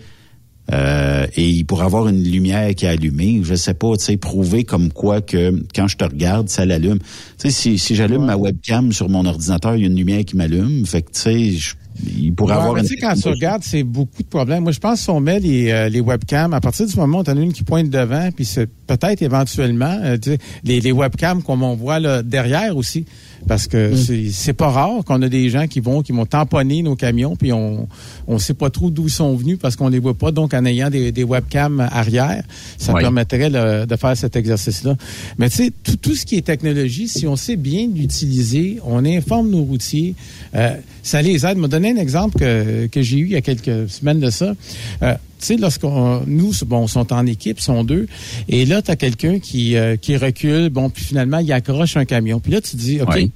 euh, 0.71 1.27
et 1.35 1.49
il 1.49 1.65
pourrait 1.65 1.83
avoir 1.85 2.07
une 2.07 2.23
lumière 2.23 2.73
qui 2.73 2.85
est 2.85 2.89
allumée, 2.89 3.41
je 3.43 3.53
sais 3.53 3.73
pas, 3.73 3.97
tu 3.97 4.05
sais, 4.05 4.15
prouver 4.17 4.63
comme 4.63 4.93
quoi 4.93 5.19
que 5.21 5.61
quand 5.75 5.89
je 5.89 5.97
te 5.97 6.05
regarde, 6.05 6.47
ça 6.47 6.65
l'allume. 6.65 6.99
Tu 6.99 7.05
sais, 7.37 7.49
si, 7.51 7.77
si 7.77 7.95
j'allume 7.95 8.25
ma 8.25 8.37
webcam 8.37 8.93
sur 8.93 9.09
mon 9.09 9.25
ordinateur, 9.25 9.75
il 9.75 9.81
y 9.81 9.83
a 9.83 9.87
une 9.87 9.97
lumière 9.97 10.23
qui 10.23 10.37
m'allume, 10.37 10.85
fait 10.85 11.01
que 11.01 11.11
tu 11.11 11.19
sais, 11.19 11.51
je- 11.51 11.73
il 12.05 12.33
pourrait 12.33 12.53
Ouais, 12.53 12.59
avoir 12.59 12.75
mais 12.75 12.81
tu 12.81 12.87
sais, 12.89 12.97
quand 12.97 13.13
tu 13.13 13.27
regardes, 13.27 13.63
c'est 13.63 13.83
beaucoup 13.83 14.23
de 14.23 14.27
problèmes. 14.27 14.63
Moi, 14.63 14.71
je 14.71 14.79
pense 14.79 15.05
qu'on 15.05 15.19
met 15.19 15.39
les, 15.39 15.71
euh, 15.71 15.89
les 15.89 15.99
webcams, 16.01 16.53
à 16.53 16.61
partir 16.61 16.85
du 16.85 16.95
moment 16.95 17.19
où 17.19 17.23
tu 17.23 17.31
en 17.31 17.37
as 17.37 17.41
une 17.41 17.53
qui 17.53 17.63
pointe 17.63 17.89
devant, 17.89 18.29
puis 18.35 18.45
c'est 18.45 18.69
peut-être 18.87 19.21
éventuellement 19.21 19.97
euh, 20.03 20.17
les, 20.63 20.79
les 20.81 20.91
webcams 20.91 21.41
comme 21.43 21.63
on 21.63 21.75
voit 21.75 21.99
là, 21.99 22.23
derrière 22.23 22.75
aussi. 22.77 23.05
Parce 23.47 23.67
que 23.67 23.91
Mm. 23.93 23.97
c'est- 23.97 24.29
c'est 24.31 24.53
pas 24.53 24.69
rare 24.69 25.03
qu'on 25.05 25.21
a 25.21 25.29
des 25.29 25.49
gens 25.49 25.67
qui 25.67 25.79
vont 25.79 26.01
qui 26.01 26.11
vont 26.11 26.25
tamponner 26.25 26.81
nos 26.81 26.95
camions, 26.95 27.35
puis 27.35 27.51
on 27.51 27.87
on 28.27 28.39
sait 28.39 28.53
pas 28.53 28.69
trop 28.69 28.89
d'où 28.89 29.05
ils 29.07 29.11
sont 29.11 29.35
venus 29.35 29.57
parce 29.61 29.75
qu'on 29.75 29.89
les 29.89 29.99
voit 29.99 30.13
pas. 30.13 30.31
Donc, 30.31 30.53
en 30.53 30.63
ayant 30.65 30.89
des, 30.89 31.11
des 31.11 31.23
webcams 31.23 31.85
arrière, 31.91 32.43
ça 32.77 32.93
Oui. 32.93 33.01
permettrait 33.01 33.49
le- 33.49 33.85
de 33.85 33.95
faire 33.97 34.15
cet 34.15 34.35
exercice-là. 34.35 34.95
Mais 35.37 35.49
tu 35.49 35.57
sais, 35.57 35.71
tout, 35.83 35.97
tout 35.97 36.15
ce 36.15 36.25
qui 36.25 36.37
est 36.37 36.41
technologie, 36.41 37.07
si 37.07 37.27
on 37.27 37.35
sait 37.35 37.57
bien 37.57 37.87
l'utiliser, 37.93 38.79
on 38.85 39.03
informe 39.05 39.49
nos 39.49 39.63
routiers, 39.63 40.15
euh, 40.55 40.75
ça 41.01 41.21
les 41.21 41.45
aide. 41.45 41.57
Je 41.57 41.61
vais 41.61 41.67
donner 41.67 41.91
un 41.91 41.97
exemple 41.97 42.39
que, 42.39 42.87
que 42.87 43.01
j'ai 43.01 43.17
eu 43.17 43.25
il 43.25 43.31
y 43.31 43.35
a 43.35 43.41
quelques 43.41 43.89
semaines 43.89 44.19
de 44.21 44.29
ça. 44.29 44.53
Euh, 45.01 45.13
tu 45.39 45.47
sais, 45.47 45.57
lorsqu'on 45.57 46.21
nous, 46.25 46.51
bon, 46.65 46.87
sont 46.87 47.11
en 47.11 47.25
équipe, 47.25 47.59
sont 47.59 47.83
deux, 47.83 48.07
et 48.47 48.65
là, 48.65 48.81
tu 48.81 48.89
as 48.91 48.95
quelqu'un 48.95 49.39
qui, 49.39 49.75
euh, 49.75 49.97
qui 49.97 50.15
recule, 50.15 50.69
bon, 50.69 50.89
puis 50.89 51.03
finalement, 51.03 51.39
il 51.39 51.51
accroche 51.51 51.97
un 51.97 52.05
camion. 52.05 52.39
Puis 52.39 52.53
là, 52.53 52.61
tu 52.61 52.71
te 52.71 52.77
dis, 52.77 53.01
OK, 53.01 53.09
Oui. 53.13 53.31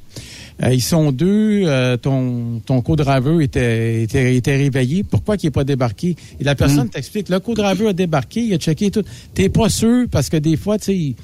Euh, 0.64 0.74
ils 0.74 0.82
sont 0.82 1.12
deux, 1.12 1.64
euh, 1.66 1.98
ton, 1.98 2.60
ton 2.66 2.82
co-driver 2.82 3.42
était, 3.42 4.04
était, 4.04 4.36
était 4.36 4.56
réveillé, 4.58 5.04
pourquoi 5.04 5.36
il 5.42 5.46
n'est 5.46 5.52
pas 5.52 5.64
débarqué? 5.64 6.16
Et 6.40 6.44
la 6.44 6.56
personne 6.56 6.90
t'explique, 6.90 7.30
le 7.30 7.40
co-driver 7.40 7.90
a 7.90 7.94
débarqué, 7.94 8.42
il 8.42 8.54
a 8.54 8.58
checké 8.58 8.90
tout. 8.90 9.04
T'es 9.36 9.50
pas 9.50 9.70
sûr, 9.70 10.06
parce 10.10 10.30
que 10.30 10.38
des 10.38 10.58
fois, 10.58 10.80
tu 10.80 10.86
sais, 10.86 10.96
ils- 10.98 11.16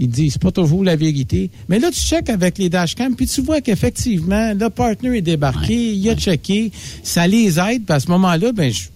ils 0.00 0.08
disent 0.08 0.38
pas 0.38 0.52
toujours 0.52 0.84
la 0.84 0.94
vérité. 0.94 1.50
Mais 1.68 1.80
là, 1.80 1.90
tu 1.90 1.98
checkes 1.98 2.30
avec 2.30 2.56
les 2.58 2.68
dashcams, 2.68 3.16
puis 3.16 3.26
tu 3.26 3.42
vois 3.42 3.60
qu'effectivement, 3.60 4.54
le 4.54 4.70
partner 4.70 5.18
est 5.18 5.22
débarqué, 5.22 5.74
il 5.92 6.08
a 6.08 6.14
checké, 6.14 6.70
ça 7.02 7.26
les 7.26 7.58
aide, 7.58 7.82
puis 7.84 7.92
à 7.94 7.98
ce 7.98 8.08
moment-là, 8.12 8.52
ben, 8.52 8.72
je- 8.72 8.90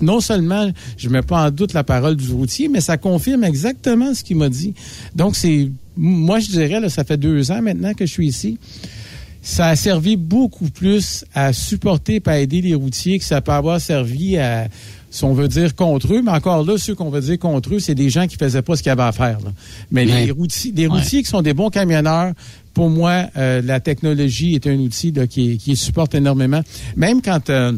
non 0.00 0.20
seulement 0.20 0.70
je 0.96 1.08
mets 1.08 1.22
pas 1.22 1.46
en 1.46 1.50
doute 1.50 1.72
la 1.72 1.82
parole 1.82 2.14
du 2.16 2.30
routier, 2.30 2.68
mais 2.68 2.80
ça 2.80 2.96
confirme 2.98 3.42
exactement 3.42 4.14
ce 4.14 4.22
qu'il 4.22 4.36
m'a 4.36 4.48
dit. 4.48 4.74
Donc, 5.16 5.34
c'est, 5.34 5.70
moi, 5.96 6.38
je 6.40 6.50
dirais, 6.50 6.80
là, 6.80 6.88
ça 6.88 7.04
fait 7.04 7.16
deux 7.16 7.50
ans 7.50 7.62
maintenant 7.62 7.94
que 7.94 8.06
je 8.06 8.12
suis 8.12 8.26
ici. 8.26 8.58
Ça 9.42 9.66
a 9.66 9.76
servi 9.76 10.16
beaucoup 10.16 10.70
plus 10.70 11.24
à 11.34 11.52
supporter 11.52 12.14
et 12.16 12.28
à 12.30 12.40
aider 12.40 12.62
les 12.62 12.74
routiers 12.74 13.18
que 13.18 13.24
ça 13.24 13.40
peut 13.42 13.52
avoir 13.52 13.80
servi 13.80 14.38
à, 14.38 14.68
si 15.10 15.22
on 15.24 15.34
veut 15.34 15.48
dire 15.48 15.74
contre 15.76 16.14
eux, 16.14 16.22
mais 16.22 16.32
encore 16.32 16.64
là, 16.64 16.76
ceux 16.78 16.94
qu'on 16.94 17.10
veut 17.10 17.20
dire 17.20 17.38
contre 17.38 17.74
eux, 17.74 17.78
c'est 17.78 17.94
des 17.94 18.10
gens 18.10 18.26
qui 18.26 18.36
faisaient 18.36 18.62
pas 18.62 18.74
ce 18.74 18.82
qu'ils 18.82 18.90
avaient 18.90 19.02
à 19.02 19.12
faire. 19.12 19.38
là. 19.44 19.52
Mais 19.90 20.04
les 20.06 20.30
routiers, 20.30 20.72
les 20.74 20.86
routiers 20.86 21.22
qui 21.22 21.28
sont 21.28 21.42
des 21.42 21.54
bons 21.54 21.70
camionneurs, 21.70 22.32
pour 22.72 22.90
moi, 22.90 23.26
euh, 23.36 23.62
la 23.62 23.78
technologie 23.78 24.54
est 24.54 24.66
un 24.66 24.76
outil 24.78 25.12
là, 25.12 25.26
qui, 25.28 25.58
qui 25.58 25.76
supporte 25.76 26.14
énormément. 26.14 26.62
Même 26.96 27.22
quand 27.22 27.48
euh, 27.50 27.72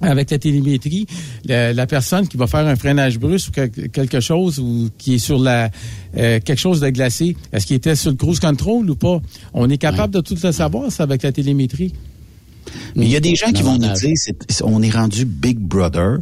avec 0.00 0.30
la 0.30 0.38
télémétrie, 0.38 1.06
la, 1.44 1.72
la 1.72 1.86
personne 1.86 2.28
qui 2.28 2.36
va 2.36 2.46
faire 2.46 2.66
un 2.66 2.76
freinage 2.76 3.18
brusque 3.18 3.48
ou 3.48 3.52
quel- 3.52 3.90
quelque 3.90 4.20
chose 4.20 4.58
ou 4.58 4.88
qui 4.96 5.14
est 5.14 5.18
sur 5.18 5.38
la 5.38 5.70
euh, 6.16 6.38
quelque 6.40 6.58
chose 6.60 6.80
de 6.80 6.88
glacé, 6.90 7.36
est-ce 7.52 7.66
qu'il 7.66 7.76
était 7.76 7.96
sur 7.96 8.10
le 8.10 8.16
cruise 8.16 8.40
control 8.40 8.88
ou 8.90 8.96
pas? 8.96 9.20
On 9.54 9.68
est 9.68 9.78
capable 9.78 10.14
de 10.14 10.20
tout 10.20 10.36
le 10.42 10.52
savoir 10.52 10.90
ça 10.92 11.02
avec 11.02 11.22
la 11.22 11.32
télémétrie. 11.32 11.92
Mais 12.96 13.06
il 13.06 13.10
y 13.10 13.16
a 13.16 13.20
des 13.20 13.34
gens 13.34 13.50
qui 13.50 13.62
vont 13.62 13.78
nous 13.78 13.92
dire, 13.94 14.14
on 14.62 14.82
est 14.82 14.90
rendu 14.90 15.24
Big 15.24 15.58
Brother 15.58 16.18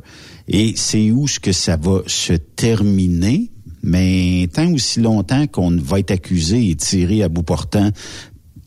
et 0.48 0.74
c'est 0.76 1.10
où 1.10 1.26
ce 1.26 1.40
que 1.40 1.52
ça 1.52 1.76
va 1.76 2.02
se 2.06 2.34
terminer. 2.34 3.50
Mais 3.82 4.48
tant 4.52 4.72
aussi 4.72 5.00
longtemps 5.00 5.46
qu'on 5.46 5.76
va 5.76 6.00
être 6.00 6.10
accusé 6.10 6.70
et 6.70 6.74
tiré 6.76 7.22
à 7.22 7.28
bout 7.28 7.42
portant, 7.44 7.90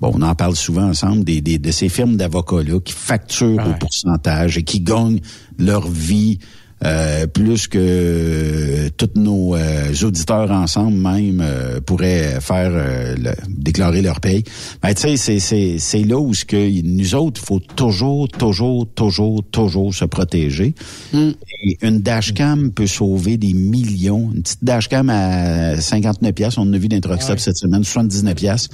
bon, 0.01 0.11
on 0.15 0.21
en 0.21 0.35
parle 0.35 0.55
souvent 0.55 0.89
ensemble, 0.89 1.23
des, 1.23 1.41
des- 1.41 1.57
de 1.59 1.71
ces 1.71 1.89
firmes 1.89 2.15
d'avocats-là 2.17 2.79
qui 2.79 2.93
facturent 2.93 3.57
au 3.67 3.73
pourcentage 3.79 4.57
et 4.57 4.63
qui 4.63 4.79
gagnent 4.81 5.19
leur 5.57 5.87
vie 5.89 6.39
euh, 6.85 7.27
plus 7.27 7.67
que 7.67 8.87
tous 8.95 9.09
nos 9.19 9.53
euh, 9.53 9.91
auditeurs 10.03 10.49
ensemble 10.51 10.95
même 10.95 11.41
euh, 11.41 11.81
pourraient 11.81 12.39
faire 12.39 12.71
euh, 12.73 13.15
le- 13.17 13.33
déclarer 13.49 14.01
leur 14.01 14.21
paye. 14.21 14.45
Ben, 14.81 14.93
tu 14.93 15.01
sais, 15.01 15.17
c'est, 15.17 15.39
c'est, 15.39 15.75
c'est 15.77 16.03
là 16.05 16.17
où 16.17 16.33
ce 16.33 16.45
que 16.45 16.81
nous 16.81 17.15
autres, 17.15 17.41
il 17.43 17.45
faut 17.45 17.59
toujours, 17.59 18.29
toujours, 18.29 18.87
toujours, 18.95 19.43
toujours 19.51 19.93
se 19.93 20.05
protéger. 20.05 20.73
Et 21.13 21.77
une 21.81 21.99
dashcam 21.99 22.71
peut 22.71 22.87
sauver 22.87 23.35
des 23.35 23.53
millions. 23.53 24.31
Une 24.33 24.41
petite 24.43 24.63
dashcam 24.63 25.09
à 25.09 25.81
59 25.81 26.31
pièces, 26.33 26.57
on 26.57 26.61
en 26.61 26.71
a 26.73 26.77
vu 26.77 26.87
d'un 26.87 27.01
truck 27.01 27.21
stop 27.21 27.39
cette 27.39 27.57
semaine, 27.57 27.83
79 27.83 28.35
pièces 28.35 28.69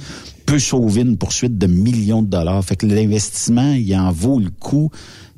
peut 0.46 0.58
sauver 0.58 1.02
une 1.02 1.18
poursuite 1.18 1.58
de 1.58 1.66
millions 1.66 2.22
de 2.22 2.28
dollars. 2.28 2.64
Fait 2.64 2.76
que 2.76 2.86
l'investissement, 2.86 3.72
il 3.72 3.94
en 3.96 4.12
vaut 4.12 4.38
le 4.38 4.50
coup. 4.50 4.90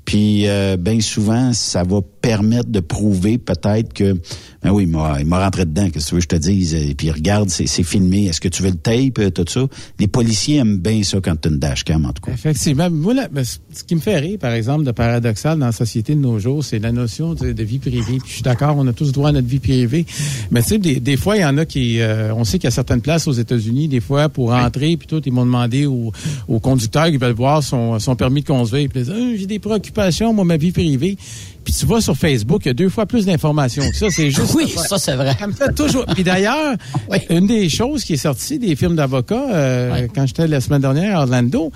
Puis 0.08 0.48
euh, 0.48 0.78
bien 0.78 1.00
souvent, 1.00 1.52
ça 1.52 1.82
va 1.82 2.00
permettre 2.22 2.70
de 2.70 2.80
prouver 2.80 3.36
peut-être 3.36 3.92
que 3.92 4.14
ben 4.62 4.70
oui, 4.70 4.84
il 4.84 4.88
m'a, 4.88 5.20
il 5.20 5.26
m'a 5.26 5.44
rentré 5.44 5.66
dedans, 5.66 5.90
qu'est-ce 5.90 6.06
que 6.06 6.08
tu 6.08 6.14
veux 6.14 6.20
que 6.20 6.24
je 6.24 6.28
te 6.28 6.36
dise? 6.36 6.74
Et 6.74 6.94
puis 6.94 7.10
regarde, 7.10 7.50
c'est, 7.50 7.66
c'est 7.66 7.82
filmé. 7.82 8.24
Est-ce 8.24 8.40
que 8.40 8.48
tu 8.48 8.62
veux 8.62 8.70
le 8.70 8.76
tape, 8.76 9.18
euh, 9.18 9.30
tout 9.30 9.44
ça? 9.46 9.66
Les 9.98 10.08
policiers 10.08 10.56
aiment 10.56 10.78
bien 10.78 11.02
ça 11.02 11.18
quand 11.22 11.36
tu 11.38 11.48
as 11.48 11.50
une 11.50 11.58
dashcam, 11.58 12.06
en 12.06 12.12
tout 12.12 12.22
cas. 12.22 12.32
Effectivement. 12.32 12.88
Moi, 12.90 13.12
là, 13.12 13.28
ben, 13.30 13.44
ce 13.44 13.84
qui 13.84 13.94
me 13.94 14.00
fait 14.00 14.18
rire, 14.18 14.38
par 14.40 14.52
exemple, 14.52 14.84
de 14.84 14.90
paradoxal 14.92 15.58
dans 15.58 15.66
la 15.66 15.72
société 15.72 16.14
de 16.14 16.20
nos 16.20 16.38
jours, 16.38 16.64
c'est 16.64 16.78
la 16.78 16.90
notion 16.90 17.34
de, 17.34 17.52
de 17.52 17.62
vie 17.62 17.78
privée. 17.78 18.00
Puis 18.18 18.28
je 18.28 18.32
suis 18.32 18.42
d'accord, 18.42 18.76
on 18.78 18.86
a 18.86 18.94
tous 18.94 19.12
droit 19.12 19.28
à 19.28 19.32
notre 19.32 19.46
vie 19.46 19.60
privée. 19.60 20.06
Mais 20.50 20.62
tu 20.62 20.70
sais, 20.70 20.78
des, 20.78 21.00
des 21.00 21.18
fois, 21.18 21.36
il 21.36 21.42
y 21.42 21.44
en 21.44 21.58
a 21.58 21.66
qui... 21.66 22.00
euh, 22.00 22.34
on 22.34 22.44
sait 22.44 22.58
qu'il 22.58 22.64
y 22.64 22.68
a 22.68 22.72
certaines 22.72 23.02
places 23.02 23.28
aux 23.28 23.32
États-Unis, 23.32 23.88
des 23.88 24.00
fois, 24.00 24.30
pour 24.30 24.52
rentrer, 24.52 24.96
puis 24.96 25.06
tout, 25.06 25.20
ils 25.24 25.32
m'ont 25.32 25.44
demandé 25.44 25.84
au, 25.84 26.12
au 26.48 26.60
conducteur 26.60 27.10
qui 27.10 27.18
veulent 27.18 27.32
voir 27.32 27.62
son, 27.62 27.98
son 27.98 28.16
permis 28.16 28.40
de 28.40 28.46
conduire. 28.46 28.88
Puis 28.88 29.00
ils 29.00 29.04
disent, 29.04 29.14
Ah, 29.14 29.36
j'ai 29.36 29.46
des 29.46 29.58
préoccupations, 29.58 29.97
moi, 30.32 30.44
ma 30.44 30.56
vie 30.56 30.72
privée. 30.72 31.16
Puis 31.64 31.74
tu 31.74 31.84
vas 31.84 32.00
sur 32.00 32.16
Facebook, 32.16 32.62
il 32.64 32.68
y 32.68 32.70
a 32.70 32.74
deux 32.74 32.88
fois 32.88 33.04
plus 33.04 33.26
d'informations 33.26 33.82
que 33.90 33.94
ça. 33.94 34.06
C'est 34.10 34.30
juste. 34.30 34.54
Oui, 34.54 34.72
ça, 34.88 34.98
c'est 34.98 35.16
vrai. 35.16 35.36
Ça 35.38 35.46
me 35.46 35.52
fait 35.52 35.74
toujours. 35.74 36.06
Puis 36.06 36.24
d'ailleurs, 36.24 36.76
une 37.28 37.46
des 37.46 37.68
choses 37.68 38.04
qui 38.04 38.14
est 38.14 38.18
sortie 38.18 38.58
des 38.58 38.74
films 38.74 38.96
d'avocats, 38.96 39.50
euh, 39.52 40.06
quand 40.14 40.26
j'étais 40.26 40.46
la 40.46 40.62
semaine 40.62 40.80
dernière 40.80 41.18
à 41.18 41.22
Orlando, 41.24 41.70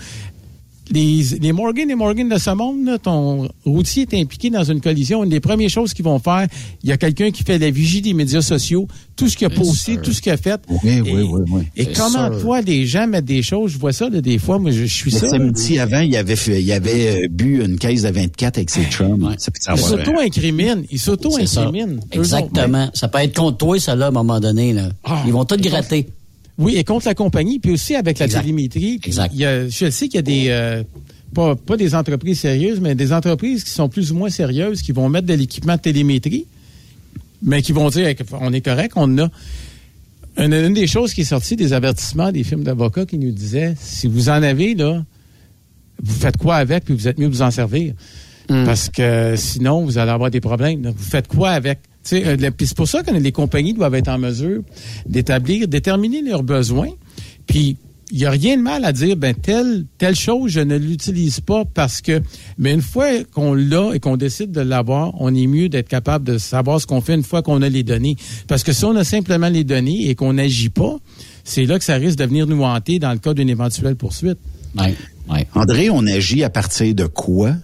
les, 0.90 1.22
les 1.40 1.52
Morgan 1.52 1.88
et 1.90 1.94
Morgan 1.94 2.28
de 2.28 2.38
ce 2.38 2.50
monde, 2.50 2.84
là, 2.84 2.98
ton 2.98 3.48
routier 3.64 4.06
est 4.10 4.20
impliqué 4.20 4.50
dans 4.50 4.64
une 4.64 4.80
collision. 4.80 5.22
Une 5.24 5.30
des 5.30 5.40
premières 5.40 5.70
choses 5.70 5.94
qu'ils 5.94 6.04
vont 6.04 6.18
faire, 6.18 6.46
il 6.82 6.88
y 6.88 6.92
a 6.92 6.96
quelqu'un 6.96 7.30
qui 7.30 7.44
fait 7.44 7.58
la 7.58 7.70
vigie 7.70 8.02
des 8.02 8.12
médias 8.14 8.42
sociaux, 8.42 8.88
tout 9.16 9.28
ce 9.28 9.36
qu'il 9.36 9.46
a 9.46 9.50
posté, 9.50 9.96
tout 9.98 10.12
ce 10.12 10.20
qu'il 10.20 10.32
a 10.32 10.36
fait. 10.36 10.60
Oui, 10.68 10.78
et, 10.90 11.00
oui, 11.00 11.22
oui, 11.22 11.40
oui. 11.50 11.62
Et 11.76 11.86
comment 11.86 12.28
toi, 12.40 12.62
des 12.62 12.84
gens 12.86 13.06
mettent 13.06 13.24
des 13.24 13.42
choses, 13.42 13.72
je 13.72 13.78
vois 13.78 13.92
ça 13.92 14.08
là, 14.08 14.20
des 14.20 14.38
fois, 14.38 14.58
moi 14.58 14.70
je, 14.70 14.84
je 14.84 14.94
suis 14.94 15.10
Le 15.10 15.18
ça. 15.18 15.28
samedi 15.28 15.78
avant, 15.78 16.00
il 16.00 16.16
avait, 16.16 16.36
fait, 16.36 16.62
il 16.62 16.72
avait 16.72 17.24
euh, 17.24 17.28
bu 17.30 17.64
une 17.64 17.78
caisse 17.78 18.02
de 18.02 18.08
24 18.10 18.58
avec 18.58 18.70
ses 18.70 18.84
chums. 18.86 19.34
Ça 19.38 19.50
peut 19.50 19.58
Ils 19.60 19.64
savoir. 19.80 19.88
s'auto-incriminent. 19.88 20.82
Ils 20.90 20.98
C'est 20.98 21.04
ça. 21.04 21.10
s'auto-incriminent. 21.12 22.00
Eux 22.14 22.18
Exactement. 22.18 22.90
Ça 22.94 23.08
peut 23.08 23.18
être 23.18 23.36
contre 23.36 23.58
toi, 23.58 23.78
ça, 23.78 23.94
là, 23.94 24.06
à 24.06 24.08
un 24.08 24.12
moment 24.12 24.40
donné. 24.40 24.72
Là. 24.72 24.88
Ah. 25.04 25.22
Ils 25.26 25.32
vont 25.32 25.44
tout 25.44 25.56
gratter. 25.56 26.08
Oui, 26.58 26.76
et 26.76 26.84
contre 26.84 27.06
la 27.06 27.14
compagnie, 27.14 27.58
puis 27.58 27.72
aussi 27.72 27.94
avec 27.94 28.18
la 28.18 28.26
télémétrie. 28.42 29.00
Il 29.32 29.40
y 29.40 29.44
a- 29.44 29.68
je 29.68 29.90
sais 29.90 30.06
qu'il 30.06 30.16
y 30.16 30.18
a 30.18 30.22
des, 30.22 30.46
euh, 30.48 30.82
pas, 31.34 31.56
pas 31.56 31.76
des 31.76 31.94
entreprises 31.94 32.40
sérieuses, 32.40 32.78
mais 32.80 32.94
des 32.94 33.12
entreprises 33.12 33.64
qui 33.64 33.70
sont 33.70 33.88
plus 33.88 34.12
ou 34.12 34.16
moins 34.16 34.28
sérieuses, 34.30 34.82
qui 34.82 34.92
vont 34.92 35.08
mettre 35.08 35.26
de 35.26 35.34
l'équipement 35.34 35.76
de 35.76 35.80
télémétrie, 35.80 36.46
mais 37.42 37.62
qui 37.62 37.72
vont 37.72 37.88
dire, 37.88 38.14
on 38.40 38.52
est 38.52 38.60
correct, 38.60 38.92
on 38.96 39.18
a. 39.18 39.28
Une, 40.38 40.54
une 40.54 40.72
des 40.74 40.86
choses 40.86 41.12
qui 41.12 41.22
est 41.22 41.24
sortie 41.24 41.56
des 41.56 41.72
avertissements 41.74 42.32
des 42.32 42.42
films 42.44 42.64
d'avocats 42.64 43.04
qui 43.06 43.18
nous 43.18 43.32
disait, 43.32 43.74
si 43.80 44.06
vous 44.06 44.28
en 44.28 44.42
avez, 44.42 44.74
là, 44.74 45.04
vous 46.02 46.14
faites 46.14 46.36
quoi 46.38 46.56
avec, 46.56 46.84
puis 46.84 46.94
vous 46.94 47.06
êtes 47.08 47.18
mieux 47.18 47.28
de 47.28 47.32
vous 47.34 47.42
en 47.42 47.50
servir. 47.50 47.94
Parce 48.64 48.88
que 48.90 49.34
sinon, 49.36 49.84
vous 49.84 49.98
allez 49.98 50.10
avoir 50.10 50.30
des 50.30 50.40
problèmes. 50.40 50.82
là. 50.82 50.90
Vous 50.90 51.02
faites 51.04 51.28
quoi 51.28 51.50
avec? 51.50 51.78
Tu 52.04 52.16
sais, 52.16 52.26
euh, 52.26 52.50
c'est 52.58 52.76
pour 52.76 52.88
ça 52.88 53.02
que 53.02 53.12
les 53.12 53.32
compagnies 53.32 53.74
doivent 53.74 53.94
être 53.94 54.08
en 54.08 54.18
mesure 54.18 54.62
d'établir, 55.06 55.68
déterminer 55.68 56.22
leurs 56.22 56.42
besoins. 56.42 56.90
Puis 57.46 57.76
il 58.12 58.18
n'y 58.18 58.26
a 58.26 58.30
rien 58.30 58.58
de 58.58 58.62
mal 58.62 58.84
à 58.84 58.92
dire, 58.92 59.16
ben 59.16 59.34
telle, 59.34 59.86
telle 59.96 60.14
chose, 60.14 60.50
je 60.50 60.60
ne 60.60 60.76
l'utilise 60.76 61.40
pas 61.40 61.64
parce 61.64 62.02
que, 62.02 62.20
mais 62.58 62.74
une 62.74 62.82
fois 62.82 63.24
qu'on 63.32 63.54
l'a 63.54 63.92
et 63.94 64.00
qu'on 64.00 64.18
décide 64.18 64.52
de 64.52 64.60
l'avoir, 64.60 65.14
on 65.18 65.34
est 65.34 65.46
mieux 65.46 65.70
d'être 65.70 65.88
capable 65.88 66.26
de 66.26 66.36
savoir 66.36 66.78
ce 66.78 66.86
qu'on 66.86 67.00
fait 67.00 67.14
une 67.14 67.22
fois 67.22 67.40
qu'on 67.40 67.62
a 67.62 67.70
les 67.70 67.82
données. 67.82 68.16
Parce 68.48 68.64
que 68.64 68.72
si 68.74 68.84
on 68.84 68.94
a 68.96 69.04
simplement 69.04 69.48
les 69.48 69.64
données 69.64 70.10
et 70.10 70.14
qu'on 70.14 70.34
n'agit 70.34 70.68
pas, 70.68 70.98
c'est 71.42 71.64
là 71.64 71.78
que 71.78 71.84
ça 71.84 71.94
risque 71.94 72.18
de 72.18 72.24
venir 72.24 72.46
nous 72.46 72.62
hanter 72.62 72.98
dans 72.98 73.12
le 73.12 73.18
cas 73.18 73.32
d'une 73.32 73.48
éventuelle 73.48 73.96
poursuite. 73.96 74.38
André, 75.54 75.88
on 75.88 76.06
agit 76.06 76.44
à 76.44 76.50
partir 76.50 76.94
de 76.94 77.06
quoi? 77.06 77.54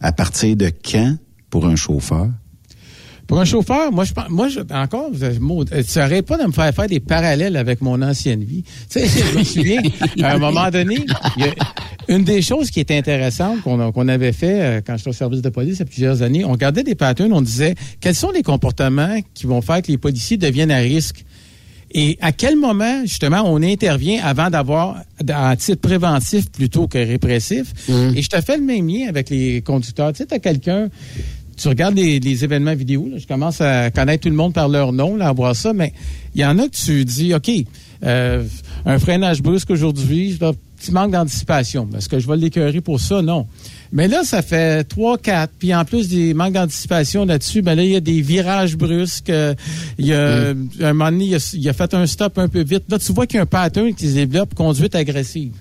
À 0.00 0.10
partir 0.10 0.56
de 0.56 0.72
quand 0.84 1.16
pour 1.48 1.66
un 1.66 1.76
chauffeur? 1.76 2.28
Pour 3.32 3.40
un 3.40 3.46
chauffeur, 3.46 3.90
moi, 3.90 4.04
je 4.04 4.12
pense, 4.12 4.28
moi, 4.28 4.48
je, 4.48 4.60
encore, 4.74 5.10
Maud, 5.40 5.70
euh, 5.72 5.82
tu 5.82 5.98
n'arrêtes 5.98 6.26
pas 6.26 6.36
de 6.36 6.46
me 6.46 6.52
faire 6.52 6.70
faire 6.74 6.86
des 6.86 7.00
parallèles 7.00 7.56
avec 7.56 7.80
mon 7.80 8.02
ancienne 8.02 8.44
vie. 8.44 8.62
Tu 8.90 9.00
sais, 9.00 9.06
je 9.08 9.38
me 9.38 9.42
souviens, 9.42 9.80
à 10.22 10.34
un 10.34 10.38
moment 10.38 10.68
donné, 10.68 10.98
il 11.38 11.46
y 11.46 11.48
a 11.48 11.54
une 12.08 12.24
des 12.24 12.42
choses 12.42 12.70
qui 12.70 12.80
était 12.80 12.98
intéressante 12.98 13.62
qu'on 13.62 14.08
avait 14.08 14.32
fait 14.32 14.60
euh, 14.60 14.80
quand 14.86 14.98
j'étais 14.98 15.08
au 15.08 15.14
service 15.14 15.40
de 15.40 15.48
police 15.48 15.76
il 15.76 15.78
y 15.78 15.82
a 15.82 15.86
plusieurs 15.86 16.20
années, 16.20 16.44
on 16.44 16.52
regardait 16.52 16.82
des 16.82 16.94
patterns, 16.94 17.32
on 17.32 17.40
disait 17.40 17.74
quels 18.02 18.14
sont 18.14 18.32
les 18.32 18.42
comportements 18.42 19.16
qui 19.32 19.46
vont 19.46 19.62
faire 19.62 19.80
que 19.80 19.90
les 19.90 19.96
policiers 19.96 20.36
deviennent 20.36 20.70
à 20.70 20.80
risque? 20.80 21.24
Et 21.94 22.18
à 22.20 22.32
quel 22.32 22.56
moment, 22.56 23.00
justement, 23.04 23.44
on 23.46 23.62
intervient 23.62 24.22
avant 24.22 24.50
d'avoir 24.50 25.02
un 25.26 25.56
titre 25.56 25.80
préventif 25.80 26.50
plutôt 26.50 26.86
que 26.86 26.98
répressif? 26.98 27.72
Et 28.14 28.20
je 28.20 28.28
te 28.28 28.40
fais 28.42 28.56
le 28.58 28.62
même 28.62 28.88
lien 28.88 29.08
avec 29.08 29.30
les 29.30 29.62
conducteurs. 29.62 30.12
Tu 30.12 30.18
sais, 30.18 30.26
tu 30.26 30.34
as 30.34 30.38
quelqu'un, 30.38 30.88
tu 31.56 31.68
regardes 31.68 31.96
les, 31.96 32.20
les 32.20 32.44
événements 32.44 32.74
vidéo, 32.74 33.08
là, 33.10 33.18
je 33.18 33.26
commence 33.26 33.60
à 33.60 33.90
connaître 33.90 34.22
tout 34.22 34.28
le 34.28 34.34
monde 34.34 34.52
par 34.52 34.68
leur 34.68 34.92
nom, 34.92 35.16
là, 35.16 35.28
à 35.28 35.32
voir 35.32 35.54
ça, 35.54 35.72
mais 35.72 35.92
il 36.34 36.40
y 36.40 36.44
en 36.44 36.58
a 36.58 36.68
que 36.68 36.74
tu 36.74 37.04
dis, 37.04 37.34
OK, 37.34 37.50
euh, 38.04 38.44
un 38.84 38.98
freinage 38.98 39.42
brusque 39.42 39.70
aujourd'hui, 39.70 40.36
là, 40.40 40.52
petit 40.76 40.92
manque 40.92 41.12
d'anticipation. 41.12 41.88
Est-ce 41.96 42.08
que 42.08 42.18
je 42.18 42.26
vais 42.26 42.36
l'écœurer 42.36 42.80
pour 42.80 42.98
ça? 42.98 43.22
Non. 43.22 43.46
Mais 43.92 44.08
là, 44.08 44.24
ça 44.24 44.42
fait 44.42 44.82
trois, 44.84 45.16
quatre. 45.16 45.52
Puis 45.58 45.72
en 45.74 45.84
plus 45.84 46.08
des 46.08 46.34
manques 46.34 46.54
d'anticipation 46.54 47.24
là-dessus, 47.24 47.62
ben 47.62 47.76
là, 47.76 47.84
il 47.84 47.90
y 47.90 47.96
a 47.96 48.00
des 48.00 48.20
virages 48.20 48.76
brusques. 48.76 49.30
euh, 49.30 49.54
il 49.98 50.06
y 50.06 50.14
a 50.14 50.48
un 50.80 50.92
moment 50.92 51.12
donné, 51.12 51.26
il 51.26 51.34
a, 51.36 51.54
il 51.54 51.68
a 51.68 51.72
fait 51.72 51.94
un 51.94 52.06
stop 52.06 52.38
un 52.38 52.48
peu 52.48 52.64
vite. 52.64 52.84
Là, 52.88 52.98
tu 52.98 53.12
vois 53.12 53.26
qu'il 53.26 53.36
y 53.36 53.38
a 53.38 53.42
un 53.42 53.46
pattern 53.46 53.94
qui 53.94 54.08
se 54.08 54.14
développe, 54.14 54.54
conduite 54.54 54.96
agressive. 54.96 55.52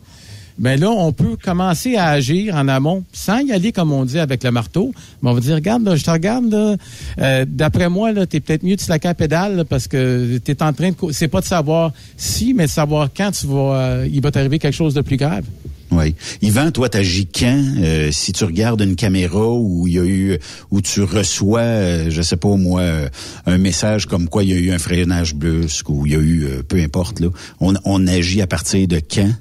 Mais 0.59 0.77
là, 0.77 0.89
on 0.89 1.11
peut 1.11 1.37
commencer 1.41 1.95
à 1.95 2.09
agir 2.09 2.55
en 2.55 2.67
amont 2.67 3.03
sans 3.13 3.39
y 3.39 3.51
aller, 3.51 3.71
comme 3.71 3.91
on 3.91 4.05
dit, 4.05 4.19
avec 4.19 4.43
le 4.43 4.51
marteau. 4.51 4.93
Mais 5.21 5.29
on 5.29 5.33
va 5.33 5.39
dire, 5.39 5.55
regarde, 5.55 5.83
là, 5.83 5.95
je 5.95 6.03
te 6.03 6.11
regarde, 6.11 6.77
euh, 7.19 7.45
d'après 7.47 7.89
moi, 7.89 8.11
là, 8.11 8.25
t'es 8.25 8.39
peut-être 8.39 8.63
mieux 8.63 8.75
de 8.75 8.81
slacker 8.81 9.09
la 9.09 9.13
pédale 9.13 9.55
là, 9.57 9.65
parce 9.65 9.87
que 9.87 10.37
t'es 10.37 10.61
en 10.61 10.73
train 10.73 10.91
de... 10.91 10.95
C'est 11.11 11.27
pas 11.27 11.41
de 11.41 11.45
savoir 11.45 11.91
si, 12.17 12.53
mais 12.53 12.65
de 12.65 12.71
savoir 12.71 13.09
quand 13.15 13.31
tu 13.31 13.47
vas, 13.47 13.75
euh, 13.75 14.09
il 14.11 14.21
va 14.21 14.31
t'arriver 14.31 14.59
quelque 14.59 14.75
chose 14.75 14.93
de 14.93 15.01
plus 15.01 15.17
grave. 15.17 15.43
Oui. 15.91 16.15
Yvan, 16.41 16.71
toi, 16.71 16.87
t'agis 16.87 17.27
quand? 17.27 17.65
Euh, 17.79 18.11
si 18.11 18.31
tu 18.31 18.45
regardes 18.45 18.79
une 18.79 18.95
caméra 18.95 19.51
où 19.51 19.87
il 19.87 19.93
y 19.93 19.99
a 19.99 20.05
eu 20.05 20.39
où 20.71 20.79
tu 20.79 21.01
reçois, 21.01 21.59
euh, 21.59 22.09
je 22.09 22.21
sais 22.21 22.37
pas 22.37 22.55
moi, 22.55 22.79
euh, 22.79 23.09
un 23.45 23.57
message 23.57 24.05
comme 24.05 24.29
quoi 24.29 24.43
il 24.43 24.51
y 24.51 24.53
a 24.53 24.55
eu 24.55 24.71
un 24.71 24.79
freinage 24.79 25.35
brusque 25.35 25.89
ou 25.89 26.05
il 26.05 26.13
y 26.13 26.15
a 26.15 26.19
eu 26.19 26.45
euh, 26.45 26.63
peu 26.65 26.77
importe 26.77 27.19
là. 27.19 27.27
On, 27.59 27.73
on 27.83 28.07
agit 28.07 28.41
à 28.41 28.47
partir 28.47 28.87
de 28.87 28.99
quand? 28.99 29.31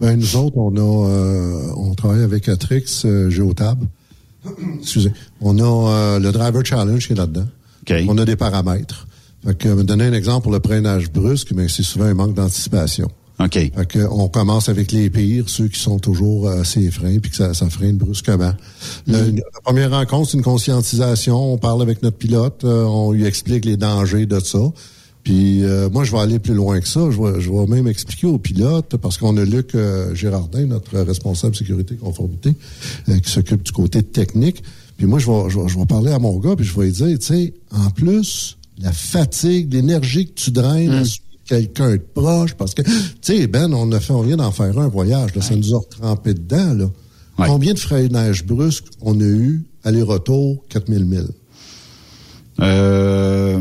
Ben, 0.00 0.16
nous 0.18 0.36
autres, 0.36 0.56
on 0.56 0.76
a, 0.76 1.08
euh, 1.08 1.72
on 1.76 1.94
travaille 1.94 2.22
avec 2.22 2.48
Atrix 2.48 2.84
euh, 3.04 3.30
Geotab. 3.30 3.82
Excusez. 4.80 5.12
On 5.40 5.58
a 5.58 5.90
euh, 5.90 6.18
le 6.18 6.32
Driver 6.32 6.64
Challenge 6.64 7.04
qui 7.06 7.12
est 7.12 7.16
là-dedans. 7.16 7.46
On 8.08 8.18
a 8.18 8.24
des 8.24 8.36
paramètres. 8.36 9.06
Fait 9.44 9.56
que, 9.56 9.68
me 9.68 9.84
donner 9.84 10.04
un 10.04 10.12
exemple 10.12 10.42
pour 10.44 10.52
le 10.52 10.60
freinage 10.64 11.10
brusque, 11.10 11.52
mais 11.54 11.68
c'est 11.68 11.82
souvent 11.84 12.06
un 12.06 12.14
manque 12.14 12.34
d'anticipation. 12.34 13.08
OK. 13.38 13.52
Fait 13.52 13.86
que, 13.86 13.98
on 14.10 14.28
commence 14.28 14.68
avec 14.68 14.92
les 14.92 15.08
pires, 15.10 15.48
ceux 15.48 15.68
qui 15.68 15.78
sont 15.78 15.98
toujours 15.98 16.48
euh, 16.48 16.62
assez 16.62 16.90
freins, 16.90 17.18
puis 17.18 17.30
que 17.30 17.36
ça, 17.36 17.54
ça 17.54 17.68
freine 17.70 17.96
brusquement. 17.96 18.52
Le- 19.06 19.12
Mm-hmm. 19.18 19.36
la 19.36 19.60
première 19.62 19.90
rencontre, 19.92 20.30
c'est 20.30 20.36
une 20.38 20.42
conscientisation. 20.42 21.52
On 21.52 21.58
parle 21.58 21.80
avec 21.82 22.02
notre 22.02 22.16
pilote, 22.16 22.64
euh, 22.64 22.84
on 22.84 23.12
lui 23.12 23.24
explique 23.24 23.64
les 23.64 23.76
dangers 23.76 24.26
de 24.26 24.40
ça. 24.40 24.58
Puis 25.26 25.64
euh, 25.64 25.90
moi, 25.90 26.04
je 26.04 26.12
vais 26.12 26.18
aller 26.18 26.38
plus 26.38 26.54
loin 26.54 26.78
que 26.78 26.86
ça. 26.86 27.00
Je 27.10 27.20
vais, 27.20 27.40
je 27.40 27.50
vais 27.50 27.66
même 27.66 27.88
expliquer 27.88 28.28
au 28.28 28.38
pilote, 28.38 28.96
parce 28.96 29.18
qu'on 29.18 29.36
a 29.36 29.44
Luc 29.44 29.74
euh, 29.74 30.14
Gérardin, 30.14 30.66
notre 30.66 31.00
responsable 31.00 31.56
sécurité 31.56 31.94
et 31.94 31.96
conformité, 31.96 32.54
euh, 33.08 33.18
qui 33.18 33.28
s'occupe 33.28 33.64
du 33.64 33.72
côté 33.72 34.04
technique. 34.04 34.62
Puis 34.96 35.06
moi, 35.06 35.18
je 35.18 35.26
vais, 35.26 35.50
je, 35.50 35.58
vais, 35.58 35.66
je 35.66 35.76
vais 35.76 35.84
parler 35.84 36.12
à 36.12 36.20
mon 36.20 36.38
gars, 36.38 36.54
puis 36.54 36.64
je 36.64 36.78
vais 36.78 36.86
lui 36.86 36.92
dire, 36.92 37.18
tu 37.18 37.26
sais, 37.26 37.54
en 37.72 37.90
plus, 37.90 38.56
la 38.78 38.92
fatigue, 38.92 39.74
l'énergie 39.74 40.28
que 40.28 40.34
tu 40.34 40.52
draines 40.52 40.92
à 40.92 41.04
suivre 41.04 41.24
quelqu'un 41.44 41.96
de 41.96 42.04
proche, 42.14 42.54
parce 42.54 42.74
que, 42.74 42.82
tu 42.82 42.92
sais, 43.20 43.48
Ben, 43.48 43.74
on 43.74 43.90
a 43.90 43.98
fait, 43.98 44.12
on 44.12 44.22
vient 44.22 44.36
d'en 44.36 44.52
faire 44.52 44.78
un 44.78 44.86
voyage, 44.86 45.34
là, 45.34 45.42
ça 45.42 45.56
nous 45.56 45.74
a 45.74 45.78
retrempé 45.78 46.34
dedans, 46.34 46.72
là. 46.72 46.90
Combien 47.48 47.74
de 47.74 47.80
freinages 47.80 48.46
brusques 48.46 48.86
on 49.00 49.20
a 49.20 49.24
eu, 49.24 49.64
aller-retour, 49.82 50.64
4000 50.68 51.04
milles? 51.04 51.30
Euh, 52.60 53.60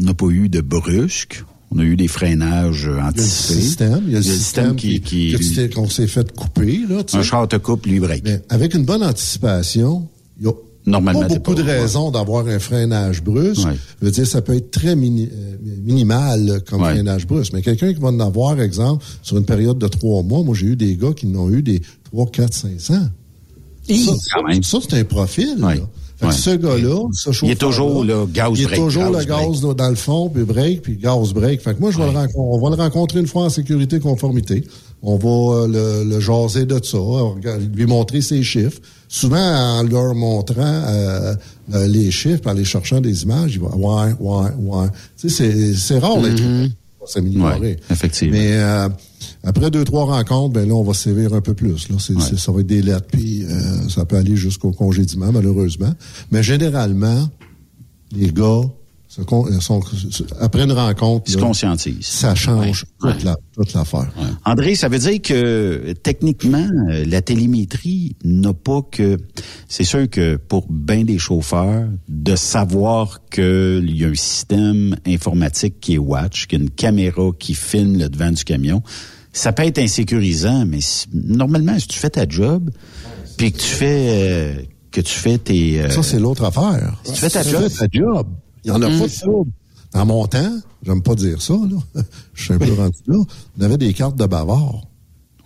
on 0.00 0.04
n'a 0.04 0.14
pas 0.14 0.26
eu 0.26 0.48
de 0.48 0.60
brusque. 0.60 1.44
On 1.70 1.78
a 1.78 1.82
eu 1.82 1.96
des 1.96 2.08
freinages 2.08 2.88
euh, 2.88 2.92
Il 2.92 2.96
y 2.96 3.00
a 3.00 3.02
le 3.02 3.08
anticipés. 3.08 3.60
système, 3.60 4.02
il 4.06 4.12
y 4.12 4.16
a 4.16 4.18
le 4.20 4.24
système 4.24 4.74
qui, 4.76 5.00
qui, 5.02 5.34
t'es- 5.54 5.68
qu'on 5.68 5.88
s'est 5.90 6.06
fait 6.06 6.32
couper, 6.34 6.80
là, 6.88 7.04
tu 7.04 7.12
sais. 7.12 7.18
un 7.18 7.22
char 7.22 7.46
te 7.46 7.56
coupe, 7.56 7.84
lui 7.84 8.00
break. 8.00 8.22
Mais 8.24 8.42
avec 8.48 8.74
une 8.74 8.86
bonne 8.86 9.02
anticipation, 9.02 10.08
il 10.40 10.46
y 10.46 10.48
a 10.48 10.52
Normalement, 10.86 11.20
pas 11.20 11.28
beaucoup 11.28 11.54
pas- 11.54 11.62
de 11.62 11.66
raisons 11.68 12.10
d'avoir 12.10 12.46
un 12.46 12.58
freinage 12.58 13.22
brusque. 13.22 13.68
Je 14.00 14.06
veux 14.06 14.10
dire, 14.10 14.26
ça 14.26 14.40
peut 14.40 14.54
être 14.54 14.70
très 14.70 14.96
mini- 14.96 15.28
euh, 15.30 15.56
minimal 15.84 16.62
comme 16.66 16.80
freinage 16.92 17.26
brusque. 17.26 17.52
Mais 17.52 17.60
quelqu'un 17.60 17.92
qui 17.92 18.00
va 18.00 18.08
en 18.08 18.20
avoir, 18.20 18.58
exemple, 18.62 19.04
sur 19.22 19.36
une 19.36 19.44
période 19.44 19.76
de 19.78 19.88
trois 19.88 20.22
mois, 20.22 20.42
moi 20.42 20.54
j'ai 20.54 20.68
eu 20.68 20.76
des 20.76 20.96
gars 20.96 21.12
qui 21.14 21.26
n'ont 21.26 21.50
eu 21.50 21.62
des 21.62 21.82
3, 22.04 22.30
4, 22.30 22.54
500. 22.54 22.94
Ça, 23.86 24.12
ça, 24.62 24.78
c'est 24.88 24.98
un 24.98 25.04
profil. 25.04 25.56
là. 25.58 25.66
Ouais. 26.26 26.32
ce 26.32 26.50
gars-là, 26.50 27.00
ce 27.12 27.30
Il 27.44 27.50
est 27.52 27.54
toujours, 27.54 28.04
là, 28.04 28.24
gaz 28.32 28.50
Il 28.56 28.62
est 28.62 28.66
break, 28.66 28.80
toujours 28.80 29.10
gaz 29.12 29.18
le 29.18 29.24
gaz 29.24 29.60
dans 29.76 29.88
le 29.88 29.94
fond, 29.94 30.28
puis 30.28 30.42
break, 30.44 30.82
puis 30.82 30.96
gaz 30.96 31.32
break. 31.32 31.60
Fait 31.62 31.74
que 31.74 31.80
moi, 31.80 31.90
je 31.92 31.98
vais 31.98 32.04
le 32.04 32.10
rencontrer, 32.10 32.38
on 32.38 32.58
va 32.60 32.76
le 32.76 32.82
rencontrer 32.82 33.20
une 33.20 33.26
fois 33.28 33.44
en 33.44 33.50
sécurité 33.50 33.96
et 33.96 34.00
conformité. 34.00 34.64
On 35.00 35.16
va 35.16 35.28
euh, 35.62 36.02
le, 36.04 36.10
le 36.10 36.18
jaser 36.20 36.66
de 36.66 36.80
ça, 36.82 36.98
lui 37.74 37.86
montrer 37.86 38.20
ses 38.20 38.42
chiffres. 38.42 38.80
Souvent, 39.06 39.38
en 39.38 39.82
leur 39.84 40.14
montrant 40.14 40.54
euh, 40.58 41.34
euh, 41.72 41.86
les 41.86 42.10
chiffres, 42.10 42.42
en 42.46 42.52
les 42.52 42.64
cherchant 42.64 43.00
des 43.00 43.22
images, 43.22 43.54
il 43.54 43.60
va 43.60 43.68
ouais, 43.76 44.12
ouais, 44.18 44.50
ouais. 44.58 44.86
Tu 45.20 45.30
sais, 45.30 45.72
c'est- 45.74 45.98
rare 45.98 46.20
d'être 46.20 46.42
Mhm. 46.42 46.70
S'améliorer. 47.06 47.60
Ouais, 47.60 47.76
effectivement. 47.90 48.36
Mais 48.36 48.52
euh, 48.54 48.88
après 49.44 49.70
deux, 49.70 49.84
trois 49.84 50.04
rencontres, 50.04 50.54
ben 50.54 50.68
là, 50.68 50.74
on 50.74 50.82
va 50.82 50.94
sévir 50.94 51.34
un 51.34 51.40
peu 51.40 51.54
plus. 51.54 51.88
Là. 51.88 51.96
Ça 51.98 52.52
va 52.52 52.60
être 52.60 52.66
des 52.66 52.82
lettres, 52.82 53.06
puis 53.10 53.44
euh, 53.44 53.88
ça 53.88 54.04
peut 54.04 54.16
aller 54.16 54.36
jusqu'au 54.36 54.72
congédiement, 54.72 55.32
malheureusement. 55.32 55.92
Mais 56.30 56.42
généralement, 56.42 57.28
les 58.12 58.32
gars, 58.32 58.60
se 59.18 59.22
con- 59.24 59.46
euh, 59.46 60.34
après 60.40 60.62
une 60.64 60.72
rencontre, 60.72 61.30
se 61.30 61.36
là, 61.36 61.42
conscientisent. 61.42 62.06
ça 62.06 62.34
change 62.34 62.84
toute 63.00 63.24
la- 63.24 63.36
toute 63.54 63.72
l'affaire. 63.74 64.10
André, 64.44 64.74
ça 64.76 64.88
veut 64.88 64.98
dire 64.98 65.20
que 65.20 65.92
techniquement, 66.02 66.66
euh, 66.90 67.04
la 67.06 67.20
télémétrie 67.22 68.16
n'a 68.24 68.52
pas 68.54 68.82
que. 68.90 69.16
C'est 69.68 69.84
sûr 69.84 70.08
que 70.08 70.36
pour 70.36 70.66
bien 70.70 71.04
des 71.04 71.18
chauffeurs, 71.18 71.88
de 72.08 72.36
savoir 72.36 73.20
qu'il 73.30 73.90
y 73.96 74.04
a 74.04 74.08
un 74.08 74.14
système 74.14 74.96
informatique 75.06 75.80
qui 75.80 75.94
est 75.94 75.98
watch, 75.98 76.46
qu'il 76.46 76.58
y 76.58 76.62
a 76.62 76.64
une 76.64 76.70
caméra 76.70 77.30
qui 77.38 77.54
filme 77.54 77.98
le 77.98 78.08
devant 78.08 78.30
du 78.30 78.44
camion, 78.44 78.82
ça 79.32 79.52
peut 79.52 79.64
être 79.64 79.78
insécurisant, 79.78 80.64
mais 80.66 80.80
si- 80.80 81.06
normalement, 81.12 81.78
si 81.78 81.88
tu 81.88 81.98
fais 81.98 82.10
ta 82.10 82.28
job, 82.28 82.70
puis 83.36 83.52
que 83.52 83.58
tu 83.58 83.66
fais 83.66 84.06
euh, 84.10 84.54
que 84.90 85.00
tu 85.00 85.12
fais 85.14 85.38
tes. 85.38 85.80
euh, 85.82 85.90
Ça, 85.90 86.02
c'est 86.02 86.18
l'autre 86.18 86.44
affaire. 86.44 86.98
Si 87.04 87.12
tu 87.12 87.20
fais 87.20 87.30
ta 87.30 87.44
Si 87.44 87.50
job. 87.50 87.68
fais 87.68 87.86
ta 87.86 87.86
job. 87.92 88.26
Il 88.68 88.72
y 88.74 88.76
en 88.76 88.82
a 88.82 88.88
Mm. 88.90 88.98
pas 89.00 89.06
de 89.08 89.12
trouble. 89.20 89.50
Dans 89.94 90.04
mon 90.06 90.26
temps, 90.26 90.52
j'aime 90.84 91.02
pas 91.02 91.14
dire 91.14 91.40
ça, 91.40 91.54
là. 91.54 92.02
Je 92.34 92.42
suis 92.44 92.52
un 92.54 92.58
peu 92.58 92.72
rendu 92.74 92.98
là. 93.06 93.16
On 93.58 93.62
avait 93.62 93.78
des 93.78 93.94
cartes 93.94 94.16
de 94.16 94.26
bavard. 94.26 94.82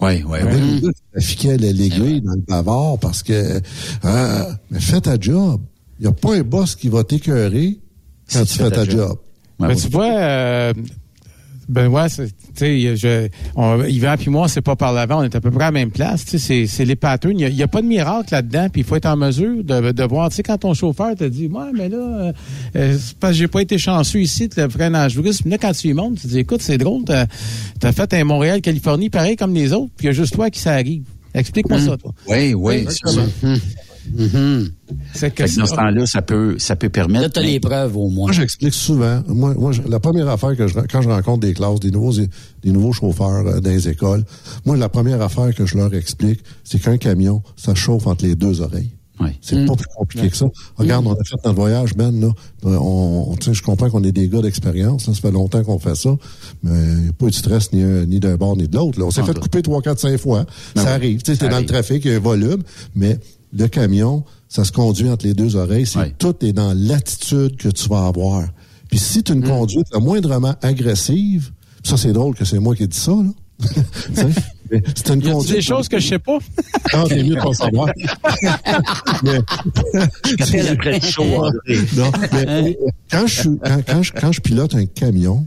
Oui, 0.01 0.24
oui, 0.27 0.39
Il 0.40 0.44
y 0.44 0.49
avait 0.49 0.61
des 0.61 0.81
gars 0.81 0.93
qui 0.93 1.03
trafiquaient 1.12 1.57
le- 1.59 1.70
l'aiguille 1.70 2.20
dans 2.23 2.32
le 2.32 2.40
bavard 2.47 2.99
parce 2.99 3.23
que, 3.23 3.61
euh, 4.05 4.53
mais 4.70 4.81
fais 4.81 5.01
ta 5.01 5.19
job. 5.20 5.61
Il 6.01 6.03
n'y 6.03 6.09
a 6.09 6.12
pas 6.12 6.35
un 6.35 6.43
boss 6.43 6.74
qui 6.74 6.89
va 6.89 7.05
t'écœurer 7.05 7.78
quand 8.32 8.44
tu 8.44 8.59
fais 8.59 8.70
ta 8.73 8.85
job. 8.85 9.16
Ben, 9.61 9.77
tu 9.77 9.89
vois, 9.89 10.11
euh, 10.12 10.73
ben 11.73 11.89
ouais, 11.89 12.09
c'est- 12.09 12.27
tu 12.28 12.32
sais, 12.55 12.97
je, 12.97 13.28
on, 13.57 13.82
Yvan 13.85 14.16
puis 14.19 14.31
moi, 14.31 14.47
c'est 14.49 14.61
pas 14.61 14.77
par 14.77 14.93
l'avant, 14.93 15.20
on 15.20 15.23
est 15.24 15.35
à 15.35 15.40
peu 15.40 15.51
près 15.51 15.65
à 15.65 15.66
la 15.69 15.73
même 15.73 15.90
place. 15.90 16.24
Tu 16.24 16.32
sais, 16.32 16.39
c'est, 16.39 16.66
c'est 16.66 16.85
les 16.85 16.97
patterns. 16.97 17.39
Il 17.39 17.55
n'y 17.55 17.62
a, 17.62 17.66
pas 17.69 17.82
de 17.82 17.86
miracle 17.86 18.28
là-dedans. 18.32 18.69
Puis 18.70 18.82
il 18.82 18.85
faut 18.85 18.97
être 18.97 19.07
en 19.07 19.16
mesure 19.16 19.65
de, 19.65 19.90
de 19.93 20.03
voir. 20.05 20.28
Tu 20.28 20.36
sais, 20.36 20.43
quand 20.43 20.59
ton 20.59 20.74
chauffeur 20.74 21.15
te 21.16 21.24
dit, 21.24 21.47
ouais, 21.49 21.73
mais 21.74 21.89
là, 21.89 21.97
euh, 21.97 22.32
euh, 22.77 22.97
c'est 23.01 23.16
parce 23.19 23.32
que 23.32 23.39
j'ai 23.39 23.49
pas 23.49 23.62
été 23.62 23.78
chanceux 23.78 24.20
ici, 24.20 24.49
tu 24.49 24.61
le 24.61 24.69
freinage 24.69 25.16
brusque. 25.16 25.44
Mais 25.47 25.53
là, 25.53 25.59
quand 25.59 25.73
tu 25.73 25.89
y 25.89 25.93
montes, 25.94 26.16
tu 26.16 26.23
te 26.23 26.28
dis, 26.28 26.39
écoute, 26.40 26.62
c'est 26.62 26.78
drôle, 26.78 27.05
t'as, 27.05 27.27
t'as 27.81 27.93
fait 27.93 28.12
un 28.15 28.24
Montréal-Californie 28.24 29.09
pareil 29.11 29.36
comme 29.36 29.55
les 29.55 29.73
autres, 29.73 29.90
puis 29.97 30.07
il 30.07 30.09
y 30.09 30.11
a 30.11 30.12
juste 30.12 30.35
toi 30.35 30.51
qui 30.51 30.61
ça 30.61 30.73
arrive. 30.74 31.05
Explique-moi 31.35 31.78
Mm. 31.78 31.86
ça, 31.86 31.97
toi. 31.97 32.12
Oui, 32.28 32.53
oui. 32.55 32.86
Oui, 32.86 33.59
c'est 34.16 34.30
comment? 34.32 34.58
ça. 34.62 34.98
C'est 35.14 35.18
Fait 35.18 35.30
que 35.30 35.58
dans 35.60 35.66
ce 35.66 35.74
temps-là, 35.74 36.06
ça 36.06 36.22
peut, 36.22 36.56
ça 36.58 36.76
peut 36.76 36.88
permettre. 36.88 37.22
Là, 37.24 37.28
t'as 37.30 37.42
les 37.42 37.60
preuves 37.60 37.96
au 37.96 38.08
moins. 38.08 38.26
Moi, 38.26 38.32
j'explique 38.32 38.74
souvent. 38.74 39.22
Moi, 39.28 39.54
moi, 39.56 39.72
la 39.88 40.00
première 40.00 40.28
affaire 40.28 40.56
que 40.56 40.66
je, 40.66 40.74
quand 40.90 41.02
je 41.02 41.08
rencontre 41.08 41.40
des 41.40 41.54
classes, 41.54 41.80
des 41.80 41.90
nouveaux, 41.90 42.12
des 42.12 42.70
nouveaux 42.70 42.92
chauffeurs 42.92 43.46
euh, 43.46 43.60
dans 43.60 43.70
les 43.70 43.88
écoles, 43.88 44.24
moi, 44.64 44.76
la 44.76 44.88
première 44.88 45.20
affaire 45.22 45.54
que 45.54 45.66
je 45.66 45.76
leur 45.76 45.94
explique, 45.94 46.40
c'est 46.64 46.80
qu'un 46.80 46.98
camion, 46.98 47.42
ça 47.56 47.74
chauffe 47.74 48.06
entre 48.06 48.24
les 48.24 48.34
deux 48.34 48.60
oreilles. 48.60 48.90
C'est 49.40 49.64
pas 49.66 49.76
plus 49.76 49.86
compliqué 49.96 50.28
que 50.30 50.36
ça. 50.36 50.46
Regarde, 50.74 51.06
on 51.06 51.12
a 51.12 51.16
fait 51.24 51.36
notre 51.44 51.54
voyage, 51.54 51.94
Ben, 51.94 52.10
là. 52.20 52.26
Euh, 52.64 52.76
On, 52.76 53.26
on- 53.30 53.36
tu 53.36 53.44
sais, 53.46 53.54
je 53.54 53.62
comprends 53.62 53.88
qu'on 53.88 54.02
est 54.02 54.10
des 54.10 54.28
gars 54.28 54.42
d'expérience, 54.42 55.04
ça 55.04 55.12
fait 55.12 55.30
longtemps 55.30 55.62
qu'on 55.62 55.78
fait 55.78 55.94
ça, 55.94 56.10
mais 56.64 56.72
il 56.72 57.02
n'y 57.04 57.08
a 57.08 57.12
pas 57.12 57.26
eu 57.26 57.30
de 57.30 57.34
stress 57.36 57.72
ni, 57.72 57.82
un- 57.84 58.04
ni 58.04 58.18
d'un 58.18 58.34
bord 58.34 58.56
ni 58.56 58.66
de 58.66 58.74
l'autre. 58.76 58.98
là. 58.98 59.04
On 59.06 59.10
s'est 59.12 59.22
fait 59.22 59.38
couper 59.38 59.62
trois, 59.62 59.80
quatre, 59.80 60.00
cinq 60.00 60.18
fois. 60.18 60.44
Ben 60.74 60.82
ça 60.82 60.88
oui. 60.88 60.94
arrive. 60.94 61.22
Tu 61.22 61.36
dans 61.36 61.60
le 61.60 61.66
trafic, 61.66 62.04
il 62.04 62.10
y 62.10 62.14
a 62.14 62.16
un 62.16 62.20
volume, 62.20 62.62
mais 62.96 63.16
le 63.52 63.66
camion, 63.68 64.24
ça 64.48 64.64
se 64.64 64.72
conduit 64.72 65.08
entre 65.10 65.26
les 65.26 65.34
deux 65.34 65.56
oreilles. 65.56 65.86
C'est 65.86 66.16
tout 66.18 66.34
est 66.44 66.52
dans 66.52 66.72
l'attitude 66.76 67.56
que 67.56 67.68
tu 67.68 67.88
vas 67.88 68.06
avoir. 68.06 68.48
Puis 68.88 68.98
si 68.98 69.22
tu 69.22 69.32
as 69.32 69.34
une 69.34 69.44
conduite 69.44 69.86
la 69.92 70.00
moindrement 70.00 70.54
agressive, 70.62 71.50
ça 71.82 71.96
c'est 71.96 72.12
drôle 72.12 72.34
que 72.34 72.44
c'est 72.44 72.58
moi 72.58 72.74
qui 72.76 72.84
ai 72.84 72.86
dit 72.88 72.98
ça, 72.98 73.12
là. 73.12 73.30
Tu 73.68 74.14
sais, 74.14 74.26
mais 74.70 74.82
c'est 74.94 75.10
une 75.10 75.22
conduite. 75.22 75.52
des 75.54 75.60
choses 75.62 75.86
que 75.88 75.98
je 75.98 76.08
sais 76.08 76.18
pas? 76.18 76.38
Non, 76.94 77.04
c'est 77.06 77.22
mieux 77.22 77.34
de 77.36 77.40
pas 77.40 77.52
savoir. 77.52 77.88
mais, 79.22 79.38
Appelle 80.40 80.68
après 80.68 80.98
le 80.98 81.06
show, 81.06 81.22
André. 81.22 81.78
non, 81.96 82.10
mais 82.32 82.78
quand 83.10 83.26
je, 83.26 83.40
suis- 83.40 83.58
quand, 83.62 83.80
quand 83.86 84.02
je, 84.02 84.12
quand 84.12 84.32
je 84.32 84.40
pilote 84.40 84.74
un 84.74 84.86
camion, 84.86 85.46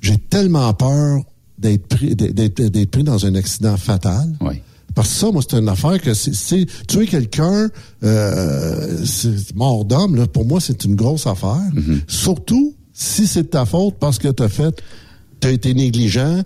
j'ai 0.00 0.16
tellement 0.18 0.72
peur 0.74 1.20
d'être 1.58 1.86
pris, 1.86 2.16
d'être, 2.16 2.62
d'être 2.62 2.90
pris 2.90 3.04
dans 3.04 3.26
un 3.26 3.34
accident 3.34 3.76
fatal. 3.76 4.34
Parce 4.94 5.08
que 5.08 5.14
ça, 5.14 5.30
moi, 5.30 5.42
c'est 5.48 5.58
une 5.58 5.68
affaire 5.68 6.00
que 6.00 6.14
c'est, 6.14 6.66
tuer 6.88 7.06
quelqu'un, 7.06 7.68
euh, 8.02 9.04
c'est 9.04 9.54
mort 9.54 9.84
d'homme, 9.84 10.16
là, 10.16 10.26
pour 10.26 10.44
moi, 10.44 10.60
c'est 10.60 10.84
une 10.84 10.96
grosse 10.96 11.26
affaire. 11.26 11.70
Surtout 12.08 12.74
si 12.92 13.26
c'est 13.26 13.44
de 13.44 13.48
ta 13.48 13.64
faute 13.64 13.94
parce 13.98 14.18
que 14.18 14.28
t'as 14.28 14.48
fait, 14.48 14.82
t'as 15.40 15.50
été 15.50 15.74
négligent. 15.74 16.42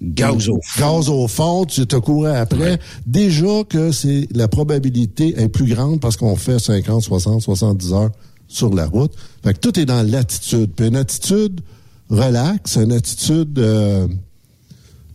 Gaz 0.00 0.48
au 0.48 0.60
Gaz 0.78 1.08
au 1.08 1.26
fond, 1.26 1.64
tu 1.64 1.86
te 1.86 1.96
courais 1.96 2.36
après. 2.36 2.78
Déjà 3.06 3.64
que 3.68 3.90
c'est 3.90 4.28
la 4.32 4.46
probabilité 4.46 5.40
est 5.40 5.48
plus 5.48 5.66
grande 5.66 6.00
parce 6.00 6.16
qu'on 6.16 6.36
fait 6.36 6.60
50, 6.60 7.02
60, 7.02 7.42
70 7.42 7.92
heures 7.92 8.10
sur 8.46 8.72
la 8.72 8.86
route. 8.86 9.12
Fait 9.42 9.54
que 9.54 9.58
tout 9.58 9.78
est 9.78 9.86
dans 9.86 10.08
l'attitude. 10.08 10.70
Puis 10.76 10.86
une 10.86 10.96
attitude 10.96 11.60
relax, 12.10 12.76
une 12.76 12.92
attitude 12.92 13.58
euh, 13.58 14.06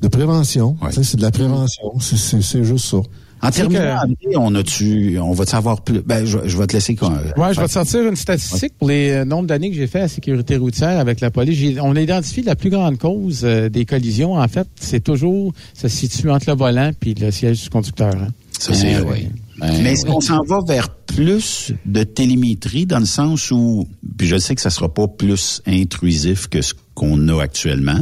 de 0.04 0.08
prévention. 0.10 0.76
Tu 0.90 0.94
sais, 0.94 1.04
C'est 1.04 1.18
de 1.18 1.22
la 1.24 1.32
prévention. 1.32 2.00
C'est- 2.00 2.18
C'est 2.18 2.42
c'est 2.42 2.64
juste 2.64 2.86
ça. 2.86 2.98
En 3.42 3.52
terminant, 3.52 3.98
André, 4.04 4.38
on 4.38 4.56
a-tu, 4.56 5.18
on 5.20 5.34
va 5.34 5.46
savoir 5.46 5.82
plus. 5.82 6.00
Ben, 6.02 6.26
je, 6.26 6.38
je 6.46 6.58
vais 6.58 6.66
te 6.66 6.74
laisser. 6.74 6.96
Quand, 6.96 7.12
Ouais, 7.36 7.54
je 7.54 7.60
vais 7.60 7.68
te 7.68 7.72
sortir 7.74 8.02
une 8.08 8.16
statistique 8.16 8.74
pour 8.80 8.88
les 8.88 9.10
euh, 9.12 9.26
nombres 9.26 9.48
d'années 9.48 9.70
que 9.70 9.76
j'ai 9.76 9.88
fait 9.88 10.00
à 10.00 10.04
la 10.04 10.08
sécurité 10.08 10.56
routière 10.56 10.98
avec 10.98 11.20
la 11.20 11.30
police. 11.30 11.58
J'ai- 11.58 11.80
On 11.82 11.94
a 11.98 12.00
identifié 12.00 12.42
la 12.44 12.56
plus 12.56 12.70
grande 12.70 12.98
cause 12.98 13.42
euh, 13.44 13.68
des 13.68 13.84
collisions. 13.86 14.36
En 14.36 14.48
fait, 14.48 14.68
c'est 14.80 15.04
toujours, 15.04 15.52
ça 15.74 15.90
se 15.90 15.96
situe 15.98 16.30
entre 16.32 16.50
le 16.50 16.56
volant 16.56 16.92
puis 16.98 17.16
le 17.16 17.32
siège 17.32 17.64
du 17.64 17.70
conducteur. 17.70 18.16
hein. 18.16 18.30
Ça, 18.60 18.74
c'est 18.74 18.96
Euh, 18.96 19.02
vrai. 19.02 19.28
Mais 19.62 19.92
est-ce 19.94 20.06
qu'on 20.06 20.22
s'en 20.22 20.42
va 20.44 20.60
vers 20.66 20.90
plus 20.90 21.74
de 21.86 22.04
télémétrie 22.04 22.86
dans 22.86 23.00
le 23.00 23.06
sens 23.06 23.52
où, 23.52 23.86
puis 24.18 24.28
je 24.28 24.38
sais 24.38 24.56
que 24.56 24.62
ça 24.62 24.70
sera 24.70 24.94
pas 24.94 25.08
plus 25.10 25.62
intrusif 25.68 26.48
que 26.48 26.62
ce 26.62 26.74
qu'on 26.94 27.28
a 27.30 27.42
actuellement, 27.42 28.00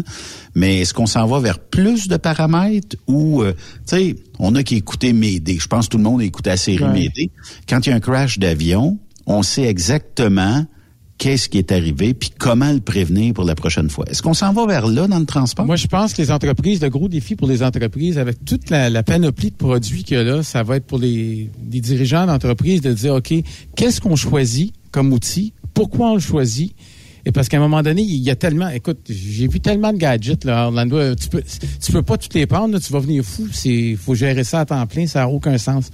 mais 0.56 0.80
est-ce 0.80 0.94
qu'on 0.94 1.06
s'en 1.06 1.26
va 1.26 1.40
vers 1.40 1.60
plus 1.60 2.08
de 2.08 2.18
paramètres 2.18 2.98
ou, 3.08 3.42
euh, 3.42 3.54
tu 3.88 3.96
sais, 3.96 4.16
on 4.40 4.56
a 4.56 4.64
qui 4.64 4.76
écouté 4.76 5.14
Médée. 5.14 5.58
Je 5.60 5.68
pense 5.68 5.86
que 5.86 5.92
tout 5.92 5.98
le 5.98 6.04
monde 6.04 6.22
a 6.22 6.26
écouté 6.26 6.50
la 6.50 6.58
série 6.58 6.84
Ouais. 6.84 7.12
Quand 7.70 7.86
il 7.86 7.90
y 7.90 7.94
a 7.94 7.96
un 7.96 8.00
crash 8.00 8.40
d'avion, 8.40 8.98
on 9.26 9.44
sait 9.44 9.64
exactement 9.64 10.66
qu'est-ce 11.22 11.50
qui 11.50 11.60
est 11.60 11.72
arrivé 11.72 12.16
puis 12.16 12.32
comment 12.36 12.72
le 12.72 12.80
prévenir 12.80 13.36
pour 13.36 13.44
la 13.44 13.54
prochaine 13.54 13.92
fois. 13.92 14.06
Est-ce 14.10 14.24
qu'on 14.24 14.34
s'en 14.34 14.54
va 14.54 14.66
vers 14.66 14.88
là 14.88 15.08
dans 15.08 15.20
le 15.20 15.26
transport? 15.28 15.68
Moi, 15.68 15.76
je 15.76 15.86
pense 15.86 16.14
que 16.14 16.22
les 16.22 16.32
entreprises, 16.32 16.82
le 16.82 16.90
gros 16.90 17.08
défi 17.08 17.36
pour 17.36 17.48
les 17.48 17.62
entreprises, 17.62 18.18
avec 18.18 18.44
toute 18.44 18.72
la, 18.72 18.90
la 18.90 19.04
panoplie 19.04 19.52
de 19.52 19.56
produits 19.56 20.04
qu'il 20.04 20.18
y 20.18 20.20
a 20.20 20.24
là, 20.24 20.42
ça 20.42 20.64
va 20.64 20.78
être 20.78 20.88
pour 20.88 20.98
les, 20.98 21.52
les 21.72 21.80
dirigeants 21.80 22.26
d'entreprise 22.26 22.82
de 22.82 22.92
dire, 22.92 23.14
OK, 23.14 23.34
qu'est-ce 23.76 24.02
qu'on 24.02 24.16
choisit 24.16 24.74
comme 24.90 25.14
outil? 25.14 25.54
Pourquoi 25.76 26.10
on 26.10 26.16
le 26.16 26.22
choisit? 26.22 26.76
Et 27.26 27.31
parce 27.31 27.49
qu'à 27.49 27.57
un 27.57 27.60
moment 27.60 27.84
donné, 27.84 28.02
il 28.02 28.18
y 28.18 28.30
a 28.31 28.35
tellement, 28.35 28.69
écoute, 28.69 28.99
j'ai 29.10 29.48
vu 29.48 29.60
tellement 29.60 29.93
de 29.93 29.98
gadgets, 29.98 30.43
là, 30.45 30.65
Orlando, 30.65 30.98
euh, 30.98 31.15
tu 31.15 31.27
peux, 31.30 31.43
tu 31.84 31.91
peux 31.91 32.02
pas 32.02 32.18
toutes 32.18 32.34
les 32.34 32.45
prendre, 32.48 32.73
là, 32.73 32.80
tu 32.80 32.91
vas 32.91 32.99
venir 32.99 33.23
fou, 33.23 33.48
c'est, 33.52 33.95
faut 33.95 34.15
gérer 34.15 34.43
ça 34.43 34.61
à 34.61 34.65
temps 34.65 34.85
plein, 34.88 35.06
ça 35.07 35.19
n'a 35.19 35.30
aucun 35.30 35.57
sens. 35.57 35.89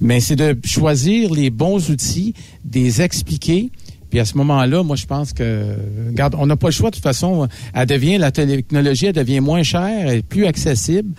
Mais 0.00 0.20
c'est 0.20 0.36
de 0.36 0.56
choisir 0.64 1.32
les 1.32 1.50
bons 1.50 1.90
outils, 1.90 2.34
de 2.64 2.80
les 2.80 3.02
expliquer, 3.02 3.70
puis 4.10 4.20
à 4.20 4.24
ce 4.24 4.36
moment-là, 4.36 4.82
moi, 4.82 4.96
je 4.96 5.06
pense 5.06 5.32
que, 5.32 5.76
regarde, 6.08 6.36
on 6.38 6.46
n'a 6.46 6.56
pas 6.56 6.68
le 6.68 6.72
choix. 6.72 6.90
De 6.90 6.94
toute 6.94 7.02
façon, 7.02 7.48
elle 7.72 7.86
devient, 7.86 8.18
la 8.18 8.30
technologie, 8.30 9.06
elle 9.06 9.12
devient 9.12 9.40
moins 9.40 9.62
chère, 9.64 10.08
elle 10.08 10.18
est 10.18 10.22
plus 10.22 10.46
accessible. 10.46 11.14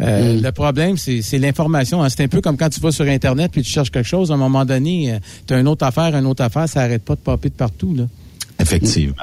Euh, 0.00 0.40
Le 0.40 0.50
problème, 0.50 0.96
c'est 0.96 1.38
l'information. 1.38 2.02
hein. 2.02 2.08
C'est 2.08 2.22
un 2.22 2.28
peu 2.28 2.40
comme 2.40 2.56
quand 2.56 2.68
tu 2.68 2.80
vas 2.80 2.90
sur 2.90 3.06
Internet 3.06 3.50
puis 3.52 3.62
tu 3.62 3.70
cherches 3.70 3.90
quelque 3.90 4.08
chose. 4.08 4.30
À 4.30 4.34
un 4.34 4.38
moment 4.38 4.64
donné, 4.64 5.18
tu 5.46 5.54
as 5.54 5.58
une 5.60 5.68
autre 5.68 5.86
affaire, 5.86 6.14
une 6.16 6.26
autre 6.26 6.42
affaire, 6.42 6.68
ça 6.68 6.82
arrête 6.82 7.02
pas 7.02 7.14
de 7.14 7.20
popper 7.20 7.48
de 7.48 7.54
partout. 7.54 7.94
Là. 7.94 8.04
Effectivement. 8.60 9.14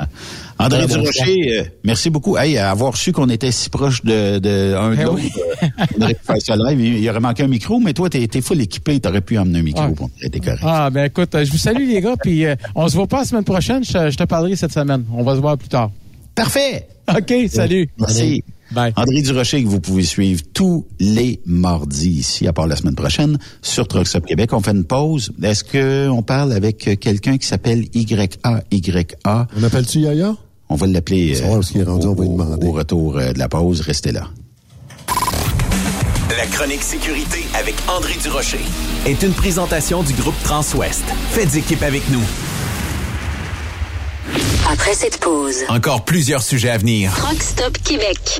André 0.60 0.80
Très 0.86 0.88
bon 0.98 1.02
Durocher, 1.04 1.60
euh, 1.60 1.64
merci 1.84 2.10
beaucoup. 2.10 2.38
Hey, 2.38 2.58
à 2.58 2.70
avoir 2.70 2.96
su 2.98 3.12
qu'on 3.14 3.30
était 3.30 3.52
si 3.52 3.70
proche 3.70 4.04
de, 4.04 4.40
de 4.40 4.76
un 4.76 4.92
de 4.92 4.98
Eh 5.00 5.04
l'autre, 5.04 5.16
oui. 5.24 5.32
euh, 5.64 5.86
on 5.98 6.02
aurait 6.04 6.14
pu 6.14 6.24
faire 6.26 6.42
ça 6.42 6.56
live. 6.56 6.80
Il, 6.80 6.98
il 7.00 7.10
aurait 7.10 7.20
manqué 7.20 7.44
un 7.44 7.48
micro, 7.48 7.80
mais 7.80 7.94
toi, 7.94 8.10
t'es 8.10 8.28
es 8.32 8.42
full 8.42 8.60
équipé, 8.62 9.00
t'aurais 9.00 9.22
pu 9.22 9.38
emmener 9.38 9.60
un 9.60 9.64
micro 9.64 9.84
Ah. 9.84 9.92
pour 9.96 10.10
être 10.22 10.40
correct. 10.44 10.60
Ah, 10.64 10.90
ben 10.92 11.06
écoute, 11.06 11.34
euh, 11.34 11.46
je 11.46 11.52
vous 11.52 11.58
salue 11.58 11.88
les 11.88 12.02
gars, 12.02 12.16
puis 12.22 12.46
euh, 12.46 12.56
on 12.76 12.88
se 12.88 12.96
voit 12.96 13.08
pas 13.08 13.20
la 13.20 13.26
semaine 13.26 13.44
prochaine. 13.46 13.84
Je, 13.84 14.12
je 14.12 14.18
te 14.18 14.24
parlerai 14.24 14.56
cette 14.56 14.74
semaine. 14.74 15.06
On 15.14 15.24
va 15.24 15.36
se 15.36 15.40
voir 15.42 15.58
plus 15.58 15.70
tard. 15.70 15.92
Parfait. 16.36 16.88
OK, 17.10 17.34
salut. 17.50 17.90
Merci. 17.98 18.44
André 18.96 19.22
Durocher, 19.22 19.64
que 19.64 19.68
vous 19.68 19.80
pouvez 19.82 20.04
suivre 20.04 20.42
tous 20.54 20.86
les 21.00 21.42
mardis 21.46 22.10
ici, 22.10 22.48
à 22.48 22.54
part 22.54 22.68
la 22.68 22.76
semaine 22.76 22.96
prochaine, 22.96 23.38
sur 23.62 23.88
Trucks 23.88 24.16
Up 24.16 24.26
Québec. 24.26 24.54
On 24.54 24.62
fait 24.62 24.72
une 24.72 24.86
pause. 24.86 25.32
Est-ce 25.44 25.64
qu'on 25.64 26.22
parle 26.24 26.54
avec 26.54 26.88
euh, 26.88 26.96
quelqu'un 26.96 27.38
qui 27.38 27.48
s'appelle 27.48 27.86
YA? 27.94 28.28
YA? 28.72 29.48
On 29.58 29.64
appelle-tu 29.64 30.00
Yaya? 30.00 30.36
On 30.70 30.76
va 30.76 30.88
l'appeler 30.88 31.36
Savoir 31.36 31.58
où 31.58 31.62
est-ce 31.62 31.72
qu'il 31.74 31.82
est 31.82 31.84
rendu, 31.84 32.08
au, 32.08 32.12
on 32.12 32.16
va 32.16 32.24
lui 32.24 32.30
au- 32.30 32.38
demander. 32.38 32.68
au 32.68 32.72
retour 32.72 33.18
euh, 33.18 33.34
de 33.34 33.40
la 33.40 33.50
pause. 33.50 33.82
Restez 33.82 34.12
là. 34.14 34.28
La 36.38 36.46
chronique 36.48 36.82
sécurité 36.82 37.40
avec 37.60 37.76
André 37.94 38.14
Durocher. 38.24 38.60
est 39.06 39.22
une 39.22 39.34
présentation 39.34 40.02
du 40.02 40.14
groupe 40.14 40.36
Transouest. 40.44 41.04
Faites 41.32 41.56
équipe 41.56 41.84
avec 41.84 42.10
nous. 42.10 42.22
Après 44.72 44.94
cette 44.94 45.18
pause, 45.20 45.58
Encore 45.68 46.06
plusieurs 46.06 46.42
sujets 46.42 46.70
à 46.70 46.78
venir. 46.78 47.12
Rock 47.28 47.42
Stop 47.44 47.78
Québec. 47.84 48.40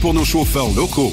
pour 0.00 0.14
nos 0.14 0.24
chauffeurs 0.24 0.72
locaux. 0.74 1.12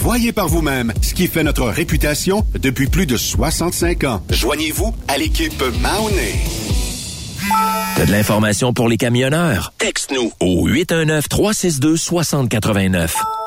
Voyez 0.00 0.32
par 0.32 0.46
vous-même 0.46 0.92
ce 1.02 1.12
qui 1.12 1.26
fait 1.26 1.42
notre 1.42 1.64
réputation 1.64 2.46
depuis 2.60 2.86
plus 2.86 3.06
de 3.06 3.16
65 3.16 4.04
ans. 4.04 4.22
Joignez-vous 4.30 4.94
à 5.08 5.18
l'équipe 5.18 5.60
Mahoney. 5.80 6.36
T'as 7.96 8.06
de 8.06 8.12
l'information 8.12 8.72
pour 8.72 8.88
les 8.88 8.96
camionneurs? 8.96 9.72
Texte-nous 9.78 10.30
au 10.38 10.68
819-362-6089. 10.68 13.10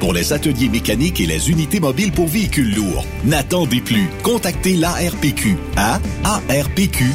pour 0.00 0.12
les 0.12 0.32
ateliers 0.32 0.68
mécaniques 0.68 1.20
et 1.20 1.26
les 1.26 1.50
unités 1.50 1.78
mobiles 1.78 2.10
pour 2.10 2.26
véhicules 2.26 2.74
lourds. 2.74 3.04
N'attendez 3.24 3.80
plus. 3.80 4.08
Contactez 4.24 4.74
l'ARPQ 4.74 5.56
à 5.76 6.00
arpq.org. 6.24 7.10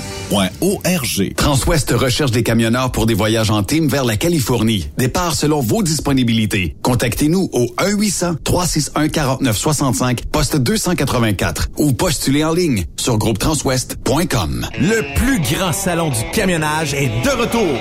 Transwest 1.36 1.92
recherche 1.92 2.32
des 2.32 2.44
camionneurs 2.44 2.92
pour 2.92 3.06
des 3.06 3.14
voyages 3.14 3.50
en 3.50 3.64
team 3.64 3.90
vers 3.90 4.06
la 4.06 4.16
Californie. 4.16 4.88
Départ 4.98 5.36
selon 5.36 5.60
vos 5.60 5.84
disponibilités. 5.84 6.78
Contactez-nous 6.82 7.50
au 7.52 7.66
1-800-361-4965, 7.80 10.26
poste 10.32 10.56
284 10.58 11.72
ou 11.78 11.92
postulez 11.92 12.46
en 12.46 12.54
ligne 12.54 12.86
sur 12.96 13.18
groupetranswest.com. 13.18 14.68
Le 14.80 15.02
plus 15.16 15.42
grand 15.56 15.74
salon 15.74 16.10
du 16.10 16.24
camionnage 16.32 16.94
est 16.94 17.10
de 17.24 17.30
retour. 17.30 17.78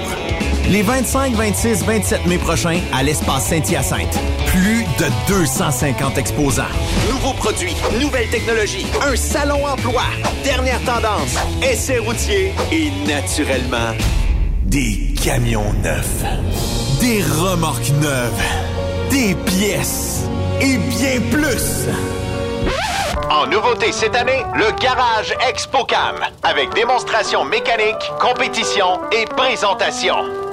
Les 0.70 0.82
25, 0.82 1.34
26, 1.34 1.84
27 1.84 2.26
mai 2.26 2.38
prochains 2.38 2.80
à 2.92 3.02
l'espace 3.02 3.48
Saint-Hyacinthe. 3.48 4.18
Plus 4.46 4.73
de 4.98 5.06
250 5.28 6.18
exposants. 6.18 6.62
Nouveaux 7.10 7.32
produits, 7.34 7.74
nouvelles 8.00 8.28
technologies, 8.28 8.86
un 9.02 9.16
salon 9.16 9.66
emploi, 9.66 10.02
dernière 10.44 10.80
tendance, 10.82 11.36
essais 11.62 11.98
routiers 11.98 12.52
et 12.70 12.90
naturellement, 13.06 13.92
des 14.64 15.14
camions 15.22 15.72
neufs, 15.82 16.24
des 17.00 17.22
remorques 17.22 17.90
neuves, 18.00 18.42
des 19.10 19.34
pièces 19.34 20.22
et 20.60 20.76
bien 20.76 21.20
plus. 21.30 21.88
En 23.30 23.46
nouveauté 23.46 23.90
cette 23.90 24.14
année, 24.14 24.44
le 24.54 24.70
Garage 24.80 25.34
ExpoCam, 25.48 26.16
avec 26.42 26.72
démonstration 26.74 27.44
mécanique, 27.44 28.12
compétition 28.20 29.00
et 29.12 29.24
présentation. 29.24 30.43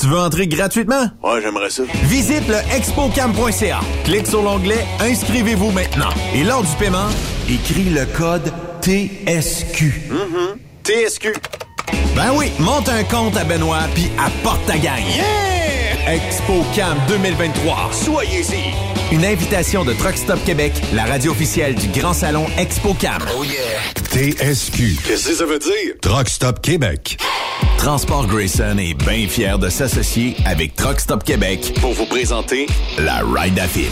Tu 0.00 0.06
veux 0.06 0.18
entrer 0.18 0.46
gratuitement? 0.46 1.10
Ouais, 1.24 1.42
j'aimerais 1.42 1.70
ça. 1.70 1.82
Visite 2.04 2.46
le 2.46 2.58
expocam.ca. 2.76 3.80
Clique 4.04 4.26
sur 4.26 4.42
l'onglet 4.42 4.84
Inscrivez-vous 5.00 5.72
maintenant. 5.72 6.10
Et 6.34 6.44
lors 6.44 6.62
du 6.62 6.76
paiement, 6.76 7.08
écris 7.48 7.90
le 7.90 8.06
code 8.16 8.52
TSQ. 8.80 10.10
Mm-hmm. 10.10 10.84
TSQ. 10.84 11.34
Ben 12.14 12.32
oui, 12.36 12.52
monte 12.60 12.88
un 12.88 13.02
compte 13.04 13.36
à 13.36 13.44
Benoît 13.44 13.86
puis 13.94 14.08
apporte 14.18 14.64
ta 14.66 14.78
gagne. 14.78 15.04
Yeah! 15.16 15.67
ExpoCam 16.08 16.96
2023. 17.06 17.90
Soyez-y. 17.92 19.14
Une 19.14 19.26
invitation 19.26 19.84
de 19.84 19.92
Truck 19.92 20.16
Stop 20.16 20.42
Québec, 20.46 20.72
la 20.94 21.04
radio 21.04 21.32
officielle 21.32 21.74
du 21.74 21.86
Grand 21.88 22.14
Salon 22.14 22.46
ExpoCam. 22.56 23.22
Oh 23.36 23.44
yeah! 23.44 23.52
TSQ. 24.10 24.96
Qu'est-ce 25.06 25.28
que 25.28 25.34
ça 25.34 25.44
veut 25.44 25.58
dire? 25.58 25.96
Truck 26.00 26.30
Stop 26.30 26.62
Québec. 26.62 27.18
Transport 27.76 28.26
Grayson 28.26 28.78
est 28.78 28.94
bien 28.94 29.28
fier 29.28 29.58
de 29.58 29.68
s'associer 29.68 30.34
avec 30.46 30.74
Truck 30.76 30.98
Stop 30.98 31.24
Québec 31.24 31.74
Pour 31.82 31.92
vous 31.92 32.06
présenter 32.06 32.66
la 32.98 33.20
Ride 33.22 33.58
à 33.58 33.68
fil. 33.68 33.90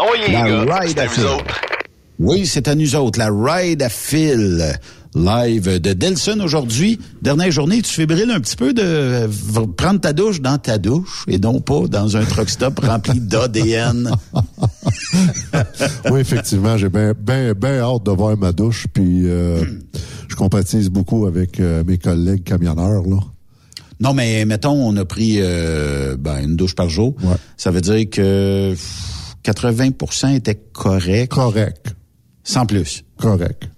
Oh 0.00 0.14
yeah, 0.16 0.44
La 0.44 0.48
gars, 0.48 0.78
ride 0.78 0.94
c'est 0.96 1.00
à 1.00 1.08
fil. 1.08 1.24
Oui, 2.18 2.46
c'est 2.46 2.68
à 2.68 2.74
nous 2.74 2.96
autres, 2.96 3.18
la 3.18 3.28
ride 3.30 3.82
à 3.82 3.90
fil. 3.90 4.78
Live 5.14 5.80
de 5.80 5.92
Delson 5.92 6.40
aujourd'hui. 6.40 6.98
Dernière 7.22 7.52
journée, 7.52 7.82
tu 7.82 7.92
fébrilles 7.92 8.32
un 8.32 8.40
petit 8.40 8.56
peu 8.56 8.72
de 8.72 8.82
euh, 8.82 9.28
prendre 9.76 10.00
ta 10.00 10.12
douche 10.12 10.40
dans 10.40 10.58
ta 10.58 10.78
douche 10.78 11.24
et 11.28 11.38
non 11.38 11.60
pas 11.60 11.86
dans 11.86 12.16
un 12.16 12.24
truck 12.24 12.50
stop 12.50 12.80
rempli 12.80 13.20
d'ADN. 13.20 14.10
oui, 16.10 16.20
effectivement, 16.20 16.76
j'ai 16.76 16.88
bien 16.88 17.12
ben, 17.18 17.54
ben 17.54 17.80
hâte 17.80 18.04
de 18.04 18.10
voir 18.10 18.36
ma 18.36 18.50
douche, 18.52 18.86
puis 18.92 19.28
euh, 19.28 19.64
je 20.28 20.34
compatise 20.34 20.90
beaucoup 20.90 21.26
avec 21.26 21.60
euh, 21.60 21.84
mes 21.86 21.98
collègues 21.98 22.42
camionneurs, 22.42 23.06
là. 23.06 23.18
Non, 24.00 24.12
mais 24.12 24.44
mettons, 24.44 24.72
on 24.72 24.96
a 24.96 25.04
pris 25.04 25.36
euh, 25.38 26.16
ben, 26.18 26.42
une 26.42 26.56
douche 26.56 26.74
par 26.74 26.88
jour. 26.88 27.14
Ouais. 27.22 27.36
Ça 27.56 27.70
veut 27.70 27.80
dire 27.80 28.10
que 28.10 28.70
pff, 28.72 29.36
80% 29.44 30.34
étaient 30.34 30.60
corrects, 30.72 31.30
Correct. 31.30 31.94
sans 32.42 32.66
plus. 32.66 33.04
Correct. 33.16 33.68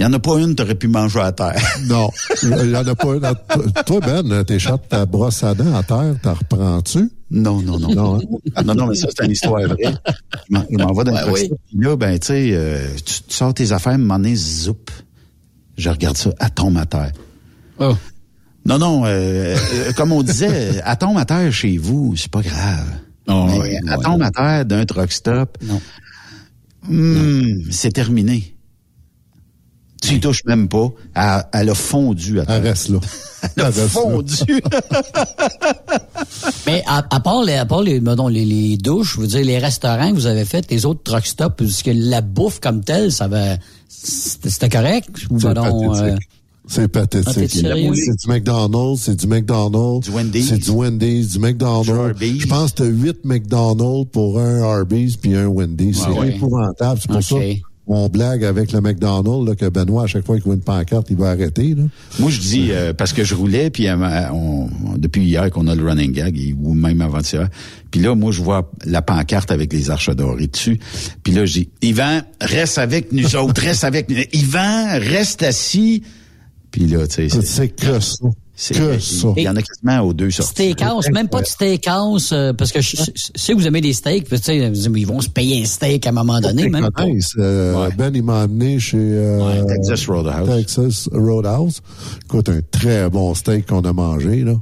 Il 0.00 0.04
y 0.04 0.06
en 0.06 0.12
a 0.14 0.18
pas 0.18 0.38
une, 0.38 0.54
t'aurais 0.54 0.74
pu 0.76 0.88
manger 0.88 1.20
à 1.20 1.30
terre. 1.30 1.60
Non, 1.86 2.08
il 2.42 2.70
y 2.70 2.74
en 2.76 2.86
a 2.86 2.94
pas 2.94 3.14
une. 3.16 3.24
à- 3.24 3.34
Toi, 3.84 4.00
Ben, 4.00 4.44
t'échappes 4.44 4.88
ta 4.88 5.04
brosse 5.04 5.44
à 5.44 5.54
dents 5.54 5.74
à 5.76 5.82
terre, 5.82 6.14
t'en 6.22 6.32
reprends-tu? 6.32 7.10
Non, 7.30 7.60
non, 7.60 7.78
non. 7.78 7.94
Non, 7.94 8.18
hein? 8.56 8.62
non, 8.64 8.74
non, 8.74 8.86
mais 8.86 8.94
ça, 8.94 9.08
c'est 9.14 9.26
une 9.26 9.32
histoire 9.32 9.60
vraie. 9.60 9.76
Je 10.48 10.54
m'en- 10.54 10.64
je 10.70 10.76
m'en 10.78 10.92
vais 10.94 11.04
dans 11.04 11.12
Ouais, 11.12 11.26
le 11.26 11.32
oui. 11.32 11.50
là, 11.78 11.96
ben, 11.96 12.18
tu 12.18 12.28
sais, 12.28 12.50
euh, 12.54 12.86
tu, 13.04 13.14
sors 13.28 13.52
tes 13.52 13.72
affaires, 13.72 13.98
moment 13.98 14.16
donné, 14.18 14.34
zoup. 14.36 14.90
Je 15.76 15.90
regarde 15.90 16.16
ça, 16.16 16.30
elle 16.40 16.50
tombe 16.50 16.78
à 16.78 16.86
terre. 16.86 17.12
Oh. 17.78 17.94
Non, 18.64 18.78
non, 18.78 19.02
euh, 19.04 19.54
euh, 19.74 19.92
comme 19.92 20.12
on 20.12 20.22
disait, 20.22 20.80
elle 20.84 20.96
tombe 20.96 21.18
à 21.18 21.26
terre 21.26 21.52
chez 21.52 21.76
vous, 21.76 22.14
c'est 22.16 22.30
pas 22.30 22.40
grave. 22.42 22.86
Oh, 23.28 23.46
mais 23.48 23.58
ouais, 23.58 23.78
elle 23.86 23.96
ouais. 23.98 24.02
tombe 24.02 24.22
à 24.22 24.30
terre 24.30 24.64
d'un 24.64 24.84
truck 24.86 25.12
stop, 25.12 25.58
Non. 25.62 25.80
hum, 26.88 27.64
c'est 27.70 27.92
terminé. 27.92 28.56
Tu 30.00 30.14
y 30.14 30.20
touches 30.20 30.44
même 30.46 30.66
pas. 30.68 30.88
Elle, 31.14 31.44
elle 31.60 31.70
a 31.70 31.74
fondu 31.74 32.40
à. 32.40 32.44
Elle 32.48 32.62
reste 32.62 32.88
là. 32.88 32.98
Elle 33.56 33.62
a 33.64 33.70
fondu. 33.72 34.34
Mais 36.66 36.82
à, 36.86 37.04
à 37.10 37.20
part 37.20 37.42
les, 37.42 37.54
à 37.54 37.64
part 37.66 37.82
les, 37.82 38.00
mettons, 38.00 38.28
les, 38.28 38.44
les 38.44 38.76
douches, 38.76 39.14
je 39.16 39.20
veux 39.20 39.26
dire, 39.26 39.44
les 39.44 39.58
restaurants 39.58 40.10
que 40.10 40.14
vous 40.14 40.26
avez 40.26 40.44
fait, 40.44 40.70
les 40.70 40.86
autres 40.86 41.02
truck 41.02 41.26
stops, 41.26 41.54
parce 41.56 41.82
que 41.82 41.90
la 41.90 42.20
bouffe 42.20 42.60
comme 42.60 42.82
telle, 42.84 43.12
ça 43.12 43.28
va, 43.28 43.56
c'était 43.88 44.68
correct? 44.68 45.08
Ou 45.30 45.38
C'est 45.40 45.48
pathétique. 45.54 45.90
euh, 46.02 46.16
C'est 46.68 46.82
Ah, 46.84 46.88
pathétique. 46.88 47.34
t'es 47.34 47.48
sérieux? 47.48 47.92
C'est 47.94 48.16
du 48.18 48.28
McDonald's, 48.28 49.02
c'est 49.02 49.16
du 49.16 49.26
McDonald's. 49.26 50.08
Du 50.08 50.14
Wendy's. 50.14 50.48
C'est 50.48 50.58
du 50.58 50.70
Wendy's, 50.70 51.28
du 51.28 51.32
Du 51.34 51.38
McDonald's. 51.40 52.18
Je 52.20 52.46
pense 52.46 52.72
que 52.72 52.76
t'as 52.78 52.84
8 52.88 53.24
McDonald's 53.24 54.10
pour 54.12 54.38
un 54.38 54.62
Arby's 54.62 55.16
puis 55.16 55.34
un 55.34 55.46
Wendy's. 55.48 55.98
c'est 56.02 56.10
ouais. 56.10 56.36
épouvantable. 56.36 57.00
C'est 57.00 57.08
pour 57.08 57.16
Ok. 57.16 57.22
ça 57.24 57.36
on 57.92 58.08
blague 58.08 58.44
avec 58.44 58.72
le 58.72 58.80
McDonald's 58.80 59.48
là, 59.48 59.54
que 59.54 59.68
Benoît, 59.68 60.04
à 60.04 60.06
chaque 60.06 60.24
fois 60.24 60.36
qu'il 60.36 60.44
voit 60.44 60.54
une 60.54 60.60
pancarte, 60.60 61.08
il 61.10 61.16
va 61.16 61.30
arrêter. 61.30 61.74
Là. 61.74 61.82
Moi, 62.18 62.30
je 62.30 62.38
dis, 62.40 62.68
euh, 62.70 62.92
parce 62.92 63.12
que 63.12 63.24
je 63.24 63.34
roulais, 63.34 63.70
puis 63.70 63.88
euh, 63.88 63.96
on, 64.32 64.68
depuis 64.96 65.24
hier 65.24 65.50
qu'on 65.50 65.66
a 65.68 65.74
le 65.74 65.84
running 65.86 66.12
gag, 66.12 66.38
ou 66.62 66.74
même 66.74 67.00
avant-hier, 67.00 67.48
puis 67.90 68.00
là, 68.00 68.14
moi, 68.14 68.30
je 68.32 68.42
vois 68.42 68.70
la 68.84 69.02
pancarte 69.02 69.50
avec 69.50 69.72
les 69.72 69.90
arches 69.90 70.10
dorées 70.14 70.46
dessus, 70.46 70.78
puis 71.22 71.32
là, 71.32 71.44
je 71.46 71.52
dis, 71.52 71.68
Yvan, 71.82 72.20
reste 72.40 72.78
avec 72.78 73.12
nous 73.12 73.34
autres, 73.36 73.60
reste 73.62 73.84
avec 73.84 74.08
nous. 74.08 74.16
Yvan, 74.32 74.86
reste 75.00 75.42
assis. 75.42 76.02
Puis 76.70 76.86
là, 76.86 77.06
tu 77.08 77.14
sais, 77.14 77.28
c'est- 77.28 77.42
C'est 77.42 77.68
que 77.68 77.98
ça. 78.00 78.26
C'est- 78.62 78.74
Que 78.74 78.94
il- 78.94 79.00
ça. 79.00 79.28
Il 79.36 79.42
y 79.44 79.48
en 79.48 79.56
a 79.56 79.62
quasiment 79.62 80.06
aux 80.06 80.12
deux 80.12 80.30
sorties. 80.30 80.72
Steakhouse, 80.72 81.08
même 81.12 81.28
pas 81.28 81.40
de 81.40 81.46
steakhouse, 81.46 82.30
euh, 82.32 82.52
parce 82.52 82.72
que 82.72 82.80
je, 82.80 82.96
sais 83.34 83.52
que 83.54 83.58
vous 83.58 83.66
aimez 83.66 83.80
des 83.80 83.92
steaks, 83.92 84.28
puis 84.28 84.38
tu 84.38 84.44
sais, 84.44 84.68
vous 84.68 84.74
dites, 84.74 84.90
ils 84.96 85.06
vont 85.06 85.20
se 85.20 85.28
payer 85.28 85.62
un 85.62 85.64
steak 85.64 86.06
à 86.06 86.10
un 86.10 86.12
moment 86.12 86.40
donné, 86.40 86.68
même. 86.68 86.88
Euh, 87.38 87.74
Ouais. 87.86 87.88
Ben, 87.96 88.12
il 88.14 88.22
m'a 88.22 88.42
amené 88.42 88.78
chez 88.78 88.98
euh, 89.00 89.64
Texas 89.66 90.06
Roadhouse. 90.08 90.48
Texas 90.48 91.08
Roadhouse. 91.12 91.80
Écoute, 92.24 92.48
un 92.48 92.60
très 92.70 93.08
bon 93.08 93.34
steak 93.34 93.66
qu'on 93.66 93.80
a 93.82 93.92
mangé, 93.92 94.44
là. 94.44 94.54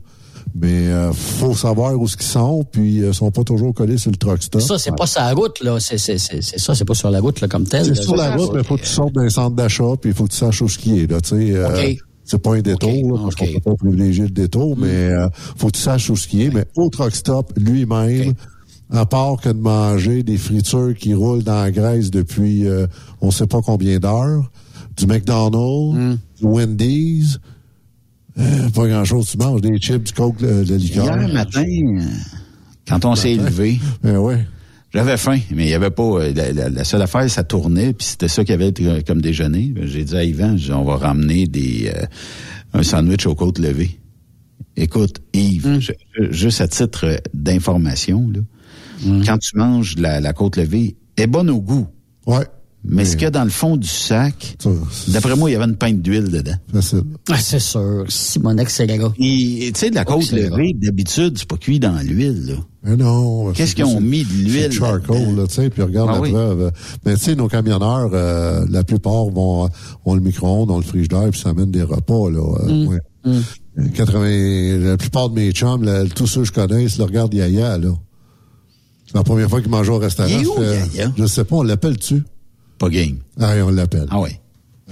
Mais 0.60 0.88
euh, 0.88 1.12
faut 1.12 1.54
savoir 1.54 1.94
où 2.00 2.08
ce 2.08 2.16
qu'ils 2.16 2.26
sont, 2.26 2.64
puis 2.64 3.00
euh, 3.02 3.08
ils 3.08 3.14
sont 3.14 3.30
pas 3.30 3.44
toujours 3.44 3.72
collés 3.74 3.98
sur 3.98 4.10
le 4.10 4.16
truck 4.16 4.42
stop. 4.42 4.60
Ça, 4.62 4.78
c'est 4.78 4.96
pas 4.96 5.06
sur 5.06 5.20
la 5.20 5.32
route, 5.34 5.60
là. 5.62 5.78
C'est, 5.78 5.98
c'est, 5.98 6.18
c'est, 6.18 6.42
c'est 6.42 6.58
ça, 6.58 6.74
c'est 6.74 6.84
pas 6.86 6.94
sur 6.94 7.10
la 7.10 7.20
route, 7.20 7.40
là, 7.40 7.48
comme 7.48 7.64
tel. 7.66 7.84
C'est 7.84 8.02
sur 8.02 8.16
la 8.16 8.34
route, 8.34 8.52
mais 8.54 8.64
faut 8.64 8.76
que 8.76 8.82
tu 8.82 8.88
sortes 8.88 9.12
d'un 9.12 9.28
centre 9.28 9.54
d'achat, 9.54 9.84
puis 10.00 10.10
il 10.10 10.16
faut 10.16 10.24
que 10.24 10.30
tu 10.32 10.36
saches 10.38 10.62
où 10.62 10.68
ce 10.68 10.78
qui 10.78 11.00
est, 11.00 11.10
là, 11.10 11.20
tu 11.20 11.28
sais. 11.30 11.52
euh, 11.54 11.68
OK. 11.68 11.98
C'est 12.30 12.38
pas 12.42 12.54
un 12.56 12.60
détour, 12.60 13.16
là, 13.16 13.22
parce 13.22 13.34
OK. 13.34 13.40
Hmm. 13.40 13.46
qu'on 13.46 13.52
peut 13.54 13.70
pas 13.70 13.76
privilégier 13.76 14.24
le 14.24 14.30
détour, 14.30 14.76
mais 14.76 14.86
euh, 14.86 15.28
faut 15.56 15.68
que 15.68 15.72
tu 15.72 15.80
saches 15.80 16.10
où 16.10 16.16
ce 16.16 16.28
qui 16.28 16.42
est. 16.42 16.50
Mais 16.52 16.66
au 16.76 16.90
truck 16.90 17.14
stop, 17.14 17.52
lui-même, 17.56 18.34
à 18.90 19.06
part 19.06 19.40
que 19.40 19.48
de 19.48 19.58
manger 19.58 20.22
des 20.22 20.36
fritures 20.36 20.94
qui 20.94 21.14
roulent 21.14 21.42
dans 21.42 21.62
la 21.62 21.70
graisse 21.70 22.10
depuis 22.10 22.66
euh, 22.66 22.86
on 23.22 23.30
sait 23.30 23.46
pas 23.46 23.60
combien 23.62 23.98
d'heures, 23.98 24.50
du 24.96 25.06
McDonald's, 25.06 26.18
du 26.38 26.44
Wendy's, 26.46 27.38
euh, 28.38 28.68
pas 28.74 28.86
grand-chose. 28.86 29.26
Tu 29.30 29.38
manges 29.38 29.62
des 29.62 29.78
chips, 29.78 30.04
du 30.04 30.12
coke, 30.12 30.40
le, 30.42 30.64
le 30.64 30.76
liqueur. 30.76 31.04
Hier 31.06 31.32
matin, 31.32 31.98
quand 32.86 33.04
on 33.06 33.14
s'est 33.14 33.32
élevé, 33.32 33.80
Ben 34.02 34.18
ouais. 34.18 34.46
J'avais 34.98 35.16
faim, 35.16 35.38
mais 35.54 35.64
il 35.64 35.70
y 35.70 35.74
avait 35.74 35.90
pas. 35.90 36.02
euh, 36.02 36.32
La, 36.34 36.52
la- 36.52 36.68
la 36.70 36.84
seule 36.84 37.02
affaire, 37.02 37.28
ça 37.30 37.44
tournait, 37.44 37.92
puis 37.92 38.06
c'était 38.06 38.28
ça 38.28 38.44
qu'il 38.44 38.52
y 38.52 38.62
avait 38.62 38.72
euh, 38.82 39.00
comme 39.06 39.20
déjeuner. 39.20 39.72
J'ai 39.84 40.04
dit 40.04 40.16
à 40.16 40.24
Yvan, 40.24 40.56
on 40.72 40.84
va 40.84 40.96
ramener 40.96 41.46
des 41.46 41.90
euh, 41.94 42.04
un 42.74 42.82
sandwich 42.82 43.26
aux 43.26 43.34
côtes 43.34 43.58
levées. 43.58 43.98
Écoute, 44.76 45.20
Yves, 45.32 45.80
je- 45.80 46.30
juste 46.32 46.60
à 46.60 46.68
titre 46.68 47.20
d'information, 47.34 48.30
là, 48.32 48.40
quand 49.24 49.38
tu 49.38 49.56
manges 49.56 49.96
la, 49.98 50.20
la 50.20 50.32
côte 50.32 50.56
levée, 50.56 50.96
elle 51.16 51.24
est 51.24 51.26
bonne 51.26 51.50
au 51.50 51.60
goût. 51.60 51.86
Ouais. 52.26 52.46
Mais 52.84 53.04
ce 53.04 53.12
qu'il 53.16 53.24
y 53.24 53.26
a 53.26 53.30
dans 53.30 53.44
le 53.44 53.50
fond 53.50 53.76
du 53.76 53.88
sac, 53.88 54.56
d'après 55.08 55.34
moi, 55.36 55.50
il 55.50 55.54
y 55.54 55.56
avait 55.56 55.64
une 55.66 55.76
pinte 55.76 56.00
d'huile 56.00 56.30
dedans. 56.30 56.54
Facile. 56.72 57.02
Ah, 57.28 57.36
c'est 57.38 57.58
sûr. 57.58 58.04
Simonex, 58.08 58.72
c'est 58.72 58.86
gars. 58.86 59.12
Et 59.18 59.70
tu 59.74 59.80
sais, 59.80 59.90
de 59.90 59.96
la 59.96 60.04
côte 60.04 60.22
c'est 60.22 60.36
levée, 60.48 60.74
d'habitude, 60.74 61.36
c'est 61.36 61.48
pas 61.48 61.56
cuit 61.56 61.80
dans 61.80 61.98
l'huile, 62.00 62.46
là. 62.46 62.54
Mais 62.84 62.96
non. 62.96 63.52
Qu'est-ce 63.52 63.70
c'est- 63.70 63.74
qu'ils 63.74 63.84
ont 63.84 63.94
c'est- 63.98 64.00
mis 64.00 64.22
de 64.24 64.32
l'huile 64.32 64.68
c'est 64.70 64.78
charcoal, 64.78 65.34
là, 65.36 65.46
tu 65.48 65.54
sais, 65.54 65.70
puis 65.70 65.82
regarde 65.82 66.08
Ah 66.12 66.14
la 66.14 66.20
oui. 66.20 66.30
preuve. 66.30 66.70
Mais 67.04 67.14
tu 67.16 67.20
sais, 67.24 67.34
nos 67.34 67.48
camionneurs, 67.48 68.10
euh, 68.14 68.64
la 68.70 68.84
plupart 68.84 69.26
vont, 69.26 69.68
ont 70.04 70.14
le 70.14 70.20
micro-ondes, 70.20 70.70
ont 70.70 70.78
le 70.78 70.84
frigidaire, 70.84 71.28
puis 71.30 71.40
ça 71.40 71.50
amène 71.50 71.72
des 71.72 71.82
repas, 71.82 72.30
là. 72.30 72.40
Euh, 72.68 72.72
Mm. 72.72 72.88
ouais. 72.88 73.90
80, 73.94 74.78
la 74.78 74.96
plupart 74.96 75.28
de 75.30 75.34
mes 75.34 75.50
chums, 75.52 75.82
là, 75.82 76.04
tous 76.06 76.26
ceux 76.26 76.42
que 76.42 76.46
je 76.46 76.52
connais, 76.52 76.84
ils 76.84 76.98
le 76.98 77.04
regardent 77.04 77.34
Yaya, 77.34 77.76
là. 77.76 77.90
C'est 79.06 79.16
la 79.16 79.24
première 79.24 79.48
fois 79.50 79.60
qu'ils 79.60 79.70
mangent 79.70 79.88
au 79.88 79.98
restaurant. 79.98 80.28
Il 80.30 80.42
est 80.42 80.46
où, 80.46 80.62
Yaya? 80.62 81.12
Je 81.18 81.26
sais 81.26 81.44
pas, 81.44 81.56
on 81.56 81.62
l'appelle-tu? 81.62 82.22
Pas 82.78 82.88
game. 82.88 83.18
Ah, 83.40 83.54
on 83.64 83.70
l'appelle. 83.70 84.06
Ah 84.10 84.20
oui. 84.20 84.30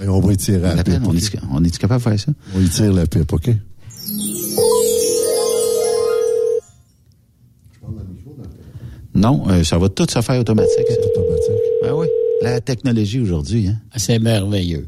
Et 0.01 0.07
on 0.07 0.19
va 0.19 0.33
y 0.33 0.37
tirer 0.37 0.69
On 0.71 0.75
la 0.75 0.83
pipe. 0.83 1.01
on 1.05 1.13
est, 1.15 1.35
on 1.51 1.63
est 1.63 1.77
capable 1.77 2.03
de 2.03 2.09
faire 2.09 2.19
ça? 2.19 2.31
On 2.55 2.61
y 2.61 2.69
tire 2.69 2.93
la 2.93 3.07
pipe, 3.07 3.31
OK? 3.33 3.49
Non, 9.15 9.43
euh, 9.49 9.63
ça 9.63 9.77
va 9.77 9.89
tout 9.89 10.05
se 10.09 10.21
faire 10.21 10.39
automatique. 10.39 10.85
Automatique. 10.89 11.51
Ah 11.85 11.95
oui. 11.95 12.07
La 12.43 12.61
technologie 12.61 13.19
aujourd'hui, 13.19 13.67
hein. 13.69 13.77
C'est 13.95 14.19
merveilleux. 14.19 14.87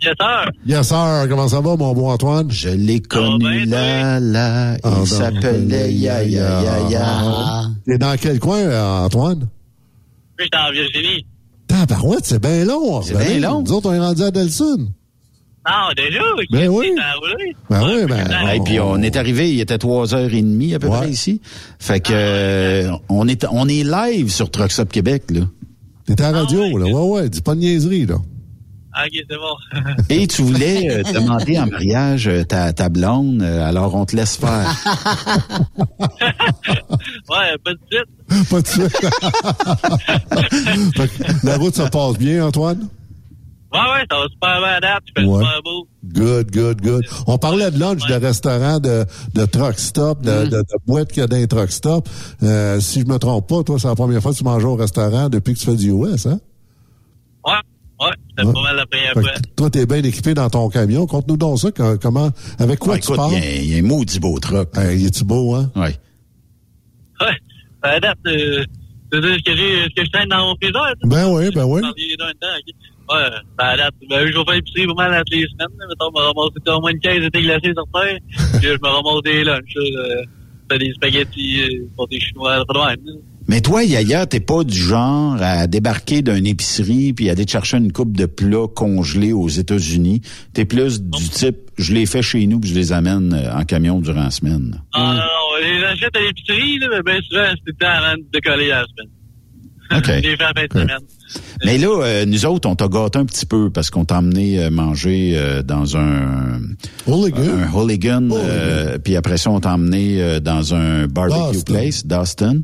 Yes, 0.00 0.12
sir. 0.20 0.50
Yes, 0.66 0.88
sir. 0.88 1.26
Comment 1.28 1.48
ça 1.48 1.60
va, 1.60 1.76
mon 1.76 1.92
beau 1.94 2.06
Antoine? 2.08 2.50
Je 2.50 2.68
l'ai 2.68 3.00
connu 3.00 3.64
là, 3.64 4.20
là. 4.20 4.76
Ah, 4.82 4.98
Il 5.00 5.06
s'appelait 5.08 5.92
Yaya 5.92 6.62
Yaya. 6.62 7.02
Ah. 7.04 7.64
T'es 7.84 7.98
dans 7.98 8.14
quel 8.20 8.38
coin, 8.38 8.58
euh, 8.58 9.04
Antoine? 9.06 9.48
Puis 10.36 10.46
j'étais 10.46 10.56
en 10.56 10.70
Virginie. 10.72 11.26
Tabarouette, 11.78 12.24
c'est 12.24 12.40
bien 12.40 12.64
long. 12.64 13.02
C'est 13.02 13.16
bien 13.18 13.40
long. 13.40 13.62
Nous 13.62 13.72
autres, 13.72 13.90
on 13.90 13.94
est 13.94 13.98
rendu 13.98 14.22
à 14.22 14.30
Delson. 14.30 14.76
Non, 15.66 15.92
déjà. 15.96 16.20
Ben 16.50 16.68
oui. 16.68 16.92
A 17.00 17.14
roulé. 17.18 17.56
Ben 17.68 17.82
oui, 17.84 18.06
ben. 18.06 18.48
Et 18.54 18.60
puis 18.60 18.78
on 18.78 18.98
est 19.02 19.16
arrivé, 19.16 19.50
il 19.52 19.60
était 19.60 19.76
3h30 19.78 20.74
à 20.74 20.78
peu 20.78 20.86
Ouais. 20.88 20.98
près 20.98 21.10
ici. 21.10 21.40
Fait 21.80 21.98
que 22.00 22.12
euh, 22.12 22.90
on 23.08 23.26
est 23.26 23.44
on 23.50 23.66
est 23.68 23.82
live 23.82 24.30
sur 24.30 24.50
Truck 24.50 24.70
Stop 24.70 24.90
Québec 24.92 25.24
là. 25.30 25.40
T'es 26.06 26.20
à 26.22 26.30
la 26.32 26.42
radio, 26.42 26.76
là. 26.78 26.84
Ouais, 26.86 27.20
ouais. 27.22 27.28
Dis 27.30 27.40
pas 27.40 27.54
de 27.54 27.60
niaiserie, 27.60 28.04
là. 28.06 28.16
Ok, 28.96 29.10
c'est 29.28 29.36
bon. 29.36 29.56
Et 30.08 30.26
tu 30.28 30.42
voulais 30.42 30.88
euh, 30.90 31.02
demander 31.12 31.58
en 31.58 31.66
mariage 31.66 32.28
euh, 32.28 32.44
ta, 32.44 32.72
ta 32.72 32.88
blonde, 32.88 33.42
euh, 33.42 33.66
alors 33.68 33.94
on 33.94 34.04
te 34.06 34.14
laisse 34.14 34.36
faire. 34.36 34.70
ouais, 37.28 37.58
pas 37.64 37.72
de 37.72 37.78
suite. 37.90 38.08
Pas 38.50 38.60
de 38.62 38.66
suite. 38.66 38.96
La 41.44 41.56
route, 41.56 41.74
ça 41.74 41.88
passe 41.90 42.18
bien, 42.18 42.46
Antoine? 42.46 42.88
Ouais, 43.72 43.80
ouais, 43.80 44.04
ça 44.10 44.16
va 44.18 44.24
super 44.30 44.58
bien 44.60 44.68
à 44.76 44.80
date. 44.80 45.02
Tu 45.06 45.12
fais 45.16 45.26
Ouais. 45.28 45.42
super 45.44 45.62
beau. 45.62 45.88
Good, 46.04 46.50
good, 46.52 46.80
good. 46.80 47.04
On 47.26 47.36
parlait 47.38 47.70
de 47.72 47.78
lunch, 47.78 48.06
de 48.06 48.14
restaurant, 48.14 48.78
de, 48.78 49.04
de 49.34 49.44
truck 49.46 49.78
stop, 49.78 50.20
Mm. 50.20 50.48
de, 50.48 50.62
boîte 50.86 51.08
qu'il 51.12 51.20
y 51.20 51.24
a 51.24 51.26
dans 51.26 51.36
les 51.36 51.48
truck 51.48 51.70
stop. 51.72 52.08
Si 52.80 53.00
je 53.00 53.06
me 53.06 53.18
trompe 53.18 53.48
pas, 53.48 53.62
toi, 53.64 53.76
c'est 53.78 53.88
la 53.88 53.96
première 53.96 54.22
fois 54.22 54.32
que 54.32 54.38
tu 54.38 54.44
manges 54.44 54.64
au 54.64 54.76
restaurant 54.76 55.28
depuis 55.28 55.54
que 55.54 55.58
tu 55.58 55.66
fais 55.66 55.74
du 55.76 55.90
US, 55.90 56.26
hein? 56.26 56.38
Ouais, 57.44 57.52
ouais, 58.00 58.10
c'était 58.30 58.46
Ouais. 58.46 58.52
pas 58.54 58.62
mal 58.62 58.76
la 58.76 58.86
première 58.86 59.12
Fait 59.14 59.20
fois. 59.20 59.30
toi, 59.56 59.70
t'es 59.70 59.86
bien 59.86 60.02
équipé 60.02 60.34
dans 60.34 60.48
ton 60.50 60.68
camion. 60.68 61.06
Conte-nous 61.06 61.36
donc 61.36 61.58
ça. 61.58 61.70
que- 61.72 61.96
Comment, 61.96 62.30
avec 62.58 62.78
quoi 62.78 62.94
Ah, 62.94 62.98
tu 62.98 63.04
écoute, 63.04 63.16
pars? 63.16 63.30
il 63.32 63.38
y 63.38 63.42
a- 63.46 63.56
il 63.56 63.70
y, 63.70 63.74
a 63.74 63.78
un 63.78 63.82
maudit 63.82 64.20
beau 64.20 64.38
truck. 64.40 64.68
Il 64.76 65.06
est-tu 65.06 65.24
beau, 65.24 65.54
hein? 65.54 65.70
Oui. 65.76 65.88
Ouais, 67.20 67.36
à 67.82 68.00
date, 68.00 68.18
euh, 68.26 68.64
c'est 69.12 69.20
ce 69.22 69.42
que 69.44 69.56
j'ai, 69.56 69.84
ce 69.84 69.94
que 69.94 70.04
je 70.04 70.10
traîne 70.10 70.28
dans 70.28 70.38
mon 70.48 70.56
frigidaire. 70.56 70.92
tu 71.00 71.08
sais. 71.08 71.14
Ben 71.16 71.28
oui, 71.28 71.50
ben 71.54 71.64
oui. 71.64 71.80
Ouais, 71.82 73.30
ben 73.58 73.64
à 73.64 73.76
date, 73.76 73.94
ben, 74.08 74.26
je 74.26 74.32
vais 74.38 74.44
faire 74.44 74.54
épicerie 74.54 74.86
pas 74.86 74.94
mal 74.94 75.14
à 75.14 75.18
toutes 75.24 75.34
les 75.34 75.46
semaines. 75.46 75.68
là. 75.78 75.86
Mettons, 75.88 76.06
je 76.14 76.20
me 76.20 76.26
ramasse 76.26 76.76
au 76.76 76.80
moins 76.80 76.90
une 76.90 77.00
caisse 77.00 77.22
de 77.22 77.28
thé 77.28 77.42
glacé 77.42 77.72
sur 77.74 77.86
terre. 77.92 78.18
Puis 78.60 78.68
je 78.68 78.78
me 78.82 78.88
ramasse 78.88 79.22
des 79.24 79.44
lunchs, 79.44 79.74
là. 79.76 80.00
Euh, 80.00 80.22
fais 80.70 80.78
des 80.78 80.92
spaghettis 80.94 81.62
euh, 81.62 81.86
pour 81.96 82.08
des 82.08 82.18
chinois, 82.18 82.64
pas 82.66 82.72
de 82.72 82.78
même. 82.96 83.06
là. 83.06 83.12
Mais 83.46 83.60
toi, 83.60 83.84
Yaya, 83.84 84.26
t'es 84.26 84.40
pas 84.40 84.64
du 84.64 84.76
genre 84.76 85.36
à 85.40 85.66
débarquer 85.66 86.22
d'une 86.22 86.46
épicerie 86.46 87.12
puis 87.12 87.28
aller 87.28 87.44
te 87.44 87.50
chercher 87.50 87.76
une 87.76 87.92
coupe 87.92 88.16
de 88.16 88.26
plats 88.26 88.66
congelés 88.74 89.32
aux 89.32 89.48
États-Unis. 89.48 90.22
T'es 90.52 90.64
plus 90.64 91.02
du 91.02 91.28
type, 91.28 91.56
je 91.76 91.92
les 91.92 92.06
fais 92.06 92.22
chez 92.22 92.46
nous 92.46 92.60
puis 92.60 92.70
je 92.70 92.74
les 92.74 92.92
amène 92.92 93.34
euh, 93.34 93.54
en 93.54 93.64
camion 93.64 94.00
durant 94.00 94.24
la 94.24 94.30
semaine. 94.30 94.82
Ah 94.92 95.00
non, 95.00 95.14
non, 95.14 95.22
je 95.62 95.78
les 95.78 95.84
achète 95.84 96.16
à 96.16 96.20
l'épicerie, 96.20 96.78
là, 96.78 96.88
mais 96.90 97.02
bien 97.02 97.20
souvent, 97.28 97.44
c'est 97.50 97.66
le 97.66 97.72
temps 97.74 97.86
avant 97.88 98.16
de 98.16 98.24
décoller 98.32 98.70
à 98.70 98.80
la 98.80 98.86
semaine. 98.86 99.10
OK. 99.92 100.06
Je 100.06 100.12
les 100.30 100.36
fais 100.36 100.44
à 100.44 100.52
la 100.54 100.60
fin 100.60 100.66
de 100.66 100.80
semaine. 100.80 101.06
Mais 101.64 101.78
là, 101.78 102.02
euh, 102.02 102.26
nous 102.26 102.46
autres, 102.46 102.68
on 102.68 102.74
t'a 102.74 102.88
gâté 102.88 103.18
un 103.18 103.26
petit 103.26 103.46
peu 103.46 103.70
parce 103.70 103.90
qu'on 103.90 104.04
t'a 104.04 104.18
emmené 104.18 104.62
euh, 104.62 104.70
manger 104.70 105.34
euh, 105.36 105.62
dans 105.62 105.96
un 105.96 106.60
Hooligan. 107.06 107.42
un 107.42 107.72
hooligan, 107.72 108.28
euh, 108.32 108.98
puis 108.98 109.16
après 109.16 109.36
ça, 109.36 109.50
on 109.50 109.60
t'a 109.60 109.74
emmené 109.74 110.22
euh, 110.22 110.40
dans 110.40 110.74
un 110.74 111.06
barbecue 111.06 111.62
place, 111.64 112.06
Dustin. 112.06 112.60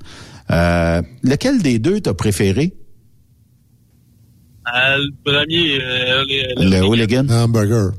Euh, 0.51 1.03
lequel 1.23 1.63
des 1.63 1.79
deux 1.79 2.01
t'as 2.01 2.15
préféré? 2.15 2.75
Euh, 4.75 4.99
le 4.99 5.11
premier, 5.25 5.81
euh, 5.83 6.25
le, 6.57 6.71
Le 6.79 6.85
hooligan? 6.87 7.27
Hamburger. 7.29 7.93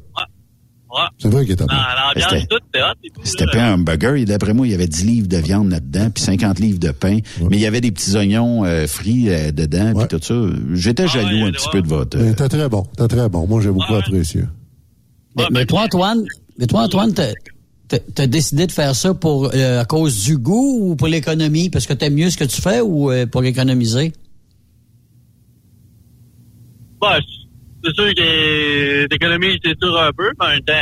Ouais. 0.94 1.04
C'est 1.20 1.30
vrai 1.30 1.44
qu'il 1.46 1.54
était 1.54 1.64
bon. 1.66 1.74
L'ambiance, 1.74 2.30
C'était- 2.32 2.46
tout, 2.48 2.58
c'était 2.66 2.84
hot. 2.84 2.94
et 3.04 3.10
tout, 3.10 3.22
C'était 3.24 3.46
là. 3.46 3.52
pas 3.54 3.64
un 3.70 3.74
hamburger. 3.76 4.16
Et 4.16 4.26
d'après 4.26 4.54
moi, 4.54 4.68
il 4.68 4.72
y 4.72 4.74
avait 4.74 4.88
10 4.88 5.06
livres 5.06 5.28
de 5.28 5.38
viande 5.38 5.70
là-dedans, 5.70 6.10
puis 6.14 6.22
50 6.24 6.60
livres 6.60 6.80
de 6.80 6.92
pain. 6.92 7.20
Mais 7.50 7.56
il 7.58 7.62
y 7.62 7.66
avait 7.66 7.80
des 7.82 7.92
petits 7.92 8.16
oignons 8.18 8.66
euh, 8.66 8.88
frits 8.88 9.30
euh, 9.30 9.52
dedans, 9.54 9.94
puis 9.98 10.08
tout 10.10 10.22
ça. 10.22 10.36
J'étais 10.74 11.08
jaloux 11.08 11.46
un 11.46 11.52
petit 11.52 11.70
peu 11.72 11.82
de 11.82 11.88
votre... 11.88 12.18
Mais 12.18 12.34
T'es 12.34 12.50
très 12.50 12.68
bon. 12.68 12.84
T'es 12.98 13.08
très 13.08 13.30
bon. 13.30 13.48
Moi, 13.48 13.62
j'ai 13.62 13.72
beaucoup 13.72 13.96
apprécié. 13.96 14.44
Mais, 15.38 15.46
mais 15.52 15.66
toi, 15.66 15.84
Antoine, 15.84 16.26
mais 16.60 16.68
toi, 16.68 16.82
Antoine, 16.84 17.14
t'as- 18.16 18.28
décidé 18.28 18.68
de 18.68 18.72
faire 18.72 18.96
ça 18.96 19.14
pour 19.14 19.52
euh, 19.54 19.82
à 19.82 19.86
cause 19.86 20.24
du 20.24 20.38
goût 20.38 20.80
ou 20.92 20.96
pour 20.96 21.08
l'économie? 21.08 21.70
Parce 21.70 21.86
que 21.86 21.94
t'aimes 21.94 22.16
mieux 22.16 22.30
ce 22.30 22.38
que 22.38 22.44
tu 22.46 22.62
fais 22.62 22.82
ou 22.82 23.12
euh, 23.12 23.26
pour 23.26 23.44
économiser? 23.44 24.14
Ouais, 27.02 27.18
c'est 27.84 27.94
sûr 27.96 28.14
que 28.16 29.08
t'économises, 29.08 29.58
c'est 29.64 29.78
sûr 29.82 30.00
un 30.00 30.12
peu, 30.16 30.30
mais 30.40 30.46
en 30.46 30.50
même 30.50 30.62
temps, 30.62 30.74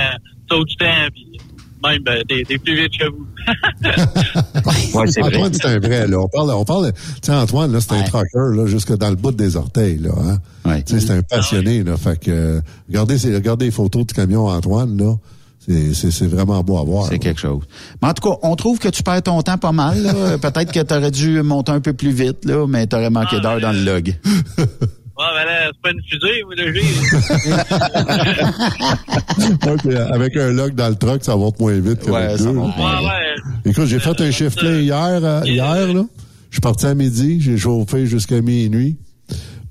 ça 0.50 0.58
du 0.58 0.76
temps, 0.76 1.08
puis 1.14 1.40
même, 1.82 2.04
ben, 2.04 2.22
t'es 2.28 2.44
t'es 2.46 2.58
plus 2.58 2.76
vite 2.76 2.92
que 3.00 3.10
vous. 3.10 3.26
Antoine, 5.24 5.54
c'est 5.54 5.66
un 5.66 5.80
vrai, 5.80 6.08
là. 6.08 6.20
On 6.20 6.28
parle, 6.28 6.52
on 6.52 6.66
parle, 6.66 6.92
tu 6.94 7.02
sais, 7.22 7.32
Antoine, 7.34 7.72
là, 7.72 7.80
c'est 7.80 7.94
un 7.94 8.04
trucker, 8.04 8.56
là, 8.56 8.66
jusque 8.66 8.96
dans 8.98 9.10
le 9.10 9.16
bout 9.16 9.32
des 9.32 9.56
orteils, 9.56 9.98
là, 9.98 10.12
hein. 10.22 10.38
Tu 10.86 11.00
sais, 11.00 11.08
c'est 11.08 11.14
un 11.14 11.22
passionné, 11.22 11.84
là. 11.84 11.96
Fait 11.98 12.20
que, 12.20 12.32
euh, 12.32 12.62
regardez, 12.90 13.16
regardez 13.34 13.66
les 13.66 13.72
photos 13.72 14.06
du 14.06 14.14
camion 14.14 14.48
Antoine, 14.48 14.98
là. 14.98 15.16
C'est, 15.94 16.28
vraiment 16.28 16.64
beau 16.64 16.80
à 16.80 16.84
voir. 16.84 17.08
C'est 17.08 17.20
quelque 17.20 17.40
chose. 17.40 17.64
Mais 18.02 18.08
en 18.08 18.14
tout 18.14 18.28
cas, 18.28 18.36
on 18.42 18.56
trouve 18.56 18.80
que 18.80 18.90
tu 18.90 19.04
perds 19.04 19.22
ton 19.24 19.42
temps 19.42 19.58
pas 19.58 19.72
mal. 19.72 19.98
Peut-être 20.42 20.72
que 20.72 20.80
tu 20.80 20.94
aurais 20.94 21.12
dû 21.12 21.42
monter 21.44 21.72
un 21.72 21.80
peu 21.80 21.94
plus 21.94 22.12
vite, 22.12 22.46
là, 22.46 22.66
mais 22.68 22.88
tu 22.88 22.96
aurais 22.96 23.12
manqué 23.12 23.40
d'heures 23.40 23.62
dans 23.62 23.72
le 23.72 23.84
log. 23.84 24.16
Ouais, 25.20 25.26
ben 25.36 25.46
là, 25.46 25.70
c'est 25.74 25.82
pas 25.82 25.92
une 25.92 26.02
fusée, 26.10 26.44
moi, 26.46 26.56
le 26.56 26.64
euh, 29.98 30.08
avec 30.14 30.38
un 30.38 30.50
log 30.52 30.76
dans 30.76 30.88
le 30.88 30.96
truck, 30.96 31.26
ça 31.26 31.36
monte 31.36 31.60
moins 31.60 31.78
vite 31.78 32.00
que 32.06 32.10
Ouais, 32.10 32.38
deux. 32.38 32.54
monte 32.54 32.74
Ouais, 32.78 32.84
ouais. 32.84 33.36
Écoute, 33.66 33.88
j'ai 33.88 34.00
fait 34.00 34.22
un 34.22 34.32
shift 34.32 34.58
plein 34.58 34.80
hier, 34.80 35.20
euh, 35.22 35.42
hier, 35.44 35.94
là. 35.94 36.06
Je 36.50 36.56
suis 36.56 36.62
parti 36.62 36.86
à 36.86 36.96
midi, 36.96 37.42
j'ai 37.42 37.58
chauffé 37.58 38.06
jusqu'à 38.06 38.40
minuit. 38.40 38.98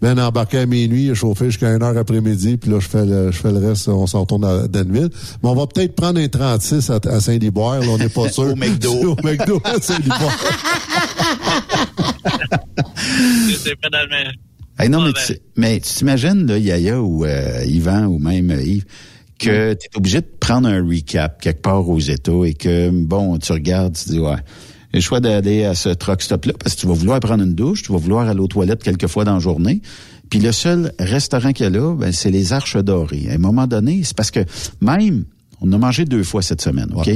Ben 0.01 0.17
embarqué 0.19 0.59
à 0.59 0.67
minuit, 0.67 1.07
j'ai 1.09 1.15
chauffé 1.17 1.47
jusqu'à 1.47 1.75
une 1.75 1.83
heure 1.83 1.97
après-midi, 1.97 2.57
puis 2.57 2.71
là, 2.71 2.79
je 2.79 2.87
fais 2.89 3.05
le, 3.05 3.33
je 3.33 3.37
fais 3.39 3.51
le 3.51 3.59
reste, 3.59 3.89
on 3.89 4.07
s'en 4.07 4.21
retourne 4.21 4.45
à 4.45 4.69
Danville. 4.69 5.11
Mais 5.43 5.49
on 5.49 5.55
va 5.57 5.67
peut-être 5.67 5.97
prendre 5.97 6.21
un 6.21 6.29
36 6.29 6.91
à, 6.91 7.01
à 7.05 7.21
Saint-Liboire, 7.21 7.81
là, 7.81 7.87
on 7.89 7.99
n'est 7.99 8.09
pas 8.09 8.29
sûr. 8.31 8.45
Au 8.45 8.55
McDo. 8.55 8.93
Au 9.13 9.17
McDo 9.25 9.61
à 9.65 9.81
Saint-Liboire. 9.81 10.39
C'est 13.59 13.77
pas 13.81 13.89
dans 13.91 14.03
le 14.03 14.09
même. 14.09 14.33
Hey, 14.79 14.89
non, 14.89 15.03
mais, 15.03 15.13
tu, 15.13 15.21
sais- 15.21 15.43
mais 15.57 15.81
tu 15.81 15.93
t'imagines, 15.93 16.47
là, 16.47 16.57
Yaya 16.59 17.01
ou 17.03 17.25
euh, 17.25 17.65
Yvan 17.67 18.05
ou 18.07 18.19
même 18.19 18.51
euh, 18.53 18.63
Yves, 18.63 18.85
que 19.39 19.75
tu 19.75 19.87
es 19.87 19.97
obligé 19.97 20.21
de 20.21 20.27
prendre 20.39 20.69
un 20.69 20.87
recap 20.87 21.41
quelque 21.41 21.63
part 21.63 21.89
aux 21.89 21.99
États 21.99 22.33
et 22.45 22.55
que, 22.55 22.91
bon, 22.91 23.37
tu 23.39 23.51
regardes, 23.53 23.97
tu 23.97 24.11
dis, 24.11 24.19
ouais, 24.21 24.37
le 24.93 25.01
choix 25.01 25.21
d'aller 25.21 25.65
à 25.65 25.75
ce 25.75 25.91
truck 25.91 26.23
stop-là 26.23 26.55
parce 26.59 26.75
que 26.75 26.81
tu 26.81 26.87
vas 26.87 26.95
vouloir 26.95 27.21
prendre 27.21 27.45
une 27.45 27.55
douche, 27.55 27.83
tu 27.83 27.93
vas 27.93 27.99
vouloir 27.99 28.29
aller 28.29 28.41
aux 28.41 28.49
toilettes 28.49 28.83
quelques 28.83 29.07
fois 29.07 29.25
dans 29.25 29.35
la 29.35 29.41
journée. 29.41 29.83
Puis 30.31 30.41
le 30.41 30.53
seul 30.53 30.93
restaurant 30.99 31.53
qu'il 31.53 31.65
y 31.65 31.67
a 31.67 31.71
là, 31.71 31.95
ben, 31.95 32.13
c'est 32.13 32.31
les 32.31 32.53
Arches 32.53 32.77
Dorées. 32.77 33.29
À 33.31 33.35
un 33.35 33.39
moment 33.39 33.67
donné, 33.67 34.03
c'est 34.05 34.17
parce 34.17 34.31
que 34.31 34.41
même, 34.81 35.25
on 35.61 35.73
a 35.73 35.79
mangé 35.79 36.05
deux 36.05 36.23
fois 36.23 36.43
cette 36.43 36.61
semaine, 36.61 36.91
OK? 36.95 37.11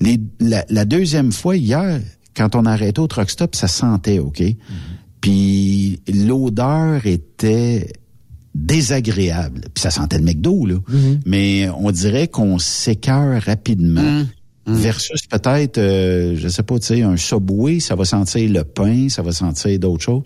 Les, 0.00 0.20
la, 0.40 0.64
la 0.68 0.84
deuxième 0.84 1.32
fois, 1.32 1.56
hier, 1.56 2.00
quand 2.36 2.54
on 2.54 2.66
a 2.66 2.72
arrêté 2.72 3.00
au 3.00 3.06
truck 3.06 3.30
stop, 3.30 3.54
ça 3.54 3.68
sentait, 3.68 4.18
OK? 4.18 4.42
Puis 5.20 6.00
l'odeur 6.06 7.06
était 7.06 7.92
désagréable. 8.54 9.62
Puis 9.74 9.82
ça 9.82 9.90
sentait 9.90 10.18
le 10.18 10.24
McDo, 10.24 10.66
là. 10.66 10.76
Mais 11.26 11.68
on 11.70 11.90
dirait 11.90 12.28
qu'on 12.28 12.58
s'écœure 12.58 13.42
rapidement. 13.42 14.24
Versus 14.68 15.22
peut-être, 15.28 15.78
euh, 15.78 16.36
je 16.36 16.48
sais 16.48 16.62
pas, 16.62 16.78
tu 16.78 16.86
sais, 16.86 17.02
un 17.02 17.16
Subway, 17.16 17.80
ça 17.80 17.94
va 17.94 18.04
sentir 18.04 18.50
le 18.50 18.64
pain, 18.64 19.08
ça 19.08 19.22
va 19.22 19.32
sentir 19.32 19.78
d'autres 19.78 20.02
choses. 20.04 20.22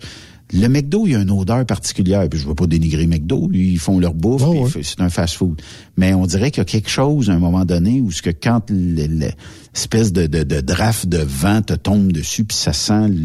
Le 0.53 0.67
McDo, 0.67 1.07
il 1.07 1.13
y 1.13 1.15
a 1.15 1.19
une 1.21 1.31
odeur 1.31 1.65
particulière. 1.65 2.27
Puis 2.29 2.39
je 2.39 2.45
veux 2.47 2.53
pas 2.53 2.67
dénigrer 2.67 3.07
McDo, 3.07 3.49
ils 3.53 3.79
font 3.79 3.97
leur 3.97 4.13
bouffe, 4.13 4.41
f- 4.65 4.83
c'est 4.83 5.01
un 5.01 5.09
fast-food. 5.09 5.59
Mais 5.97 6.13
on 6.13 6.27
dirait 6.27 6.51
qu'il 6.51 6.59
y 6.59 6.61
a 6.61 6.65
quelque 6.65 6.89
chose 6.89 7.29
à 7.29 7.33
un 7.33 7.39
moment 7.39 7.65
donné 7.65 8.01
où 8.01 8.11
ce 8.11 8.21
que 8.21 8.29
quand 8.29 8.69
le- 8.69 9.07
le- 9.07 9.31
l'espèce 9.73 10.11
de, 10.11 10.27
de, 10.27 10.43
de 10.43 10.59
draft 10.61 11.07
de 11.07 11.17
vent 11.17 11.61
te 11.63 11.73
tombe 11.73 12.11
dessus, 12.11 12.43
puis 12.43 12.55
ça 12.57 12.73
sent... 12.73 13.07
le- 13.07 13.15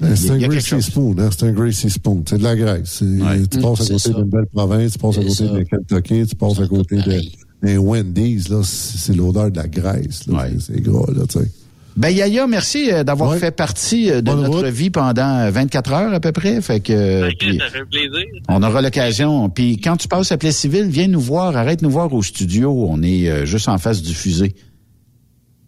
Ben, 0.00 0.16
C'est 0.16 0.26
il 0.28 0.30
un 0.30 0.34
y 0.34 0.44
a 0.44 0.48
quelque 0.48 0.50
greasy 0.52 0.66
chose. 0.68 0.84
spoon, 0.86 1.16
hein? 1.18 1.28
C'est 1.36 1.46
un 1.46 1.52
greasy 1.52 1.90
spoon. 1.90 2.22
C'est 2.26 2.38
de 2.38 2.44
la 2.44 2.56
graisse. 2.56 3.02
Tu 3.50 3.58
passes 3.58 3.80
à 3.90 3.92
côté 3.92 4.12
d'une 4.14 4.30
belle 4.30 4.46
province, 4.54 4.92
tu 4.92 4.98
passes 4.98 5.18
à 5.18 5.22
côté 5.22 5.34
ça. 5.34 5.44
d'un 5.48 5.64
Kentucky, 5.64 6.26
tu 6.26 6.36
passes 6.36 6.60
à 6.60 6.66
côté 6.68 6.96
de- 6.96 7.20
d'un 7.62 7.78
Wendy's, 7.78 8.48
là. 8.48 8.60
C'est 8.64 9.14
l'odeur 9.14 9.50
de 9.50 9.56
la 9.56 9.68
graisse, 9.68 10.26
là. 10.26 10.46
C'est- 10.50 10.72
C'est 10.74 10.80
gras, 10.82 11.06
là, 11.14 11.22
tu 11.28 11.38
sais. 11.38 11.50
Ben 11.94 12.08
Yaya, 12.08 12.46
merci 12.46 12.90
euh, 12.90 13.04
d'avoir 13.04 13.34
fait 13.38 13.50
partie 13.50 14.10
euh, 14.10 14.22
de 14.22 14.30
notre 14.32 14.68
vie 14.68 14.88
pendant 14.88 15.40
euh, 15.40 15.50
24 15.50 15.92
heures 15.92 16.14
à 16.14 16.20
peu 16.20 16.32
près. 16.32 16.58
Fait 16.62 16.80
que 16.80 16.90
euh, 16.94 17.28
Ça 17.58 17.68
fait 17.68 17.84
plaisir. 17.84 18.24
on 18.48 18.62
aura 18.62 18.80
l'occasion. 18.80 19.50
Puis 19.50 19.76
quand 19.78 19.98
tu 19.98 20.08
passes 20.08 20.32
à 20.32 20.38
Plessisville, 20.38 20.86
viens 20.88 21.06
nous 21.08 21.20
voir, 21.20 21.54
arrête 21.54 21.82
nous 21.82 21.90
voir 21.90 22.10
au 22.14 22.22
studio. 22.22 22.86
On 22.88 23.02
est 23.02 23.28
euh, 23.28 23.44
juste 23.44 23.68
en 23.68 23.76
face 23.76 24.00
du 24.00 24.14
fusée. 24.14 24.54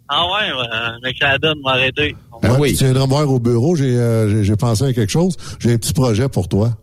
Ah 0.09 0.23
ouais, 0.25 0.53
ouais, 0.59 0.69
mais 1.03 1.13
que 1.13 1.19
ça 1.21 1.37
donne 1.39 1.59
m'arrêter. 1.63 2.17
Ben 2.43 2.59
Ouais, 2.59 2.73
Tu 2.73 2.85
viendras 2.85 3.05
me 3.05 3.11
voir 3.11 3.31
au 3.31 3.39
bureau, 3.39 3.77
j'ai 3.77 3.97
euh, 3.97 4.29
j'ai- 4.31 4.45
j'ai 4.45 4.57
pensé 4.57 4.85
à 4.85 4.93
quelque 4.95 5.13
chose. 5.13 5.37
J'ai 5.61 5.73
un 5.75 5.79
petit 5.79 5.93
projet 5.93 6.29
pour 6.31 6.49
toi. 6.49 6.75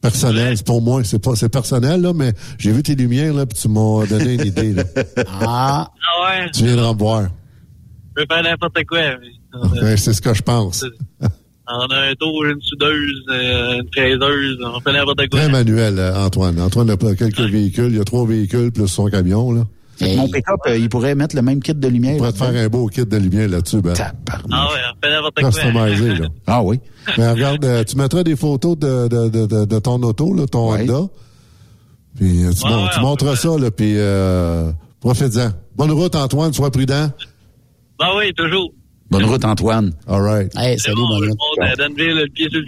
Personnel, 0.00 0.56
c'est 0.56 0.66
pour 0.66 0.80
moi, 0.80 1.04
c'est 1.04 1.18
pas 1.18 1.34
c'est 1.36 1.50
personnel 1.50 2.00
là, 2.00 2.12
mais 2.14 2.32
j'ai 2.58 2.72
vu 2.72 2.82
tes 2.82 2.94
lumières 2.94 3.34
là, 3.34 3.44
puis 3.44 3.58
tu 3.58 3.68
m'as 3.68 4.06
donné 4.06 4.34
une 4.34 4.46
idée 4.46 4.72
là. 4.72 4.84
Ah. 5.26 5.90
Ah 5.90 6.40
ouais, 6.42 6.50
Tu 6.52 6.64
viendras 6.64 6.94
me 6.94 6.98
voir. 6.98 7.22
je 7.22 8.22
peux 8.22 8.34
faire 8.34 8.42
n'importe 8.42 8.84
quoi. 8.88 9.00
Ben, 9.80 9.96
c'est 9.96 10.14
ce 10.14 10.22
que 10.22 10.32
je 10.32 10.42
pense. 10.42 10.84
on 11.68 11.86
a 11.86 12.10
un 12.10 12.14
tour, 12.14 12.44
une 12.46 12.60
soudeuse, 12.62 13.24
euh, 13.30 13.80
une 13.80 13.88
fraiseuse, 13.92 14.58
on 14.64 14.80
fait 14.80 14.92
n'importe 14.92 15.28
quoi. 15.28 15.40
Très 15.40 15.48
manuel, 15.50 15.98
euh, 15.98 16.24
Antoine. 16.24 16.60
Antoine 16.60 16.90
a 16.90 16.96
quelques 16.96 17.40
véhicules, 17.40 17.90
il 17.90 17.98
y 17.98 18.00
a 18.00 18.04
trois 18.04 18.26
véhicules 18.26 18.72
plus 18.72 18.88
son 18.88 19.06
camion 19.06 19.52
là. 19.52 19.66
Mon 20.16 20.28
pick-up, 20.28 20.60
euh, 20.66 20.76
il 20.76 20.88
pourrait 20.88 21.14
mettre 21.14 21.36
le 21.36 21.42
même 21.42 21.62
kit 21.62 21.74
de 21.74 21.88
lumière. 21.88 22.14
On 22.14 22.18
pourrait 22.18 22.32
te 22.32 22.38
faire 22.38 22.64
un 22.64 22.68
beau 22.68 22.86
kit 22.86 23.04
de 23.04 23.16
lumière 23.16 23.48
là-dessus, 23.48 23.80
ben. 23.82 23.92
Ah 24.50 24.68
ouais. 24.68 24.78
Customisé, 25.50 26.14
là. 26.16 26.28
Ah 26.46 26.62
oui. 26.62 26.80
Mais 27.18 27.30
regarde, 27.30 27.64
euh, 27.64 27.84
tu 27.84 27.96
mettras 27.96 28.22
des 28.22 28.36
photos 28.36 28.78
de, 28.78 29.08
de, 29.08 29.28
de, 29.28 29.46
de, 29.46 29.64
de 29.64 29.78
ton 29.78 30.02
auto, 30.02 30.34
là, 30.34 30.46
ton 30.46 30.72
Honda. 30.82 31.08
Puis 32.16 32.44
euh, 32.44 32.50
tu, 32.52 32.64
Ouais, 32.64 32.70
mon- 32.70 32.88
tu 32.88 33.00
montres 33.00 33.36
ça, 33.38 33.48
là, 33.58 33.70
puis 33.70 33.94
euh, 33.96 34.70
profite-en. 35.00 35.50
Bonne 35.76 35.92
route, 35.92 36.14
Antoine, 36.14 36.52
sois 36.52 36.70
prudent. 36.70 37.10
Ben 37.98 38.06
oui, 38.16 38.32
toujours. 38.34 38.72
Bonne 39.10 39.24
route, 39.24 39.44
Antoine. 39.44 39.92
All 40.06 40.20
right. 40.22 40.52
Hey, 40.56 40.78
C'est 40.78 40.94
bon, 40.94 41.18
le 41.20 41.28
monde 41.28 41.36
à 41.60 41.74
Danville, 41.74 42.14
le 42.14 42.28
pied 42.28 42.48
sur 42.48 42.60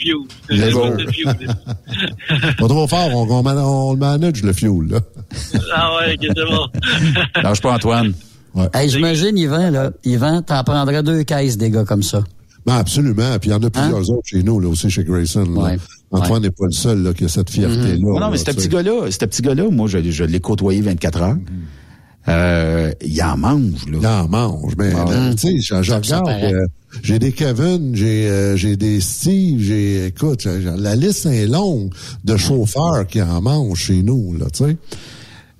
le 0.49 0.73
bon. 0.73 0.97
Pas 2.59 2.69
trop 2.69 2.87
fort, 2.89 3.09
on, 3.15 3.31
on, 3.31 3.43
man- 3.43 3.59
on 3.59 3.93
le 3.93 3.99
manage, 3.99 4.43
le 4.43 4.53
fuel, 4.53 4.89
là. 4.91 5.01
Ah 5.75 5.97
ouais, 6.01 6.17
bon. 6.17 6.67
Lâche 7.43 7.61
pas, 7.61 7.75
Antoine. 7.75 8.13
Hey, 8.75 8.89
j'imagine, 8.89 9.39
Yvan, 9.39 9.71
là, 9.71 9.93
Yvan, 10.05 10.43
t'en 10.43 10.63
prendrais 10.65 11.03
deux 11.03 11.23
caisses 11.23 11.57
des 11.57 11.71
gars 11.71 11.85
comme 11.85 12.03
ça. 12.03 12.23
Ben, 12.67 12.75
absolument. 12.77 13.39
Puis 13.41 13.51
il 13.51 13.53
y 13.53 13.55
en 13.57 13.63
a 13.63 13.71
plusieurs 13.71 14.11
autres 14.11 14.27
chez 14.27 14.43
nous, 14.43 14.61
là, 14.61 14.69
aussi 14.69 14.91
chez 14.91 15.05
Grayson. 15.05 15.45
là. 15.45 15.63
Ouais. 15.63 15.79
Antoine 16.11 16.43
n'est 16.43 16.51
pas 16.51 16.67
le 16.67 16.73
seul 16.73 17.03
là, 17.03 17.15
qui 17.15 17.25
a 17.25 17.29
cette 17.29 17.51
fierté-là. 17.51 17.97
Non, 17.99 18.21
non, 18.21 18.31
mais 18.31 18.37
ce 18.37 18.45
petit 18.45 18.69
gars-là, 18.69 19.11
ce 19.11 19.19
petit 19.25 19.43
gars-là, 19.43 19.69
moi, 19.71 19.89
je, 19.89 19.99
je 20.11 20.25
l'ai 20.25 20.41
côtoyé 20.41 20.81
24 20.83 21.23
heures. 21.23 21.37
Euh, 22.29 22.93
il 23.05 23.21
en 23.23 23.37
mange, 23.37 23.87
là. 23.91 23.99
Il 24.01 24.07
en 24.07 24.29
mange, 24.29 24.75
mais 24.79 24.93
Ah. 24.97 25.05
là, 25.11 25.35
tu 25.35 25.39
sais, 25.39 25.61
je, 25.61 25.75
regarde, 25.93 26.29
euh, 26.29 26.67
j'ai 27.03 27.19
des 27.19 27.33
Kevin, 27.33 27.97
j'ai 27.97 28.29
euh, 28.29 28.57
j'ai 28.57 28.77
des 28.77 29.01
Steve, 29.01 29.61
j'ai, 29.61 30.07
écoute, 30.07 30.43
j'ai- 30.43 30.61
la 30.77 30.95
liste 30.95 31.27
est 31.27 31.47
longue 31.49 31.93
de 32.25 32.37
chauffeurs 32.37 33.07
qui 33.09 33.21
en 33.21 33.41
mangent 33.43 33.81
chez 33.81 34.03
nous, 34.03 34.35
là, 34.39 34.47
tu 34.53 34.65
sais. 34.65 34.77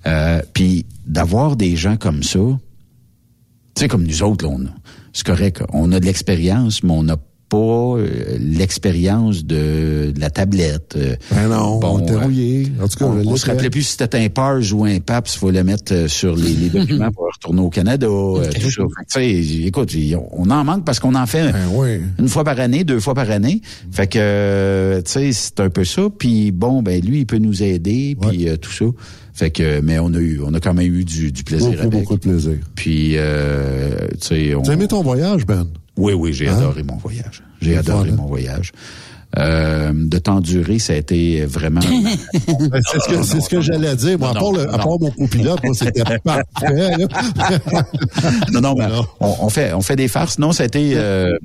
Euh, 0.07 0.41
Puis 0.53 0.85
d'avoir 1.05 1.55
des 1.57 1.75
gens 1.75 1.97
comme 1.97 2.23
ça, 2.23 2.39
tu 2.39 2.59
sais, 3.81 3.87
comme 3.89 4.03
nous 4.05 4.23
autres, 4.23 4.45
là, 4.45 4.51
on 4.57 4.65
a- 4.65 4.69
c'est 5.11 5.25
correct, 5.25 5.63
on 5.73 5.91
a 5.91 5.99
de 5.99 6.05
l'expérience, 6.05 6.81
mais 6.83 6.91
on 6.93 7.03
n'a 7.03 7.17
pas 7.53 7.57
euh, 7.99 8.07
l'expérience 8.39 9.45
de, 9.45 10.11
de 10.11 10.19
la 10.19 10.31
tablette. 10.31 10.95
euh. 10.97 11.15
Ben 11.29 11.47
non, 11.49 11.79
on 11.83 11.99
était 11.99 12.13
euh, 12.13 12.19
rouillés. 12.21 12.71
En 12.81 12.87
tout 12.87 12.97
cas, 12.97 13.05
on, 13.05 13.27
on 13.27 13.35
se 13.35 13.45
rappelait 13.45 13.69
plus 13.69 13.83
si 13.83 13.91
c'était 13.91 14.17
un 14.17 14.27
PARS 14.29 14.73
ou 14.73 14.85
un 14.85 14.99
PAPS, 14.99 15.35
il 15.35 15.37
faut 15.37 15.51
le 15.51 15.63
mettre 15.63 16.09
sur 16.09 16.35
les, 16.35 16.53
les 16.55 16.69
documents 16.69 17.11
pour 17.11 17.27
retourner 17.31 17.61
au 17.61 17.69
Canada, 17.69 18.07
tout 18.59 18.71
ça. 18.71 18.83
Fait 19.07 19.39
écoute, 19.67 19.95
on 20.31 20.49
en 20.49 20.63
manque 20.63 20.83
parce 20.83 20.99
qu'on 20.99 21.13
en 21.13 21.27
fait 21.27 21.51
Ben 21.51 22.01
une 22.17 22.27
fois 22.27 22.43
par 22.43 22.59
année, 22.59 22.83
deux 22.83 22.99
fois 22.99 23.13
par 23.13 23.29
année. 23.29 23.61
Fait 23.91 24.07
que, 24.07 25.01
tu 25.05 25.11
sais, 25.11 25.31
c'est 25.31 25.59
un 25.59 25.69
peu 25.69 25.85
ça. 25.85 26.07
Puis 26.17 26.51
bon, 26.51 26.81
ben 26.81 26.99
lui, 27.05 27.19
il 27.19 27.25
peut 27.27 27.37
nous 27.37 27.61
aider, 27.61 28.17
puis 28.19 28.47
tout 28.59 28.71
ça. 28.71 28.85
Fait 29.35 29.51
que, 29.51 29.79
mais 29.81 29.99
on 29.99 30.13
a 30.13 30.19
eu, 30.19 30.41
on 30.43 30.53
a 30.53 30.59
quand 30.59 30.73
même 30.73 30.93
eu 30.93 31.03
du, 31.05 31.31
du 31.31 31.43
plaisir 31.43 31.69
Beaucoup, 31.71 31.81
avec. 31.81 31.91
beaucoup 32.01 32.15
de 32.15 32.19
plaisir. 32.19 32.53
Puis, 32.75 33.13
euh, 33.15 34.07
tu 34.21 34.27
sais, 34.27 34.55
on... 34.55 34.61
Tu 34.61 34.69
as 34.69 34.73
aimé 34.73 34.87
ton 34.87 35.01
voyage, 35.01 35.45
Ben? 35.47 35.67
Oui, 35.97 36.13
oui, 36.13 36.33
j'ai 36.33 36.47
Hein? 36.47 36.57
adoré 36.57 36.83
mon 36.83 36.97
voyage. 36.97 37.43
J'ai 37.61 37.77
adoré 37.77 38.09
hein? 38.09 38.15
mon 38.17 38.25
voyage. 38.25 38.71
Euh, 39.39 39.91
de 39.95 40.19
temps 40.19 40.41
duré, 40.41 40.77
ça 40.77 40.93
a 40.93 40.95
été 40.97 41.43
vraiment. 41.45 41.79
Ben, 42.69 42.81
c'est 42.91 42.99
ce 42.99 43.09
que, 43.09 43.23
c'est 43.23 43.41
ce 43.41 43.49
que 43.49 43.61
j'allais 43.61 43.95
dire. 43.95 44.19
Moi, 44.19 44.29
à 44.29 44.33
Non, 44.33 44.39
part, 44.39 44.51
le- 44.51 44.69
à 44.69 44.77
non. 44.77 44.83
part 44.83 44.99
mon 44.99 45.09
copilote, 45.11 45.63
moi, 45.63 45.73
c'était 45.73 46.03
parfait, 46.23 46.97
là. 46.97 47.07
non, 48.51 48.61
non, 48.61 48.75
mais 48.77 48.85
on, 49.19 49.35
on 49.45 49.49
fait, 49.49 49.73
on 49.73 49.81
fait 49.81 49.95
des 49.95 50.07
farces. 50.07 50.37
Non, 50.37 50.51
ça 50.51 50.63
a 50.63 50.65
été, 50.67 50.91
euh, 50.95 51.35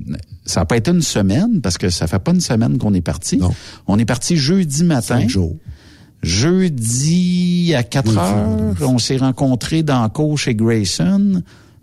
ça 0.45 0.59
n'a 0.61 0.65
pas 0.65 0.77
été 0.77 0.91
une 0.91 1.01
semaine 1.01 1.61
parce 1.61 1.79
que 1.79 1.89
ça 1.89 2.05
fait 2.05 2.19
pas 2.19 2.31
une 2.31 2.41
semaine 2.41 2.77
qu'on 2.77 2.93
est 2.93 3.01
parti. 3.01 3.41
On 3.87 3.97
est 3.97 4.05
parti 4.05 4.37
jeudi 4.37 4.83
matin. 4.83 5.25
Jeudi 6.21 7.73
à 7.75 7.81
4 7.83 8.17
heures, 8.17 8.75
on 8.81 8.99
s'est 8.99 9.17
rencontrés 9.17 9.81
dans 9.83 10.07
cours 10.09 10.37
chez 10.37 10.53
Grayson. 10.53 11.41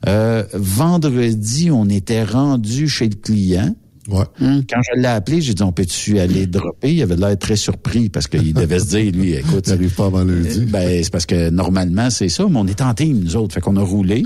Euh, 0.09 0.45
vendredi, 0.53 1.71
on 1.71 1.89
était 1.89 2.25
rendu 2.25 2.89
chez 2.89 3.09
le 3.09 3.17
client. 3.17 3.75
Ouais. 4.09 4.25
Quand 4.41 4.81
je 4.95 5.01
l'ai 5.01 5.09
appelé, 5.09 5.41
j'ai 5.41 5.55
dit 5.55 5.63
on 5.65 5.73
peut-tu 5.73 6.21
aller 6.21 6.47
dropper? 6.47 6.95
Il 6.95 7.03
avait 7.03 7.17
l'air 7.17 7.37
très 7.37 7.57
surpris 7.57 8.09
parce 8.09 8.29
qu'il 8.29 8.55
devait 8.55 8.79
se 8.79 8.87
dire 8.87 9.13
lui, 9.13 9.33
écoute, 9.33 9.67
n'arrive 9.67 9.95
pas 9.95 10.07
avant 10.07 10.23
lundi. 10.23 10.65
Ben 10.67 11.03
c'est 11.03 11.11
parce 11.11 11.27
que 11.27 11.51
normalement 11.51 12.09
c'est 12.11 12.29
ça, 12.29 12.47
mais 12.49 12.59
on 12.59 12.67
est 12.67 12.81
en 12.81 12.95
team 12.95 13.21
nous 13.21 13.37
autres, 13.37 13.55
fait 13.55 13.61
qu'on 13.61 13.77
a 13.77 13.83
roulé. 13.83 14.23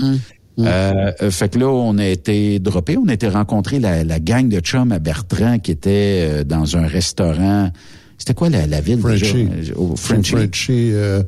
Euh, 0.59 1.11
euh, 1.21 1.31
fait 1.31 1.49
que 1.49 1.59
là, 1.59 1.67
on 1.67 1.97
a 1.97 2.05
été 2.05 2.59
droppé, 2.59 2.97
on 2.97 3.07
a 3.07 3.13
été 3.13 3.27
rencontrer 3.27 3.79
la, 3.79 4.03
la 4.03 4.19
gang 4.19 4.47
de 4.47 4.59
chums 4.59 4.91
à 4.91 4.99
Bertrand 4.99 5.59
qui 5.59 5.71
était 5.71 6.27
euh, 6.29 6.43
dans 6.43 6.77
un 6.77 6.85
restaurant. 6.85 7.71
C'était 8.21 8.35
quoi 8.35 8.49
la, 8.51 8.67
la 8.67 8.81
ville 8.81 8.99
Frenchie. 8.99 9.45
déjà? 9.45 9.73
Au 9.75 9.95
Frenchie. 9.95 10.33
Frenchie, 10.33 10.89
euh, 10.93 11.23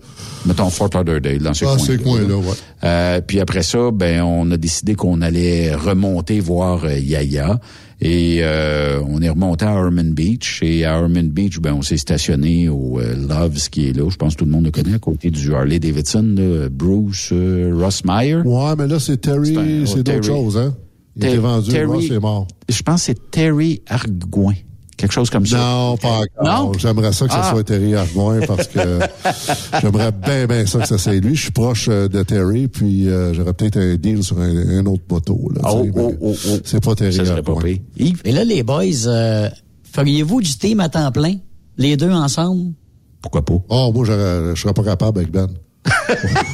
Mettons 0.45 0.69
Fort 0.69 0.91
Lauderdale, 0.93 1.39
dans 1.39 1.55
ce 1.55 1.65
Ah, 1.65 1.69
coin. 1.75 1.79
ces 1.79 1.97
coins-là, 1.97 2.35
ouais. 2.37 2.43
Euh, 2.83 3.19
puis 3.25 3.39
après 3.39 3.63
ça, 3.63 3.89
ben 3.91 4.21
on 4.21 4.51
a 4.51 4.57
décidé 4.57 4.93
qu'on 4.93 5.21
allait 5.21 5.73
remonter 5.73 6.39
voir 6.39 6.83
euh, 6.85 6.99
Yaya. 6.99 7.59
Et 7.99 8.41
euh, 8.41 9.01
on 9.09 9.23
est 9.23 9.29
remonté 9.29 9.65
à 9.65 9.71
Herman 9.71 10.13
Beach. 10.13 10.59
Et 10.61 10.85
à 10.85 10.99
Herman 10.99 11.29
Beach, 11.29 11.59
ben 11.59 11.73
on 11.73 11.81
s'est 11.81 11.97
stationné 11.97 12.69
au 12.69 12.99
euh, 12.99 13.15
Loves 13.27 13.69
qui 13.71 13.87
est 13.89 13.93
là. 13.93 14.07
Je 14.11 14.15
pense 14.17 14.33
que 14.35 14.39
tout 14.39 14.45
le 14.45 14.51
monde 14.51 14.65
le 14.65 14.71
connaît 14.71 14.93
à 14.93 14.99
côté 14.99 15.31
du 15.31 15.51
Harley 15.55 15.79
Davidson, 15.79 16.35
là, 16.37 16.69
Bruce 16.69 17.29
euh, 17.31 17.73
Ross 17.75 18.03
Meyer. 18.05 18.41
Ouais, 18.45 18.75
mais 18.77 18.87
là, 18.87 18.99
c'est 18.99 19.17
Terry, 19.17 19.57
c'est 19.87 20.03
d'autres 20.03 20.21
choses, 20.27 20.57
hein? 20.57 20.75
Il 21.15 21.21
Ter- 21.21 21.29
était 21.31 21.39
vendu, 21.39 21.71
Terry- 21.71 21.85
Ross 21.87 22.05
est 22.11 22.19
mort. 22.19 22.47
Je 22.69 22.81
pense 22.83 23.01
que 23.01 23.05
c'est 23.07 23.31
Terry 23.31 23.81
Argouin. 23.87 24.53
Quelque 25.03 25.11
chose 25.11 25.29
comme 25.29 25.45
ça. 25.45 25.57
Non, 25.57 25.97
pas 25.97 26.21
encore. 26.39 26.45
Non? 26.71 26.71
J'aimerais 26.79 27.11
ça 27.11 27.27
que 27.27 27.33
Ah. 27.35 27.43
ça 27.43 27.49
soit 27.51 27.63
Terry 27.65 27.93
Argoin 27.93 28.39
parce 28.47 28.67
que 28.69 28.79
j'aimerais 29.81 30.13
bien, 30.13 30.47
bien 30.47 30.65
ça 30.65 30.79
que 30.79 30.87
ça 30.87 30.97
soit 30.97 31.15
lui. 31.19 31.35
Je 31.35 31.41
suis 31.41 31.51
proche 31.51 31.87
euh, 31.89 32.07
de 32.07 32.23
Terry, 32.23 32.69
puis 32.69 33.09
euh, 33.09 33.33
j'aurais 33.33 33.51
peut-être 33.51 33.75
un 33.75 33.95
deal 33.97 34.23
sur 34.23 34.39
un, 34.39 34.79
un 34.79 34.85
autre 34.85 35.03
moto. 35.09 35.51
Là, 35.53 35.61
tu 35.65 35.91
sais, 35.91 35.91
mais 35.93 36.61
C'est 36.63 36.81
pas 36.81 36.95
Terry 36.95 37.13
Ça 37.13 37.25
serait 37.25 37.43
pas. 37.43 37.53
Et 37.97 38.31
là, 38.31 38.45
les 38.45 38.63
boys, 38.63 39.07
euh, 39.07 39.49
feriez-vous 39.91 40.41
du 40.41 40.57
team 40.57 40.79
à 40.79 40.87
temps 40.87 41.11
plein? 41.11 41.33
Les 41.77 41.97
deux 41.97 42.11
ensemble? 42.11 42.71
Pourquoi 43.21 43.43
pas? 43.43 43.55
Oh, 43.67 43.91
moi, 43.93 44.05
je 44.05 44.53
serais 44.55 44.73
pas 44.73 44.83
capable 44.85 45.19
avec 45.19 45.31
Ben. 45.31 45.47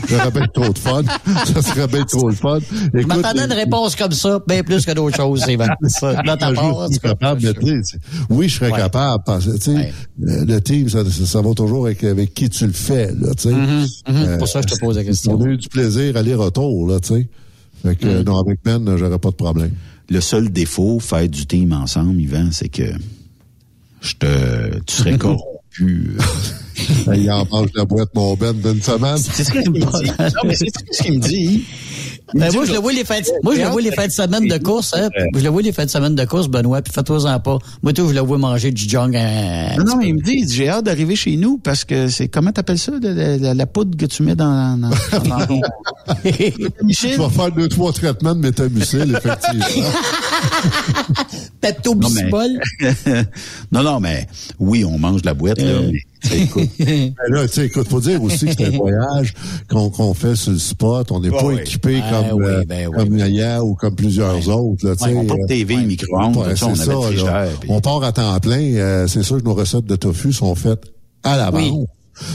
J'aurais 0.08 0.32
bien 0.32 0.48
trop 0.48 0.70
de 0.70 0.78
fun. 0.78 1.04
Ça 1.46 1.62
serait 1.62 1.88
bien 1.88 2.04
trop 2.04 2.30
le 2.30 2.36
fun. 2.36 2.60
Je 2.94 3.06
m'attendais 3.06 3.46
une 3.46 3.54
réponse 3.54 3.96
comme 3.96 4.12
ça, 4.12 4.40
bien 4.48 4.64
plus 4.64 4.86
que 4.86 4.92
d'autres 4.92 5.16
choses, 5.18 5.46
sais, 7.84 7.98
oui, 8.30 8.50
je 8.50 8.56
serais 8.56 8.72
capable. 8.72 9.24
Parce 9.26 9.46
que, 9.46 9.58
tu 9.58 9.62
sais, 9.76 9.94
euh, 10.28 10.46
le 10.46 10.60
team, 10.62 10.90
ça, 10.90 11.04
ça 11.10 11.42
va 11.42 11.54
toujours 11.54 11.86
avec, 11.86 12.04
avec 12.04 12.34
qui 12.34 12.50
tu 12.50 12.66
le 12.66 12.74
fais, 12.74 13.08
là, 13.20 13.34
tu 13.36 13.50
sais. 13.50 13.54
Mhm, 13.54 13.88
mhm. 14.08 14.38
Pour 14.38 14.48
ça, 14.48 14.62
je 14.62 14.68
te 14.74 14.80
pose 14.80 14.98
la 14.98 15.04
question. 15.04 15.34
On 15.40 15.44
a 15.44 15.48
eu 15.48 15.58
du 15.58 15.70
plaisir 15.70 16.18
aller-retour, 16.18 16.88
là, 16.88 17.00
tu 17.00 17.10
sais. 17.16 17.28
Fait 17.84 17.96
que, 17.96 18.08
Mhm. 18.08 18.24
non, 18.24 18.38
avec 18.40 18.60
Ben, 18.64 18.98
j'aurais 18.98 19.20
pas 19.20 19.30
de 19.30 19.36
problème. 19.36 19.72
Le 20.10 20.22
seul 20.22 20.50
défaut, 20.50 21.00
faire 21.00 21.28
du 21.30 21.46
team 21.46 21.72
ensemble, 21.72 22.20
Yvan, 22.20 22.50
c'est 22.52 22.70
que 22.70 22.92
je 24.02 24.14
te, 24.16 24.80
tu 24.86 24.96
serais 24.96 25.18
corrompu. 25.18 26.18
Il 27.16 27.32
en 27.32 27.46
mange 27.52 27.70
la 27.76 27.86
boîte, 27.86 28.10
mon 28.16 28.36
Ben, 28.36 28.54
d'une 28.54 28.82
semaine. 28.82 29.18
C'est 29.18 29.44
ce 29.44 29.52
qu'il 29.52 29.70
me 29.72 29.80
dit. 29.80 29.86
Non, 30.20 30.42
mais 30.46 30.56
c'est 30.56 30.68
ce 30.92 31.04
qu'il 31.04 31.14
me 31.14 31.20
dit. 31.20 31.64
Ben, 32.36 32.52
moi, 32.54 32.64
je 32.64 32.74
le 32.74 32.78
vois 32.78 32.94
les 32.94 33.04
fêtes, 33.06 33.32
moi, 33.44 33.56
je 33.56 33.62
le 33.62 33.68
vois 33.70 33.82
les 33.82 33.92
fêtes 33.92 34.10
de 34.10 34.14
semaine 34.14 34.48
de 34.48 34.58
course, 34.60 34.94
hein. 34.96 35.10
Je 35.36 35.40
le 35.40 35.50
vois 35.50 35.64
les 35.64 35.72
fêtes 35.72 35.86
de 35.88 35.92
semaine 35.92 36.14
de 36.14 36.26
course, 36.26 36.48
Benoît, 36.48 36.80
puis 36.84 36.94
fais-toi-en 36.94 37.40
pas. 37.40 37.58
Moi, 37.82 37.92
tout, 37.92 38.08
je 38.08 38.14
le 38.14 38.20
vois 38.20 38.38
manger 38.38 38.72
du 38.72 38.88
junk. 38.88 39.14
euh, 39.16 39.76
Non, 39.78 39.96
non, 39.96 40.02
il 40.02 40.14
me 40.14 40.22
dit, 40.22 40.34
il 40.38 40.46
dit, 40.46 40.54
j'ai 40.56 40.70
hâte 40.70 40.86
d'arriver 40.86 41.16
chez 41.16 41.36
nous 41.38 41.58
parce 41.58 41.86
que 41.86 42.08
c'est, 42.08 42.28
comment 42.28 42.52
t'appelles 42.52 42.78
ça, 42.78 42.92
de- 42.92 43.00
de- 43.00 43.42
la, 43.42 43.56
la 43.56 43.66
poudre 43.66 43.98
que 43.98 44.06
tu 44.06 44.22
mets 44.22 44.36
dans, 44.36 44.78
dans, 44.80 44.90
dans 44.90 45.46
ton- 45.48 45.62
Tu 46.94 47.16
vas 47.16 47.30
faire 47.30 47.52
deux, 47.52 47.68
trois 47.68 47.92
traitements 47.94 48.36
de 48.36 48.42
métamucil, 48.42 49.18
effectivement. 49.18 49.90
Pepto 51.62 51.96
Non, 51.96 52.10
non, 53.72 53.84
non, 53.84 54.00
mais 54.00 54.28
oui, 54.60 54.86
on 54.86 54.98
mange 55.00 55.22
de 55.22 55.26
la 55.28 55.34
boîte, 55.34 55.60
là, 55.62 55.80
mais, 55.82 55.92
sais, 55.98 56.04
écoute, 56.36 56.70
Mais 56.80 57.14
là, 57.30 57.48
tu 57.48 57.54
sais, 57.54 57.66
écoute, 57.68 57.88
faut 57.88 58.02
dire 58.02 58.22
aussi 58.22 58.46
que 58.48 58.54
c'est 58.58 58.66
un 58.74 58.78
voyage 58.78 59.34
qu'on 59.70 59.90
qu'on 59.90 60.14
fait 60.14 60.36
sur 60.36 60.52
le 60.52 60.58
spot. 60.60 61.12
On 61.12 61.20
n'est 61.20 61.30
pas 61.32 61.44
oui. 61.46 61.58
équipé 61.62 62.02
comme, 62.10 62.40
oui, 62.42 62.46
euh, 62.48 62.64
ben 62.68 62.88
oui, 62.88 62.96
comme 62.98 63.16
Naya 63.16 63.64
ou 63.64 63.76
comme 63.76 63.96
plusieurs 63.96 64.48
autres. 64.50 64.86
Là, 64.88 64.96
tu 64.96 65.04
Ouais, 65.04 65.10
sais, 65.12 65.16
on 65.18 65.24
n'a 65.24 65.30
pas 65.30 65.36
de 65.38 65.44
euh, 65.44 65.48
TV, 65.48 65.78
micro-ondes, 65.78 66.36
ouais, 66.38 66.50
tout 66.52 66.58
ça, 66.58 66.68
on 66.68 66.76
ça, 66.76 66.94
là. 67.26 67.48
puis- 67.60 67.70
On 67.72 67.82
part 67.82 68.04
à 68.04 68.12
temps 68.12 68.38
plein. 68.40 68.60
euh, 68.76 69.08
c'est 69.08 69.24
sûr 69.24 69.38
que 69.38 69.44
nos 69.44 69.54
recettes 69.54 69.86
de 69.86 69.96
tofu 69.96 70.34
sont 70.34 70.56
faites 70.56 70.84
à 71.24 71.38
l'avance. 71.38 71.62
Oui. 71.72 71.86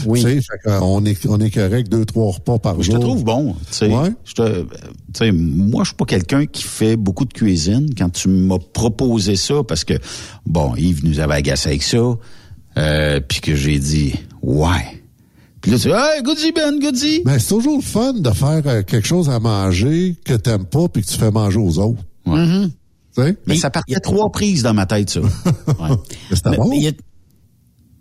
Oui. 0.07 0.19
Tu 0.23 0.27
sais, 0.27 0.41
fait 0.41 0.67
qu'on 0.79 1.05
est, 1.05 1.27
on 1.27 1.39
est 1.39 1.51
correct 1.51 1.89
deux, 1.91 2.05
trois 2.05 2.31
repas 2.31 2.57
par 2.57 2.75
Je 2.81 2.89
jour. 2.89 2.95
te 2.95 3.01
trouve 3.01 3.23
bon. 3.23 3.53
Tu 3.69 3.73
sais, 3.75 3.87
Ouais. 3.95 4.09
Je 4.23 4.33
te- 4.33 4.41
euh, 4.41 4.63
tu 5.13 5.19
sais, 5.19 5.31
moi, 5.31 5.83
je 5.83 5.89
suis 5.89 5.95
pas 5.95 6.05
quelqu'un 6.05 6.47
qui 6.47 6.63
fait 6.63 6.95
beaucoup 6.95 7.23
de 7.25 7.33
cuisine. 7.33 7.87
Quand 7.95 8.09
tu 8.09 8.27
m'as 8.27 8.57
proposé 8.73 9.35
ça, 9.35 9.61
parce 9.67 9.83
que, 9.83 9.93
bon, 10.47 10.73
Yves 10.75 11.05
nous 11.05 11.19
avait 11.19 11.35
agacé 11.35 11.69
avec 11.69 11.83
ça, 11.83 11.99
euh, 12.77 13.19
puis 13.19 13.41
que 13.41 13.55
j'ai 13.55 13.79
dit, 13.79 14.15
ouais. 14.41 15.01
Puis 15.61 15.71
là, 15.71 15.77
tu 15.79 15.87
dis, 15.87 15.93
hey, 15.93 16.21
goody 16.23 16.51
Ben, 16.51 16.79
goody. 16.79 17.21
Mais 17.25 17.39
c'est 17.39 17.49
toujours 17.49 17.77
le 17.77 17.83
fun 17.83 18.13
de 18.13 18.29
faire 18.31 18.61
euh, 18.65 18.83
quelque 18.83 19.07
chose 19.07 19.29
à 19.29 19.39
manger 19.39 20.15
que 20.23 20.33
t'aimes 20.33 20.65
pas 20.65 20.87
puis 20.87 21.01
que 21.03 21.07
tu 21.07 21.17
fais 21.17 21.31
manger 21.31 21.57
aux 21.59 21.79
autres. 21.79 22.03
Tu 22.25 23.23
sais? 23.23 23.37
Mais 23.47 23.55
ça 23.55 23.69
partait 23.69 23.99
trois 23.99 24.29
prises 24.31 24.61
dans 24.63 24.73
ma 24.73 24.85
tête, 24.85 25.09
ça. 25.09 25.21
Ouais. 25.21 25.29
Mais 26.29 26.35
c'était 26.35 26.57
bon. 26.57 26.71
y 26.73 26.87
a- 26.89 26.91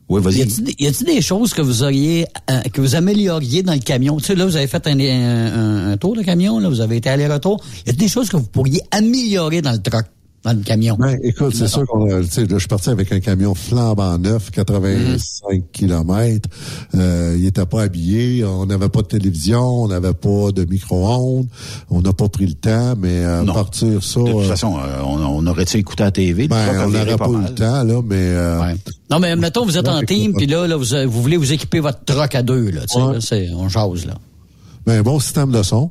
Oui, 0.09 0.21
Y 0.21 0.25
vas-y. 0.25 0.39
y 0.81 0.87
a-t-il 0.89 1.07
des 1.07 1.23
choses 1.23 1.55
que 1.55 1.63
vous 1.63 1.83
auriez, 1.83 2.27
euh, 2.51 2.61
que 2.73 2.81
vous 2.83 2.95
amélioriez 2.97 3.63
dans 3.63 3.73
le 3.73 3.79
camion? 3.79 4.19
Tu 4.19 4.25
sais, 4.25 4.35
là, 4.35 4.45
vous 4.45 4.57
avez 4.57 4.67
fait 4.67 4.87
un, 4.87 4.99
un- 5.01 5.93
un 5.93 5.97
tour 5.97 6.15
de 6.17 6.23
camion, 6.23 6.59
là, 6.59 6.69
vous 6.69 6.81
avez 6.83 6.97
été 6.97 7.09
aller-retour. 7.09 7.63
Y 7.87 7.91
a-t-il 7.91 7.97
des 7.99 8.09
choses 8.09 8.29
que 8.29 8.37
vous 8.37 8.43
pourriez 8.47 8.83
améliorer 8.91 9.63
dans 9.63 9.73
le 9.73 9.79
truck, 9.79 10.05
dans 10.45 10.53
le 10.53 10.63
camion? 10.63 10.97
Ben, 10.99 11.19
écoute, 11.23 11.55
c'est 11.55 11.69
sûr 11.69 11.87
qu'on 11.87 12.05
a, 12.11 12.21
tu 12.23 12.29
sais, 12.31 12.43
là, 12.43 12.47
je 12.53 12.59
suis 12.59 12.69
parti 12.69 12.91
avec 12.91 13.11
un 13.13 13.21
camion 13.21 13.55
flambant 13.55 14.19
neuf, 14.19 14.51
85 14.51 15.63
km. 15.73 16.49
Euh, 16.95 17.35
il 17.39 17.47
était 17.47 17.65
pas 17.67 17.83
habillé, 17.83 18.45
on 18.45 18.67
n'avait 18.67 18.89
pas 18.89 19.03
de 19.03 19.07
télévision, 19.07 19.63
on 19.85 19.89
n'avait 19.89 20.13
pas 20.15 20.53
de 20.53 20.65
micro-ondes, 20.65 21.47
on 21.91 22.03
n'a 22.03 22.13
pas 22.13 22.29
pris 22.29 22.47
le 22.47 22.55
temps, 22.55 22.95
mais 22.99 23.25
euh, 23.25 23.43
Non. 23.43 23.55
partir 23.55 24.03
ça, 24.03 24.21
De 24.21 24.27
toute 24.31 24.41
euh, 24.43 24.49
façon, 24.49 24.77
euh, 24.79 25.01
on, 25.05 25.19
on 25.21 25.47
aurait-tu 25.47 25.79
écouté 25.79 26.03
à 26.03 26.07
la 26.07 26.13
TV? 26.13 26.49
Ben, 26.49 26.57
a 26.57 26.87
on 26.87 26.91
n'aurait 26.91 27.17
pas, 27.17 27.29
eu 27.29 27.43
le 27.43 27.55
temps, 27.55 27.83
là, 27.83 28.03
mais 28.05 28.17
euh, 28.17 28.61
Ouais. 28.61 28.77
Non, 29.11 29.19
mais 29.19 29.37
mettons, 29.37 29.65
vous 29.65 29.79
êtes 29.79 29.89
en 29.89 30.03
team, 30.03 30.35
puis 30.35 30.47
là, 30.47 30.67
là, 30.67 30.77
vous, 30.77 30.85
vous 31.07 31.23
voulez 31.23 31.37
vous 31.37 31.53
équiper 31.53 31.81
votre 31.81 32.05
truck 32.05 32.35
à 32.35 32.43
deux, 32.43 32.71
là. 32.71 32.83
Tu 32.83 33.21
sais, 33.21 33.35
Ouais. 33.41 33.47
là, 33.47 33.55
on 33.57 33.69
jase, 33.69 34.07
là. 34.07 34.15
ben, 34.87 34.99
un 35.01 35.03
bon 35.03 35.19
système 35.21 35.51
de 35.51 35.63
son. 35.63 35.91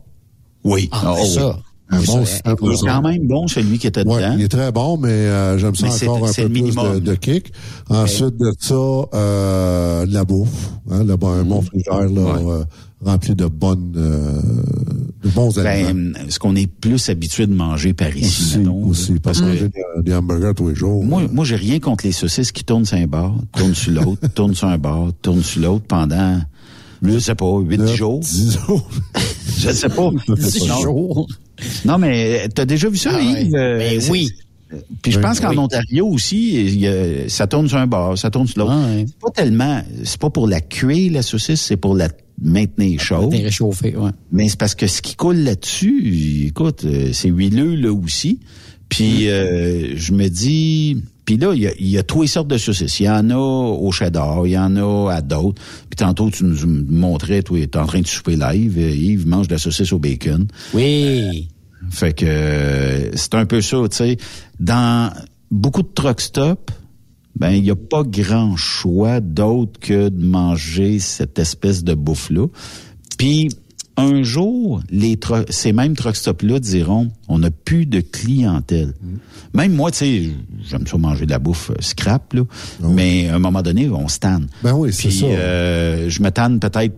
Oui. 0.64 0.90
Ah, 0.92 1.16
Oh, 1.18 1.26
c'est 1.26 1.44
oui. 1.44 1.52
Un 1.94 2.04
bon 2.04 2.26
système 2.26 2.56
Il 2.62 2.68
de 2.70 2.74
est 2.74 2.86
quand 2.88 3.02
même 3.02 3.28
bon, 3.28 3.48
celui 3.48 3.78
qui 3.80 3.88
était 3.88 4.06
Ouais, 4.08 4.18
dedans. 4.22 4.36
il 4.38 4.44
est 4.44 4.48
très 4.50 4.72
bon, 4.72 4.98
mais 4.98 5.10
euh, 5.10 5.58
j'aime 5.58 5.76
ça 5.76 5.88
Mais 5.88 6.08
encore 6.10 6.28
un 6.28 6.32
peu 6.34 6.42
le 6.44 6.50
plus 6.50 6.76
de, 6.76 7.00
de 7.00 7.16
kick. 7.16 7.52
Ensuite 7.90 8.38
de 8.38 8.52
ça, 8.60 8.76
euh, 8.76 10.06
la 10.10 10.24
bouffe, 10.26 10.72
hein, 10.92 11.04
là, 11.04 11.14
un 11.22 11.44
bon 11.44 11.62
frigère 11.62 12.10
là, 12.10 12.22
euh, 12.48 12.64
rempli 13.06 13.36
de 13.36 13.46
bonnes, 13.46 13.94
euh, 13.98 14.42
de 15.24 15.30
bons 15.30 15.58
aliments. 15.60 16.12
Ben, 16.16 16.30
ce 16.30 16.40
qu'on 16.40 16.56
est 16.56 16.68
plus 16.68 17.10
habitué 17.10 17.48
de 17.48 17.54
manger 17.54 17.94
par 17.94 18.16
ici, 18.16 18.26
aussi, 18.26 18.58
mettons, 18.60 18.84
aussi, 18.86 19.14
là. 19.14 19.20
pas 19.22 19.34
manger 19.42 19.70
des, 19.70 20.04
des 20.04 20.14
hamburgers 20.16 20.54
tous 20.56 20.70
les 20.70 20.76
jours. 20.76 21.04
Moi, 21.04 21.24
moi, 21.32 21.46
j'ai 21.46 21.56
rien 21.56 21.80
contre 21.80 22.06
les 22.06 22.12
saucisses 22.12 22.52
qui 22.52 22.64
tournent 22.64 22.86
sur 22.86 22.98
un 22.98 23.06
bord, 23.08 23.36
tournent 23.58 23.76
sur 23.76 23.92
l'autre, 23.92 24.28
tournent 24.36 24.56
sur 24.56 24.68
un 24.68 24.78
bord, 24.78 25.12
tournent 25.22 25.44
sur 25.44 25.62
l'autre 25.62 25.86
pendant, 25.88 26.40
je 27.04 27.20
sais 27.20 27.36
pas, 27.36 27.60
huit 27.60 27.78
Neuf, 27.78 27.96
jours. 27.96 28.20
dix 28.20 28.54
jours. 28.66 28.90
Je 29.60 29.72
sais 29.72 29.88
pas. 29.90 30.10
Dix 30.36 30.68
Non. 30.68 30.82
jours. 30.82 31.28
Non, 31.86 31.98
mais 31.98 32.50
t'as 32.50 32.66
déjà 32.66 32.90
vu 32.90 32.98
ça, 32.98 33.12
Ah 33.14 33.22
Yves? 33.22 33.52
ouais. 33.54 33.60
Euh, 33.60 33.78
Ben 33.78 34.02
oui. 34.10 34.30
Puis 35.04 35.12
je 35.12 35.20
pense 35.20 35.40
qu'en. 35.40 35.56
Ontario 35.56 36.08
aussi, 36.08 36.54
il 36.54 36.80
y 36.82 36.88
a- 36.88 37.30
ça 37.30 37.46
tourne 37.48 37.70
sur 37.70 37.78
un 37.78 37.86
bord, 37.88 38.18
ça 38.18 38.30
tourne 38.32 38.48
sur 38.48 38.60
l'autre. 38.60 38.74
Ah. 38.76 38.88
C'est 39.06 39.20
pas 39.20 39.30
tellement, 39.30 39.82
c'est 40.04 40.20
pas 40.20 40.32
pour 40.32 40.48
la 40.48 40.60
cuire, 40.60 41.14
la 41.14 41.22
saucisse, 41.22 41.62
c'est 41.62 41.78
pour 41.78 41.96
la 41.96 42.10
maintenir 42.42 43.00
chaude. 43.00 43.32
Réchauffé, 43.34 43.96
ouais. 43.96 44.10
Mais 44.32 44.50
c'est 44.50 44.58
parce 44.60 44.74
que 44.76 44.88
ce 44.88 45.02
qui 45.04 45.16
coule 45.16 45.38
là-dessus, 45.38 46.46
écoute, 46.48 46.84
euh, 46.86 47.10
c'est 47.14 47.30
huileux 47.30 47.76
là 47.76 47.94
aussi. 47.94 48.40
Puis 48.90 49.30
euh, 49.30 49.96
je 49.96 50.12
me 50.14 50.28
dis, 50.28 50.98
puis 51.26 51.38
là, 51.38 51.54
il 51.54 51.62
y 51.62 51.68
a, 51.68 51.72
y 51.80 51.98
a 51.98 52.04
toutes 52.04 52.22
les 52.22 52.28
sortes 52.28 52.48
de 52.48 52.58
saucisses. 52.58 53.00
Il 53.00 53.06
y 53.06 53.10
en 53.10 53.30
a 53.30 53.38
au 53.38 53.92
cheddar, 53.92 54.46
il 54.46 54.52
y 54.52 54.58
en 54.58 54.76
a 54.76 55.12
à 55.12 55.22
d'autres. 55.22 55.62
Puis 55.90 55.96
tantôt, 55.96 56.30
tu 56.30 56.44
nous 56.44 56.58
montrais, 56.90 57.44
tu 57.44 57.62
es 57.62 57.78
en 57.78 57.86
train 57.86 58.02
de 58.02 58.08
souper 58.08 58.36
live, 58.36 58.78
euh, 58.78 58.90
Yves 58.90 59.28
mange 59.28 59.48
de 59.48 59.54
la 59.54 59.60
saucisse 59.60 59.94
au 59.94 60.00
bacon. 60.00 60.48
Oui. 60.74 61.50
Fait 61.92 62.14
que 62.14 62.26
euh, 62.26 63.12
c'est 63.16 63.36
un 63.36 63.46
peu 63.46 63.62
ça, 63.62 63.78
tu 63.90 63.98
sais. 63.98 64.18
Dans 64.60 65.14
beaucoup 65.52 65.84
de 65.84 65.92
truck 65.94 66.22
stop, 66.22 66.72
ben 67.36 67.52
il 67.52 67.64
n'y 67.64 67.72
a 67.72 67.76
pas 67.76 68.04
grand 68.04 68.56
choix 68.58 69.20
d'autre 69.20 69.80
que 69.80 70.10
de 70.10 70.26
manger 70.26 71.00
cette 71.00 71.40
espèce 71.40 71.84
de 71.84 71.94
bouffe-là. 71.94 72.48
Puis 73.18 73.50
un 73.96 74.24
jour, 74.24 74.82
les 74.90 75.20
ces 75.50 75.72
mêmes 75.72 75.96
truck 75.96 76.16
stop-là 76.16 76.60
diront 76.60 77.12
on 77.28 77.40
n'a 77.40 77.52
plus 77.52 77.86
de 77.86 78.00
clientèle. 78.02 78.94
Même 79.54 79.74
moi, 79.74 79.92
tu 79.92 79.98
sais, 79.98 80.30
j'aime 80.68 80.88
ça 80.88 80.98
manger 80.98 81.26
de 81.26 81.32
la 81.32 81.40
bouffe 81.40 81.70
euh, 81.70 81.76
scrap, 81.80 82.34
là, 82.34 82.42
mais 82.82 83.30
à 83.30 83.36
un 83.36 83.40
moment 83.40 83.62
donné, 83.62 83.88
on 83.90 84.08
se 84.08 84.18
tanne. 84.20 84.48
Ben 84.64 84.74
oui, 84.74 84.92
c'est 84.92 85.12
ça. 85.12 85.26
euh, 85.26 86.10
je 86.10 86.24
me 86.24 86.32
tanne 86.32 86.60
peut-être 86.60 86.96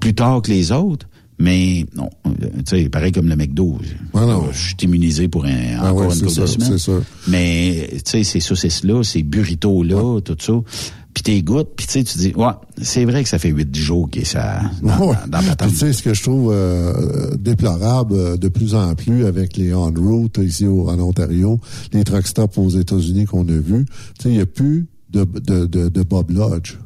plus 0.00 0.14
tard 0.14 0.42
que 0.42 0.50
les 0.50 0.72
autres, 0.72 1.06
mais 1.38 1.86
non, 1.94 2.10
euh, 2.26 2.30
tu 2.66 2.82
sais, 2.82 2.88
pareil 2.88 3.12
comme 3.12 3.28
le 3.28 3.36
McDo. 3.36 3.78
Ah. 4.14 4.40
Je 4.52 4.58
suis 4.58 4.76
immunisé 4.82 5.28
pour 5.28 5.44
un, 5.44 5.76
Ah 5.78 5.92
encore 5.92 6.06
ouais, 6.08 6.14
une 6.14 6.14
c'est 6.14 6.26
couple 6.26 6.40
de 6.40 6.46
semaines. 6.46 7.02
Mais, 7.28 7.88
tu 7.92 8.00
sais, 8.04 8.24
ces 8.24 8.40
saucisses-là, 8.40 9.02
ces 9.04 9.22
burritos-là, 9.22 10.20
tout 10.20 10.36
ça, 10.40 10.54
puis 11.14 11.22
t'es 11.22 11.42
goûtes, 11.42 11.70
puis 11.76 11.86
tu 11.86 11.92
sais, 11.94 12.04
tu 12.04 12.18
dis, 12.18 12.32
ouais, 12.36 12.52
c'est 12.80 13.04
vrai 13.04 13.22
que 13.22 13.28
ça 13.28 13.38
fait 13.38 13.48
8 13.50 13.74
jours 13.74 14.08
que 14.10 14.24
ça, 14.24 14.60
dans, 14.82 15.08
Ouais. 15.08 15.16
dans, 15.28 15.38
dans 15.42 15.68
tu 15.68 15.74
sais, 15.76 15.92
ce 15.92 16.02
que 16.02 16.14
je 16.14 16.22
trouve 16.22 16.52
euh, 16.54 17.34
déplorable 17.36 18.14
euh, 18.14 18.36
de 18.36 18.48
plus 18.48 18.74
en 18.74 18.94
plus 18.94 19.24
avec 19.26 19.56
les 19.56 19.74
on-route 19.74 20.38
ici 20.38 20.66
au- 20.66 20.88
en 20.88 20.98
Ontario, 21.00 21.58
les 21.92 22.04
truck 22.04 22.26
stops 22.26 22.56
aux 22.58 22.70
États-Unis 22.70 23.24
qu'on 23.26 23.46
a 23.48 23.52
vus, 23.52 23.86
tu 24.18 24.22
sais, 24.22 24.28
il 24.30 24.34
n'y 24.36 24.40
a 24.40 24.46
plus 24.46 24.86
de, 25.10 25.24
de, 25.24 25.66
de, 25.66 25.88
de 25.88 26.02
Bob 26.02 26.30
Lodge. 26.30 26.76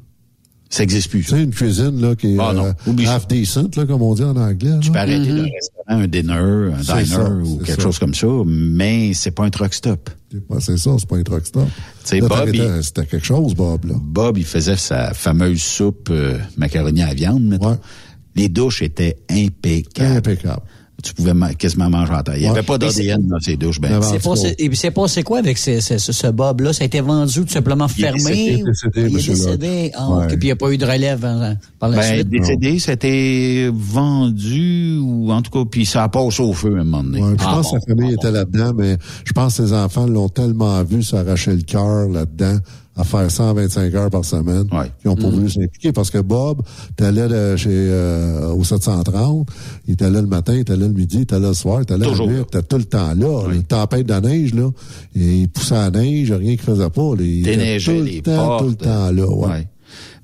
Ça 0.71 0.83
existe 0.83 1.09
plus. 1.11 1.21
Tu 1.23 1.31
sais, 1.31 1.43
une 1.45 1.51
cuisine 1.53 2.01
là, 2.01 2.17
qui 2.17 2.35
est 2.35 2.39
Ah 2.41 2.53
non, 2.53 2.65
euh, 2.67 3.07
half 3.07 3.29
decent, 3.29 3.77
là, 3.77 3.87
comme 3.87 4.03
on 4.03 4.15
dit 4.15 4.25
en 4.25 4.35
anglais. 4.37 4.73
Tu 4.81 4.91
peux 4.91 4.99
arrêter 4.99 5.29
le 5.31 5.43
restaurant, 5.43 5.85
un 5.87 6.07
dinner, 6.09 6.33
un 6.35 6.83
C'est 6.83 6.93
diner 6.95 7.05
ça, 7.07 7.31
ou 7.31 7.45
c'est 7.61 7.67
quelque 7.67 7.83
ça. 7.83 7.89
chose 7.89 7.99
comme 8.01 8.15
ça, 8.15 8.27
mais 8.47 9.15
c'est 9.15 9.31
pas 9.31 9.45
un 9.45 9.51
truck 9.51 9.73
stop. 9.73 10.11
C'est 10.33 10.41
C'est 10.61 10.77
ça, 10.79 10.91
c'est 10.99 11.09
pas 11.09 11.17
un 11.17 11.23
truck 11.23 11.47
stop. 11.47 11.69
sais, 12.03 12.19
Là, 12.19 12.29
Bob, 12.29 12.39
t'arrêtais- 12.39 12.59
il- 12.79 12.83
C'était 12.83 13.07
quelque 13.07 13.25
chose, 13.27 13.55
Bob, 13.55 13.85
là. 13.85 13.95
Bob, 14.03 14.37
il 14.39 14.45
faisait 14.45 14.77
sa 14.77 15.15
fameuse 15.15 15.63
soupe 15.63 16.09
euh, 16.11 16.39
macaroni 16.57 17.03
à 17.03 17.09
la 17.09 17.15
viande, 17.15 17.45
mettons. 17.45 17.71
Ouais. 17.73 17.77
Les 18.35 18.49
douches 18.49 18.83
étaient 18.83 19.19
impeccables. 19.31 20.17
Impeccable. 20.17 20.63
Tu 21.05 21.15
pouvais 21.15 21.35
ma- 21.35 21.55
quasiment 21.55 21.91
manger 21.91 22.13
en 22.15 22.23
taille. 22.23 22.39
Il 22.41 22.43
n'y 22.45 22.49
avait 22.49 22.63
pas 22.63 22.79
d'ADN 22.79 23.27
dans 23.29 23.39
ces 23.41 23.57
douches. 23.57 23.81
Ben, 23.81 24.01
C'est 24.03 24.23
passé, 24.23 24.49
cas. 24.49 24.55
et 24.59 24.69
puis 24.69 24.77
c'est 24.77 24.91
passé 24.91 25.23
quoi 25.23 25.39
avec 25.39 25.59
ce, 25.59 25.81
ce, 25.81 25.99
ce, 25.99 26.13
ce 26.13 26.27
Bob-là? 26.29 26.73
Ça 26.73 26.83
a 26.83 26.87
été 26.87 27.01
vendu 27.01 27.45
tout 27.45 27.49
simplement 27.53 27.87
Il 27.97 28.05
est 28.05 28.07
fermé? 28.09 28.21
décédé, 28.23 28.41
il 28.41 28.61
est 28.61 28.65
décédé, 28.65 28.93
il 28.97 29.05
est 29.07 29.11
monsieur 29.15 29.33
décédé? 29.35 29.93
Ah, 29.95 30.09
Ouais. 30.11 30.27
Puis 30.29 30.37
il 30.41 30.45
n'y 30.47 30.51
a 30.53 30.57
pas 30.57 30.71
eu 30.73 30.79
de 30.79 30.87
relève 30.87 31.25
hein, 31.25 31.57
par 31.79 31.91
la 31.91 31.99
ben, 31.99 32.15
suite? 32.15 32.29
décédé, 32.31 32.79
c'était 32.79 33.71
vendu, 33.73 34.99
ou 35.03 35.31
en 35.33 35.43
tout 35.43 35.51
cas, 35.51 35.69
puis 35.71 35.87
ça 35.87 36.05
a 36.05 36.09
passé 36.09 36.43
au 36.43 36.53
feu 36.53 36.75
à 36.77 36.81
un 36.81 36.85
moment 36.85 37.03
donné. 37.05 37.23
Ouais, 37.23 37.35
je 37.39 37.45
Ah 37.47 37.55
pense 37.55 37.71
bon, 37.73 37.79
que 37.79 37.81
sa 37.81 37.87
famille 37.95 38.11
ah 38.11 38.15
était 38.15 38.31
là-dedans, 38.31 38.73
mais 38.77 38.97
je 39.25 39.33
pense 39.33 39.57
que 39.57 39.67
ses 39.67 39.73
enfants 39.73 40.07
l'ont 40.07 40.29
tellement 40.29 40.83
vu 40.85 41.03
s'arracher 41.03 41.53
le 41.53 41.63
cœur 41.63 42.09
là-dedans 42.09 42.59
à 42.97 43.03
faire 43.05 43.29
125 43.31 43.93
heures 43.95 44.11
par 44.11 44.25
semaine 44.25 44.67
qui 45.03 45.09
ont 45.09 45.17
pas 45.17 45.29
voulu 45.29 45.51
s'impliquer 45.51 45.93
parce 45.93 46.11
que 46.11 46.19
Bob, 46.19 46.63
t'allais 46.97 47.29
là 47.29 47.57
chez 47.57 47.69
euh, 47.71 48.53
au 48.53 48.63
730, 48.63 49.49
il 49.89 49.95
était 49.95 50.09
là 50.11 50.21
le 50.21 50.29
matin, 50.29 50.55
il 50.55 50.61
était 50.61 50.77
là 50.77 50.87
le 50.87 50.93
midi, 50.93 51.17
il 51.17 51.23
était 51.23 51.41
là 51.41 51.49
le 51.49 51.55
soir, 51.55 51.81
il 51.81 51.83
était 51.83 51.99
là 51.99 52.07
la 52.09 52.27
nuit, 52.27 52.35
il 52.37 52.41
était 52.43 52.63
tout 52.63 52.79
le 52.79 52.85
temps 52.85 53.15
là. 53.15 53.49
Une 53.53 53.65
tempête 53.65 54.07
de 54.07 54.15
neige, 54.15 54.55
là, 54.55 54.71
et 55.17 55.39
il 55.41 55.49
poussait 55.49 55.75
la 55.75 55.91
neige, 55.91 56.31
rien 56.33 56.51
qu'il 56.57 56.61
faisait 56.61 56.91
pas. 56.91 57.15
là. 57.17 57.23
Il 57.23 57.41
était 57.41 57.57
Déneiger 57.57 57.99
tout 57.99 58.05
les 58.05 58.17
le 58.17 58.23
temps, 58.23 58.59
tout 58.59 58.69
le 58.69 58.75
temps 58.77 59.11
là, 59.11 59.27
ouais. 59.29 59.49
Ouais. 59.49 59.69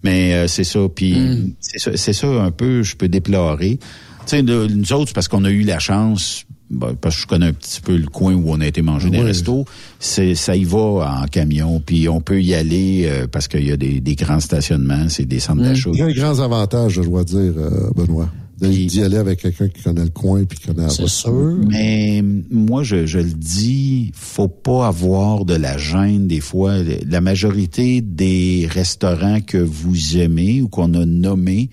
Mais 0.03 0.35
euh, 0.35 0.47
c'est 0.49 0.65
ça, 0.65 0.81
puis 0.95 1.19
Mm. 1.19 1.53
c'est 1.61 1.79
ça, 1.79 1.91
c'est 1.97 2.13
ça 2.13 2.27
un 2.29 2.51
peu, 2.51 2.83
je 2.83 2.97
peux 2.97 3.09
déplorer. 3.09 3.79
Tu 4.27 4.37
sais, 4.37 4.43
nous 4.43 4.93
autres, 4.93 5.09
c'est 5.09 5.15
parce 5.15 5.29
qu'on 5.29 5.45
a 5.45 5.51
eu 5.51 5.63
la 5.63 5.79
chance, 5.81 6.45
ben, 6.71 6.95
parce 7.01 7.17
que 7.17 7.23
je 7.23 7.27
connais 7.27 7.47
un 7.47 7.53
petit 7.53 7.81
peu 7.81 7.97
le 7.97 8.07
coin 8.07 8.35
où 8.35 8.45
on 8.47 8.61
a 8.61 8.67
été 8.67 8.81
manger 8.81 9.11
des 9.11 9.21
restos, 9.21 9.65
c'est 9.99 10.37
ça 10.37 10.55
y 10.55 10.65
va 10.65 11.23
en 11.23 11.27
camion, 11.27 11.81
puis 11.85 12.09
on 12.09 12.21
peut 12.21 12.41
y 12.41 12.55
aller 12.55 13.07
euh, 13.07 13.27
parce 13.27 13.49
qu'il 13.49 13.67
y 13.67 13.73
a 13.73 13.77
des, 13.77 14.01
des 14.01 14.15
grands 14.15 14.41
stationnements, 14.41 15.09
c'est 15.09 15.25
des 15.25 15.41
centres 15.41 15.63
d'achat. 15.63 15.91
Il 15.93 15.99
y 15.99 16.03
a 16.03 16.07
un 16.07 16.13
grand 16.13 16.39
avantage, 16.39 16.93
je 16.93 17.03
dois 17.03 17.25
dire, 17.25 17.53
euh, 17.57 17.91
Benoît, 17.97 18.31
d'y 18.61 19.03
aller 19.03 19.17
avec 19.17 19.41
quelqu'un 19.41 19.69
qui 19.69 19.83
connaît 19.83 20.05
le 20.05 20.11
coin 20.11 20.45
puis 20.45 20.59
qui 20.59 20.67
connaît 20.69 20.87
la 20.87 20.93
voiture. 20.93 21.59
Mais 21.67 22.23
moi, 22.51 22.83
je, 22.83 23.07
je 23.07 23.19
le 23.19 23.33
dis, 23.33 24.13
faut 24.15 24.49
pas 24.49 24.87
avoir 24.87 25.45
de 25.45 25.55
la 25.55 25.77
gêne 25.79 26.29
des 26.29 26.41
fois. 26.41 26.75
La 27.07 27.21
majorité 27.21 28.01
des 28.01 28.69
restaurants 28.71 29.41
que 29.41 29.59
vous 29.59 30.19
aimez 30.19 30.63
ou 30.63 30.69
qu'on 30.69 30.95
a 30.95 31.05
nommés, 31.05 31.71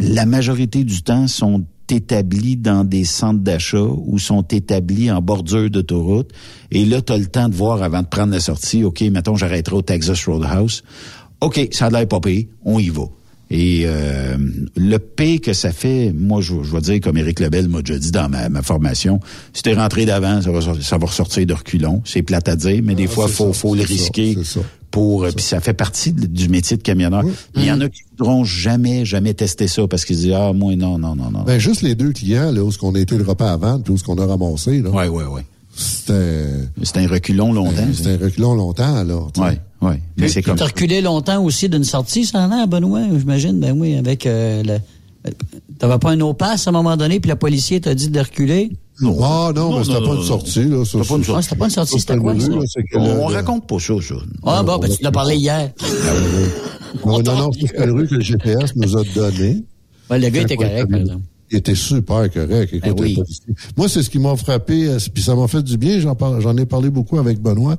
la 0.00 0.26
majorité 0.26 0.84
du 0.84 1.02
temps 1.02 1.26
sont 1.26 1.64
établis 1.92 2.56
dans 2.56 2.84
des 2.84 3.04
centres 3.04 3.40
d'achat 3.40 3.82
ou 3.82 4.18
sont 4.18 4.42
établis 4.42 5.10
en 5.10 5.20
bordure 5.20 5.70
d'autoroute. 5.70 6.30
Et 6.70 6.84
là, 6.84 7.00
tu 7.02 7.12
as 7.12 7.18
le 7.18 7.26
temps 7.26 7.48
de 7.48 7.54
voir 7.54 7.82
avant 7.82 8.02
de 8.02 8.06
prendre 8.06 8.32
la 8.32 8.40
sortie, 8.40 8.84
OK, 8.84 9.00
mettons, 9.02 9.36
j'arrêterai 9.36 9.76
au 9.76 9.82
Texas 9.82 10.26
Roadhouse. 10.26 10.82
OK, 11.40 11.68
ça 11.72 11.86
a 11.86 11.90
l'air 11.90 12.08
pas 12.08 12.20
pire, 12.20 12.46
on 12.64 12.78
y 12.78 12.88
va. 12.88 13.04
Et 13.50 13.84
euh, 13.86 14.36
le 14.76 14.98
P 14.98 15.38
que 15.38 15.54
ça 15.54 15.72
fait, 15.72 16.12
moi, 16.12 16.42
je, 16.42 16.62
je 16.62 16.70
vais 16.70 16.82
dire, 16.82 17.00
comme 17.00 17.16
Éric 17.16 17.40
Lebel 17.40 17.68
m'a 17.68 17.80
déjà 17.80 17.98
dit 17.98 18.10
dans 18.10 18.28
ma, 18.28 18.50
ma 18.50 18.60
formation, 18.62 19.20
si 19.54 19.62
t'es 19.62 19.72
rentré 19.72 20.04
d'avant, 20.04 20.42
ça 20.42 20.50
va, 20.50 20.60
ça 20.60 20.98
va 20.98 21.06
ressortir 21.06 21.46
de 21.46 21.54
reculons. 21.54 22.02
C'est 22.04 22.20
plate 22.20 22.48
à 22.48 22.56
dire, 22.56 22.82
mais 22.84 22.94
des 22.94 23.04
Ah, 23.04 23.08
fois, 23.08 23.26
c'est 23.26 23.32
faut, 23.34 23.52
ça, 23.54 23.58
faut 23.60 23.74
le 23.74 23.82
risquer 23.82 24.36
ça. 24.44 24.60
Pour. 24.98 25.24
euh, 25.24 25.30
Puis 25.34 25.44
ça 25.44 25.60
fait 25.60 25.72
partie 25.74 26.12
de- 26.12 26.26
du 26.26 26.48
métier 26.48 26.76
de 26.76 26.82
camionneur. 26.82 27.22
Il 27.54 27.64
y 27.64 27.70
en 27.72 27.80
a 27.80 27.88
qui 27.88 28.02
voudront 28.16 28.44
jamais, 28.44 29.04
jamais 29.04 29.34
tester 29.34 29.68
ça 29.68 29.86
parce 29.88 30.04
qu'ils 30.04 30.16
se 30.16 30.20
disent 30.22 30.34
ah 30.34 30.52
moi 30.52 30.74
non 30.76 30.98
non 30.98 31.14
non 31.16 31.30
non. 31.30 31.42
Ben, 31.44 31.58
juste 31.58 31.82
les 31.82 31.94
deux 31.94 32.12
clients, 32.12 32.50
là, 32.52 32.62
où 32.64 32.70
ce 32.72 32.78
qu'on 32.78 32.94
a 32.94 33.00
été 33.00 33.16
le 33.16 33.24
repas 33.24 33.56
vendre, 33.56 33.84
puis 33.84 33.92
où 33.92 33.98
ce 33.98 34.04
qu'on 34.04 34.18
a 34.18 34.26
ramassé, 34.26 34.82
là. 34.82 34.90
Ouais 34.90 35.08
ouais 35.08 35.24
ouais. 35.24 35.44
C'était. 35.74 36.46
C'était 36.82 37.00
un 37.00 37.08
reculon 37.08 37.52
longtemps. 37.52 37.86
C'était 37.94 38.14
un 38.14 38.24
reculon 38.24 38.54
longtemps, 38.54 39.04
là. 39.04 39.20
tu 39.32 39.40
sais. 39.40 39.46
Ouais 39.46 39.60
ouais. 39.82 40.02
Mais 40.16 40.28
c'est 40.28 40.42
comme 40.42 40.56
T'as 40.56 40.66
reculé 40.66 41.00
longtemps 41.00 41.42
aussi 41.44 41.68
d'une 41.68 41.84
sortie, 41.84 42.24
ça 42.26 42.40
en 42.40 42.50
a, 42.50 42.66
Benoît, 42.66 43.02
j'imagine? 43.16 43.60
Ben 43.60 43.78
oui, 43.78 43.94
avec 43.96 44.26
euh, 44.26 44.62
le. 44.64 44.78
T'avais 45.78 45.98
pas 45.98 46.10
un 46.12 46.20
opasse 46.20 46.66
à 46.66 46.70
un 46.70 46.72
moment 46.72 46.96
donné, 46.96 47.20
puis 47.20 47.28
le 47.30 47.36
policier 47.36 47.80
t'a 47.80 47.94
dit 47.94 48.08
de 48.08 48.18
reculer? 48.18 48.70
Non. 49.00 49.16
Ah 49.22 49.52
non, 49.54 49.78
mais 49.78 49.84
c'était 49.84 50.00
pas 50.00 50.14
une 50.14 50.22
sortie, 50.22 50.64
là. 50.64 50.84
ça, 50.84 50.98
C'était 50.98 51.08
pas 51.08 51.16
une 51.16 51.24
sortie. 51.24 51.38
Ah, 51.38 51.42
c'était 51.42 51.56
pas 51.56 51.64
une 51.66 51.70
sortie, 51.70 52.00
c'était 52.00 52.14
Ça, 52.14 52.18
quoi, 52.20 52.40
ça? 52.40 52.98
on, 52.98 53.26
raconte 53.26 53.68
pas 53.68 53.78
ça 53.78 53.94
ça. 54.00 54.14
Ah, 54.44 54.62
bon, 54.62 54.78
ben 54.78 54.90
tu 54.90 55.02
l'as 55.02 55.12
parlé 55.12 55.36
hier. 55.36 55.72
Non, 57.04 57.22
non, 57.22 57.36
non, 57.36 57.50
c'est 57.52 57.86
le 57.86 57.92
rue 57.92 58.08
que 58.08 58.14
le 58.16 58.20
GPS 58.20 58.74
nous 58.76 58.96
a 58.96 59.04
donné. 59.14 59.64
Ouais, 60.10 60.18
le 60.18 60.28
gars 60.30 60.42
était 60.42 60.56
correct, 60.56 60.90
par 60.90 61.00
exemple. 61.00 61.22
Il 61.50 61.58
était 61.58 61.74
super 61.74 62.30
correct. 62.30 62.74
Écoute, 62.74 62.94
Ben 62.96 63.02
oui. 63.02 63.18
Moi, 63.76 63.88
c'est 63.88 64.02
ce 64.02 64.10
qui 64.10 64.18
m'a 64.18 64.36
frappé, 64.36 64.86
euh, 64.88 64.98
puis 65.12 65.22
ça 65.22 65.34
m'a 65.34 65.48
fait 65.48 65.62
du 65.62 65.78
bien. 65.78 65.98
J'en 65.98 66.14
par- 66.14 66.40
j'en 66.42 66.54
ai 66.58 66.66
parlé 66.66 66.90
beaucoup 66.90 67.18
avec 67.18 67.40
Benoît. 67.40 67.76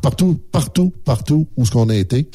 Partout, 0.00 0.40
partout, 0.50 0.92
partout 1.04 1.46
où 1.56 1.64
ce 1.64 1.70
qu'on 1.70 1.88
a 1.88 1.94
été, 1.94 2.28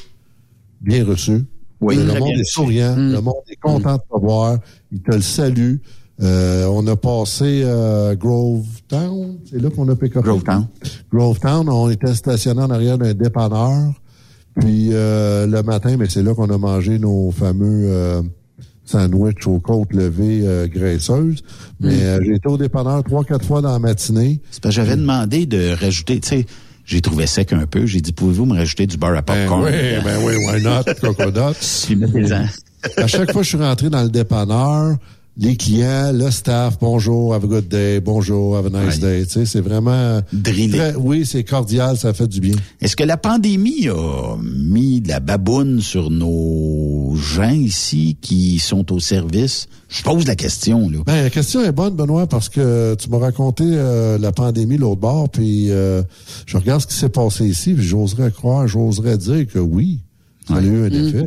bien 0.80 1.04
reçu. 1.04 1.44
Oui, 1.82 1.96
le 1.98 2.18
monde 2.20 2.40
est 2.40 2.50
souriant, 2.50 2.96
le 2.96 3.20
monde 3.20 3.36
est 3.50 3.58
content 3.58 3.96
de 3.96 4.00
te 4.00 4.20
voir, 4.20 4.58
il 4.92 5.02
te 5.02 5.14
le 5.14 5.22
salue. 5.22 5.76
Euh, 6.22 6.66
on 6.66 6.86
a 6.88 6.96
passé 6.96 7.62
euh, 7.64 8.16
Grove 8.16 8.66
Town, 8.88 9.38
c'est 9.50 9.62
là 9.62 9.70
qu'on 9.70 9.88
a 9.90 9.96
pick 9.96 10.14
Grove 10.14 10.44
Town. 10.44 10.66
Grove 11.14 11.40
Town, 11.40 11.70
on 11.70 11.90
était 11.90 12.16
stationné 12.16 12.62
en 12.62 12.72
arrière 12.72 12.98
d'un 12.98 13.14
dépanneur. 13.14 13.94
Puis 14.60 14.90
euh, 14.92 15.46
le 15.46 15.62
matin, 15.62 15.96
mais 16.00 16.10
c'est 16.10 16.24
là 16.24 16.34
qu'on 16.34 16.50
a 16.50 16.58
mangé 16.58 16.98
nos 16.98 17.30
fameux 17.30 17.86
euh, 17.92 18.22
sandwichs 18.84 19.46
aux 19.46 19.60
côtes 19.60 19.94
levées 19.94 20.42
euh, 20.44 20.68
graisseuses. 20.68 21.44
Mais 21.80 22.02
euh, 22.02 22.20
j'ai 22.26 22.34
été 22.36 22.48
au 22.48 22.58
dépanneur 22.58 23.04
trois, 23.04 23.24
quatre 23.24 23.46
fois 23.46 23.62
dans 23.62 23.72
la 23.74 23.78
matinée. 23.80 24.42
C'est 24.50 24.64
parce 24.64 24.74
que 24.76 24.82
j'avais 24.82 24.96
demandé 24.96 25.46
de 25.46 25.76
rajouter, 25.80 26.20
tu 26.20 26.30
sais, 26.30 26.46
j'ai 26.86 27.02
trouvé 27.02 27.28
sec 27.28 27.54
un 27.54 27.68
peu. 27.68 27.86
J'ai 27.86 28.02
dit, 28.02 28.14
pouvez-vous 28.14 28.46
me 28.46 28.56
rajouter 28.56 28.88
du 28.88 28.98
beurre 28.98 29.18
à 29.18 29.22
Ben 29.22 29.48
popcorn? 29.48 29.66
oui, 29.66 29.72
ben 30.04 30.18
oui, 30.24 30.34
why 30.38 30.64
not, 30.64 30.92
coconut. 31.02 31.54
Puis 31.86 33.04
à 33.04 33.08
chaque 33.08 33.32
fois 33.32 33.42
que 33.42 33.44
je 33.46 33.50
suis 33.50 33.58
rentré 33.58 33.92
dans 33.92 34.02
le 34.02 34.10
dépanneur, 34.10 34.96
les 35.40 35.56
clients, 35.56 36.12
le 36.14 36.32
staff, 36.32 36.80
bonjour, 36.80 37.36
have 37.36 37.44
a 37.44 37.48
good 37.48 37.68
day, 37.68 38.00
bonjour, 38.00 38.58
have 38.58 38.66
a 38.74 38.86
nice 38.86 39.00
day. 39.00 39.24
Tu 39.26 39.34
sais, 39.34 39.46
c'est 39.46 39.62
vraiment... 39.62 40.22
Drillé. 40.34 40.70
très- 40.78 40.96
oui, 40.96 41.26
c'est 41.28 41.44
cordial, 41.44 41.96
ça 41.96 42.14
fait 42.14 42.28
du 42.28 42.40
bien. 42.40 42.56
Est-ce 42.82 42.96
que 42.96 43.04
la 43.04 43.18
pandémie 43.18 43.88
a 43.88 44.36
mis 44.42 45.00
de 45.00 45.10
la 45.10 45.20
baboune 45.20 45.80
sur 45.82 46.10
nos 46.10 47.16
gens 47.16 47.52
ici 47.52 48.18
qui 48.20 48.58
sont 48.58 48.92
au 48.92 49.00
service? 49.00 49.68
Je 49.90 50.02
pose 50.02 50.26
la 50.26 50.36
question, 50.36 50.90
là. 50.90 51.00
Ben, 51.06 51.24
la 51.24 51.30
question 51.30 51.64
est 51.64 51.72
bonne, 51.72 51.96
Benoît, 51.96 52.26
parce 52.26 52.50
que 52.50 52.96
tu 52.96 53.10
m'as 53.10 53.20
raconté 53.20 53.64
euh, 53.68 54.18
la 54.18 54.32
pandémie 54.32 54.78
l'autre 54.78 55.02
bord, 55.02 55.30
puis 55.30 55.70
euh, 55.70 56.02
je 56.48 56.58
regarde 56.58 56.82
ce 56.82 56.88
qui 56.88 56.96
s'est 56.96 57.10
passé 57.10 57.46
ici, 57.46 57.74
puis 57.74 57.86
j'oserais 57.86 58.32
croire, 58.32 58.68
j'oserais 58.68 59.18
dire 59.20 59.46
que 59.48 59.60
oui, 59.60 60.00
ça 60.48 60.56
a 60.56 60.62
eu 60.62 60.86
un 60.86 60.90
effet. 60.90 61.26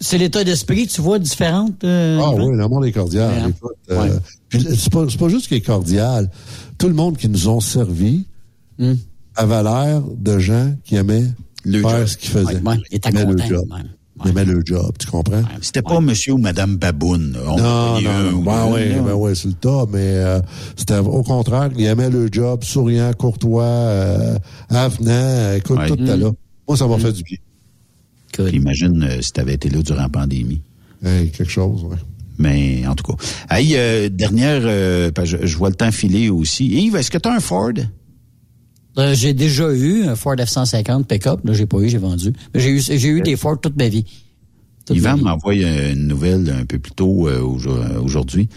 C'est 0.00 0.18
l'état 0.18 0.44
d'esprit, 0.44 0.86
tu 0.86 1.00
vois, 1.00 1.18
différente. 1.18 1.82
euh, 1.82 2.20
Ah 2.22 2.30
oui, 2.32 2.56
le 2.56 2.68
monde 2.68 2.84
est 2.86 2.92
cordial. 2.92 3.52
Ouais, 3.88 3.96
hein? 3.96 3.98
Euh, 4.54 4.64
c'est 4.76 5.18
pas, 5.18 5.28
juste 5.28 5.48
qu'il 5.48 5.56
est 5.56 5.60
cordial. 5.62 6.30
Tout 6.78 6.86
le 6.86 6.94
monde 6.94 7.16
qui 7.16 7.28
nous 7.28 7.48
ont 7.48 7.60
servi 7.60 8.24
Hmm. 8.78 8.94
avait 9.34 9.62
l'air 9.64 10.00
de 10.16 10.38
gens 10.38 10.72
qui 10.84 10.94
aimaient 10.94 11.26
Le 11.64 11.80
faire 11.82 11.90
job. 11.98 12.06
ce 12.06 12.16
qu'ils 12.16 12.30
faisaient. 12.30 12.60
Ouais, 12.62 12.76
il 12.90 12.96
était 12.96 13.10
content, 13.10 13.30
le 13.30 13.38
job. 13.38 13.64
aimaient 14.26 14.44
le 14.44 14.62
job, 14.64 14.92
tu 14.98 15.06
comprends? 15.08 15.42
C'était 15.60 15.82
pas 15.82 16.00
monsieur 16.00 16.34
ou 16.34 16.38
madame. 16.38 16.78
On 17.02 17.14
a 17.14 17.22
Non, 17.22 18.00
non, 18.00 18.32
ou 18.38 18.42
ben 18.42 18.66
oui, 18.72 18.80
ben 19.04 19.34
c'est 19.34 19.48
le 19.48 19.54
tas, 19.54 19.84
mais 19.92 19.98
euh, 19.98 20.40
c'était 20.76 20.98
au 20.98 21.22
contraire, 21.24 21.68
ils 21.76 21.86
aimaient 21.86 22.10
le 22.10 22.28
job, 22.30 22.62
souriant, 22.64 23.10
courtois, 23.18 23.64
euh, 23.64 24.38
avenant, 24.68 25.52
écoute, 25.56 25.80
tout 25.88 25.94
Hmm. 25.96 26.06
là. 26.06 26.30
Moi, 26.68 26.76
ça 26.76 26.86
m'a 26.86 26.98
fait 26.98 27.12
du 27.12 27.22
bien. 27.24 27.38
Puis 28.32 28.56
imagine 28.56 29.02
euh, 29.02 29.20
si 29.20 29.32
t'avais 29.32 29.54
été 29.54 29.68
là 29.70 29.82
durant 29.82 30.02
la 30.02 30.08
pandémie. 30.08 30.62
Hey, 31.04 31.30
quelque 31.30 31.50
chose, 31.50 31.82
ouais. 31.84 31.96
Mais 32.38 32.86
en 32.86 32.94
tout 32.94 33.04
cas. 33.04 33.22
Hey, 33.54 33.72
euh, 33.76 34.08
dernière, 34.08 34.62
euh, 34.64 35.10
que 35.10 35.24
je, 35.24 35.36
je 35.46 35.56
vois 35.56 35.68
le 35.68 35.74
temps 35.74 35.90
filer 35.92 36.28
aussi. 36.30 36.66
Yves, 36.66 36.96
est-ce 36.96 37.10
que 37.10 37.18
tu 37.18 37.28
as 37.28 37.34
un 37.34 37.40
Ford? 37.40 37.72
Euh, 38.98 39.14
j'ai 39.14 39.34
déjà 39.34 39.70
eu 39.72 40.04
un 40.04 40.16
Ford 40.16 40.34
F-150 40.36 41.04
pick-up. 41.04 41.40
Là, 41.44 41.52
j'ai 41.52 41.66
pas 41.66 41.78
eu, 41.78 41.88
j'ai 41.88 41.98
vendu. 41.98 42.32
Mais 42.54 42.60
j'ai 42.60 42.70
eu, 42.70 42.80
j'ai 42.80 43.08
eu 43.08 43.20
des 43.20 43.36
Ford 43.36 43.60
toute 43.60 43.76
ma 43.76 43.88
vie. 43.88 44.04
Toute 44.84 44.96
ma 44.96 45.10
Yvan 45.10 45.16
vie. 45.16 45.22
m'envoie 45.24 45.54
une 45.54 46.06
nouvelle 46.06 46.50
un 46.50 46.64
peu 46.64 46.78
plus 46.78 46.92
tôt 46.92 47.28
aujo- 47.28 47.98
aujourd'hui. 48.02 48.48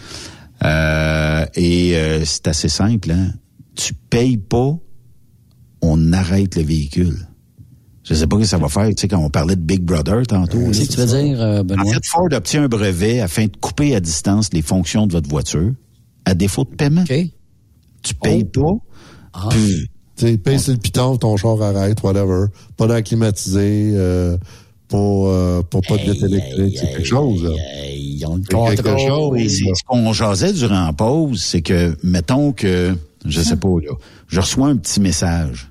Euh, 0.64 1.44
et 1.54 1.96
euh, 1.96 2.24
c'est 2.24 2.48
assez 2.48 2.68
simple. 2.68 3.10
Hein? 3.10 3.32
Tu 3.74 3.92
payes 3.94 4.38
pas, 4.38 4.76
on 5.82 6.12
arrête 6.12 6.56
le 6.56 6.62
véhicule. 6.62 7.16
Je 8.04 8.14
sais 8.14 8.26
pas 8.26 8.36
ce 8.36 8.42
que 8.42 8.46
ça 8.48 8.58
va 8.58 8.68
faire. 8.68 8.86
Tu 8.88 8.94
sais, 8.98 9.08
quand 9.08 9.18
on 9.18 9.30
parlait 9.30 9.56
de 9.56 9.62
Big 9.62 9.82
Brother 9.82 10.26
tantôt. 10.26 10.58
là, 10.58 10.66
Qu'est-ce 10.68 10.88
que 10.88 10.92
tu 10.94 11.00
veux 11.00 11.06
dire, 11.22 11.40
euh, 11.40 11.60
En 11.60 11.64
Benoît? 11.64 11.84
fait, 11.94 12.04
Ford 12.04 12.28
obtient 12.32 12.64
un 12.64 12.68
brevet 12.68 13.20
afin 13.20 13.44
de 13.46 13.56
couper 13.60 13.94
à 13.94 14.00
distance 14.00 14.50
les 14.52 14.62
fonctions 14.62 15.06
de 15.06 15.12
votre 15.12 15.28
voiture 15.28 15.72
à 16.26 16.34
défaut 16.34 16.64
de 16.64 16.74
paiement. 16.76 17.02
OK. 17.02 17.14
Tu 18.02 18.14
payes 18.14 18.44
pas. 18.44 18.60
Ah. 19.32 19.48
puis 19.50 19.88
Tu 20.16 20.26
sais, 20.26 20.38
paye 20.38 20.60
sur 20.60 20.72
le 20.72 20.78
piton, 20.78 21.16
ton 21.16 21.36
char 21.38 21.60
arrête, 21.62 22.02
whatever. 22.02 22.46
Pas 22.76 22.86
d'air 22.86 23.02
climatisé, 23.02 23.92
euh, 23.94 24.36
pas, 24.88 24.98
euh, 24.98 25.62
pas, 25.62 25.80
pas 25.88 25.96
de 25.96 26.02
vitre 26.12 26.24
électrique, 26.26 26.76
c'est 26.78 26.92
quelque 26.92 27.04
chose, 27.04 27.42
là. 27.42 27.50
Ils 27.96 28.24
ont 28.26 28.36
le 28.36 28.42
C'est 28.42 28.76
quelque 28.82 28.98
chose. 28.98 29.30
Oui, 29.32 29.48
c'est 29.50 29.64
ce 29.74 29.82
qu'on 29.86 30.12
jasait 30.12 30.52
durant 30.52 30.84
la 30.86 30.92
pause, 30.92 31.42
c'est 31.42 31.62
que, 31.62 31.96
mettons 32.02 32.52
que, 32.52 32.94
je 33.24 33.40
sais 33.40 33.56
pas, 33.56 33.68
là, 33.68 33.92
je 34.28 34.40
reçois 34.40 34.68
un 34.68 34.76
petit 34.76 35.00
message. 35.00 35.70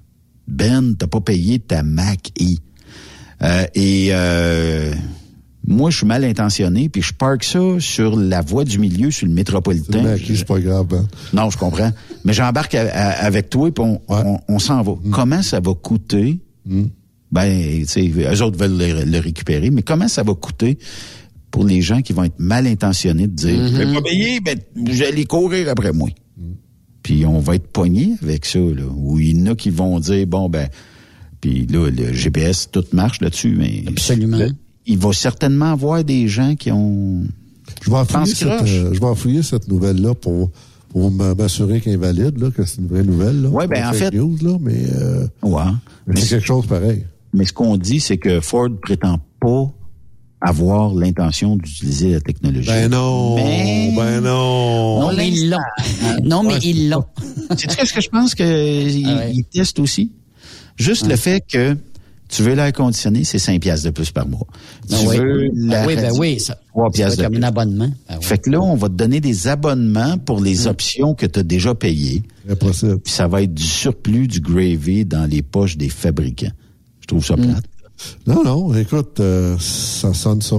Ben, 0.53 0.95
t'as 0.97 1.07
pas 1.07 1.21
payé 1.21 1.59
ta 1.59 1.83
Mac 1.83 2.31
E. 2.39 2.55
Euh, 3.41 3.65
et 3.75 4.09
euh, 4.11 4.93
moi, 5.67 5.89
je 5.89 5.97
suis 5.97 6.05
mal 6.05 6.23
intentionné, 6.23 6.89
puis 6.89 7.01
je 7.01 7.13
parque 7.13 7.43
ça 7.43 7.59
sur 7.79 8.15
la 8.15 8.41
voie 8.41 8.63
du 8.63 8.79
milieu, 8.79 9.11
sur 9.11 9.27
le 9.27 9.33
métropolitain. 9.33 10.05
À 10.05 10.17
qui, 10.17 10.37
c'est 10.37 10.45
pas 10.45 10.59
grave, 10.59 10.87
ben. 10.87 11.07
Non, 11.33 11.49
je 11.49 11.57
comprends. 11.57 11.91
Mais 12.23 12.33
j'embarque 12.33 12.75
avec 12.75 13.49
toi, 13.49 13.69
puis 13.73 13.83
on, 13.83 14.01
on, 14.07 14.39
on 14.47 14.59
s'en 14.59 14.81
va. 14.81 14.93
Comment 15.11 15.41
ça 15.41 15.59
va 15.59 15.73
coûter? 15.73 16.39
Ben, 17.31 17.79
tu 17.79 17.85
sais, 17.87 18.07
eux 18.07 18.41
autres 18.43 18.57
veulent 18.57 18.77
le, 18.77 19.05
le 19.05 19.19
récupérer, 19.19 19.71
mais 19.71 19.81
comment 19.81 20.07
ça 20.07 20.23
va 20.23 20.35
coûter 20.35 20.77
pour 21.49 21.65
les 21.65 21.81
gens 21.81 22.01
qui 22.01 22.13
vont 22.13 22.23
être 22.23 22.39
mal 22.39 22.65
intentionnés 22.67 23.27
de 23.27 23.33
dire, 23.33 23.67
je 23.67 23.75
vais 23.77 23.93
pas 23.93 24.01
payer, 24.01 24.39
ben, 24.39 24.57
j'allais 24.89 25.25
courir 25.25 25.69
après 25.69 25.91
moi. 25.91 26.09
Puis 27.03 27.25
on 27.25 27.39
va 27.39 27.55
être 27.55 27.67
pogné 27.67 28.15
avec 28.21 28.45
ça, 28.45 28.59
là. 28.59 28.83
Ou 28.95 29.19
il 29.19 29.37
y 29.37 29.41
en 29.43 29.51
a 29.51 29.55
qui 29.55 29.69
vont 29.69 29.99
dire, 29.99 30.25
bon, 30.25 30.49
ben, 30.49 30.69
Puis 31.41 31.67
là, 31.67 31.89
le 31.89 32.13
GPS, 32.13 32.69
tout 32.71 32.85
marche 32.93 33.19
là-dessus, 33.21 33.55
mais... 33.57 33.83
Absolument. 33.87 34.37
il 34.85 34.97
va 34.97 35.11
certainement 35.13 35.71
avoir 35.73 36.03
des 36.03 36.27
gens 36.29 36.55
qui 36.55 36.71
ont... 36.71 37.23
Je 37.81 37.89
vais 37.89 37.95
Pense 38.05 38.07
fouiller 38.07 38.35
cette, 38.35 38.47
euh, 38.67 38.93
je 38.93 38.99
vais 38.99 39.15
fouiller 39.15 39.43
cette 39.43 39.67
nouvelle-là 39.67 40.13
pour, 40.15 40.51
pour 40.89 41.11
m'assurer 41.11 41.81
qu'elle 41.81 41.93
est 41.93 41.97
valide, 41.97 42.37
là, 42.39 42.49
que 42.51 42.65
c'est 42.65 42.79
une 42.81 42.87
vraie 42.87 43.03
nouvelle. 43.03 43.41
Là. 43.41 43.49
Ouais, 43.49 43.67
ben, 43.67 43.87
en 43.87 43.93
fait- 43.93 44.13
news, 44.13 44.37
là, 44.41 44.57
mais, 44.61 44.85
euh, 44.93 45.27
Ouais. 45.41 45.61
mais 46.07 46.15
c'est 46.17 46.29
quelque 46.29 46.45
chose 46.47 46.65
pareil. 46.67 47.03
Mais 47.33 47.45
ce 47.45 47.51
qu'on 47.53 47.75
dit, 47.77 47.99
c'est 47.99 48.17
que 48.17 48.39
Ford 48.41 48.69
prétend 48.81 49.19
pas 49.41 49.71
avoir 50.43 50.93
l'intention 50.93 51.55
d'utiliser 51.55 52.11
la 52.11 52.19
technologie. 52.21 52.67
Ben 52.67 52.89
non, 52.91 53.35
Mais- 53.35 53.93
ben 53.95 54.21
non. 54.21 54.99
Non, 55.01 55.13
mais 55.15 55.29
ils 55.29 55.49
l'ont. 55.49 55.57
Non, 56.23 56.43
mais 56.43 56.57
ils 56.63 56.89
l'ont. 56.89 57.05
Sais-tu 57.51 57.75
qu'est-ce 57.75 57.93
que 57.93 58.01
je 58.01 58.09
pense 58.09 58.35
qu'ils 58.35 59.05
Ah 59.07 59.15
ouais. 59.17 59.31
ils 59.33 59.45
testent 59.45 59.79
aussi? 59.79 60.11
Juste 60.77 61.07
le 61.07 61.15
fait 61.15 61.43
que 61.47 61.77
tu 62.29 62.41
veux 62.41 62.55
l'air 62.55 62.73
conditionné, 62.73 63.23
c'est 63.25 63.37
5 63.37 63.61
piastres 63.61 63.85
de 63.85 63.91
plus 63.91 64.09
par 64.11 64.27
mois. 64.27 64.47
Ben 64.89 64.97
tu 64.97 65.07
oui. 65.07 65.17
veux 65.17 65.49
la 65.53 65.81
Ben 65.81 65.87
oui, 65.87 65.95
ben 65.95 66.11
oui, 66.17 66.39
ça- 66.39 66.57
3 66.69 66.85
ça 66.85 66.89
va 66.89 66.89
piastres 66.91 67.17
de 67.19 67.23
comme 67.23 67.33
plus. 67.33 67.43
un 67.43 67.47
abonnement. 67.47 67.91
Ben 68.09 68.15
oui. 68.17 68.23
Fait 68.25 68.37
que 68.39 68.49
là, 68.49 68.59
on 68.61 68.75
va 68.75 68.87
te 68.89 68.93
donner 68.95 69.19
des 69.21 69.47
abonnements 69.47 70.17
pour 70.17 70.41
les 70.41 70.65
options 70.67 71.13
que 71.13 71.25
tu 71.27 71.39
as 71.39 71.43
déjà 71.43 71.75
payées. 71.75 72.23
Impossible. 72.49 72.99
Puis 72.99 73.13
ça 73.13 73.27
va 73.27 73.43
être 73.43 73.53
du 73.53 73.63
surplus, 73.63 74.27
du 74.27 74.39
gravy 74.41 75.05
dans 75.05 75.29
les 75.29 75.41
poches 75.43 75.77
des 75.77 75.89
fabricants. 75.89 76.51
Je 77.01 77.07
trouve 77.07 77.23
ça 77.23 77.35
plate. 77.35 77.65
Non, 78.27 78.43
non, 78.43 78.73
écoute, 78.75 79.19
euh, 79.19 79.55
ça 79.59 80.13
sonne 80.13 80.41
ça. 80.41 80.57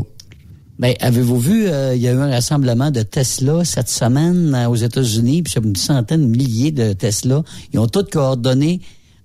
Ben, 0.78 0.94
avez-vous 1.00 1.38
vu, 1.38 1.66
euh, 1.68 1.94
il 1.94 2.02
y 2.02 2.08
a 2.08 2.12
eu 2.12 2.16
un 2.18 2.28
rassemblement 2.30 2.90
de 2.90 3.02
Tesla 3.02 3.64
cette 3.64 3.88
semaine 3.88 4.54
euh, 4.54 4.68
aux 4.68 4.74
États-Unis, 4.74 5.42
puis 5.42 5.52
il 5.56 5.62
y 5.62 5.64
a 5.64 5.68
une 5.68 5.76
centaine 5.76 6.22
de 6.22 6.26
milliers 6.36 6.72
de 6.72 6.92
Tesla. 6.92 7.42
Ils 7.72 7.78
ont 7.78 7.86
tous 7.86 8.04
coordonné 8.10 8.80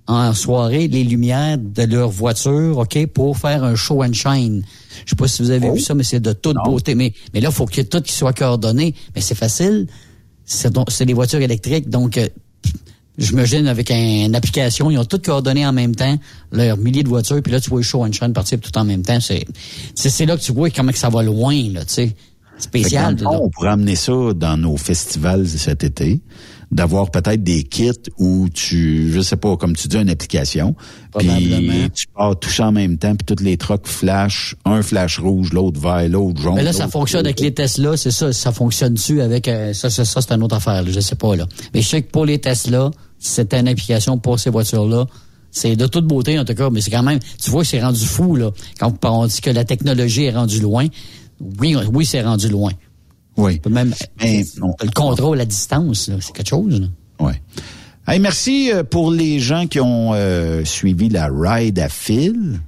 en 0.05 0.33
soirée 0.33 0.87
les 0.87 1.03
lumières 1.03 1.57
de 1.57 1.83
leur 1.83 2.09
voiture, 2.09 2.77
OK, 2.77 3.05
pour 3.07 3.37
faire 3.37 3.63
un 3.63 3.75
show 3.75 4.03
and 4.03 4.13
shine. 4.13 4.63
Je 5.05 5.11
sais 5.11 5.15
pas 5.15 5.27
si 5.27 5.41
vous 5.41 5.49
avez 5.51 5.71
vu 5.71 5.79
ça, 5.79 5.93
mais 5.95 6.03
c'est 6.03 6.19
de 6.19 6.33
toute 6.33 6.57
beauté. 6.65 6.93
Mais, 6.95 7.13
mais 7.33 7.41
là, 7.41 7.49
il 7.49 7.55
faut 7.55 7.65
que 7.65 7.81
tout 7.81 8.01
qui 8.01 8.13
soit 8.13 8.33
coordonné. 8.33 8.93
Mais 9.15 9.21
c'est 9.21 9.35
facile. 9.35 9.87
C'est 10.45 10.71
donc- 10.73 10.89
c'est 10.91 11.05
des 11.05 11.13
voitures 11.13 11.41
électriques, 11.41 11.89
donc 11.89 12.17
euh, 12.17 12.27
j'imagine 13.19 13.67
avec 13.67 13.91
un- 13.91 14.25
une 14.25 14.35
application, 14.35 14.89
ils 14.89 14.97
ont 14.97 15.05
tout 15.05 15.19
coordonné 15.19 15.65
en 15.65 15.73
même 15.73 15.95
temps, 15.95 16.17
leurs 16.51 16.77
milliers 16.77 17.03
de 17.03 17.09
voitures, 17.09 17.41
puis 17.43 17.51
là, 17.51 17.59
tu 17.59 17.69
vois 17.69 17.79
le 17.79 17.83
show 17.85 18.03
and 18.03 18.11
shine 18.13 18.33
partir 18.33 18.59
tout 18.59 18.75
en 18.77 18.85
même 18.85 19.03
temps. 19.03 19.19
C'est 19.19 19.45
c'est 19.95 20.25
là 20.25 20.37
que 20.37 20.41
tu 20.41 20.51
vois 20.53 20.69
comment 20.71 20.91
que 20.91 20.97
ça 20.97 21.09
va 21.09 21.21
loin, 21.21 21.55
là, 21.73 21.85
tu 21.85 21.93
sais. 21.93 22.15
Spécial. 22.57 23.17
fond, 23.17 23.39
on 23.43 23.49
pourrait 23.49 23.69
amener 23.69 23.95
ça 23.95 24.11
dans 24.35 24.57
nos 24.57 24.75
festivals 24.75 25.47
cet 25.47 25.85
été, 25.85 26.19
d'avoir 26.71 27.09
peut-être 27.09 27.41
des 27.41 27.63
kits 27.63 27.91
où 28.17 28.49
tu, 28.53 29.13
je 29.13 29.21
sais 29.21 29.37
pas, 29.37 29.55
comme 29.55 29.77
tu 29.77 29.87
dis, 29.87 29.95
une 29.97 30.09
application, 30.09 30.75
puis 31.17 31.89
tu 31.95 32.07
pars 32.13 32.37
tout 32.37 32.49
ça 32.49 32.67
en 32.67 32.71
même 32.73 32.97
temps, 32.97 33.15
puis 33.15 33.25
toutes 33.25 33.39
les 33.39 33.55
trucks 33.55 33.87
flash, 33.87 34.55
un 34.65 34.81
flash 34.81 35.19
rouge, 35.19 35.53
l'autre 35.53 35.79
vert, 35.79 36.09
l'autre 36.09 36.41
jaune. 36.41 36.55
Mais 36.55 36.63
là, 36.63 36.73
ça 36.73 36.89
fonctionne 36.89 37.25
avec 37.25 37.39
les 37.39 37.53
Tesla, 37.53 37.95
c'est 37.95 38.11
ça. 38.11 38.33
Ça 38.33 38.51
fonctionne-tu 38.51 39.21
avec 39.21 39.47
euh, 39.47 39.71
ça, 39.73 39.89
ça, 39.89 40.03
ça 40.03 40.19
c'est 40.21 40.33
une 40.33 40.43
autre 40.43 40.55
affaire. 40.57 40.83
là, 40.83 40.91
je 40.91 40.99
sais 40.99 41.15
pas 41.15 41.37
là. 41.37 41.47
Mais 41.73 41.81
je 41.81 41.87
sais 41.87 42.01
que 42.01 42.11
pour 42.11 42.25
les 42.25 42.39
Tesla, 42.39 42.91
c'était 43.19 43.59
une 43.59 43.67
application 43.67 44.17
pour 44.17 44.39
ces 44.39 44.49
voitures-là. 44.49 45.05
C'est 45.51 45.75
de 45.75 45.87
toute 45.87 46.05
beauté 46.05 46.37
en 46.39 46.45
tout 46.45 46.53
cas, 46.53 46.69
mais 46.69 46.79
c'est 46.81 46.91
quand 46.91 47.03
même. 47.03 47.19
Tu 47.41 47.49
vois, 47.51 47.63
c'est 47.65 47.81
rendu 47.81 48.05
fou 48.05 48.35
là. 48.35 48.51
Quand 48.79 48.93
on 49.05 49.25
dit 49.27 49.41
que 49.41 49.49
la 49.49 49.65
technologie 49.65 50.25
est 50.25 50.31
rendue 50.35 50.59
loin, 50.61 50.87
oui, 51.59 51.75
oui, 51.91 52.05
c'est 52.05 52.21
rendu 52.21 52.49
loin. 52.49 52.71
Oui. 53.37 53.59
Même 53.69 53.93
Mais 54.21 54.45
on- 54.61 54.75
le 54.83 54.91
contrôle 54.91 55.39
à 55.41 55.45
distance, 55.45 56.09
c'est 56.19 56.33
quelque 56.33 56.49
chose. 56.49 56.79
Là. 56.79 56.87
Ouais. 57.25 57.41
Hey, 58.07 58.19
merci 58.19 58.71
euh, 58.73 58.83
pour 58.83 59.11
les 59.11 59.39
gens 59.39 59.65
qui 59.67 59.79
ont 59.79 60.11
euh, 60.13 60.63
suivi 60.65 61.09
la 61.09 61.29
ride 61.31 61.79
à 61.79 61.89
fil. 61.89 62.59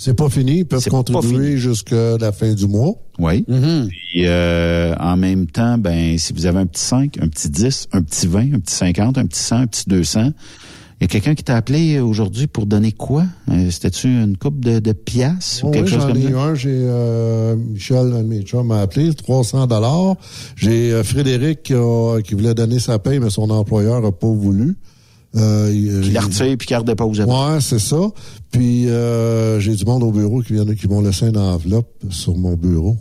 C'est 0.00 0.14
pas 0.14 0.28
fini, 0.30 0.58
ils 0.58 0.64
peuvent 0.64 0.86
contribuer 0.88 1.56
jusqu'à 1.56 2.16
la 2.18 2.30
fin 2.30 2.54
du 2.54 2.68
mois. 2.68 2.94
Oui. 3.18 3.44
Mm-hmm. 3.50 3.88
Puis 3.88 4.22
euh, 4.26 4.94
en 5.00 5.16
même 5.16 5.46
temps, 5.48 5.76
ben 5.76 6.16
si 6.18 6.32
vous 6.32 6.46
avez 6.46 6.60
un 6.60 6.66
petit 6.66 6.84
5, 6.84 7.18
un 7.20 7.26
petit 7.26 7.50
10, 7.50 7.88
un 7.92 8.02
petit 8.02 8.28
20, 8.28 8.54
un 8.54 8.60
petit 8.60 8.74
50, 8.76 9.18
un 9.18 9.26
petit 9.26 9.40
100, 9.42 9.56
un 9.56 9.66
petit 9.66 9.84
200, 9.88 10.30
il 11.00 11.02
y 11.02 11.04
a 11.04 11.08
quelqu'un 11.08 11.34
qui 11.34 11.42
t'a 11.42 11.56
appelé 11.56 11.98
aujourd'hui 11.98 12.46
pour 12.46 12.66
donner 12.66 12.92
quoi? 12.92 13.24
Euh, 13.50 13.70
C'était-tu 13.72 14.06
une 14.06 14.36
coupe 14.36 14.60
de, 14.64 14.78
de 14.78 14.92
piastres 14.92 15.64
ou 15.64 15.68
Oh, 15.68 15.70
quelque 15.72 15.86
oui, 15.86 15.90
chose 15.92 16.02
j'en 16.02 16.08
comme 16.08 16.16
ai 16.16 16.22
ça? 16.22 16.30
eu 16.30 16.36
un. 16.36 16.54
J'ai 16.54 16.70
euh, 16.72 17.56
Michel, 17.56 17.98
un 17.98 18.22
de 18.22 18.28
mes 18.28 18.42
chums, 18.42 18.66
m'a 18.68 18.80
appelé, 18.80 19.12
300 19.12 19.66
dollars. 19.66 20.14
J'ai 20.54 20.92
euh, 20.92 21.02
Frédéric 21.02 21.64
qui, 21.64 21.74
a- 21.74 22.20
qui 22.22 22.34
voulait 22.34 22.54
donner 22.54 22.78
sa 22.78 23.00
paye, 23.00 23.18
mais 23.18 23.30
son 23.30 23.50
employeur 23.50 24.04
a 24.04 24.12
pas 24.12 24.28
voulu. 24.28 24.76
Euh, 25.36 25.70
il- 25.74 26.00
Qui 26.02 26.10
l'a 26.12 26.20
retiré 26.22 26.56
puis 26.56 26.66
qui 26.66 26.74
a 26.74 26.78
redéposé. 26.78 27.22
après. 27.22 27.34
Ouais, 27.54 27.60
c'est 27.60 27.78
ça. 27.78 27.96
Puis 28.50 28.88
euh, 28.88 29.60
j'ai 29.60 29.74
du 29.74 29.84
monde 29.84 30.02
au 30.02 30.10
bureau 30.10 30.40
qui 30.42 30.54
viennent, 30.54 30.74
qui 30.74 30.88
m'ont 30.88 31.02
laissé 31.02 31.26
une 31.26 31.36
enveloppe 31.36 31.92
sur 32.10 32.36
mon 32.36 32.54
bureau. 32.54 32.96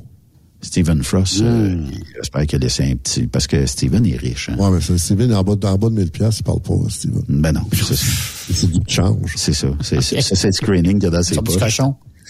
Stephen 0.62 1.04
Frost, 1.04 1.42
euh, 1.42 1.76
Hmm. 1.76 1.86
j'espère 2.16 2.46
qu'il 2.48 2.56
a 2.58 2.60
laissé 2.60 2.84
un 2.84 2.96
petit... 2.96 3.28
Parce 3.28 3.46
que 3.46 3.66
Steven 3.68 4.04
est 4.08 4.18
riche. 4.18 4.50
Hein? 4.50 4.58
Ouais, 4.58 4.72
mais 4.72 4.82
c'est 4.82 4.98
Steven, 4.98 5.32
en 5.34 5.44
bas, 5.44 5.56
de- 5.56 5.68
en 5.68 5.78
bas 5.78 5.90
de 5.90 5.94
1000 5.96 6.10
pièces, 6.12 6.40
il 6.40 6.44
parle 6.44 6.62
pas, 6.62 6.74
Steven. 6.90 7.22
Ben 7.30 7.52
non, 7.54 7.62
c'est 7.72 7.96
C'est 8.54 8.72
du 8.72 8.80
change. 8.88 9.34
c'est 9.36 9.54
ça. 9.54 9.68
C'est 9.82 10.02
cette 10.02 10.54
screening 10.56 10.96
qu'il 10.96 11.04
y 11.04 11.08
a 11.08 11.10
dans 11.12 11.22
ses 11.24 11.36
poches. 11.36 11.80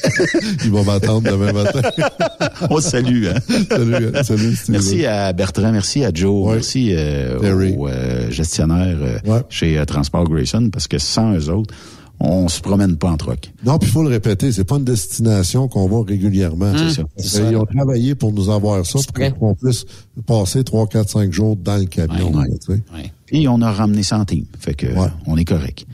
Cochon. 0.01 0.39
Il 0.65 0.71
va 0.71 0.83
m'attendre 0.83 1.29
demain 1.31 1.53
matin. 1.53 1.81
On 2.69 2.79
se 2.79 2.89
salue. 2.89 3.25
Hein? 3.27 3.35
salut, 3.69 3.95
hein, 4.13 4.23
salut. 4.23 4.57
Merci 4.69 5.05
à 5.05 5.33
Bertrand, 5.33 5.71
merci 5.71 6.03
à 6.03 6.11
Joe, 6.13 6.47
Ouais. 6.47 6.53
merci 6.55 6.91
euh, 6.93 7.37
aux 7.77 7.87
euh, 7.87 8.29
gestionnaires 8.31 8.97
euh, 9.01 9.19
Ouais. 9.25 9.41
chez 9.49 9.77
euh, 9.77 9.85
Transport 9.85 10.25
Grayson, 10.25 10.69
parce 10.71 10.87
que 10.87 10.97
sans 10.97 11.33
eux 11.35 11.49
autres, 11.49 11.73
on 12.19 12.47
se 12.47 12.61
promène 12.61 12.97
pas 12.97 13.11
en 13.11 13.17
troc. 13.17 13.51
Non, 13.63 13.77
puis 13.77 13.89
il 13.89 13.93
faut 13.93 14.01
le 14.01 14.09
répéter, 14.09 14.51
c'est 14.51 14.63
pas 14.63 14.77
une 14.77 14.83
destination 14.85 15.67
qu'on 15.67 15.87
va 15.87 16.03
régulièrement. 16.07 16.73
C'est 16.75 17.03
ça. 17.29 17.41
Qu'ils 17.43 17.55
ont 17.57 17.65
travaillé 17.65 18.15
pour 18.15 18.33
nous 18.33 18.49
avoir 18.49 18.83
ça, 18.87 18.97
pour 19.13 19.33
qu'on 19.37 19.53
puisse 19.53 19.85
passer 20.25 20.63
3, 20.63 20.87
4, 20.87 21.09
5 21.09 21.31
jours 21.31 21.55
dans 21.57 21.77
le 21.77 21.85
camion. 21.85 22.31
Ouais. 22.33 22.47
là, 22.47 22.55
tu 22.59 22.73
sais. 22.73 22.81
Ouais. 22.95 23.11
Puis 23.27 23.47
on 23.47 23.61
a 23.61 23.71
ramené 23.71 24.01
ça 24.01 24.17
en 24.17 24.25
team, 24.25 24.45
fait 24.57 24.73
que 24.73 24.87
Ouais. 24.87 25.09
on 25.27 25.37
est 25.37 25.45
correct. 25.45 25.85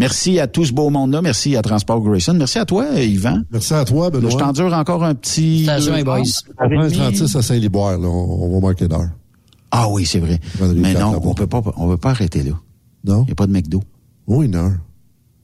Merci 0.00 0.40
à 0.40 0.46
tout 0.46 0.64
ce 0.64 0.72
beau 0.72 0.90
monde-là, 0.90 1.22
merci 1.22 1.56
à 1.56 1.62
Transport 1.62 2.00
Grayson, 2.00 2.34
merci 2.34 2.58
à 2.58 2.64
toi, 2.64 2.86
Yvan. 2.98 3.42
Merci 3.52 3.74
à 3.74 3.84
toi, 3.84 4.10
Là, 4.10 4.18
je 4.20 4.26
Benoît. 4.26 4.38
t'endure 4.40 4.72
encore 4.72 5.04
un 5.04 5.14
petit... 5.14 5.64
Station 5.64 5.94
et 5.96 6.04
boys. 6.04 6.22
On 6.58 6.68
prend 6.68 6.80
un 6.80 6.88
36 6.90 7.36
à 7.36 7.42
Saint-Liboire, 7.42 7.98
là. 7.98 8.08
On, 8.08 8.44
on 8.44 8.54
va 8.60 8.68
manquer 8.68 8.88
d'heure. 8.88 9.08
Ah 9.70 9.88
oui, 9.88 10.04
c'est 10.06 10.18
vrai. 10.18 10.38
Mais 10.74 10.94
non, 10.94 11.20
on 11.22 11.34
peut 11.34 11.46
pas, 11.46 11.62
on 11.76 11.88
peut 11.88 11.96
pas 11.96 12.10
arrêter 12.10 12.42
là. 12.42 12.52
Non? 13.04 13.22
Il 13.22 13.26
n'y 13.26 13.32
a 13.32 13.34
pas 13.36 13.46
de 13.46 13.52
McDo. 13.52 13.82
Oui, 14.26 14.46
une 14.46 14.56
heure. 14.56 14.72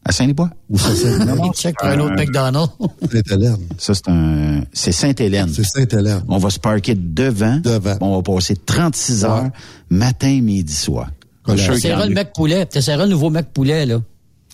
À 0.05 0.13
Saint-Libois? 0.13 0.51
Ou 0.71 0.79
ça, 0.79 0.89
c'est 0.95 1.13
Il 1.13 1.53
check 1.53 1.77
pour 1.79 1.89
un 1.89 1.99
autre 2.01 2.15
McDonald's. 2.15 2.73
Sainte-Hélène. 3.13 3.57
Ça, 3.79 3.93
c'est 3.95 4.09
un... 4.09 4.61
C'est 4.73 4.93
Sainte-Hélène. 4.93 5.49
C'est 5.53 5.65
Sainte-Hélène. 5.65 6.23
On 6.29 6.39
va 6.39 6.51
se 6.51 6.59
parquer 6.61 6.95
devant. 6.95 7.59
Devant. 7.59 7.97
On 8.01 8.17
va 8.17 8.23
passer 8.23 8.55
36 8.57 9.25
heures, 9.25 9.51
matin, 9.91 10.41
midi, 10.41 10.73
soir. 10.73 11.09
T'essaieras 11.47 12.07
le 12.07 12.15
mec 12.15 12.33
poulet. 12.35 12.67
T'essaieras 12.67 13.05
le 13.05 13.11
nouveau 13.11 13.31
mec 13.31 13.53
poulet, 13.53 13.85
là. 13.87 14.01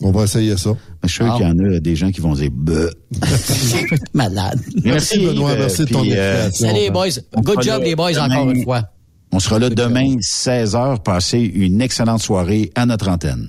On 0.02 0.10
va 0.10 0.24
essayer 0.24 0.56
ça. 0.56 0.70
je 1.04 1.08
suis 1.08 1.16
sûr 1.24 1.36
qu'il 1.36 1.46
y 1.46 1.48
en 1.48 1.58
a 1.58 1.80
des 1.80 1.96
gens 1.96 2.10
qui 2.10 2.20
vont 2.20 2.34
dire 2.34 2.50
Bleh. 2.52 2.88
Malade. 4.14 4.60
Merci, 4.84 5.18
Benoît. 5.26 5.52
Yves, 5.52 5.58
Merci 5.60 5.84
de 5.84 5.88
ton 5.92 6.04
euh. 6.10 6.50
Salut, 6.52 6.74
les 6.80 6.90
boys. 6.90 7.08
Good 7.36 7.62
job, 7.62 7.80
le- 7.80 7.84
les 7.86 7.96
boys, 7.96 8.12
demain. 8.12 8.24
encore 8.36 8.50
une 8.50 8.62
fois. 8.64 8.82
On 9.32 9.38
sera 9.40 9.58
là 9.58 9.70
demain, 9.70 10.16
16h. 10.20 11.02
Passez 11.02 11.40
une 11.40 11.80
excellente 11.80 12.20
soirée 12.22 12.70
à 12.74 12.84
notre 12.86 13.08
antenne. 13.08 13.48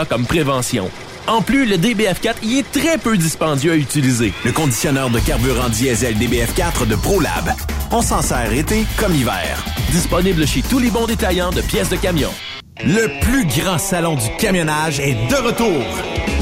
comme 0.05 0.25
prévention. 0.25 0.89
En 1.27 1.41
plus, 1.41 1.65
le 1.65 1.77
DBF4 1.77 2.35
y 2.43 2.59
est 2.59 2.71
très 2.71 2.97
peu 2.97 3.17
dispendieux 3.17 3.73
à 3.73 3.75
utiliser. 3.75 4.33
Le 4.43 4.51
conditionneur 4.51 5.09
de 5.09 5.19
carburant 5.19 5.69
diesel 5.69 6.15
DBF4 6.17 6.87
de 6.87 6.95
ProLab. 6.95 7.53
On 7.91 8.01
s'en 8.01 8.21
sert 8.21 8.51
été 8.53 8.85
comme 8.97 9.15
hiver. 9.15 9.63
Disponible 9.91 10.47
chez 10.47 10.61
tous 10.61 10.79
les 10.79 10.89
bons 10.89 11.07
détaillants 11.07 11.51
de 11.51 11.61
pièces 11.61 11.89
de 11.89 11.97
camion. 11.97 12.31
Le 12.83 13.19
plus 13.21 13.45
grand 13.45 13.77
salon 13.77 14.15
du 14.15 14.29
camionnage 14.39 14.99
est 14.99 15.13
de 15.29 15.35
retour. 15.35 16.10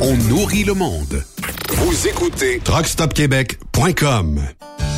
on 0.00 0.16
nourrit 0.28 0.64
le 0.64 0.74
monde. 0.74 1.24
Vous 1.70 2.06
écoutez 2.06 2.60
TruckStopQuébec.com. 2.64 4.40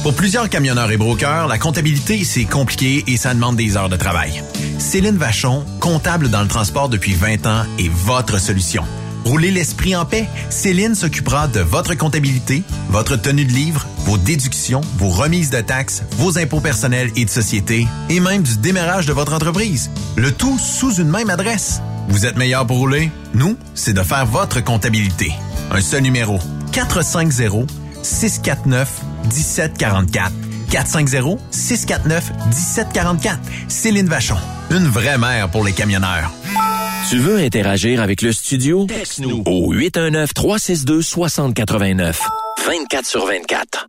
Pour 0.02 0.14
plusieurs 0.14 0.48
camionneurs 0.48 0.90
et 0.90 0.96
brokers, 0.96 1.46
la 1.46 1.58
comptabilité, 1.58 2.24
c'est 2.24 2.44
compliqué 2.44 3.04
et 3.06 3.16
ça 3.16 3.34
demande 3.34 3.56
des 3.56 3.76
heures 3.76 3.88
de 3.88 3.96
travail. 3.96 4.42
Céline 4.78 5.16
Vachon, 5.16 5.64
comptable 5.80 6.30
dans 6.30 6.42
le 6.42 6.48
transport 6.48 6.88
depuis 6.88 7.12
20 7.12 7.46
ans, 7.46 7.64
est 7.78 7.90
votre 7.90 8.38
solution. 8.38 8.84
Roulez 9.24 9.50
l'esprit 9.50 9.94
en 9.94 10.06
paix. 10.06 10.26
Céline 10.48 10.94
s'occupera 10.94 11.48
de 11.48 11.60
votre 11.60 11.94
comptabilité, 11.94 12.62
votre 12.88 13.16
tenue 13.16 13.44
de 13.44 13.52
livre, 13.52 13.86
vos 14.06 14.16
déductions, 14.16 14.80
vos 14.96 15.10
remises 15.10 15.50
de 15.50 15.60
taxes, 15.60 16.02
vos 16.12 16.38
impôts 16.38 16.60
personnels 16.60 17.10
et 17.16 17.24
de 17.24 17.30
société, 17.30 17.86
et 18.08 18.20
même 18.20 18.42
du 18.42 18.56
démarrage 18.58 19.06
de 19.06 19.12
votre 19.12 19.34
entreprise. 19.34 19.90
Le 20.16 20.32
tout 20.32 20.58
sous 20.58 20.94
une 20.94 21.10
même 21.10 21.30
adresse. 21.30 21.80
Vous 22.08 22.26
êtes 22.26 22.36
meilleur 22.36 22.66
pour 22.66 22.78
rouler? 22.78 23.10
Nous, 23.34 23.56
c'est 23.74 23.92
de 23.92 24.02
faire 24.02 24.26
votre 24.26 24.62
comptabilité. 24.62 25.32
Un 25.70 25.80
seul 25.80 26.02
numéro. 26.02 26.38
450 26.72 27.68
649 28.02 29.00
1744. 29.24 30.32
450-649-1744. 30.70 33.38
Céline 33.68 34.08
Vachon. 34.08 34.36
Une 34.70 34.86
vraie 34.86 35.18
mère 35.18 35.50
pour 35.50 35.64
les 35.64 35.72
camionneurs. 35.72 36.32
Tu 37.08 37.18
veux 37.18 37.38
interagir 37.38 38.00
avec 38.00 38.22
le 38.22 38.32
studio? 38.32 38.86
Texte-nous 38.86 39.42
au 39.46 39.74
819-362-6089. 39.74 42.14
24 42.66 43.06
sur 43.06 43.26
24. 43.26 43.88